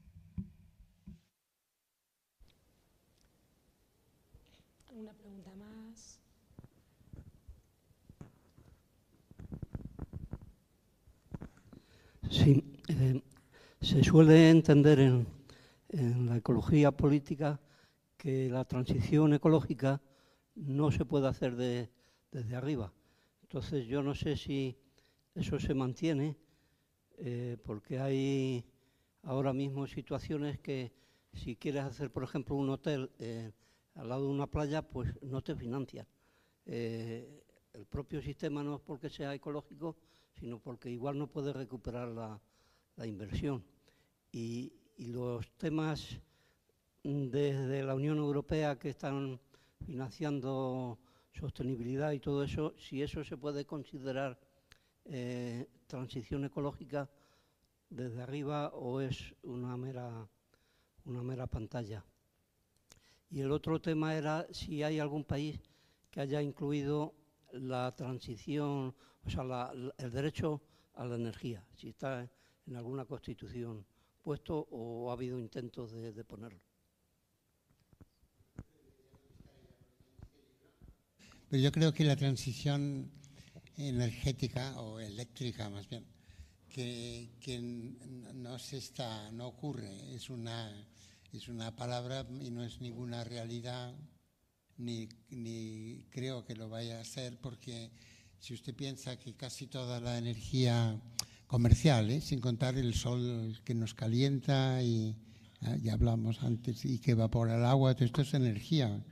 ¿Alguna 4.89 5.13
pregunta 5.13 5.51
más? 5.55 6.19
Sí, 12.29 12.63
eh, 12.87 13.21
se 13.81 14.03
suele 14.03 14.49
entender 14.49 14.99
en, 14.99 15.25
la 16.27 16.37
ecología 16.37 16.91
política 16.91 17.59
que 18.17 18.49
la 18.49 18.65
transición 18.65 19.33
ecológica 19.33 20.01
no 20.55 20.91
se 20.91 21.05
puede 21.05 21.27
hacer 21.27 21.55
de- 21.55 21.89
desde 22.31 22.55
arriba. 22.55 22.91
Entonces 23.41 23.87
yo 23.87 24.03
no 24.03 24.13
sé 24.13 24.35
si 24.35 24.77
eso 25.33 25.59
se 25.59 25.73
mantiene, 25.73 26.35
eh, 27.17 27.57
porque 27.63 27.99
hay 27.99 28.65
ahora 29.23 29.53
mismo 29.53 29.87
situaciones 29.87 30.59
que 30.59 30.91
si 31.33 31.55
quieres 31.55 31.83
hacer, 31.83 32.11
por 32.11 32.23
ejemplo, 32.23 32.55
un 32.55 32.69
hotel 32.69 33.09
eh, 33.19 33.51
al 33.95 34.09
lado 34.09 34.25
de 34.27 34.33
una 34.33 34.47
playa, 34.47 34.81
pues 34.81 35.09
no 35.23 35.41
te 35.41 35.55
financia. 35.55 36.05
Eh, 36.65 37.43
el 37.73 37.85
propio 37.85 38.21
sistema 38.21 38.61
no 38.61 38.75
es 38.75 38.81
porque 38.81 39.09
sea 39.09 39.33
ecológico, 39.33 39.95
sino 40.39 40.59
porque 40.59 40.89
igual 40.89 41.17
no 41.17 41.27
puede 41.27 41.53
recuperar 41.53 42.09
la, 42.09 42.39
la 42.99 43.07
inversión. 43.07 43.63
Y, 44.31 44.73
los 44.97 45.49
temas 45.55 46.19
desde 47.01 47.83
la 47.83 47.95
Unión 47.95 48.17
Europea 48.17 48.77
que 48.77 48.89
están 48.89 49.39
financiando 49.85 50.99
sostenibilidad 51.31 52.11
y 52.11 52.19
todo 52.19 52.43
eso, 52.43 52.75
si 52.77 53.01
eso 53.01 53.23
se 53.23 53.37
puede 53.37 53.63
considerar 53.63 54.37
eh, 55.05 55.69
transición 55.87 56.43
ecológica 56.43 57.09
desde 57.89 58.21
arriba 58.21 58.73
o 58.73 58.99
es 58.99 59.33
una 59.43 59.77
mera, 59.77 60.27
una 61.05 61.23
mera 61.23 61.47
pantalla. 61.47 62.03
Y 63.29 63.39
el 63.39 63.53
otro 63.53 63.79
tema 63.79 64.15
era 64.15 64.45
si 64.51 64.83
hay 64.83 64.99
algún 64.99 65.23
país 65.23 65.61
que 66.11 66.19
haya 66.19 66.41
incluido 66.41 67.13
la 67.53 67.95
transición, 67.95 68.93
o 69.25 69.29
sea, 69.29 69.71
el 69.97 70.11
derecho 70.11 70.61
a 70.95 71.05
la 71.05 71.15
energía, 71.15 71.65
si 71.73 71.87
está 71.87 72.29
en 72.69 72.75
alguna 72.75 73.05
constitución 73.05 73.85
puesto 74.21 74.67
o 74.71 75.09
ha 75.09 75.13
habido 75.13 75.39
intentos 75.39 75.91
de 75.91 76.23
ponerlo. 76.23 76.61
Pero 81.49 81.63
yo 81.63 81.71
creo 81.71 81.91
que 81.91 82.03
la 82.03 82.15
transición 82.15 83.11
energética 83.75 84.79
o 84.81 84.99
eléctrica 84.99 85.69
más 85.69 85.89
bien, 85.89 86.05
que, 86.69 87.59
no 88.35 88.59
se 88.59 88.77
está, 88.77 89.31
no 89.31 89.47
ocurre, 89.47 90.13
es 90.13 90.29
una, 90.29 90.87
es 91.33 91.47
una 91.47 91.75
palabra 91.75 92.27
y 92.39 92.51
no 92.51 92.63
es 92.63 92.79
ninguna 92.81 93.23
realidad, 93.23 93.95
ni, 94.77 95.09
ni 95.29 96.05
creo 96.11 96.45
que 96.45 96.55
lo 96.55 96.69
vaya 96.69 96.99
a 96.99 97.03
ser, 97.03 97.39
porque 97.39 97.89
si 98.37 98.53
usted 98.53 98.75
piensa 98.75 99.17
que 99.17 99.33
casi 99.35 99.65
toda 99.65 99.99
la 99.99 100.19
energía 100.19 101.01
comercial, 101.49 102.09
¿eh? 102.09 102.21
sin 102.21 102.39
contar 102.39 102.77
el 102.77 102.93
sol 102.93 103.59
que 103.65 103.73
nos 103.73 103.93
calienta 103.93 104.81
y 104.81 105.17
¿eh? 105.63 105.79
ya 105.83 105.93
hablamos 105.95 106.41
antes, 106.43 106.85
y 106.85 106.99
que 106.99 107.11
evapora 107.11 107.57
el 107.57 107.65
agua, 107.65 107.95
todo 107.95 108.05
esto 108.05 108.21
es 108.21 108.33
energía 108.33 109.03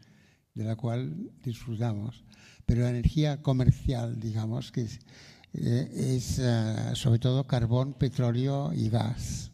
de 0.53 0.63
la 0.63 0.77
cual 0.77 1.31
disfrutamos 1.43 2.23
pero 2.67 2.81
la 2.81 2.89
energía 2.89 3.41
comercial, 3.41 4.19
digamos, 4.19 4.73
que 4.73 4.81
es, 4.81 4.99
eh, 5.53 5.89
eh, 5.95 6.91
sobre 6.93 7.17
todo 7.17 7.47
carbón, 7.47 7.93
petróleo 7.93 8.73
y 8.73 8.89
gas. 8.89 9.51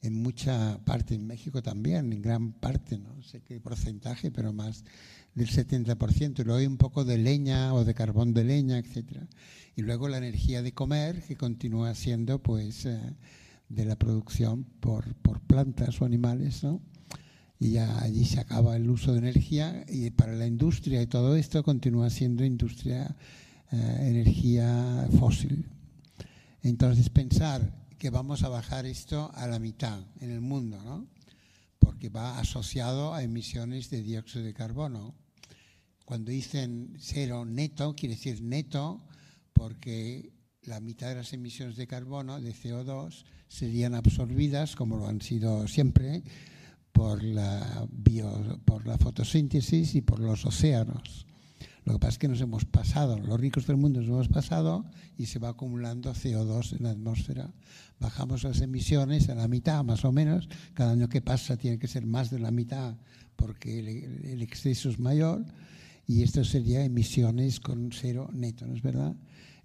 En 0.00 0.14
mucha 0.14 0.78
parte, 0.84 1.14
en 1.14 1.26
México 1.26 1.62
también, 1.62 2.12
en 2.12 2.22
gran 2.22 2.52
parte, 2.52 2.98
no 2.98 3.22
sé 3.22 3.40
qué 3.40 3.60
porcentaje, 3.60 4.30
pero 4.30 4.52
más 4.52 4.84
del 5.34 5.48
70%. 5.48 6.40
Y 6.40 6.44
luego 6.44 6.58
hay 6.60 6.66
un 6.66 6.76
poco 6.76 7.04
de 7.04 7.18
leña 7.18 7.74
o 7.74 7.84
de 7.84 7.94
carbón 7.94 8.32
de 8.32 8.44
leña, 8.44 8.78
etc. 8.78 9.24
Y 9.76 9.82
luego 9.82 10.08
la 10.08 10.18
energía 10.18 10.62
de 10.62 10.72
comer, 10.72 11.22
que 11.22 11.36
continúa 11.36 11.94
siendo 11.94 12.40
pues 12.40 12.86
eh, 12.86 13.00
de 13.68 13.84
la 13.84 13.96
producción 13.96 14.64
por, 14.80 15.14
por 15.16 15.40
plantas 15.40 16.00
o 16.00 16.04
animales, 16.04 16.62
¿no? 16.62 16.80
y 17.60 17.72
ya 17.72 18.00
allí 18.02 18.24
se 18.24 18.40
acaba 18.40 18.76
el 18.76 18.88
uso 18.88 19.12
de 19.12 19.18
energía 19.18 19.84
y 19.88 20.10
para 20.10 20.32
la 20.32 20.46
industria 20.46 21.02
y 21.02 21.06
todo 21.06 21.36
esto 21.36 21.62
continúa 21.62 22.08
siendo 22.10 22.44
industria 22.44 23.16
eh, 23.72 23.96
energía 24.00 25.08
fósil. 25.18 25.66
Entonces 26.62 27.08
pensar 27.10 27.72
que 27.98 28.10
vamos 28.10 28.42
a 28.42 28.48
bajar 28.48 28.86
esto 28.86 29.30
a 29.34 29.46
la 29.46 29.58
mitad 29.58 30.00
en 30.20 30.30
el 30.30 30.40
mundo, 30.40 30.80
¿no? 30.82 31.06
porque 31.78 32.08
va 32.08 32.38
asociado 32.38 33.14
a 33.14 33.22
emisiones 33.22 33.90
de 33.90 34.02
dióxido 34.02 34.44
de 34.44 34.54
carbono. 34.54 35.14
Cuando 36.04 36.30
dicen 36.30 36.96
cero 36.98 37.44
neto, 37.44 37.94
quiere 37.94 38.14
decir 38.14 38.42
neto 38.42 39.02
porque 39.52 40.32
la 40.62 40.80
mitad 40.80 41.08
de 41.08 41.16
las 41.16 41.32
emisiones 41.32 41.76
de 41.76 41.86
carbono, 41.86 42.40
de 42.40 42.54
CO2, 42.54 43.24
serían 43.48 43.94
absorbidas, 43.94 44.76
como 44.76 44.98
lo 44.98 45.08
han 45.08 45.20
sido 45.20 45.66
siempre, 45.66 46.22
por 46.92 47.22
la, 47.22 47.86
bio, 47.90 48.60
por 48.64 48.86
la 48.86 48.98
fotosíntesis 48.98 49.94
y 49.94 50.02
por 50.02 50.20
los 50.20 50.44
océanos. 50.44 51.27
Lo 51.88 51.94
que 51.94 52.00
pasa 52.00 52.10
es 52.10 52.18
que 52.18 52.28
nos 52.28 52.42
hemos 52.42 52.66
pasado, 52.66 53.18
los 53.18 53.40
ricos 53.40 53.66
del 53.66 53.78
mundo 53.78 54.00
nos 54.00 54.10
hemos 54.10 54.28
pasado 54.28 54.84
y 55.16 55.24
se 55.24 55.38
va 55.38 55.48
acumulando 55.48 56.12
CO2 56.12 56.76
en 56.76 56.82
la 56.82 56.90
atmósfera. 56.90 57.50
Bajamos 57.98 58.42
las 58.42 58.60
emisiones 58.60 59.30
a 59.30 59.34
la 59.34 59.48
mitad 59.48 59.82
más 59.84 60.04
o 60.04 60.12
menos, 60.12 60.50
cada 60.74 60.92
año 60.92 61.08
que 61.08 61.22
pasa 61.22 61.56
tiene 61.56 61.78
que 61.78 61.88
ser 61.88 62.04
más 62.04 62.28
de 62.28 62.40
la 62.40 62.50
mitad 62.50 62.94
porque 63.36 63.78
el, 63.78 64.42
exceso 64.42 64.90
es 64.90 64.98
mayor 64.98 65.46
y 66.06 66.22
esto 66.24 66.44
sería 66.44 66.84
emisiones 66.84 67.58
con 67.58 67.90
cero 67.90 68.28
neto, 68.34 68.66
¿no 68.66 68.74
es 68.74 68.82
verdad? 68.82 69.16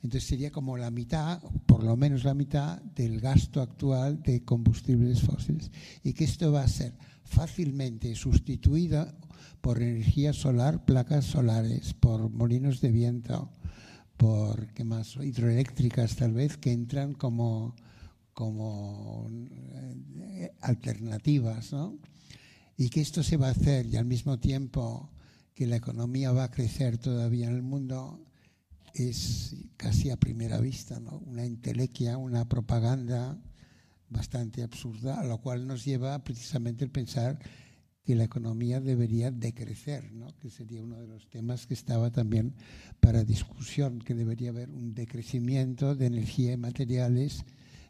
Entonces 0.01 0.23
sería 0.23 0.49
como 0.49 0.77
la 0.77 0.91
mitad, 0.91 1.41
por 1.65 1.83
lo 1.83 1.97
menos 1.97 2.23
la 2.23 2.35
mitad, 2.35 2.81
del 2.95 3.19
gasto 3.19 3.61
actual 3.61 4.23
de 4.23 4.45
combustibles 4.45 5.19
fósiles. 5.19 5.71
¿Y 6.05 6.13
que 6.13 6.23
esto 6.23 6.53
va 6.53 6.63
a 6.63 6.67
ser? 6.69 6.93
fácilmente 7.33 8.15
sustituida 8.15 9.13
por 9.63 9.81
energía 9.81 10.33
solar, 10.33 10.83
placas 10.83 11.23
solares, 11.23 11.93
por 11.93 12.29
molinos 12.29 12.81
de 12.81 12.91
viento, 12.91 13.49
por 14.17 14.73
¿qué 14.73 14.83
más? 14.83 15.15
hidroeléctricas 15.15 16.17
tal 16.17 16.33
vez, 16.33 16.57
que 16.57 16.73
entran 16.73 17.13
como, 17.13 17.73
como 18.33 19.25
eh, 20.19 20.51
alternativas. 20.59 21.71
¿no? 21.71 21.97
Y 22.75 22.89
que 22.89 22.99
esto 22.99 23.23
se 23.23 23.37
va 23.37 23.47
a 23.47 23.51
hacer 23.51 23.85
y 23.85 23.95
al 23.95 24.03
mismo 24.03 24.37
tiempo 24.37 25.09
que 25.53 25.65
la 25.65 25.77
economía 25.77 26.33
va 26.33 26.43
a 26.43 26.51
crecer 26.51 26.97
todavía 26.97 27.47
en 27.47 27.55
el 27.55 27.63
mundo, 27.63 28.19
es 28.93 29.55
casi 29.77 30.09
a 30.09 30.17
primera 30.17 30.59
vista, 30.59 30.99
¿no? 30.99 31.19
una 31.19 31.45
entelequia, 31.45 32.17
una 32.17 32.49
propaganda 32.49 33.41
bastante 34.09 34.61
absurda, 34.61 35.21
a 35.21 35.23
lo 35.23 35.37
cual 35.39 35.65
nos 35.65 35.85
lleva 35.85 36.21
precisamente 36.25 36.83
el 36.83 36.91
pensar 36.91 37.39
que 38.05 38.15
la 38.15 38.25
economía 38.25 38.81
debería 38.81 39.31
decrecer, 39.31 40.11
¿no? 40.11 40.27
que 40.41 40.49
sería 40.49 40.83
uno 40.83 40.99
de 40.99 41.07
los 41.07 41.29
temas 41.29 41.67
que 41.67 41.73
estaba 41.73 42.11
también 42.11 42.53
para 42.99 43.23
discusión, 43.23 43.99
que 43.99 44.13
debería 44.13 44.49
haber 44.49 44.69
un 44.69 44.93
decrecimiento 44.93 45.95
de 45.95 46.07
energía 46.07 46.51
y 46.51 46.57
materiales 46.57 47.45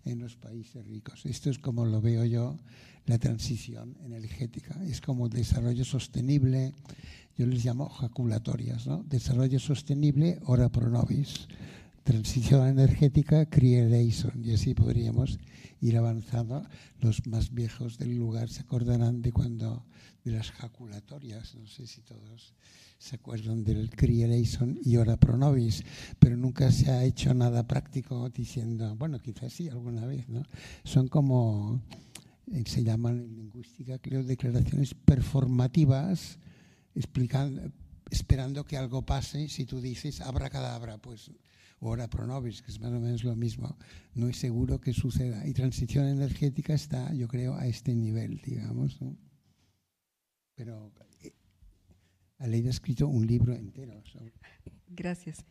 en 0.05 0.19
los 0.19 0.35
países 0.35 0.85
ricos. 0.85 1.25
Esto 1.25 1.49
es 1.49 1.57
como 1.57 1.85
lo 1.85 2.01
veo 2.01 2.25
yo 2.25 2.57
la 3.05 3.17
transición 3.17 3.97
energética. 4.05 4.79
Es 4.85 5.01
como 5.01 5.29
desarrollo 5.29 5.83
sostenible, 5.83 6.73
yo 7.37 7.45
les 7.47 7.65
llamo 7.65 7.89
jaculatorias, 7.89 8.87
¿no? 8.87 9.03
Desarrollo 9.03 9.59
sostenible, 9.59 10.39
ora 10.45 10.69
pro 10.69 10.89
nobis. 10.89 11.47
Transición 12.03 12.67
energética, 12.67 13.45
creation. 13.45 14.43
Y 14.43 14.53
así 14.53 14.73
podríamos 14.73 15.39
ir 15.81 15.97
avanzando. 15.97 16.65
Los 16.99 17.25
más 17.27 17.53
viejos 17.53 17.97
del 17.97 18.17
lugar 18.17 18.49
se 18.49 18.61
acordarán 18.61 19.21
de 19.21 19.31
cuando, 19.31 19.85
de 20.23 20.31
las 20.31 20.51
jaculatorias, 20.51 21.55
no 21.55 21.67
sé 21.67 21.85
si 21.87 22.01
todos 22.01 22.53
se 22.97 23.17
acuerdan 23.17 23.63
del 23.63 23.89
Creation 23.89 24.79
y 24.81 24.95
ora 24.95 25.17
pro 25.17 25.37
nobis, 25.37 25.83
pero 26.19 26.37
nunca 26.37 26.71
se 26.71 26.89
ha 26.89 27.03
hecho 27.03 27.33
nada 27.33 27.67
práctico 27.67 28.29
diciendo, 28.29 28.95
bueno, 28.95 29.19
quizás 29.19 29.51
sí 29.51 29.67
alguna 29.67 30.05
vez, 30.05 30.29
¿no? 30.29 30.43
Son 30.85 31.09
como, 31.09 31.81
eh, 32.51 32.63
se 32.65 32.83
llaman 32.83 33.19
en 33.19 33.35
lingüística, 33.35 33.99
creo, 33.99 34.23
declaraciones 34.23 34.93
performativas, 34.93 36.39
explicando, 36.95 37.73
esperando 38.09 38.63
que 38.63 38.77
algo 38.77 39.05
pase. 39.05 39.49
Si 39.49 39.65
tú 39.65 39.81
dices 39.81 40.21
abracadabra, 40.21 40.97
pues 40.97 41.31
ora 41.79 42.09
pro 42.09 42.25
nobis, 42.25 42.61
que 42.61 42.71
es 42.71 42.79
más 42.79 42.93
o 42.93 42.99
menos 43.01 43.25
lo 43.25 43.35
mismo, 43.35 43.77
no 44.15 44.29
es 44.29 44.37
seguro 44.37 44.79
que 44.79 44.93
suceda. 44.93 45.45
Y 45.45 45.51
transición 45.51 46.05
energética 46.05 46.73
está, 46.73 47.13
yo 47.13 47.27
creo, 47.27 47.55
a 47.55 47.67
este 47.67 47.93
nivel, 47.93 48.39
digamos. 48.45 48.97
Pero 50.63 50.93
eh, 51.21 51.33
Aleida 52.37 52.69
ha 52.69 52.71
escrito 52.71 53.05
un 53.05 53.27
libro 53.27 53.53
entero. 53.53 54.01
Gracias. 54.87 55.43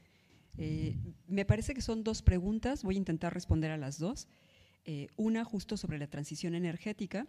Eh, 0.57 0.97
me 1.27 1.45
parece 1.45 1.75
que 1.75 1.83
son 1.83 2.03
dos 2.03 2.23
preguntas, 2.23 2.83
voy 2.83 2.95
a 2.95 2.99
intentar 2.99 3.35
responder 3.35 3.71
a 3.73 3.77
las 3.77 3.99
dos. 3.99 4.27
Eh, 4.87 5.09
una 5.19 5.45
justo 5.45 5.77
sobre 5.77 5.99
la 5.99 6.07
transición 6.07 6.55
energética. 6.55 7.27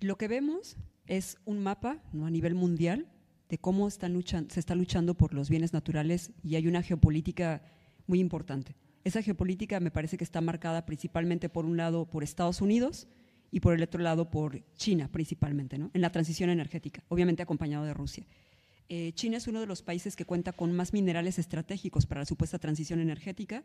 Lo 0.00 0.18
que 0.18 0.28
vemos 0.28 0.76
es 1.06 1.38
un 1.46 1.60
mapa 1.60 2.02
¿no? 2.12 2.26
a 2.26 2.30
nivel 2.30 2.54
mundial 2.54 3.06
de 3.48 3.56
cómo 3.56 3.88
se 3.88 4.60
está 4.60 4.74
luchando 4.74 5.14
por 5.14 5.32
los 5.32 5.48
bienes 5.48 5.72
naturales 5.72 6.30
y 6.42 6.56
hay 6.56 6.68
una 6.68 6.82
geopolítica 6.82 7.62
muy 8.06 8.20
importante. 8.20 8.76
Esa 9.02 9.22
geopolítica 9.22 9.80
me 9.80 9.90
parece 9.90 10.18
que 10.18 10.24
está 10.24 10.42
marcada 10.42 10.84
principalmente 10.84 11.48
por 11.48 11.64
un 11.64 11.78
lado 11.78 12.04
por 12.04 12.22
Estados 12.22 12.60
Unidos 12.60 13.08
y 13.50 13.60
por 13.60 13.74
el 13.74 13.82
otro 13.82 14.00
lado 14.00 14.30
por 14.30 14.62
China 14.74 15.08
principalmente, 15.10 15.78
¿no? 15.78 15.90
en 15.92 16.00
la 16.00 16.10
transición 16.10 16.50
energética, 16.50 17.02
obviamente 17.08 17.42
acompañado 17.42 17.84
de 17.84 17.94
Rusia. 17.94 18.26
Eh, 18.88 19.12
China 19.14 19.36
es 19.36 19.46
uno 19.46 19.60
de 19.60 19.66
los 19.66 19.82
países 19.82 20.16
que 20.16 20.24
cuenta 20.24 20.52
con 20.52 20.72
más 20.72 20.92
minerales 20.92 21.38
estratégicos 21.38 22.06
para 22.06 22.22
la 22.22 22.26
supuesta 22.26 22.58
transición 22.58 23.00
energética, 23.00 23.62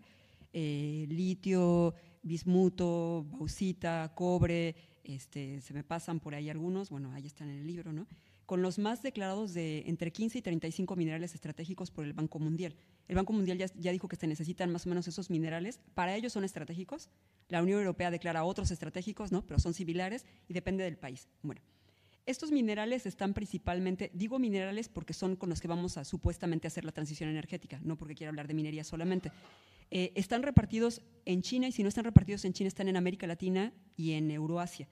eh, 0.53 1.05
litio, 1.09 1.95
bismuto, 2.21 3.25
bauxita, 3.31 4.11
cobre, 4.15 4.75
este, 5.03 5.61
se 5.61 5.73
me 5.73 5.83
pasan 5.83 6.19
por 6.19 6.35
ahí 6.35 6.49
algunos, 6.49 6.89
bueno, 6.89 7.11
ahí 7.11 7.25
están 7.25 7.49
en 7.49 7.57
el 7.57 7.67
libro, 7.67 7.91
¿no? 7.91 8.07
con 8.45 8.61
los 8.61 8.77
más 8.77 9.01
declarados 9.01 9.53
de 9.53 9.83
entre 9.87 10.11
15 10.11 10.37
y 10.37 10.41
35 10.41 10.95
minerales 10.95 11.33
estratégicos 11.33 11.91
por 11.91 12.05
el 12.05 12.13
Banco 12.13 12.39
Mundial. 12.39 12.75
El 13.07 13.15
Banco 13.15 13.33
Mundial 13.33 13.57
ya, 13.57 13.91
dijo 13.91 14.07
que 14.07 14.15
se 14.15 14.27
necesitan 14.27 14.71
más 14.71 14.85
o 14.85 14.89
menos 14.89 15.07
esos 15.07 15.29
minerales. 15.29 15.79
Para 15.93 16.15
ellos 16.15 16.33
son 16.33 16.43
estratégicos. 16.43 17.09
La 17.49 17.61
Unión 17.61 17.79
Europea 17.79 18.09
declara 18.09 18.43
otros 18.43 18.71
estratégicos, 18.71 19.31
¿no? 19.31 19.45
pero 19.45 19.59
son 19.59 19.73
similares 19.73 20.25
y 20.47 20.53
depende 20.53 20.83
del 20.83 20.97
país. 20.97 21.27
Bueno, 21.43 21.61
Estos 22.25 22.51
minerales 22.51 23.05
están 23.05 23.33
principalmente, 23.35 24.09
digo 24.13 24.39
minerales 24.39 24.89
porque 24.89 25.13
son 25.13 25.35
con 25.35 25.49
los 25.49 25.61
que 25.61 25.67
vamos 25.67 25.97
a 25.97 26.03
supuestamente 26.03 26.67
hacer 26.67 26.83
la 26.83 26.91
transición 26.91 27.29
energética, 27.29 27.79
no 27.83 27.97
porque 27.97 28.15
quiero 28.15 28.29
hablar 28.29 28.47
de 28.47 28.55
minería 28.55 28.83
solamente. 28.83 29.31
Eh, 29.91 30.11
están 30.15 30.41
repartidos 30.41 31.03
en 31.25 31.43
China 31.43 31.67
y 31.67 31.71
si 31.71 31.83
no 31.83 31.89
están 31.89 32.05
repartidos 32.05 32.43
en 32.45 32.53
China 32.53 32.67
están 32.67 32.87
en 32.87 32.97
América 32.97 33.27
Latina 33.27 33.71
y 33.95 34.13
en 34.13 34.31
Euroasia. 34.31 34.87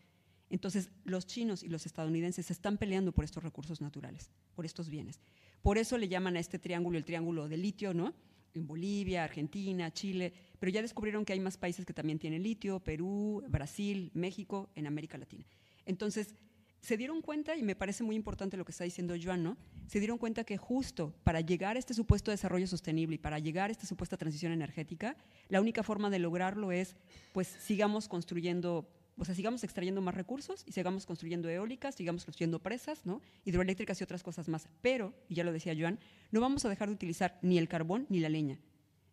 Entonces, 0.51 0.91
los 1.03 1.25
chinos 1.25 1.63
y 1.63 1.67
los 1.67 1.87
estadounidenses 1.87 2.45
se 2.45 2.53
están 2.53 2.77
peleando 2.77 3.11
por 3.11 3.25
estos 3.25 3.41
recursos 3.41 3.81
naturales, 3.81 4.29
por 4.53 4.65
estos 4.65 4.87
bienes. 4.87 5.19
Por 5.63 5.77
eso 5.77 5.97
le 5.97 6.09
llaman 6.09 6.35
a 6.35 6.39
este 6.41 6.59
triángulo 6.59 6.97
el 6.97 7.05
triángulo 7.05 7.47
de 7.47 7.57
litio, 7.57 7.93
¿no? 7.93 8.13
En 8.53 8.67
Bolivia, 8.67 9.23
Argentina, 9.23 9.91
Chile, 9.91 10.31
pero 10.59 10.71
ya 10.71 10.81
descubrieron 10.81 11.25
que 11.25 11.33
hay 11.33 11.39
más 11.39 11.57
países 11.57 11.85
que 11.85 11.93
también 11.93 12.19
tienen 12.19 12.43
litio, 12.43 12.81
Perú, 12.81 13.43
Brasil, 13.47 14.11
México, 14.13 14.69
en 14.75 14.85
América 14.85 15.17
Latina. 15.17 15.45
Entonces, 15.85 16.35
se 16.81 16.97
dieron 16.97 17.21
cuenta, 17.21 17.55
y 17.55 17.63
me 17.63 17.77
parece 17.77 18.03
muy 18.03 18.17
importante 18.17 18.57
lo 18.57 18.65
que 18.65 18.73
está 18.73 18.83
diciendo 18.83 19.15
Joan, 19.21 19.41
¿no? 19.41 19.57
Se 19.87 19.99
dieron 19.99 20.17
cuenta 20.17 20.43
que 20.43 20.57
justo 20.57 21.15
para 21.23 21.39
llegar 21.39 21.77
a 21.77 21.79
este 21.79 21.93
supuesto 21.93 22.29
desarrollo 22.29 22.67
sostenible 22.67 23.15
y 23.15 23.19
para 23.19 23.39
llegar 23.39 23.69
a 23.69 23.71
esta 23.71 23.87
supuesta 23.87 24.17
transición 24.17 24.51
energética, 24.51 25.15
la 25.47 25.61
única 25.61 25.81
forma 25.81 26.09
de 26.09 26.19
lograrlo 26.19 26.73
es, 26.73 26.97
pues, 27.31 27.47
sigamos 27.47 28.09
construyendo 28.09 28.85
o 29.17 29.25
sea, 29.25 29.35
sigamos 29.35 29.63
extrayendo 29.63 30.01
más 30.01 30.15
recursos 30.15 30.63
y 30.65 30.71
sigamos 30.71 31.05
construyendo 31.05 31.49
eólicas, 31.49 31.95
sigamos 31.95 32.25
construyendo 32.25 32.59
presas, 32.59 33.05
¿no? 33.05 33.21
hidroeléctricas 33.45 33.99
y 34.01 34.03
otras 34.03 34.23
cosas 34.23 34.47
más. 34.49 34.67
Pero, 34.81 35.13
y 35.29 35.35
ya 35.35 35.43
lo 35.43 35.53
decía 35.53 35.75
Joan, 35.77 35.99
no 36.31 36.41
vamos 36.41 36.65
a 36.65 36.69
dejar 36.69 36.87
de 36.87 36.95
utilizar 36.95 37.37
ni 37.41 37.57
el 37.57 37.67
carbón 37.67 38.07
ni 38.09 38.19
la 38.19 38.29
leña. 38.29 38.59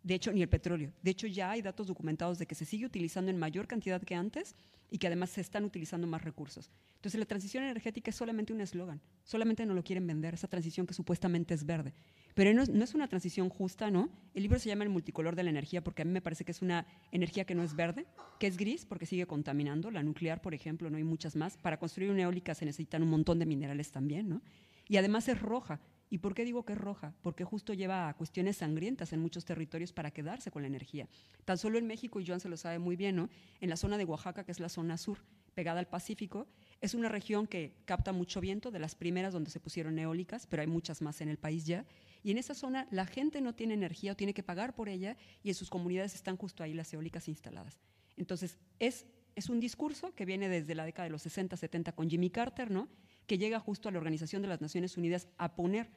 De 0.03 0.15
hecho, 0.15 0.31
ni 0.31 0.41
el 0.41 0.49
petróleo. 0.49 0.91
De 1.03 1.11
hecho, 1.11 1.27
ya 1.27 1.51
hay 1.51 1.61
datos 1.61 1.85
documentados 1.85 2.39
de 2.39 2.47
que 2.47 2.55
se 2.55 2.65
sigue 2.65 2.85
utilizando 2.85 3.29
en 3.29 3.37
mayor 3.37 3.67
cantidad 3.67 4.01
que 4.01 4.15
antes 4.15 4.55
y 4.89 4.97
que 4.97 5.07
además 5.07 5.29
se 5.29 5.41
están 5.41 5.63
utilizando 5.63 6.07
más 6.07 6.23
recursos. 6.23 6.71
Entonces, 6.95 7.19
la 7.19 7.25
transición 7.25 7.63
energética 7.63 8.09
es 8.09 8.15
solamente 8.15 8.51
un 8.51 8.61
eslogan. 8.61 8.99
Solamente 9.23 9.65
no 9.65 9.75
lo 9.75 9.83
quieren 9.83 10.07
vender, 10.07 10.33
esa 10.33 10.47
transición 10.47 10.87
que 10.87 10.95
supuestamente 10.95 11.53
es 11.53 11.65
verde. 11.65 11.93
Pero 12.33 12.53
no 12.53 12.83
es, 12.83 12.93
una 12.93 13.07
transición 13.07 13.49
justa, 13.49 13.91
¿no? 13.91 14.09
El 14.33 14.43
libro 14.43 14.59
se 14.59 14.69
llama 14.69 14.83
El 14.83 14.89
multicolor 14.89 15.35
de 15.35 15.43
la 15.43 15.49
energía 15.49 15.83
porque 15.83 16.01
a 16.01 16.05
mí 16.05 16.11
me 16.11 16.21
parece 16.21 16.45
que 16.45 16.51
es 16.51 16.61
una 16.61 16.85
energía 17.11 17.45
que 17.45 17.55
no 17.55 17.63
es 17.63 17.75
verde, 17.75 18.05
que 18.39 18.47
es 18.47 18.57
gris 18.57 18.85
porque 18.85 19.05
sigue 19.05 19.25
contaminando. 19.25 19.91
La 19.91 20.03
nuclear, 20.03 20.41
por 20.41 20.53
ejemplo, 20.53 20.89
no 20.89 20.97
hay 20.97 21.03
muchas 21.03 21.35
más. 21.35 21.57
Para 21.57 21.77
construir 21.77 22.11
una 22.11 22.23
eólica 22.23 22.55
se 22.55 22.65
necesitan 22.65 23.03
un 23.03 23.09
montón 23.09 23.39
de 23.39 23.45
minerales 23.45 23.91
también, 23.91 24.29
¿no? 24.29 24.41
Y 24.87 24.97
además 24.97 25.27
es 25.27 25.41
roja. 25.41 25.79
¿Y 26.09 26.17
por 26.17 26.33
qué 26.33 26.43
digo 26.43 26.65
que 26.65 26.73
es 26.73 26.79
roja? 26.79 27.13
Porque 27.21 27.45
justo 27.45 27.73
lleva 27.73 28.09
a 28.09 28.13
cuestiones 28.15 28.57
sangrientas 28.57 29.13
en 29.13 29.21
muchos 29.21 29.45
territorios 29.45 29.93
para 29.93 30.11
quedarse 30.11 30.51
con 30.51 30.61
la 30.61 30.67
energía. 30.67 31.07
Tan 31.45 31.57
solo 31.57 31.77
en 31.77 31.87
México, 31.87 32.19
y 32.19 32.27
Joan 32.27 32.41
se 32.41 32.49
lo 32.49 32.57
sabe 32.57 32.79
muy 32.79 32.97
bien, 32.97 33.15
¿no? 33.15 33.29
En 33.61 33.69
la 33.69 33.77
zona 33.77 33.97
de 33.97 34.03
Oaxaca, 34.03 34.43
que 34.43 34.51
es 34.51 34.59
la 34.59 34.67
zona 34.67 34.97
sur, 34.97 35.19
pegada 35.53 35.79
al 35.79 35.87
Pacífico, 35.87 36.47
es 36.81 36.95
una 36.95 37.07
región 37.07 37.47
que 37.47 37.75
capta 37.85 38.11
mucho 38.11 38.41
viento, 38.41 38.71
de 38.71 38.79
las 38.79 38.95
primeras 38.95 39.31
donde 39.31 39.51
se 39.51 39.61
pusieron 39.61 39.97
eólicas, 39.99 40.47
pero 40.47 40.61
hay 40.61 40.67
muchas 40.67 41.01
más 41.01 41.21
en 41.21 41.29
el 41.29 41.37
país 41.37 41.65
ya. 41.65 41.85
Y 42.23 42.31
en 42.31 42.37
esa 42.37 42.53
zona 42.53 42.87
la 42.91 43.05
gente 43.05 43.41
no 43.41 43.53
tiene 43.55 43.73
energía 43.73 44.11
o 44.11 44.15
tiene 44.15 44.33
que 44.33 44.43
pagar 44.43 44.75
por 44.75 44.89
ella 44.89 45.17
y 45.43 45.49
en 45.49 45.55
sus 45.55 45.69
comunidades 45.69 46.15
están 46.15 46.37
justo 46.37 46.63
ahí 46.63 46.73
las 46.73 46.93
eólicas 46.93 47.27
instaladas. 47.27 47.79
Entonces, 48.17 48.57
es, 48.79 49.05
es 49.35 49.49
un 49.49 49.59
discurso 49.59 50.13
que 50.13 50.25
viene 50.25 50.49
desde 50.49 50.75
la 50.75 50.85
década 50.85 51.05
de 51.05 51.11
los 51.11 51.21
60, 51.23 51.57
70 51.57 51.93
con 51.93 52.09
Jimmy 52.09 52.29
Carter, 52.29 52.69
¿no? 52.69 52.87
que 53.25 53.37
llega 53.37 53.59
justo 53.59 53.89
a 53.89 53.91
la 53.91 53.97
Organización 53.97 54.41
de 54.41 54.47
las 54.47 54.61
Naciones 54.61 54.97
Unidas 54.97 55.27
a 55.37 55.55
poner 55.55 55.89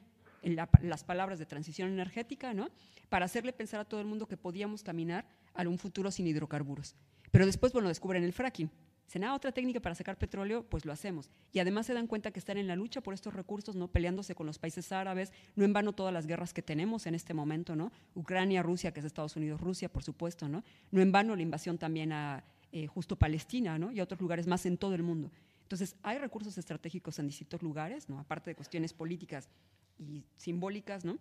las 0.43 1.03
palabras 1.03 1.39
de 1.39 1.45
transición 1.45 1.89
energética, 1.89 2.53
¿no? 2.53 2.69
para 3.09 3.25
hacerle 3.25 3.51
pensar 3.51 3.79
a 3.79 3.85
todo 3.85 3.99
el 3.99 4.05
mundo 4.05 4.27
que 4.27 4.37
podíamos 4.37 4.83
caminar 4.83 5.27
a 5.53 5.67
un 5.67 5.77
futuro 5.77 6.11
sin 6.11 6.27
hidrocarburos. 6.27 6.95
Pero 7.31 7.45
después, 7.45 7.73
bueno, 7.73 7.89
descubren 7.89 8.23
el 8.23 8.33
fracking. 8.33 8.69
Dicen, 9.05 9.23
ah, 9.23 9.35
otra 9.35 9.51
técnica 9.51 9.79
para 9.79 9.95
sacar 9.95 10.17
petróleo, 10.17 10.63
pues 10.63 10.85
lo 10.85 10.91
hacemos. 10.91 11.29
Y 11.53 11.59
además 11.59 11.85
se 11.85 11.93
dan 11.93 12.07
cuenta 12.07 12.31
que 12.31 12.39
están 12.39 12.57
en 12.57 12.67
la 12.67 12.75
lucha 12.75 13.01
por 13.01 13.13
estos 13.13 13.33
recursos, 13.33 13.75
¿no? 13.75 13.87
Peleándose 13.87 14.33
con 14.33 14.47
los 14.47 14.57
países 14.57 14.91
árabes, 14.91 15.31
no 15.55 15.63
en 15.63 15.73
vano 15.73 15.93
todas 15.93 16.13
las 16.13 16.25
guerras 16.25 16.53
que 16.53 16.61
tenemos 16.61 17.05
en 17.05 17.15
este 17.15 17.33
momento, 17.33 17.75
¿no? 17.75 17.91
Ucrania, 18.15 18.63
Rusia, 18.63 18.91
que 18.91 18.99
es 18.99 19.05
Estados 19.05 19.35
Unidos, 19.35 19.61
Rusia, 19.61 19.89
por 19.89 20.03
supuesto, 20.03 20.49
¿no? 20.49 20.63
No 20.91 21.01
en 21.01 21.11
vano 21.11 21.35
la 21.35 21.43
invasión 21.43 21.77
también 21.77 22.11
a 22.13 22.43
eh, 22.71 22.87
justo 22.87 23.15
Palestina, 23.15 23.77
¿no? 23.77 23.91
Y 23.91 23.99
a 23.99 24.03
otros 24.03 24.19
lugares 24.19 24.47
más 24.47 24.65
en 24.65 24.77
todo 24.77 24.95
el 24.95 25.03
mundo. 25.03 25.31
Entonces, 25.61 25.95
hay 26.03 26.17
recursos 26.17 26.57
estratégicos 26.57 27.17
en 27.19 27.27
distintos 27.27 27.61
lugares, 27.61 28.09
¿no? 28.09 28.19
Aparte 28.19 28.51
de 28.51 28.55
cuestiones 28.55 28.93
políticas 28.93 29.49
y 29.97 30.25
simbólicas, 30.35 31.05
¿no? 31.05 31.17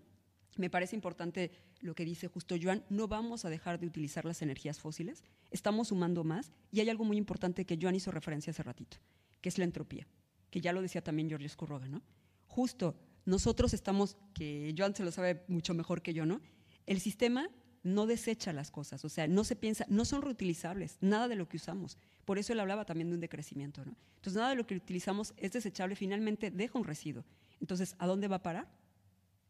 Me 0.56 0.70
parece 0.70 0.94
importante 0.96 1.50
lo 1.80 1.94
que 1.94 2.04
dice 2.04 2.28
justo 2.28 2.54
Joan, 2.60 2.84
no 2.88 3.08
vamos 3.08 3.44
a 3.44 3.50
dejar 3.50 3.78
de 3.78 3.86
utilizar 3.86 4.24
las 4.24 4.42
energías 4.42 4.78
fósiles, 4.78 5.24
estamos 5.50 5.88
sumando 5.88 6.24
más 6.24 6.52
y 6.70 6.80
hay 6.80 6.90
algo 6.90 7.04
muy 7.04 7.16
importante 7.16 7.64
que 7.64 7.78
Joan 7.80 7.94
hizo 7.94 8.10
referencia 8.10 8.50
hace 8.50 8.62
ratito, 8.62 8.98
que 9.40 9.48
es 9.48 9.58
la 9.58 9.64
entropía, 9.64 10.06
que 10.50 10.60
ya 10.60 10.72
lo 10.72 10.82
decía 10.82 11.02
también 11.02 11.28
George 11.28 11.48
Scurroga, 11.48 11.88
¿no? 11.88 12.02
Justo, 12.46 12.96
nosotros 13.24 13.74
estamos, 13.74 14.16
que 14.32 14.74
Joan 14.76 14.94
se 14.94 15.04
lo 15.04 15.10
sabe 15.10 15.44
mucho 15.48 15.74
mejor 15.74 16.02
que 16.02 16.14
yo, 16.14 16.26
¿no? 16.26 16.40
El 16.86 17.00
sistema 17.00 17.48
no 17.82 18.06
desecha 18.06 18.52
las 18.52 18.70
cosas, 18.70 19.04
o 19.04 19.08
sea, 19.08 19.28
no 19.28 19.44
se 19.44 19.56
piensa, 19.56 19.84
no 19.88 20.04
son 20.04 20.22
reutilizables, 20.22 20.96
nada 21.00 21.28
de 21.28 21.36
lo 21.36 21.48
que 21.48 21.58
usamos. 21.58 21.98
Por 22.24 22.38
eso 22.38 22.52
él 22.52 22.60
hablaba 22.60 22.86
también 22.86 23.08
de 23.08 23.14
un 23.14 23.20
decrecimiento, 23.20 23.84
¿no? 23.84 23.94
Entonces, 24.16 24.36
nada 24.36 24.50
de 24.50 24.56
lo 24.56 24.66
que 24.66 24.74
utilizamos 24.74 25.34
es 25.36 25.52
desechable, 25.52 25.94
finalmente 25.94 26.50
deja 26.50 26.78
un 26.78 26.84
residuo. 26.84 27.24
Entonces, 27.60 27.94
¿a 27.98 28.06
dónde 28.06 28.26
va 28.26 28.36
a 28.36 28.42
parar? 28.42 28.68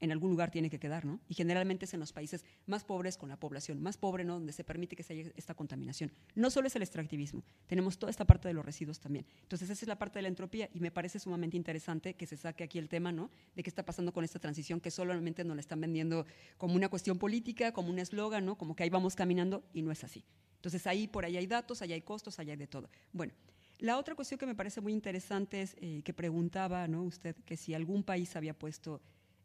En 0.05 0.13
algún 0.13 0.31
lugar 0.31 0.51
tiene 0.51 0.71
que 0.71 0.79
quedar, 0.79 1.05
¿no? 1.05 1.21
Y 1.29 1.35
generalmente 1.35 1.85
es 1.85 1.95
en 1.95 2.01
los 2.01 2.13
países 2.13 2.45
más 2.67 2.85
pobres, 2.85 3.17
con 3.17 3.29
la 3.29 3.39
población 3.39 3.83
más 3.83 3.97
pobre, 3.97 4.25
¿no? 4.25 4.35
Donde 4.35 4.53
se 4.53 4.65
permite 4.65 4.97
que 4.97 5.03
se 5.03 5.15
haya 5.15 5.33
esta 5.37 5.55
contaminación. 5.55 6.13
No 6.35 6.51
solo 6.51 6.67
es 6.67 6.77
el 6.77 6.83
extractivismo, 6.83 7.43
tenemos 7.67 7.99
toda 7.99 8.11
esta 8.11 8.25
parte 8.25 8.49
de 8.49 8.55
los 8.55 8.65
residuos 8.65 9.01
también. 9.01 9.27
Entonces, 9.43 9.71
esa 9.71 9.85
es 9.85 9.89
la 9.89 9.99
parte 9.99 10.19
de 10.19 10.23
la 10.23 10.29
entropía 10.29 10.69
y 10.73 10.81
me 10.81 10.91
parece 10.91 11.19
sumamente 11.19 11.57
interesante 11.57 12.15
que 12.15 12.27
se 12.27 12.37
saque 12.37 12.65
aquí 12.65 12.79
el 12.79 12.89
tema, 12.89 13.13
¿no? 13.13 13.31
De 13.55 13.63
qué 13.63 13.71
está 13.71 13.85
pasando 13.85 14.13
con 14.13 14.25
esta 14.25 14.39
transición 14.39 14.81
que 14.81 14.91
solamente 14.91 15.45
nos 15.45 15.57
la 15.57 15.61
están 15.61 15.81
vendiendo 15.81 16.27
como 16.59 16.75
una 16.75 16.89
cuestión 16.89 17.19
política, 17.19 17.73
como 17.73 17.91
un 17.91 17.99
eslogan, 17.99 18.45
¿no? 18.45 18.57
Como 18.57 18.77
que 18.77 18.83
ahí 18.83 18.91
vamos 18.91 19.15
caminando 19.15 19.65
y 19.73 19.83
no 19.83 19.91
es 19.91 20.05
así. 20.05 20.25
Entonces, 20.57 20.87
ahí 20.87 21.09
por 21.09 21.25
ahí 21.25 21.37
hay 21.37 21.47
datos, 21.47 21.83
ahí 21.83 21.93
hay 21.93 22.03
costos, 22.03 22.39
ahí 22.39 22.51
hay 22.51 22.57
de 22.57 22.67
todo. 22.67 22.89
Bueno, 23.13 23.33
la 23.79 23.99
otra 23.99 24.15
cuestión 24.15 24.39
que 24.39 24.47
me 24.47 24.55
parece 24.55 24.81
muy 24.81 24.93
interesante 24.93 25.61
es 25.61 25.77
eh, 25.81 26.03
que 26.05 26.15
preguntaba, 26.15 26.87
¿no? 26.89 27.03
Usted 27.03 27.37
que 27.45 27.57
si 27.57 27.75
algún 27.75 28.03
país 28.03 28.35
había 28.37 28.55
puesto 28.55 29.01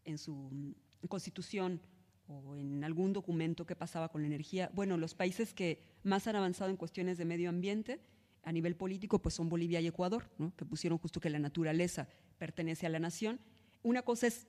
en 0.10 0.18
su 0.18 0.76
constitución 1.08 1.82
o 2.28 2.56
en 2.56 2.84
algún 2.84 3.14
documento 3.14 3.66
que 3.66 3.76
pasaba 3.76 4.10
con 4.10 4.22
la 4.22 4.28
energía. 4.28 4.70
Bueno, 4.74 4.98
los 4.98 5.16
países 5.16 5.54
que 5.54 5.82
más 6.04 6.28
han 6.28 6.36
avanzado 6.36 6.70
en 6.70 6.78
cuestiones 6.78 7.18
de 7.18 7.26
medio 7.26 7.50
ambiente 7.50 8.00
a 8.44 8.52
nivel 8.52 8.76
político 8.76 9.20
pues 9.20 9.36
son 9.36 9.50
Bolivia 9.50 9.82
y 9.82 9.88
Ecuador, 9.88 10.30
que 10.56 10.66
pusieron 10.66 10.98
justo 10.98 11.20
que 11.20 11.30
la 11.30 11.40
naturaleza 11.40 12.08
pertenece 12.38 12.86
a 12.86 12.90
la 12.90 13.00
nación. 13.00 13.40
Una 13.84 14.04
cosa 14.04 14.28
es 14.28 14.48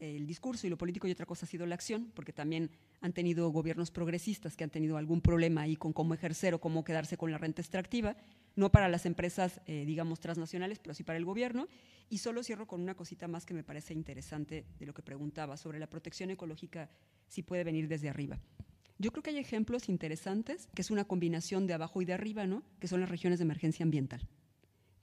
el 0.00 0.26
discurso 0.26 0.66
y 0.66 0.70
lo 0.70 0.78
político 0.78 1.06
y 1.06 1.12
otra 1.12 1.26
cosa 1.26 1.46
ha 1.46 1.48
sido 1.48 1.66
la 1.66 1.74
acción, 1.74 2.10
porque 2.14 2.32
también 2.32 2.70
han 3.00 3.12
tenido 3.12 3.48
gobiernos 3.50 3.90
progresistas 3.90 4.56
que 4.56 4.64
han 4.64 4.70
tenido 4.70 4.96
algún 4.96 5.20
problema 5.20 5.62
ahí 5.62 5.76
con 5.76 5.92
cómo 5.92 6.14
ejercer 6.14 6.54
o 6.54 6.60
cómo 6.60 6.84
quedarse 6.84 7.16
con 7.16 7.30
la 7.30 7.38
renta 7.38 7.62
extractiva, 7.62 8.16
no 8.56 8.70
para 8.70 8.88
las 8.88 9.06
empresas, 9.06 9.60
eh, 9.66 9.84
digamos, 9.84 10.20
transnacionales, 10.20 10.78
pero 10.78 10.94
sí 10.94 11.04
para 11.04 11.18
el 11.18 11.24
gobierno. 11.24 11.68
Y 12.10 12.18
solo 12.18 12.42
cierro 12.42 12.66
con 12.66 12.80
una 12.80 12.94
cosita 12.94 13.28
más 13.28 13.46
que 13.46 13.54
me 13.54 13.64
parece 13.64 13.94
interesante 13.94 14.64
de 14.78 14.86
lo 14.86 14.94
que 14.94 15.02
preguntaba 15.02 15.56
sobre 15.56 15.78
la 15.78 15.88
protección 15.88 16.30
ecológica, 16.30 16.90
si 17.28 17.42
puede 17.42 17.64
venir 17.64 17.88
desde 17.88 18.08
arriba. 18.08 18.38
Yo 18.98 19.10
creo 19.10 19.22
que 19.22 19.30
hay 19.30 19.38
ejemplos 19.38 19.88
interesantes, 19.88 20.68
que 20.74 20.82
es 20.82 20.90
una 20.90 21.04
combinación 21.04 21.66
de 21.66 21.74
abajo 21.74 22.00
y 22.00 22.04
de 22.04 22.12
arriba, 22.12 22.46
¿no? 22.46 22.62
que 22.78 22.88
son 22.88 23.00
las 23.00 23.08
regiones 23.08 23.38
de 23.38 23.44
emergencia 23.44 23.82
ambiental 23.82 24.28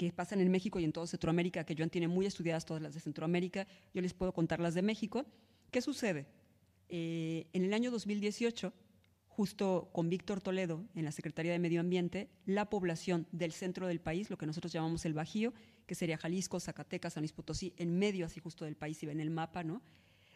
que 0.01 0.11
pasan 0.11 0.41
en 0.41 0.49
México 0.49 0.79
y 0.79 0.83
en 0.83 0.91
toda 0.91 1.05
Centroamérica, 1.05 1.63
que 1.63 1.75
Joan 1.77 1.91
tiene 1.91 2.07
muy 2.07 2.25
estudiadas 2.25 2.65
todas 2.65 2.81
las 2.81 2.95
de 2.95 2.99
Centroamérica, 2.99 3.67
yo 3.93 4.01
les 4.01 4.15
puedo 4.15 4.33
contar 4.33 4.59
las 4.59 4.73
de 4.73 4.81
México. 4.81 5.27
¿Qué 5.69 5.79
sucede? 5.79 6.25
Eh, 6.89 7.45
en 7.53 7.65
el 7.65 7.71
año 7.71 7.91
2018, 7.91 8.73
justo 9.27 9.91
con 9.93 10.09
Víctor 10.09 10.41
Toledo 10.41 10.83
en 10.95 11.05
la 11.05 11.11
Secretaría 11.11 11.51
de 11.51 11.59
Medio 11.59 11.81
Ambiente, 11.81 12.31
la 12.47 12.67
población 12.67 13.27
del 13.31 13.51
centro 13.51 13.85
del 13.85 14.01
país, 14.01 14.31
lo 14.31 14.39
que 14.39 14.47
nosotros 14.47 14.73
llamamos 14.73 15.05
el 15.05 15.13
Bajío, 15.13 15.53
que 15.85 15.93
sería 15.93 16.17
Jalisco, 16.17 16.59
Zacatecas, 16.59 17.13
San 17.13 17.21
Luis 17.21 17.31
Potosí, 17.31 17.75
en 17.77 17.99
medio 17.99 18.25
así 18.25 18.39
justo 18.39 18.65
del 18.65 18.75
país, 18.75 19.03
y 19.03 19.05
ven 19.05 19.19
el 19.19 19.29
mapa, 19.29 19.63
¿no? 19.63 19.83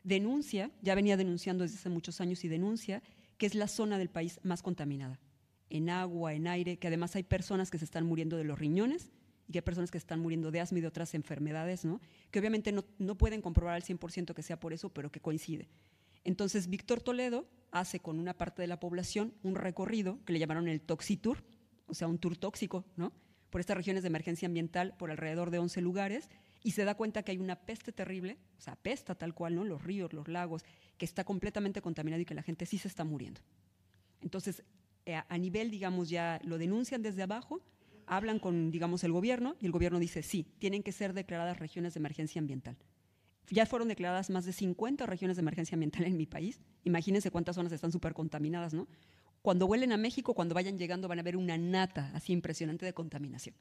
Denuncia, 0.03 0.69
ya 0.83 0.93
venía 0.93 1.17
denunciando 1.17 1.63
desde 1.63 1.77
hace 1.77 1.89
muchos 1.89 2.21
años 2.21 2.43
y 2.43 2.49
denuncia 2.49 3.01
que 3.39 3.47
es 3.47 3.55
la 3.55 3.67
zona 3.67 3.97
del 3.97 4.11
país 4.11 4.39
más 4.43 4.61
contaminada, 4.61 5.19
en 5.71 5.89
agua, 5.89 6.35
en 6.35 6.45
aire, 6.45 6.77
que 6.77 6.85
además 6.85 7.15
hay 7.15 7.23
personas 7.23 7.71
que 7.71 7.79
se 7.79 7.85
están 7.85 8.05
muriendo 8.05 8.37
de 8.37 8.43
los 8.43 8.59
riñones, 8.59 9.11
y 9.47 9.51
que 9.51 9.59
hay 9.59 9.63
personas 9.63 9.91
que 9.91 9.97
están 9.97 10.19
muriendo 10.19 10.51
de 10.51 10.59
asma 10.59 10.79
y 10.79 10.81
de 10.81 10.87
otras 10.87 11.13
enfermedades, 11.13 11.85
¿no? 11.85 12.01
que 12.31 12.39
obviamente 12.39 12.71
no, 12.71 12.83
no 12.97 13.15
pueden 13.17 13.41
comprobar 13.41 13.75
al 13.75 13.83
100% 13.83 14.33
que 14.33 14.43
sea 14.43 14.59
por 14.59 14.73
eso, 14.73 14.89
pero 14.89 15.11
que 15.11 15.19
coincide. 15.19 15.67
Entonces, 16.23 16.67
Víctor 16.67 17.01
Toledo 17.01 17.47
hace 17.71 17.99
con 17.99 18.19
una 18.19 18.33
parte 18.35 18.61
de 18.61 18.67
la 18.67 18.79
población 18.79 19.33
un 19.43 19.55
recorrido 19.55 20.19
que 20.25 20.33
le 20.33 20.39
llamaron 20.39 20.67
el 20.67 20.81
Toxitour, 20.81 21.43
o 21.87 21.93
sea, 21.93 22.07
un 22.07 22.17
tour 22.17 22.37
tóxico, 22.37 22.85
¿no? 22.95 23.13
por 23.55 23.61
estas 23.61 23.77
regiones 23.77 24.03
de 24.03 24.07
emergencia 24.07 24.47
ambiental, 24.47 24.97
por 24.97 25.11
alrededor 25.11 25.49
de 25.49 25.59
11 25.59 25.79
lugares, 25.79 26.29
y 26.61 26.71
se 26.71 26.83
da 26.83 26.95
cuenta 26.95 27.23
que 27.23 27.31
hay 27.31 27.37
una 27.37 27.55
peste 27.55 27.93
terrible, 27.93 28.37
o 28.57 28.61
sea, 28.61 28.75
pesta 28.75 29.15
tal 29.15 29.33
cual, 29.33 29.55
¿no? 29.55 29.63
Los 29.63 29.81
ríos, 29.81 30.11
los 30.11 30.27
lagos, 30.27 30.65
que 30.97 31.05
está 31.05 31.23
completamente 31.23 31.81
contaminado 31.81 32.21
y 32.21 32.25
que 32.25 32.33
la 32.33 32.43
gente 32.43 32.65
sí 32.65 32.77
se 32.77 32.89
está 32.89 33.05
muriendo. 33.05 33.39
Entonces, 34.19 34.61
eh, 35.05 35.21
a 35.25 35.37
nivel, 35.37 35.71
digamos, 35.71 36.09
ya 36.09 36.41
lo 36.43 36.57
denuncian 36.57 37.01
desde 37.01 37.23
abajo, 37.23 37.61
hablan 38.07 38.39
con, 38.39 38.71
digamos, 38.71 39.03
el 39.03 39.11
gobierno 39.11 39.55
y 39.59 39.65
el 39.65 39.71
gobierno 39.71 39.99
dice, 39.99 40.23
sí, 40.23 40.47
tienen 40.59 40.83
que 40.83 40.91
ser 40.91 41.13
declaradas 41.13 41.59
regiones 41.59 41.93
de 41.93 41.99
emergencia 41.99 42.39
ambiental. 42.39 42.77
Ya 43.49 43.65
fueron 43.65 43.87
declaradas 43.87 44.29
más 44.29 44.45
de 44.45 44.53
50 44.53 45.05
regiones 45.05 45.37
de 45.37 45.41
emergencia 45.41 45.75
ambiental 45.75 46.05
en 46.05 46.17
mi 46.17 46.25
país. 46.25 46.59
Imagínense 46.83 47.31
cuántas 47.31 47.55
zonas 47.55 47.71
están 47.71 47.91
súper 47.91 48.13
contaminadas, 48.13 48.73
¿no? 48.73 48.87
Cuando 49.41 49.67
vuelen 49.67 49.91
a 49.91 49.97
México, 49.97 50.33
cuando 50.33 50.55
vayan 50.55 50.77
llegando, 50.77 51.07
van 51.07 51.19
a 51.19 51.23
ver 51.23 51.37
una 51.37 51.57
nata 51.57 52.11
así 52.15 52.33
impresionante 52.33 52.85
de 52.85 52.93
contaminación 52.93 53.55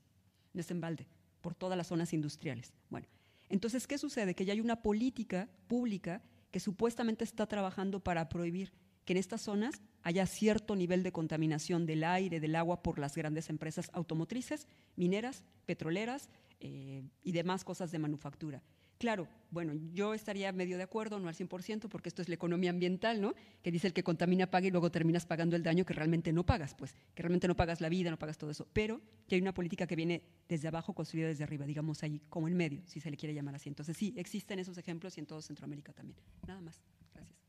en 0.54 0.60
este 0.60 0.72
embalde, 0.72 1.06
por 1.42 1.54
todas 1.54 1.76
las 1.76 1.88
zonas 1.88 2.12
industriales. 2.14 2.72
Bueno, 2.88 3.06
entonces, 3.50 3.86
¿qué 3.86 3.98
sucede? 3.98 4.34
Que 4.34 4.46
ya 4.46 4.54
hay 4.54 4.60
una 4.60 4.80
política 4.80 5.50
pública 5.66 6.22
que 6.50 6.60
supuestamente 6.60 7.24
está 7.24 7.46
trabajando 7.46 8.00
para 8.00 8.28
prohibir 8.28 8.72
que 9.04 9.12
en 9.12 9.18
estas 9.18 9.42
zonas 9.42 9.80
haya 10.02 10.26
cierto 10.26 10.76
nivel 10.76 11.02
de 11.02 11.12
contaminación 11.12 11.86
del 11.86 12.04
aire, 12.04 12.40
del 12.40 12.56
agua 12.56 12.82
por 12.82 12.98
las 12.98 13.14
grandes 13.14 13.50
empresas 13.50 13.90
automotrices, 13.92 14.66
mineras, 14.96 15.44
petroleras 15.66 16.28
eh, 16.60 17.02
y 17.22 17.32
demás 17.32 17.64
cosas 17.64 17.90
de 17.90 17.98
manufactura. 17.98 18.62
Claro, 18.98 19.28
bueno, 19.50 19.74
yo 19.92 20.14
estaría 20.14 20.52
medio 20.52 20.76
de 20.76 20.84
acuerdo, 20.84 21.18
no 21.18 21.28
al 21.28 21.34
100%, 21.34 21.88
porque 21.88 22.08
esto 22.08 22.22
es 22.22 22.28
la 22.28 22.36
economía 22.36 22.70
ambiental, 22.70 23.20
¿no? 23.20 23.34
Que 23.62 23.70
dice 23.70 23.88
el 23.88 23.92
que 23.92 24.02
contamina 24.02 24.50
paga 24.50 24.68
y 24.68 24.70
luego 24.70 24.90
terminas 24.90 25.26
pagando 25.26 25.56
el 25.56 25.62
daño 25.62 25.84
que 25.84 25.94
realmente 25.94 26.32
no 26.32 26.46
pagas, 26.46 26.74
pues, 26.74 26.94
que 27.14 27.22
realmente 27.22 27.48
no 27.48 27.56
pagas 27.56 27.80
la 27.80 27.88
vida, 27.88 28.10
no 28.10 28.18
pagas 28.18 28.38
todo 28.38 28.50
eso. 28.50 28.68
Pero 28.72 29.00
ya 29.28 29.34
hay 29.36 29.42
una 29.42 29.52
política 29.52 29.86
que 29.86 29.96
viene 29.96 30.22
desde 30.48 30.68
abajo, 30.68 30.94
construida 30.94 31.28
desde 31.28 31.44
arriba, 31.44 31.66
digamos 31.66 32.02
ahí, 32.02 32.20
como 32.28 32.48
en 32.48 32.56
medio, 32.56 32.82
si 32.86 33.00
se 33.00 33.10
le 33.10 33.16
quiere 33.16 33.34
llamar 33.34 33.56
así. 33.56 33.68
Entonces, 33.68 33.96
sí, 33.96 34.14
existen 34.16 34.58
esos 34.58 34.78
ejemplos 34.78 35.16
y 35.16 35.20
en 35.20 35.26
todo 35.26 35.42
Centroamérica 35.42 35.92
también. 35.92 36.18
Nada 36.46 36.60
más. 36.60 36.80
Gracias. 37.12 37.43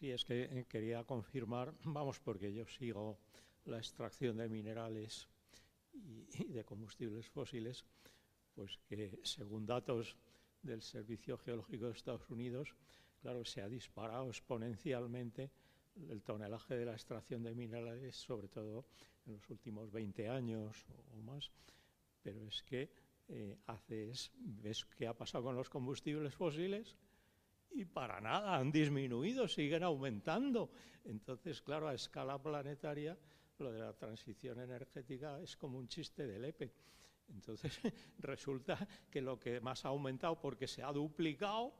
Sí, 0.00 0.10
es 0.10 0.24
que 0.24 0.44
eh, 0.44 0.64
quería 0.66 1.04
confirmar, 1.04 1.74
vamos, 1.84 2.18
porque 2.20 2.54
yo 2.54 2.64
sigo 2.66 3.18
la 3.66 3.76
extracción 3.76 4.38
de 4.38 4.48
minerales 4.48 5.28
y, 5.92 6.44
de 6.44 6.64
combustibles 6.64 7.28
fósiles, 7.28 7.84
pues 8.54 8.78
que 8.88 9.20
según 9.22 9.66
datos 9.66 10.16
del 10.62 10.80
Servicio 10.80 11.36
Geológico 11.36 11.84
de 11.84 11.92
Estados 11.92 12.30
Unidos, 12.30 12.74
claro, 13.20 13.44
se 13.44 13.60
ha 13.60 13.68
disparado 13.68 14.28
exponencialmente 14.28 15.50
el 16.08 16.22
tonelaje 16.22 16.76
de 16.76 16.86
la 16.86 16.92
extracción 16.92 17.42
de 17.42 17.54
minerales, 17.54 18.16
sobre 18.16 18.48
todo 18.48 18.86
en 19.26 19.34
los 19.34 19.50
últimos 19.50 19.92
20 19.92 20.30
años 20.30 20.86
o 21.12 21.20
más, 21.20 21.50
pero 22.22 22.46
es 22.48 22.62
que 22.62 22.88
eh, 23.28 23.58
haces, 23.66 24.32
ves 24.34 24.86
qué 24.96 25.06
ha 25.06 25.12
pasado 25.12 25.44
con 25.44 25.56
los 25.56 25.68
combustibles 25.68 26.34
fósiles 26.34 26.96
y 27.72 27.84
para 27.84 28.20
nada 28.20 28.56
han 28.56 28.70
disminuido, 28.70 29.48
siguen 29.48 29.82
aumentando. 29.82 30.70
Entonces, 31.04 31.62
claro, 31.62 31.88
a 31.88 31.94
escala 31.94 32.40
planetaria 32.42 33.16
lo 33.58 33.72
de 33.72 33.80
la 33.80 33.92
transición 33.92 34.60
energética 34.60 35.40
es 35.40 35.56
como 35.56 35.78
un 35.78 35.88
chiste 35.88 36.26
de 36.26 36.38
lepe. 36.38 36.72
Entonces 37.28 37.78
resulta 38.18 38.86
que 39.10 39.20
lo 39.20 39.38
que 39.38 39.60
más 39.60 39.84
ha 39.84 39.88
aumentado 39.88 40.40
porque 40.40 40.66
se 40.66 40.82
ha 40.82 40.92
duplicado 40.92 41.74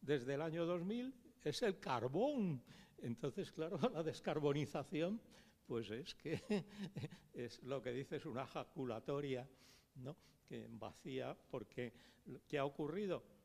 desde 0.00 0.34
el 0.34 0.42
año 0.42 0.66
2000 0.66 1.14
es 1.42 1.62
el 1.62 1.78
carbón. 1.78 2.62
Entonces, 2.98 3.52
claro, 3.52 3.78
la 3.92 4.02
descarbonización, 4.02 5.20
pues 5.66 5.90
es 5.90 6.14
que 6.14 6.42
es 7.32 7.62
lo 7.62 7.80
que 7.80 7.92
dice 7.92 8.16
es 8.16 8.26
una 8.26 8.42
ejaculatoria, 8.44 9.48
¿no? 9.96 10.16
Que 10.46 10.66
vacía, 10.68 11.36
porque 11.50 11.92
¿qué 12.46 12.58
ha 12.58 12.64
ocurrido? 12.64 13.35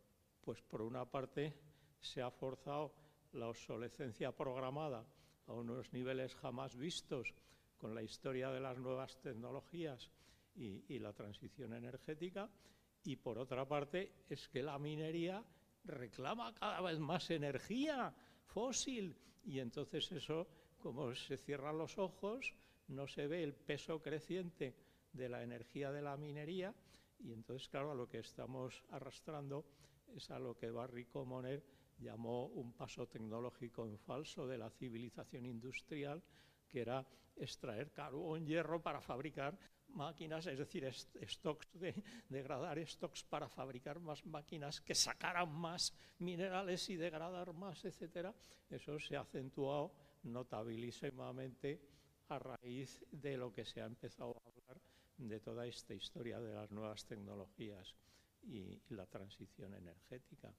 Pues 0.41 0.61
por 0.61 0.81
una 0.81 1.05
parte 1.05 1.53
se 1.99 2.21
ha 2.21 2.31
forzado 2.31 2.93
la 3.33 3.47
obsolescencia 3.47 4.31
programada 4.31 5.05
a 5.47 5.53
unos 5.53 5.93
niveles 5.93 6.35
jamás 6.35 6.75
vistos 6.75 7.33
con 7.77 7.95
la 7.95 8.03
historia 8.03 8.49
de 8.51 8.59
las 8.59 8.77
nuevas 8.77 9.19
tecnologías 9.21 10.09
y, 10.55 10.99
la 10.99 11.13
transición 11.13 11.73
energética, 11.73 12.49
y 13.03 13.15
por 13.15 13.39
otra 13.39 13.67
parte 13.67 14.25
es 14.29 14.47
que 14.49 14.61
la 14.61 14.77
minería 14.77 15.43
reclama 15.85 16.53
cada 16.53 16.81
vez 16.81 16.99
más 16.99 17.31
energía 17.31 18.13
fósil, 18.43 19.15
y 19.43 19.59
entonces 19.59 20.11
eso, 20.11 20.47
como 20.77 21.15
se 21.15 21.37
cierran 21.37 21.77
los 21.77 21.97
ojos, 21.97 22.53
no 22.89 23.07
se 23.07 23.27
ve 23.27 23.43
el 23.43 23.53
peso 23.53 24.01
creciente 24.01 24.75
de 25.13 25.29
la 25.29 25.41
energía 25.41 25.91
de 25.91 26.01
la 26.01 26.17
minería, 26.17 26.75
y 27.19 27.31
entonces, 27.31 27.69
claro, 27.69 27.91
a 27.91 27.95
lo 27.95 28.07
que 28.07 28.19
estamos 28.19 28.83
arrastrando 28.89 29.65
es 30.15 30.29
a 30.31 30.39
lo 30.39 30.55
que 30.55 30.69
Barry 30.69 31.05
Commoner 31.05 31.63
llamó 31.99 32.47
un 32.47 32.73
paso 32.73 33.07
tecnológico 33.07 33.85
en 33.85 33.97
falso 33.97 34.47
de 34.47 34.57
la 34.57 34.69
civilización 34.69 35.45
industrial, 35.45 36.21
que 36.67 36.81
era 36.81 37.05
extraer 37.35 37.91
carbón, 37.91 38.45
hierro 38.45 38.81
para 38.81 39.01
fabricar 39.01 39.57
máquinas, 39.89 40.47
es 40.47 40.57
decir, 40.57 40.89
stocks 40.91 41.67
de, 41.73 41.93
degradar 42.29 42.79
stocks 42.87 43.23
para 43.23 43.49
fabricar 43.49 43.99
más 43.99 44.25
máquinas 44.25 44.81
que 44.81 44.95
sacaran 44.95 45.51
más 45.53 45.93
minerales 46.19 46.89
y 46.89 46.95
degradar 46.95 47.53
más, 47.53 47.83
etcétera. 47.85 48.33
Eso 48.69 48.99
se 48.99 49.17
ha 49.17 49.21
acentuado 49.21 49.93
notabilísimamente 50.23 51.81
a 52.29 52.39
raíz 52.39 53.03
de 53.11 53.37
lo 53.37 53.51
que 53.51 53.65
se 53.65 53.81
ha 53.81 53.85
empezado 53.85 54.35
a 54.37 54.49
hablar 54.49 54.81
de 55.17 55.39
toda 55.39 55.67
esta 55.67 55.93
historia 55.93 56.39
de 56.39 56.53
las 56.53 56.71
nuevas 56.71 57.05
tecnologías 57.05 57.95
y 58.43 58.81
la 58.89 59.05
transición 59.05 59.73
energética. 59.73 60.53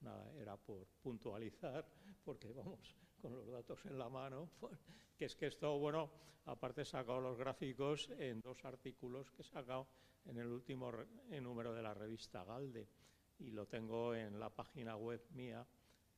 Nada, 0.00 0.32
era 0.36 0.56
por 0.56 0.86
puntualizar, 1.00 1.86
porque 2.24 2.52
vamos, 2.52 2.96
con 3.20 3.34
los 3.34 3.46
datos 3.46 3.84
en 3.86 3.98
la 3.98 4.08
mano, 4.08 4.50
pues, 4.58 4.78
que 5.16 5.26
es 5.26 5.36
que 5.36 5.46
esto, 5.46 5.78
bueno, 5.78 6.10
aparte 6.46 6.82
he 6.82 6.84
sacado 6.84 7.20
los 7.20 7.38
gráficos 7.38 8.10
en 8.18 8.40
dos 8.40 8.64
artículos 8.64 9.30
que 9.30 9.42
he 9.42 9.44
sacado 9.44 9.86
en 10.24 10.38
el 10.38 10.48
último 10.48 10.92
número 11.40 11.72
de 11.72 11.82
la 11.82 11.94
revista 11.94 12.44
Galde 12.44 12.88
y 13.38 13.50
lo 13.50 13.66
tengo 13.66 14.14
en 14.14 14.38
la 14.38 14.50
página 14.50 14.96
web 14.96 15.24
mía, 15.30 15.66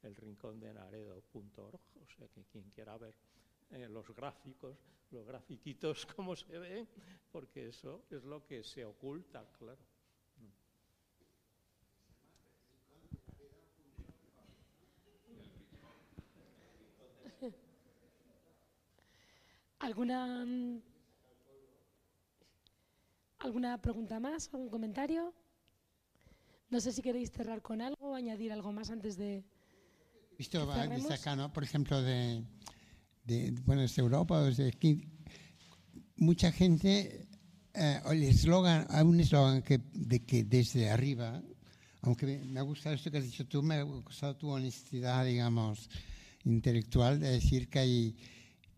elrincondenaredo.org, 0.02 1.80
o 2.02 2.08
sea 2.08 2.28
que 2.28 2.44
quien 2.44 2.70
quiera 2.70 2.96
ver 2.98 3.14
eh, 3.70 3.88
los 3.88 4.14
gráficos, 4.14 4.76
los 5.10 5.26
grafiquitos, 5.26 6.06
cómo 6.16 6.36
se 6.36 6.58
ven, 6.58 6.88
porque 7.30 7.68
eso 7.68 8.04
es 8.10 8.24
lo 8.24 8.44
que 8.44 8.62
se 8.62 8.84
oculta, 8.84 9.46
claro. 9.58 9.93
¿Alguna, 19.84 20.46
¿Alguna 23.40 23.82
pregunta 23.82 24.18
más? 24.18 24.48
¿Algún 24.54 24.70
comentario? 24.70 25.34
No 26.70 26.80
sé 26.80 26.90
si 26.90 27.02
queréis 27.02 27.30
cerrar 27.30 27.60
con 27.60 27.82
algo 27.82 28.12
o 28.12 28.14
añadir 28.14 28.50
algo 28.50 28.72
más 28.72 28.88
antes 28.88 29.18
de. 29.18 29.44
Visto 30.38 30.64
desde 30.88 31.12
acá, 31.12 31.36
¿no? 31.36 31.52
Por 31.52 31.64
ejemplo, 31.64 32.00
de, 32.00 32.42
bueno, 33.66 33.82
desde 33.82 34.00
Europa, 34.00 34.42
desde 34.42 34.68
aquí, 34.68 35.06
mucha 36.16 36.50
gente, 36.50 37.28
eh, 37.74 38.00
el 38.06 38.22
eslogan, 38.22 38.86
hay 38.88 39.04
un 39.04 39.20
eslogan 39.20 39.60
que, 39.60 39.82
de 39.92 40.24
que 40.24 40.44
desde 40.44 40.88
arriba, 40.88 41.42
aunque 42.00 42.38
me 42.38 42.58
ha 42.58 42.62
gustado 42.62 42.94
esto 42.94 43.10
que 43.10 43.18
has 43.18 43.24
dicho 43.24 43.46
tú, 43.46 43.62
me 43.62 43.74
ha 43.74 43.82
gustado 43.82 44.34
tu 44.34 44.48
honestidad, 44.48 45.26
digamos, 45.26 45.90
intelectual, 46.44 47.20
de 47.20 47.32
decir 47.32 47.68
que 47.68 47.78
hay 47.80 48.16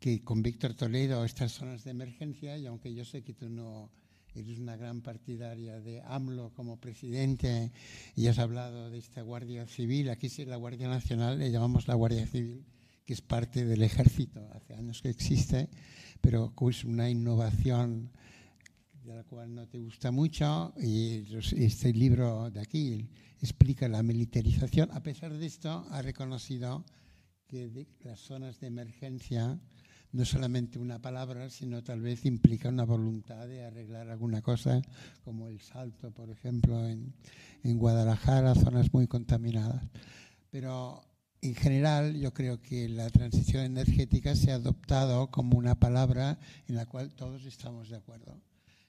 que 0.01 0.23
con 0.23 0.43
Víctor 0.43 0.75
Toledo 0.75 1.25
estas 1.25 1.53
zonas 1.53 1.85
de 1.85 1.91
emergencia, 1.91 2.57
y 2.59 2.67
aunque 2.67 2.95
yo 2.95 3.05
sé 3.05 3.23
que 3.23 3.35
tú 3.35 3.49
no 3.49 3.91
eres 4.35 4.59
una 4.59 4.77
gran 4.77 5.01
partidaria 5.01 5.81
de 5.81 6.03
AMLO 6.03 6.53
como 6.53 6.79
presidente 6.79 7.73
y 8.15 8.27
has 8.27 8.39
hablado 8.39 8.91
de 8.91 8.99
esta 8.99 9.23
Guardia 9.23 9.67
Civil, 9.67 10.11
aquí 10.11 10.29
sí 10.29 10.45
la 10.45 10.57
Guardia 10.57 10.89
Nacional, 10.89 11.39
le 11.39 11.51
llamamos 11.51 11.89
la 11.89 11.95
Guardia 11.95 12.27
Civil, 12.27 12.67
que 13.07 13.15
es 13.15 13.23
parte 13.23 13.65
del 13.65 13.83
ejército, 13.83 14.47
hace 14.53 14.75
años 14.75 15.01
que 15.01 15.09
existe, 15.09 15.71
pero 16.21 16.53
es 16.71 16.85
una 16.85 17.09
innovación 17.09 18.13
de 19.05 19.15
la 19.15 19.25
cual 19.25 19.55
no 19.55 19.67
te 19.69 19.79
gusta 19.79 20.11
mucho, 20.11 20.75
y 20.77 21.25
este 21.57 21.93
libro 21.95 22.51
de 22.51 22.61
aquí 22.61 23.09
explica 23.41 23.89
la 23.89 24.03
militarización. 24.03 24.91
A 24.93 25.03
pesar 25.03 25.33
de 25.33 25.47
esto, 25.47 25.87
ha 25.91 26.03
reconocido 26.03 26.85
que 27.47 27.87
las 28.01 28.19
zonas 28.19 28.59
de 28.59 28.67
emergencia 28.67 29.61
no 30.17 30.25
solamente 30.25 30.79
una 30.79 30.99
palabra, 30.99 31.51
sino 31.51 31.85
tal 31.85 32.01
vez 32.01 32.25
implica 32.25 32.71
una 32.71 32.85
voluntad 32.85 33.47
de 33.47 33.63
arreglar 33.63 34.09
alguna 34.09 34.41
cosa, 34.41 34.81
como 35.23 35.49
el 35.49 35.61
salto, 35.61 36.11
por 36.11 36.31
ejemplo, 36.31 36.87
en, 36.87 37.13
en 37.63 37.79
Guadalajara, 37.79 38.55
zonas 38.55 38.91
muy 38.95 39.07
contaminadas. 39.07 39.85
Pero 40.51 41.03
en 41.43 41.55
general 41.55 42.19
yo 42.19 42.33
creo 42.33 42.63
que 42.63 42.89
la 42.89 43.11
transición 43.11 43.65
energética 43.65 44.35
se 44.35 44.53
ha 44.53 44.55
adoptado 44.55 45.31
como 45.31 45.59
una 45.59 45.75
palabra 45.79 46.39
en 46.67 46.77
la 46.77 46.87
cual 46.87 47.13
todos 47.15 47.45
estamos 47.45 47.91
de 47.91 47.97
acuerdo. 47.97 48.41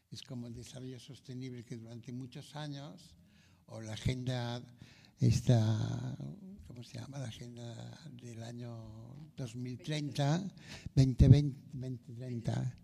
Es 0.09 0.21
como 0.21 0.47
el 0.47 0.55
desarrollo 0.55 0.97
sostenible 0.97 1.65
que 1.65 1.75
durante 1.75 2.13
muchos 2.13 2.55
años, 2.55 3.13
o 3.65 3.81
la 3.81 3.93
agenda 3.93 4.61
esta 5.19 6.17
¿cómo 6.67 6.83
se 6.83 6.99
llama? 6.99 7.17
La 7.19 7.27
agenda 7.27 7.99
del 8.21 8.43
año 8.43 8.77
2030, 9.35 10.43
2020, 10.95 11.57
2030, 11.73 12.77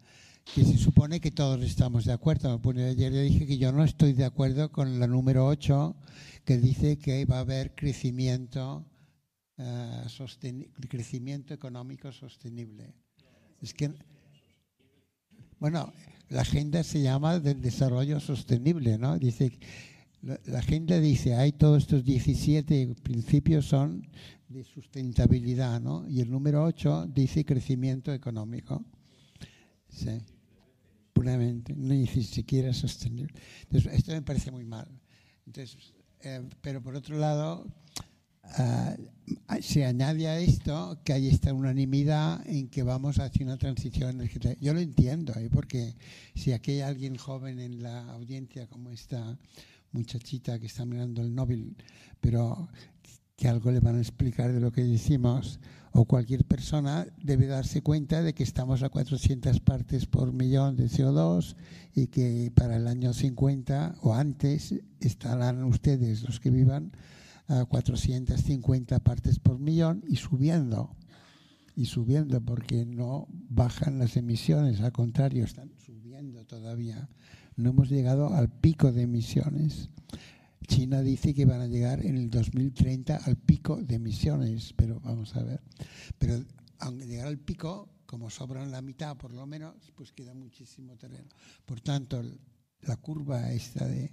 que 0.56 0.64
se 0.66 0.78
supone 0.78 1.20
que 1.22 1.32
todos 1.32 1.62
estamos 1.64 2.06
de 2.06 2.14
acuerdo. 2.14 2.58
Bueno, 2.60 2.84
ayer 2.84 3.12
le 3.12 3.22
dije 3.24 3.46
que 3.46 3.58
yo 3.58 3.72
no 3.72 3.84
estoy 3.84 4.14
de 4.14 4.26
acuerdo 4.26 4.72
con 4.72 5.00
la 5.00 5.08
número 5.08 5.46
8, 5.48 5.96
que 6.44 6.58
dice 6.58 6.98
que 6.98 7.26
va 7.26 7.38
a 7.38 7.42
haber 7.42 7.76
crecimiento, 7.76 8.86
sosten- 9.58 10.70
crecimiento 10.90 11.54
económico 11.54 12.12
sostenible. 12.12 12.96
Es 13.62 13.74
que, 13.74 13.94
bueno, 15.60 15.94
la 16.30 16.42
agenda 16.42 16.84
se 16.84 17.02
llama 17.02 17.40
del 17.40 17.62
desarrollo 17.62 18.20
sostenible, 18.20 18.98
¿no? 18.98 19.18
Dice, 19.20 19.58
la, 20.24 20.60
agenda 20.60 21.00
dice, 21.00 21.36
hay 21.36 21.52
todos 21.52 21.84
estos 21.84 22.04
17 22.04 22.96
principios 23.04 23.66
son 23.66 24.08
de 24.48 24.64
sustentabilidad, 24.64 25.82
¿no? 25.82 26.08
Y 26.08 26.22
el 26.22 26.32
número 26.32 26.64
8 26.64 27.08
dice 27.08 27.44
crecimiento 27.44 28.14
económico. 28.14 28.86
Sí, 29.90 30.22
puramente, 31.12 31.74
dice 31.76 32.24
siquiera 32.24 32.74
sostenible. 32.74 33.34
Entonces, 33.64 33.94
esto 33.94 34.12
me 34.12 34.22
parece 34.22 34.50
muy 34.52 34.64
mal. 34.64 34.88
Entonces, 35.46 35.94
eh, 36.22 36.42
pero 36.62 36.82
por 36.82 36.96
otro 36.96 37.18
lado, 37.18 37.68
ah, 38.44 38.96
se 39.62 39.84
añade 39.84 40.28
a 40.28 40.40
esto 40.40 41.02
que 41.04 41.14
hay 41.14 41.28
esta 41.28 41.54
unanimidad 41.54 42.48
en 42.48 42.70
que 42.70 42.84
vamos 42.84 43.20
hacia 43.20 43.46
una 43.46 43.58
transición 43.58 44.12
energética. 44.12 44.56
Yo 44.62 44.74
lo 44.74 44.80
entiendo, 44.80 45.34
¿eh? 45.36 45.50
porque 45.52 45.96
si 46.34 46.54
aquí 46.54 46.72
hay 46.72 46.82
alguien 46.82 47.18
joven 47.18 47.60
en 47.60 47.84
la 47.84 48.10
audiencia 48.14 48.68
como 48.68 48.90
esta 48.90 49.38
muchachita 49.94 50.60
que 50.60 50.66
está 50.66 50.86
mirando 50.86 51.22
el 51.22 51.34
Nobel, 51.34 51.78
pero 52.20 52.68
que 53.36 53.48
algo 53.48 53.72
le 53.72 53.80
van 53.80 53.96
a 53.96 54.02
explicar 54.02 54.52
de 54.52 54.60
lo 54.60 54.72
que 54.72 54.84
decimos, 54.84 55.60
o 55.92 56.06
cualquier 56.06 56.44
persona 56.46 57.08
debe 57.22 57.46
darse 57.46 57.82
cuenta 57.82 58.22
de 58.22 58.34
que 58.34 58.44
estamos 58.44 58.82
a 58.84 58.90
400 58.90 59.60
partes 59.60 60.06
por 60.08 60.34
millón 60.34 60.76
de 60.76 60.86
CO2 60.86 61.56
y 61.94 62.08
que 62.08 62.52
para 62.56 62.78
el 62.78 62.88
año 62.88 63.14
50 63.14 63.96
o 64.02 64.14
antes 64.14 64.74
estarán 65.00 65.64
ustedes, 65.64 66.24
los 66.24 66.40
que 66.40 66.50
vivan, 66.50 66.92
a 67.48 67.66
450 67.66 69.00
partes 69.00 69.40
por 69.40 69.60
millón 69.60 70.04
y 70.08 70.16
subiendo. 70.16 70.96
Y 71.76 71.86
subiendo 71.86 72.40
porque 72.42 72.86
no 72.86 73.28
bajan 73.30 74.00
las 74.00 74.16
emisiones, 74.18 74.82
al 74.82 74.92
contrario, 74.92 75.44
están 75.44 75.72
subiendo 75.78 76.46
todavía. 76.46 77.10
No 77.56 77.70
hemos 77.70 77.90
llegado 77.90 78.34
al 78.34 78.50
pico 78.50 78.92
de 78.92 79.04
emisiones. 79.04 79.90
China 80.68 81.02
dice 81.02 81.34
que 81.34 81.46
van 81.46 81.62
a 81.62 81.68
llegar 81.68 82.06
en 82.06 82.18
el 82.18 82.30
2030 82.30 83.18
al 83.18 83.36
pico 83.36 83.82
de 83.82 83.96
emisiones, 83.96 84.74
pero 84.76 85.00
vamos 85.02 85.36
a 85.36 85.44
ver. 85.44 85.62
Pero 86.18 86.44
aunque 86.80 87.06
llegar 87.06 87.28
al 87.28 87.40
pico, 87.40 87.90
como 88.06 88.30
sobran 88.30 88.72
la 88.72 88.82
mitad 88.82 89.18
por 89.18 89.34
lo 89.34 89.46
menos, 89.46 89.76
pues 89.96 90.12
queda 90.12 90.34
muchísimo 90.34 90.96
terreno. 90.98 91.28
Por 91.66 91.82
tanto, 91.82 92.24
la 92.82 92.98
curva 92.98 93.52
esta 93.52 93.88
de, 93.88 94.12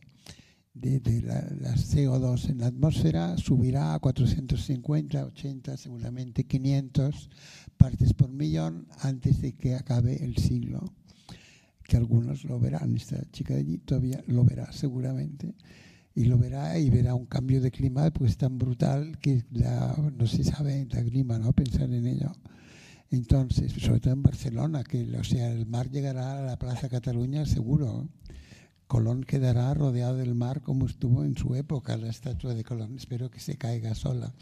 de, 0.75 1.23
la, 1.23 1.47
las 1.61 1.95
CO2 1.95 2.51
en 2.51 2.59
la 2.59 2.67
atmósfera 2.67 3.37
subirá 3.37 3.95
a 3.95 3.99
450, 3.99 5.25
80, 5.25 5.77
seguramente 5.77 6.45
500 6.45 7.31
partes 7.77 8.15
por 8.15 8.31
millón 8.31 8.87
antes 9.01 9.41
de 9.41 9.55
que 9.57 9.75
acabe 9.75 10.25
el 10.25 10.37
siglo. 10.37 10.93
Que 11.91 11.97
algunos 11.97 12.45
lo 12.45 12.61
verán, 12.61 12.95
esta 12.95 13.19
chica 13.33 13.55
de 13.55 13.61
allí 13.61 13.79
todavía 13.79 14.23
lo 14.29 14.45
verá 14.45 14.71
seguramente 14.71 15.57
y 16.15 16.27
lo 16.27 16.39
verá 16.39 16.79
y 16.79 16.89
verá 16.89 17.17
un 17.17 17.27
cambio 17.27 17.61
de 17.61 17.73
clima 17.73 18.13
pues 18.13 18.37
tan 18.37 18.59
brutal 18.59 19.19
que 19.19 19.43
no 19.51 20.25
se 20.29 20.45
sabe 20.45 20.87
la 20.89 21.03
clima, 21.03 21.37
¿no? 21.41 21.53
Pensar 21.53 21.93
en 21.93 22.07
ello. 22.07 22.31
Entonces, 23.11 23.73
sobre 23.73 23.99
todo 23.99 24.13
en 24.13 24.23
Barcelona, 24.23 24.85
que 24.85 25.03
o 25.19 25.25
sea, 25.25 25.51
el 25.51 25.67
mar 25.67 25.91
llegará 25.91 26.39
a 26.39 26.43
la 26.43 26.59
Plaza 26.61 26.89
Cataluña 26.89 27.45
seguro. 27.45 28.09
Colón 28.87 29.25
quedará 29.25 29.75
rodeado 29.75 30.17
del 30.17 30.37
mar 30.37 30.63
como 30.63 30.87
estuvo 30.87 31.25
en 31.25 31.37
su 31.37 31.57
época 31.57 31.97
la 31.97 32.09
estatua 32.09 32.55
de 32.55 32.63
Colón. 32.63 32.97
Espero 32.97 33.33
que 33.33 33.41
se 33.41 33.57
caiga 33.59 33.97
sola. 33.97 34.33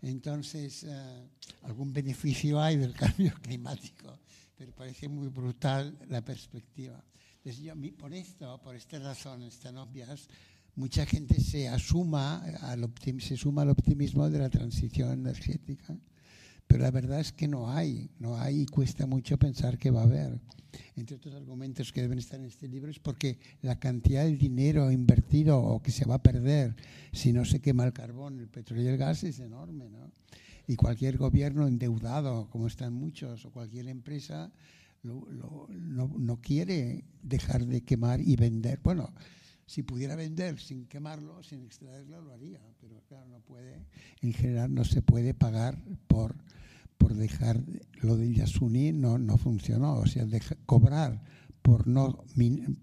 Entonces, 0.00 0.84
eh, 0.84 1.28
algún 1.62 1.92
beneficio 1.92 2.58
hay 2.58 2.78
del 2.78 2.94
cambio 3.04 3.34
climático, 3.42 4.18
pero 4.56 4.72
parece 4.72 5.08
muy 5.08 5.28
brutal 5.28 5.98
la 6.08 6.24
perspectiva. 6.24 7.02
Entonces, 7.38 7.62
yo, 7.62 7.74
por 7.96 8.12
esto, 8.12 8.60
por 8.62 8.74
estas 8.74 9.02
razones 9.02 9.58
tan 9.58 9.76
obvias, 9.76 10.28
mucha 10.74 11.06
gente 11.06 11.40
se 11.40 11.68
asuma 11.68 12.42
al 12.62 12.90
se 13.20 13.36
suma 13.36 13.62
al 13.62 13.70
optimismo 13.70 14.28
de 14.30 14.38
la 14.38 14.50
transición 14.50 15.12
energética. 15.12 15.96
Pero 16.66 16.82
la 16.82 16.90
verdad 16.90 17.20
es 17.20 17.32
que 17.32 17.46
no 17.46 17.70
hay, 17.70 18.10
no 18.18 18.36
hay 18.36 18.62
y 18.62 18.66
cuesta 18.66 19.06
mucho 19.06 19.38
pensar 19.38 19.78
que 19.78 19.90
va 19.90 20.00
a 20.00 20.04
haber. 20.04 20.40
Entre 20.96 21.16
otros 21.16 21.34
argumentos 21.34 21.92
que 21.92 22.02
deben 22.02 22.18
estar 22.18 22.40
en 22.40 22.46
este 22.46 22.68
libro 22.68 22.90
es 22.90 22.98
porque 22.98 23.38
la 23.62 23.78
cantidad 23.78 24.24
de 24.24 24.36
dinero 24.36 24.90
invertido 24.90 25.58
o 25.58 25.80
que 25.80 25.92
se 25.92 26.04
va 26.04 26.16
a 26.16 26.22
perder 26.22 26.74
si 27.12 27.32
no 27.32 27.44
se 27.44 27.60
quema 27.60 27.84
el 27.84 27.92
carbón, 27.92 28.40
el 28.40 28.48
petróleo 28.48 28.84
y 28.84 28.88
el 28.88 28.96
gas 28.98 29.22
es 29.24 29.38
enorme. 29.38 29.88
¿no? 29.88 30.10
Y 30.66 30.76
cualquier 30.76 31.16
gobierno 31.16 31.66
endeudado, 31.66 32.48
como 32.50 32.66
están 32.66 32.92
muchos, 32.92 33.44
o 33.44 33.50
cualquier 33.50 33.88
empresa, 33.88 34.52
no, 35.02 35.68
no 35.68 36.40
quiere 36.40 37.04
dejar 37.22 37.66
de 37.66 37.82
quemar 37.82 38.20
y 38.20 38.34
vender. 38.36 38.80
Bueno, 38.82 39.12
si 39.66 39.82
pudiera 39.82 40.14
vender 40.14 40.60
sin 40.60 40.86
quemarlo, 40.86 41.42
sin 41.42 41.64
extraerlo, 41.64 42.22
lo 42.22 42.32
haría, 42.32 42.60
pero 42.80 43.02
claro, 43.08 43.26
no 43.28 43.40
puede, 43.40 43.84
en 44.22 44.32
general 44.32 44.72
no 44.72 44.84
se 44.84 45.02
puede 45.02 45.34
pagar 45.34 45.82
por, 46.06 46.36
por 46.98 47.14
dejar, 47.14 47.62
lo 48.00 48.16
del 48.16 48.34
Yasuni 48.34 48.92
no, 48.92 49.18
no 49.18 49.36
funcionó, 49.38 49.96
o 49.96 50.06
sea, 50.06 50.24
cobrar 50.66 51.22
por 51.62 51.88
no, 51.88 52.24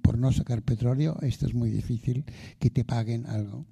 por 0.02 0.18
no 0.18 0.34
sacar 0.34 0.62
petróleo, 0.62 1.18
esto 1.22 1.48
es 1.48 1.54
muy 1.54 1.70
difícil 1.70 2.26
que 2.60 2.70
te 2.70 2.84
paguen 2.84 3.28
algo. 3.28 3.66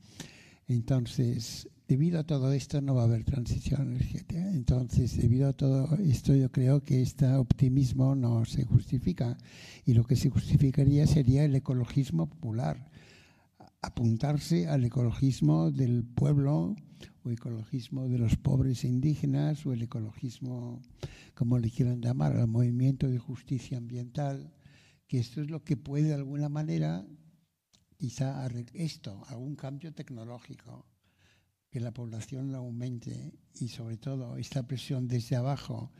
Entonces, 0.69 1.67
debido 1.91 2.21
a 2.21 2.23
todo 2.23 2.53
esto 2.53 2.79
no 2.79 2.95
va 2.95 3.01
a 3.01 3.03
haber 3.03 3.25
transición 3.25 3.81
energética. 3.81 4.39
Entonces, 4.53 5.17
debido 5.17 5.49
a 5.49 5.53
todo 5.53 5.93
esto, 5.97 6.33
yo 6.33 6.49
creo 6.49 6.81
que 6.85 7.01
este 7.01 7.27
optimismo 7.33 8.15
no 8.15 8.45
se 8.45 8.63
justifica. 8.63 9.37
Y 9.85 9.93
lo 9.93 10.05
que 10.05 10.15
se 10.15 10.29
justificaría 10.29 11.05
sería 11.05 11.43
el 11.43 11.53
ecologismo 11.53 12.29
popular. 12.29 12.89
Apuntarse 13.81 14.69
al 14.69 14.85
ecologismo 14.85 15.69
del 15.69 16.05
pueblo 16.05 16.77
o 17.25 17.29
ecologismo 17.29 18.07
de 18.07 18.19
los 18.19 18.37
pobres 18.37 18.85
e 18.85 18.87
indígenas 18.87 19.65
o 19.65 19.73
el 19.73 19.81
ecologismo, 19.81 20.81
como 21.35 21.59
le 21.59 21.69
quieran 21.69 21.99
llamar, 21.99 22.37
al 22.37 22.47
movimiento 22.47 23.09
de 23.09 23.19
justicia 23.19 23.77
ambiental, 23.77 24.53
que 25.07 25.19
esto 25.19 25.41
es 25.41 25.51
lo 25.51 25.65
que 25.65 25.75
puede 25.75 26.07
de 26.07 26.13
alguna 26.13 26.47
manera 26.47 27.05
quizá 27.97 28.47
esto, 28.73 29.25
algún 29.27 29.57
cambio 29.57 29.93
tecnológico, 29.93 30.85
que 31.71 31.79
la 31.79 31.91
población 31.91 32.51
la 32.51 32.57
aumente 32.57 33.33
y 33.55 33.69
sobre 33.69 33.97
todo 33.97 34.37
esta 34.37 34.67
presión 34.67 35.07
desde 35.07 35.37
abajo, 35.37 35.91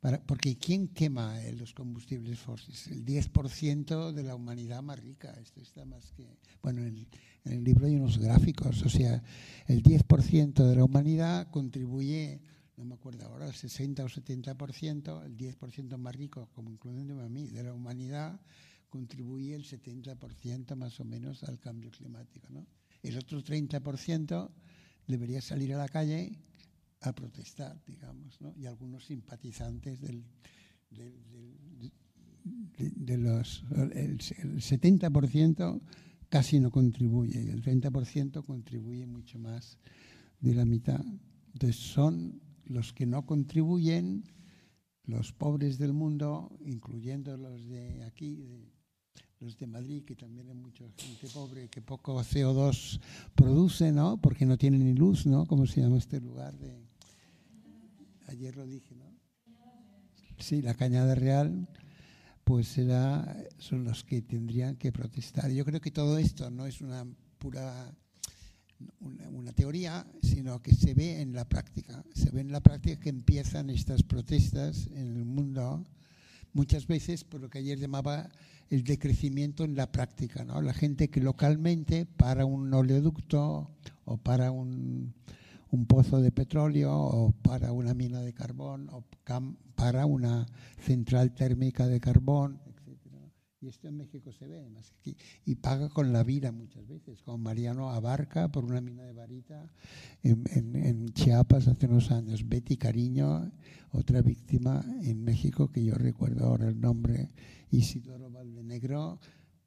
para, 0.00 0.22
porque 0.22 0.56
¿quién 0.56 0.88
quema 0.88 1.42
eh, 1.42 1.52
los 1.52 1.74
combustibles 1.74 2.38
fósiles? 2.38 2.86
El 2.86 3.04
10% 3.04 4.12
de 4.12 4.22
la 4.22 4.36
humanidad 4.36 4.82
más 4.82 5.00
rica, 5.00 5.32
esto 5.42 5.60
está 5.60 5.84
más 5.84 6.12
que, 6.12 6.38
bueno, 6.62 6.84
en, 6.84 7.08
en 7.44 7.52
el 7.52 7.64
libro 7.64 7.86
hay 7.86 7.96
unos 7.96 8.18
gráficos, 8.18 8.82
o 8.82 8.88
sea, 8.88 9.20
el 9.66 9.82
10% 9.82 10.64
de 10.64 10.76
la 10.76 10.84
humanidad 10.84 11.50
contribuye, 11.50 12.40
no 12.76 12.84
me 12.84 12.94
acuerdo 12.94 13.26
ahora, 13.26 13.48
el 13.48 13.54
60 13.54 14.04
o 14.04 14.08
70%, 14.08 15.24
el 15.24 15.36
10% 15.36 15.96
más 15.98 16.14
rico, 16.14 16.48
como 16.54 16.70
incluyéndome 16.70 17.24
a 17.24 17.28
mí, 17.28 17.48
de 17.48 17.64
la 17.64 17.72
humanidad, 17.72 18.40
contribuye 18.88 19.54
el 19.54 19.64
70% 19.64 20.76
más 20.76 21.00
o 21.00 21.04
menos 21.04 21.42
al 21.42 21.58
cambio 21.58 21.90
climático. 21.90 22.46
¿no? 22.50 22.64
El 23.02 23.18
otro 23.18 23.42
30% 23.42 24.50
debería 25.06 25.40
salir 25.40 25.74
a 25.74 25.78
la 25.78 25.88
calle 25.88 26.38
a 27.00 27.12
protestar, 27.12 27.80
digamos, 27.86 28.40
¿no? 28.40 28.52
y 28.56 28.66
algunos 28.66 29.04
simpatizantes 29.06 30.00
del, 30.00 30.24
del- 30.90 31.92
de, 32.96 33.18
los... 33.18 33.64
El, 33.72 33.92
el 33.94 34.18
70% 34.60 35.80
casi 36.28 36.60
no 36.60 36.70
contribuye 36.70 37.42
y 37.42 37.48
el 37.48 37.62
30% 37.62 38.44
contribuye 38.44 39.06
mucho 39.06 39.38
más 39.38 39.78
de 40.40 40.54
la 40.54 40.64
mitad. 40.64 41.04
Entonces 41.52 41.76
son 41.76 42.40
los 42.64 42.92
que 42.92 43.06
no 43.06 43.24
contribuyen, 43.26 44.24
los 45.04 45.32
pobres 45.32 45.78
del 45.78 45.92
mundo, 45.92 46.56
incluyendo 46.64 47.36
los 47.36 47.66
de 47.68 48.02
aquí, 48.04 48.34
de- 48.36 48.75
los 49.40 49.58
de 49.58 49.66
Madrid, 49.66 50.04
que 50.04 50.14
también 50.14 50.48
hay 50.48 50.54
mucha 50.54 50.84
gente 50.96 51.28
pobre, 51.32 51.68
que 51.68 51.82
poco 51.82 52.18
CO2 52.20 53.00
produce, 53.34 53.92
¿no? 53.92 54.20
Porque 54.20 54.46
no 54.46 54.56
tienen 54.56 54.84
ni 54.84 54.94
luz, 54.94 55.26
¿no? 55.26 55.46
¿Cómo 55.46 55.66
se 55.66 55.80
llama 55.80 55.98
este 55.98 56.20
lugar? 56.20 56.56
De... 56.58 56.86
Ayer 58.28 58.56
lo 58.56 58.66
dije, 58.66 58.94
¿no? 58.94 59.04
Sí, 60.38 60.62
la 60.62 60.74
Cañada 60.74 61.14
Real, 61.14 61.68
pues 62.44 62.68
será, 62.68 63.36
son 63.58 63.84
los 63.84 64.04
que 64.04 64.22
tendrían 64.22 64.76
que 64.76 64.92
protestar. 64.92 65.50
Yo 65.50 65.64
creo 65.64 65.80
que 65.80 65.90
todo 65.90 66.18
esto 66.18 66.50
no 66.50 66.66
es 66.66 66.80
una 66.80 67.06
pura 67.38 67.94
una, 69.00 69.52
teoría, 69.52 70.06
sino 70.22 70.60
que 70.60 70.74
se 70.74 70.94
ve 70.94 71.20
en 71.20 71.32
la 71.32 71.48
práctica. 71.48 72.04
Se 72.14 72.30
ve 72.30 72.40
en 72.40 72.52
la 72.52 72.60
práctica 72.60 73.00
que 73.00 73.08
empiezan 73.08 73.70
estas 73.70 74.02
protestas 74.02 74.88
en 74.88 75.16
el 75.16 75.24
mundo, 75.24 75.84
muchas 76.56 76.86
veces 76.86 77.22
por 77.22 77.42
lo 77.42 77.50
que 77.50 77.58
ayer 77.58 77.78
llamaba 77.78 78.30
el 78.70 78.82
decrecimiento 78.82 79.62
en 79.62 79.76
la 79.76 79.92
práctica. 79.92 80.42
¿no? 80.42 80.60
La 80.62 80.72
gente 80.72 81.08
que 81.08 81.20
localmente 81.20 82.06
para 82.06 82.46
un 82.46 82.72
oleoducto 82.72 83.70
o 84.06 84.16
para 84.16 84.50
un, 84.50 85.12
un 85.70 85.86
pozo 85.86 86.20
de 86.20 86.32
petróleo 86.32 86.92
o 86.92 87.32
para 87.42 87.72
una 87.72 87.92
mina 87.92 88.20
de 88.20 88.32
carbón 88.32 88.88
o 88.90 89.04
para 89.76 90.06
una 90.06 90.46
central 90.80 91.34
térmica 91.34 91.86
de 91.86 92.00
carbón, 92.00 92.58
y 93.66 93.68
esto 93.68 93.88
en 93.88 93.96
México 93.96 94.30
se 94.32 94.46
ve, 94.46 94.68
más 94.70 94.92
aquí. 94.92 95.16
Y 95.44 95.56
paga 95.56 95.88
con 95.88 96.12
la 96.12 96.22
vida 96.22 96.52
muchas 96.52 96.86
veces, 96.86 97.20
como 97.22 97.38
Mariano 97.38 97.90
Abarca 97.90 98.48
por 98.48 98.64
una 98.64 98.80
mina 98.80 99.02
de 99.02 99.12
varita 99.12 99.68
en, 100.22 100.44
en, 100.54 101.08
Chiapas 101.08 101.66
hace 101.66 101.86
unos 101.86 102.12
años. 102.12 102.48
Betty 102.48 102.76
Cariño, 102.76 103.50
otra 103.90 104.22
víctima 104.22 104.84
en 105.02 105.24
México, 105.24 105.68
que 105.72 105.84
yo 105.84 105.94
recuerdo 105.94 106.46
ahora 106.46 106.68
el 106.68 106.80
nombre, 106.80 107.30
Isidoro 107.70 108.30
Valdenegro, 108.30 109.18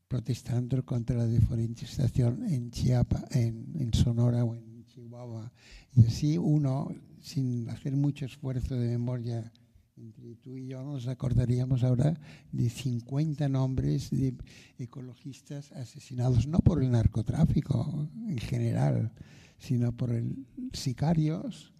protestando 0.07 0.85
contra 0.85 1.17
la 1.17 1.27
deforestación 1.27 2.45
en 2.45 2.71
Chiapas, 2.71 3.35
en, 3.35 3.73
en 3.77 3.93
Sonora 3.93 4.45
o 4.45 4.55
en 4.55 4.85
Chihuahua. 4.85 5.51
Y 5.93 6.05
así 6.05 6.37
uno, 6.37 6.95
sin 7.19 7.69
hacer 7.69 7.97
mucho 7.97 8.25
esfuerzo 8.25 8.75
de 8.75 8.87
memoria 8.87 9.51
entre 9.99 10.35
tú 10.35 10.55
y 10.57 10.67
yo 10.67 10.83
nos 10.83 11.07
acordaríamos 11.07 11.83
ahora 11.83 12.19
de 12.51 12.69
50 12.69 13.49
nombres 13.49 14.09
de 14.09 14.35
ecologistas 14.77 15.71
asesinados, 15.73 16.47
no 16.47 16.59
por 16.59 16.81
el 16.81 16.91
narcotráfico 16.91 18.09
en 18.27 18.37
general, 18.37 19.11
sino 19.57 19.95
por 19.95 20.11
el, 20.11 20.45
sicarios 20.73 21.73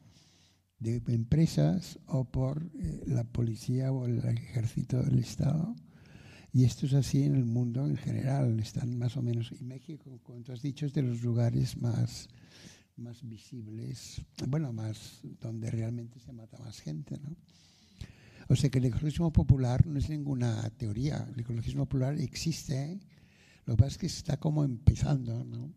de 0.79 1.01
empresas 1.07 1.99
o 2.07 2.25
por 2.25 2.69
eh, 2.79 3.03
la 3.07 3.23
policía 3.23 3.91
o 3.91 4.05
el 4.05 4.19
ejército 4.19 5.01
del 5.03 5.19
Estado. 5.19 5.75
Y 6.51 6.63
esto 6.63 6.85
es 6.85 6.93
así 6.93 7.23
en 7.23 7.35
el 7.35 7.45
mundo 7.45 7.85
en 7.85 7.97
general, 7.97 8.59
están 8.59 8.97
más 8.97 9.15
o 9.17 9.21
menos, 9.21 9.51
y 9.51 9.63
México, 9.63 10.19
como 10.23 10.41
tú 10.41 10.51
has 10.51 10.61
dicho, 10.61 10.85
es 10.85 10.93
de 10.93 11.03
los 11.03 11.21
lugares 11.21 11.77
más, 11.77 12.27
más 12.95 13.21
visibles, 13.27 14.21
bueno, 14.47 14.73
más 14.73 15.21
donde 15.39 15.69
realmente 15.69 16.19
se 16.19 16.33
mata 16.33 16.57
más 16.57 16.79
gente, 16.79 17.19
¿no? 17.19 17.35
O 18.51 18.55
sea 18.55 18.71
que 18.71 18.79
el 18.79 18.85
ecologismo 18.85 19.31
popular 19.31 19.85
no 19.85 19.99
es 19.99 20.09
ninguna 20.09 20.67
teoría, 20.71 21.23
el 21.31 21.39
ecologismo 21.39 21.85
popular 21.85 22.19
existe, 22.19 22.99
lo 23.65 23.75
que 23.75 23.77
pasa 23.77 23.91
es 23.91 23.97
que 23.99 24.07
está 24.07 24.37
como 24.37 24.63
empezando, 24.63 25.43
¿no? 25.45 25.71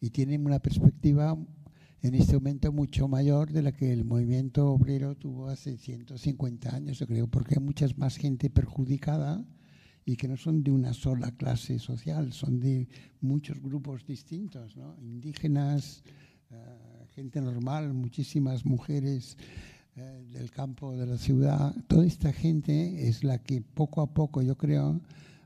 Y 0.00 0.10
tiene 0.10 0.38
una 0.38 0.60
perspectiva 0.60 1.36
en 2.02 2.14
este 2.14 2.34
momento 2.34 2.70
mucho 2.70 3.08
mayor 3.08 3.50
de 3.50 3.62
la 3.62 3.72
que 3.72 3.92
el 3.92 4.04
movimiento 4.04 4.68
obrero 4.70 5.16
tuvo 5.16 5.48
hace 5.48 5.76
150 5.76 6.76
años, 6.76 7.00
yo 7.00 7.08
creo, 7.08 7.26
porque 7.26 7.56
hay 7.58 7.64
mucha 7.64 7.88
más 7.96 8.16
gente 8.18 8.50
perjudicada 8.50 9.44
y 10.04 10.14
que 10.14 10.28
no 10.28 10.36
son 10.36 10.62
de 10.62 10.70
una 10.70 10.94
sola 10.94 11.32
clase 11.32 11.80
social, 11.80 12.32
son 12.32 12.60
de 12.60 12.88
muchos 13.20 13.60
grupos 13.60 14.06
distintos, 14.06 14.76
¿no? 14.76 14.96
indígenas, 15.00 16.04
uh, 16.52 17.04
gente 17.16 17.40
normal, 17.40 17.92
muchísimas 17.94 18.64
mujeres 18.64 19.36
eh, 19.96 20.26
del 20.30 20.50
campo 20.50 20.94
de 20.94 21.06
la 21.06 21.16
ciudad, 21.16 21.74
toda 21.88 22.04
esta 22.04 22.30
gente 22.30 23.08
es 23.08 23.24
la 23.24 23.38
que 23.38 23.62
poco 23.62 24.02
a 24.02 24.12
poco, 24.12 24.42
yo 24.42 24.56
creo, 24.58 25.00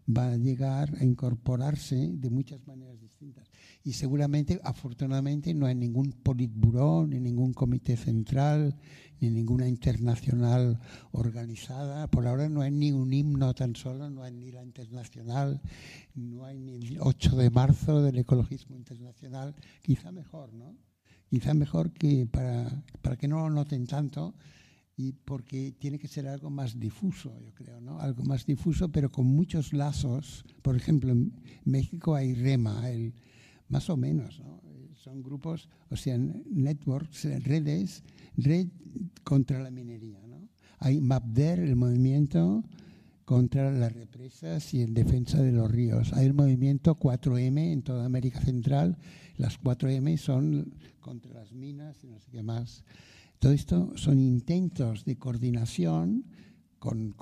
va 0.08 0.32
a 0.32 0.36
llegar 0.36 0.92
a 0.98 1.04
incorporarse 1.04 1.94
de 1.94 2.30
muchas 2.30 2.66
maneras 2.66 3.00
distintas. 3.00 3.48
Y 3.84 3.92
seguramente, 3.92 4.60
afortunadamente, 4.64 5.54
no 5.54 5.66
hay 5.66 5.76
ningún 5.76 6.12
politburó, 6.12 7.06
ni 7.06 7.20
ningún 7.20 7.54
comité 7.54 7.96
central, 7.96 8.76
ni 9.20 9.30
ninguna 9.30 9.68
internacional 9.68 10.80
organizada. 11.12 12.08
Por 12.08 12.26
ahora 12.26 12.48
no 12.48 12.62
hay 12.62 12.72
ni 12.72 12.90
un 12.90 13.12
himno 13.12 13.54
tan 13.54 13.76
solo, 13.76 14.10
no 14.10 14.24
hay 14.24 14.32
ni 14.32 14.50
la 14.50 14.64
internacional, 14.64 15.60
no 16.14 16.44
hay 16.44 16.58
ni 16.58 16.74
el 16.74 16.98
8 17.00 17.36
de 17.36 17.50
marzo 17.50 18.02
del 18.02 18.18
ecologismo 18.18 18.76
internacional. 18.76 19.54
Quizá 19.82 20.10
mejor, 20.10 20.52
¿no? 20.52 20.89
Quizá 21.30 21.54
mejor 21.54 21.92
que 21.92 22.26
para, 22.26 22.82
para 23.00 23.16
que 23.16 23.28
no 23.28 23.38
lo 23.38 23.50
noten 23.50 23.86
tanto 23.86 24.34
y 24.96 25.12
porque 25.12 25.72
tiene 25.78 25.98
que 25.98 26.08
ser 26.08 26.26
algo 26.26 26.50
más 26.50 26.78
difuso, 26.78 27.32
yo 27.40 27.54
creo, 27.54 27.80
¿no? 27.80 28.00
Algo 28.00 28.24
más 28.24 28.44
difuso, 28.44 28.90
pero 28.90 29.10
con 29.10 29.26
muchos 29.26 29.72
lazos. 29.72 30.44
Por 30.60 30.76
ejemplo, 30.76 31.12
en 31.12 31.32
México 31.64 32.14
hay 32.14 32.34
REMA, 32.34 32.90
el, 32.90 33.14
más 33.68 33.88
o 33.88 33.96
menos, 33.96 34.40
¿no? 34.40 34.60
Son 34.96 35.22
grupos, 35.22 35.68
o 35.88 35.96
sea, 35.96 36.18
networks, 36.18 37.24
redes, 37.44 38.02
red 38.36 38.66
contra 39.24 39.62
la 39.62 39.70
minería, 39.70 40.20
¿no? 40.26 40.48
Hay 40.80 41.00
MAPDER, 41.00 41.60
el 41.60 41.76
movimiento 41.76 42.62
contra 43.24 43.70
las 43.70 43.92
represas 43.92 44.74
y 44.74 44.82
en 44.82 44.92
defensa 44.92 45.40
de 45.40 45.52
los 45.52 45.70
ríos. 45.70 46.12
Hay 46.14 46.26
el 46.26 46.34
movimiento 46.34 46.98
4M 46.98 47.72
en 47.72 47.82
toda 47.82 48.04
América 48.04 48.40
Central. 48.40 48.98
Las 49.40 49.58
4M 49.58 50.18
son 50.18 50.74
contra 51.00 51.32
las 51.32 51.54
minas 51.54 52.04
y 52.04 52.08
no 52.08 52.20
sé 52.20 52.30
qué 52.30 52.42
más. 52.42 52.84
Todo 53.38 53.52
esto 53.52 53.96
son 53.96 54.18
intentos 54.18 55.06
de 55.06 55.16
coordinación 55.16 56.26
con, 56.78 57.14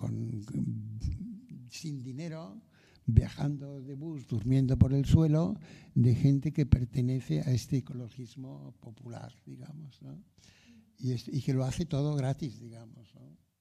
sin 1.70 2.03
dinero, 2.03 2.61
viajando 3.07 3.81
de 3.81 3.95
bus, 3.95 4.27
durmiendo 4.27 4.77
por 4.77 4.95
el 4.95 5.05
suelo, 5.05 5.61
de 5.95 6.16
gente 6.16 6.53
que 6.53 6.66
pertenece 6.66 7.43
a 7.43 7.53
este 7.53 7.77
ecologismo 7.77 8.74
popular, 8.81 9.32
digamos. 9.47 10.01
Y, 10.99 11.40
que 11.43 11.55
lo 11.55 11.65
hace 11.65 11.86
todo 11.86 12.16
gratis, 12.16 12.59
digamos. 12.59 13.15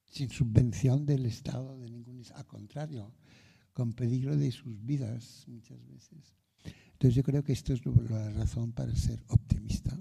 sin 0.04 0.32
subvención 0.32 1.06
del 1.06 1.28
Estado 1.28 1.78
de 1.78 1.92
ningún 1.92 2.24
al 2.34 2.48
contrario, 2.48 3.14
con 3.72 3.94
peligro 3.94 4.36
de 4.36 4.52
sus 4.52 4.84
vidas 4.84 5.46
muchas 5.48 5.86
veces. 5.86 6.47
Entonces 6.98 7.14
yo 7.14 7.22
creo 7.22 7.44
que 7.44 7.54
esto 7.54 7.74
es 7.74 7.86
la 8.10 8.32
razón 8.32 8.72
para 8.72 8.96
ser 8.96 9.24
optimista. 9.28 9.96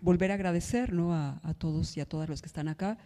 Volver 0.00 0.30
a 0.30 0.34
agradecer 0.34 0.92
¿no? 0.92 1.12
a, 1.12 1.40
a, 1.42 1.54
todos 1.54 1.96
y 1.96 2.00
a 2.00 2.06
todas 2.06 2.28
los 2.28 2.42
que 2.42 2.46
están 2.46 2.68
acá. 2.68 2.96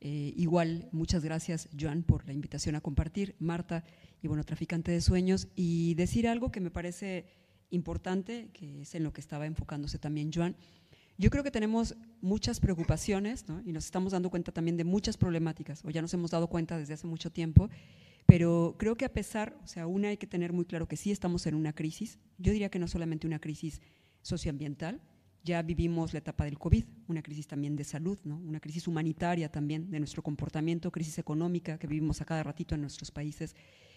Eh, 0.00 0.34
igual, 0.36 0.88
muchas 0.90 1.22
gracias, 1.22 1.68
Joan, 1.78 2.02
por 2.02 2.26
la 2.26 2.32
invitación 2.32 2.74
a 2.74 2.80
compartir, 2.80 3.36
Marta 3.38 3.84
y 4.20 4.26
bueno, 4.26 4.42
Traficante 4.42 4.90
de 4.90 5.00
Sueños, 5.00 5.46
y 5.54 5.94
decir 5.94 6.26
algo 6.26 6.50
que 6.50 6.60
me 6.60 6.72
parece 6.72 7.26
importante, 7.70 8.50
que 8.52 8.80
es 8.80 8.94
en 8.96 9.04
lo 9.04 9.12
que 9.12 9.20
estaba 9.20 9.46
enfocándose 9.46 10.00
también 10.00 10.32
Joan, 10.34 10.56
yo 11.20 11.28
creo 11.28 11.44
que 11.44 11.50
tenemos 11.50 11.94
muchas 12.22 12.60
preocupaciones 12.60 13.46
¿no? 13.46 13.60
y 13.66 13.72
nos 13.72 13.84
estamos 13.84 14.12
dando 14.12 14.30
cuenta 14.30 14.52
también 14.52 14.78
de 14.78 14.84
muchas 14.84 15.18
problemáticas, 15.18 15.84
o 15.84 15.90
ya 15.90 16.00
nos 16.00 16.14
hemos 16.14 16.30
dado 16.30 16.46
cuenta 16.46 16.78
desde 16.78 16.94
hace 16.94 17.06
mucho 17.06 17.30
tiempo, 17.30 17.68
pero 18.24 18.74
creo 18.78 18.96
que 18.96 19.04
a 19.04 19.12
pesar, 19.12 19.54
o 19.62 19.66
sea, 19.66 19.86
una 19.86 20.08
hay 20.08 20.16
que 20.16 20.26
tener 20.26 20.54
muy 20.54 20.64
claro 20.64 20.88
que 20.88 20.96
sí 20.96 21.10
estamos 21.10 21.44
en 21.44 21.56
una 21.56 21.74
crisis, 21.74 22.18
yo 22.38 22.52
diría 22.52 22.70
que 22.70 22.78
no 22.78 22.88
solamente 22.88 23.26
una 23.26 23.38
crisis 23.38 23.82
socioambiental, 24.22 25.02
ya 25.44 25.60
vivimos 25.60 26.14
la 26.14 26.20
etapa 26.20 26.44
del 26.44 26.58
COVID, 26.58 26.84
una 27.08 27.22
crisis 27.22 27.46
también 27.46 27.76
de 27.76 27.84
salud, 27.84 28.18
¿no? 28.24 28.38
una 28.38 28.58
crisis 28.58 28.88
humanitaria 28.88 29.50
también 29.50 29.90
de 29.90 29.98
nuestro 29.98 30.22
comportamiento, 30.22 30.90
crisis 30.90 31.18
económica 31.18 31.78
que 31.78 31.86
vivimos 31.86 32.22
a 32.22 32.24
cada 32.24 32.42
ratito 32.42 32.74
en 32.74 32.80
nuestros 32.80 33.10
países, 33.10 33.54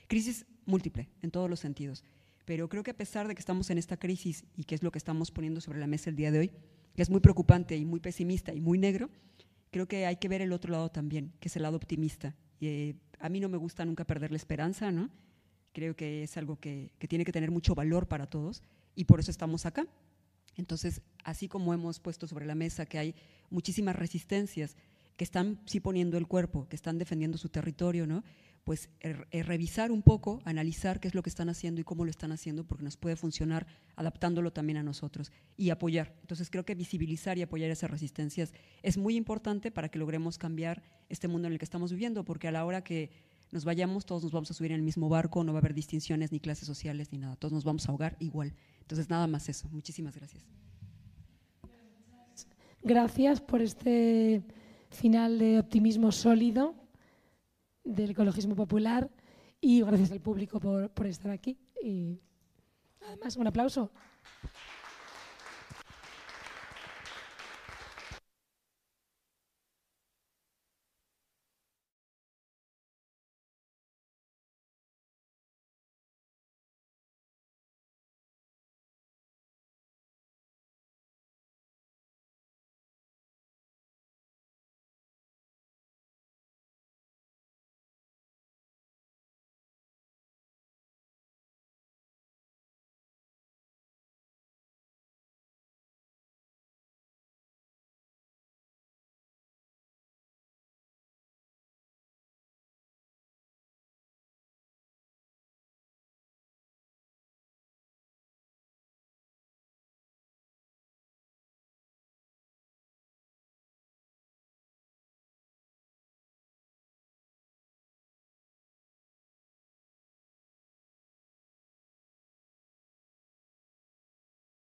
crisis 0.10 0.46
múltiple 0.66 1.08
en 1.22 1.32
todos 1.32 1.50
los 1.50 1.62
sentidos. 1.62 2.04
Pero 2.44 2.68
creo 2.68 2.84
que 2.84 2.92
a 2.92 2.98
pesar 2.98 3.30
de 3.30 3.36
que 3.36 3.40
estamos 3.40 3.70
en 3.70 3.78
esta 3.78 3.96
crisis 3.96 4.44
y 4.58 4.66
que 4.66 4.76
es 4.76 4.84
lo 4.84 4.92
que 4.92 4.98
estamos 4.98 5.32
poniendo 5.32 5.62
sobre 5.62 5.80
la 5.80 5.88
mesa 5.88 6.10
el 6.10 6.18
día 6.18 6.30
de 6.30 6.40
hoy, 6.40 6.52
que 6.96 7.02
es 7.02 7.10
muy 7.10 7.20
preocupante 7.20 7.76
y 7.76 7.86
muy 7.86 8.00
pesimista 8.00 8.54
y 8.54 8.62
muy 8.62 8.78
negro, 8.78 9.10
creo 9.72 9.88
que 9.88 10.06
hay 10.06 10.18
que 10.18 10.28
ver 10.28 10.42
el 10.42 10.54
otro 10.54 10.72
lado 10.72 10.90
también, 10.90 11.34
que 11.40 11.48
es 11.48 11.56
el 11.56 11.64
lado 11.64 11.78
optimista. 11.78 12.36
Y, 12.60 12.68
eh, 12.68 12.96
a 13.20 13.30
mí 13.30 13.40
no 13.40 13.50
me 13.50 13.58
gusta 13.58 13.86
nunca 13.86 14.06
perder 14.06 14.32
la 14.32 14.38
esperanza, 14.38 14.92
¿no? 14.92 15.10
Creo 15.72 15.96
que 15.96 16.24
es 16.24 16.38
algo 16.38 16.60
que, 16.60 16.92
que 17.00 17.08
tiene 17.08 17.26
que 17.26 17.32
tener 17.32 17.52
mucho 17.52 17.74
valor 17.74 18.08
para 18.08 18.28
todos 18.28 18.62
y 18.96 19.06
por 19.06 19.20
eso 19.20 19.32
estamos 19.32 19.66
acá. 19.66 19.88
Entonces, 20.56 21.02
así 21.24 21.48
como 21.48 21.74
hemos 21.74 22.00
puesto 22.00 22.28
sobre 22.28 22.46
la 22.46 22.54
mesa 22.54 22.86
que 22.86 23.00
hay 23.00 23.16
muchísimas 23.50 23.96
resistencias 23.96 24.76
que 25.18 25.24
están 25.24 25.60
sí 25.66 25.80
poniendo 25.80 26.18
el 26.18 26.28
cuerpo, 26.28 26.68
que 26.68 26.76
están 26.76 26.98
defendiendo 26.98 27.38
su 27.38 27.50
territorio, 27.50 28.06
¿no? 28.06 28.24
Pues 28.64 28.90
er, 29.02 29.28
er, 29.32 29.46
revisar 29.46 29.92
un 29.92 30.02
poco, 30.02 30.42
analizar 30.46 31.00
qué 31.00 31.08
es 31.10 31.16
lo 31.16 31.22
que 31.22 31.30
están 31.30 31.50
haciendo 31.50 31.82
y 31.82 31.84
cómo 31.84 32.06
lo 32.06 32.12
están 32.12 32.32
haciendo, 32.32 32.64
porque 32.64 32.84
nos 32.84 32.96
puede 32.96 33.16
funcionar 33.16 33.68
adaptándolo 33.96 34.54
también 34.54 34.78
a 34.78 34.84
nosotros 34.84 35.32
y 35.58 35.70
apoyar. 35.70 36.16
Entonces 36.22 36.50
creo 36.50 36.66
que 36.66 36.76
visibilizar 36.76 37.38
y 37.38 37.42
apoyar 37.42 37.70
esas 37.72 37.92
resistencias 37.92 38.54
es 38.82 38.98
muy 38.98 39.16
importante 39.16 39.72
para 39.72 39.90
que 39.90 40.00
logremos 40.00 40.38
cambiar 40.38 40.82
este 41.10 41.28
mundo 41.28 41.48
en 41.48 41.54
el 41.54 41.60
que 41.60 41.66
estamos 41.66 41.92
viviendo, 41.92 42.24
porque 42.24 42.48
a 42.48 42.52
la 42.52 42.66
hora 42.66 42.84
que 42.84 43.12
nos 43.52 43.66
vayamos 43.66 44.06
todos 44.06 44.24
nos 44.24 44.32
vamos 44.32 44.50
a 44.50 44.54
subir 44.54 44.72
en 44.72 44.78
el 44.78 44.84
mismo 44.84 45.10
barco, 45.10 45.44
no 45.44 45.54
va 45.54 45.60
a 45.60 45.62
haber 45.62 45.74
distinciones 45.74 46.32
ni 46.32 46.40
clases 46.40 46.66
sociales 46.66 47.12
ni 47.12 47.20
nada, 47.20 47.36
todos 47.36 47.52
nos 47.52 47.64
vamos 47.66 47.88
a 47.88 47.92
ahogar 47.92 48.16
igual. 48.20 48.54
Entonces 48.80 49.10
nada 49.10 49.28
más 49.28 49.50
eso. 49.50 49.68
Muchísimas 49.72 50.16
gracias. 50.16 50.44
Gracias 52.82 53.42
por 53.42 53.62
este 53.62 54.44
final 54.90 55.40
de 55.40 55.60
optimismo 55.60 56.12
sólido 56.12 56.83
del 57.84 58.12
ecologismo 58.12 58.56
popular 58.56 59.10
y 59.60 59.82
gracias 59.82 60.12
al 60.12 60.22
público 60.22 60.60
por, 60.60 60.90
por 60.90 61.08
estar 61.08 61.32
aquí. 61.32 61.58
y 61.82 62.20
nada 63.02 63.18
más, 63.18 63.36
un 63.38 63.48
aplauso. 63.48 63.92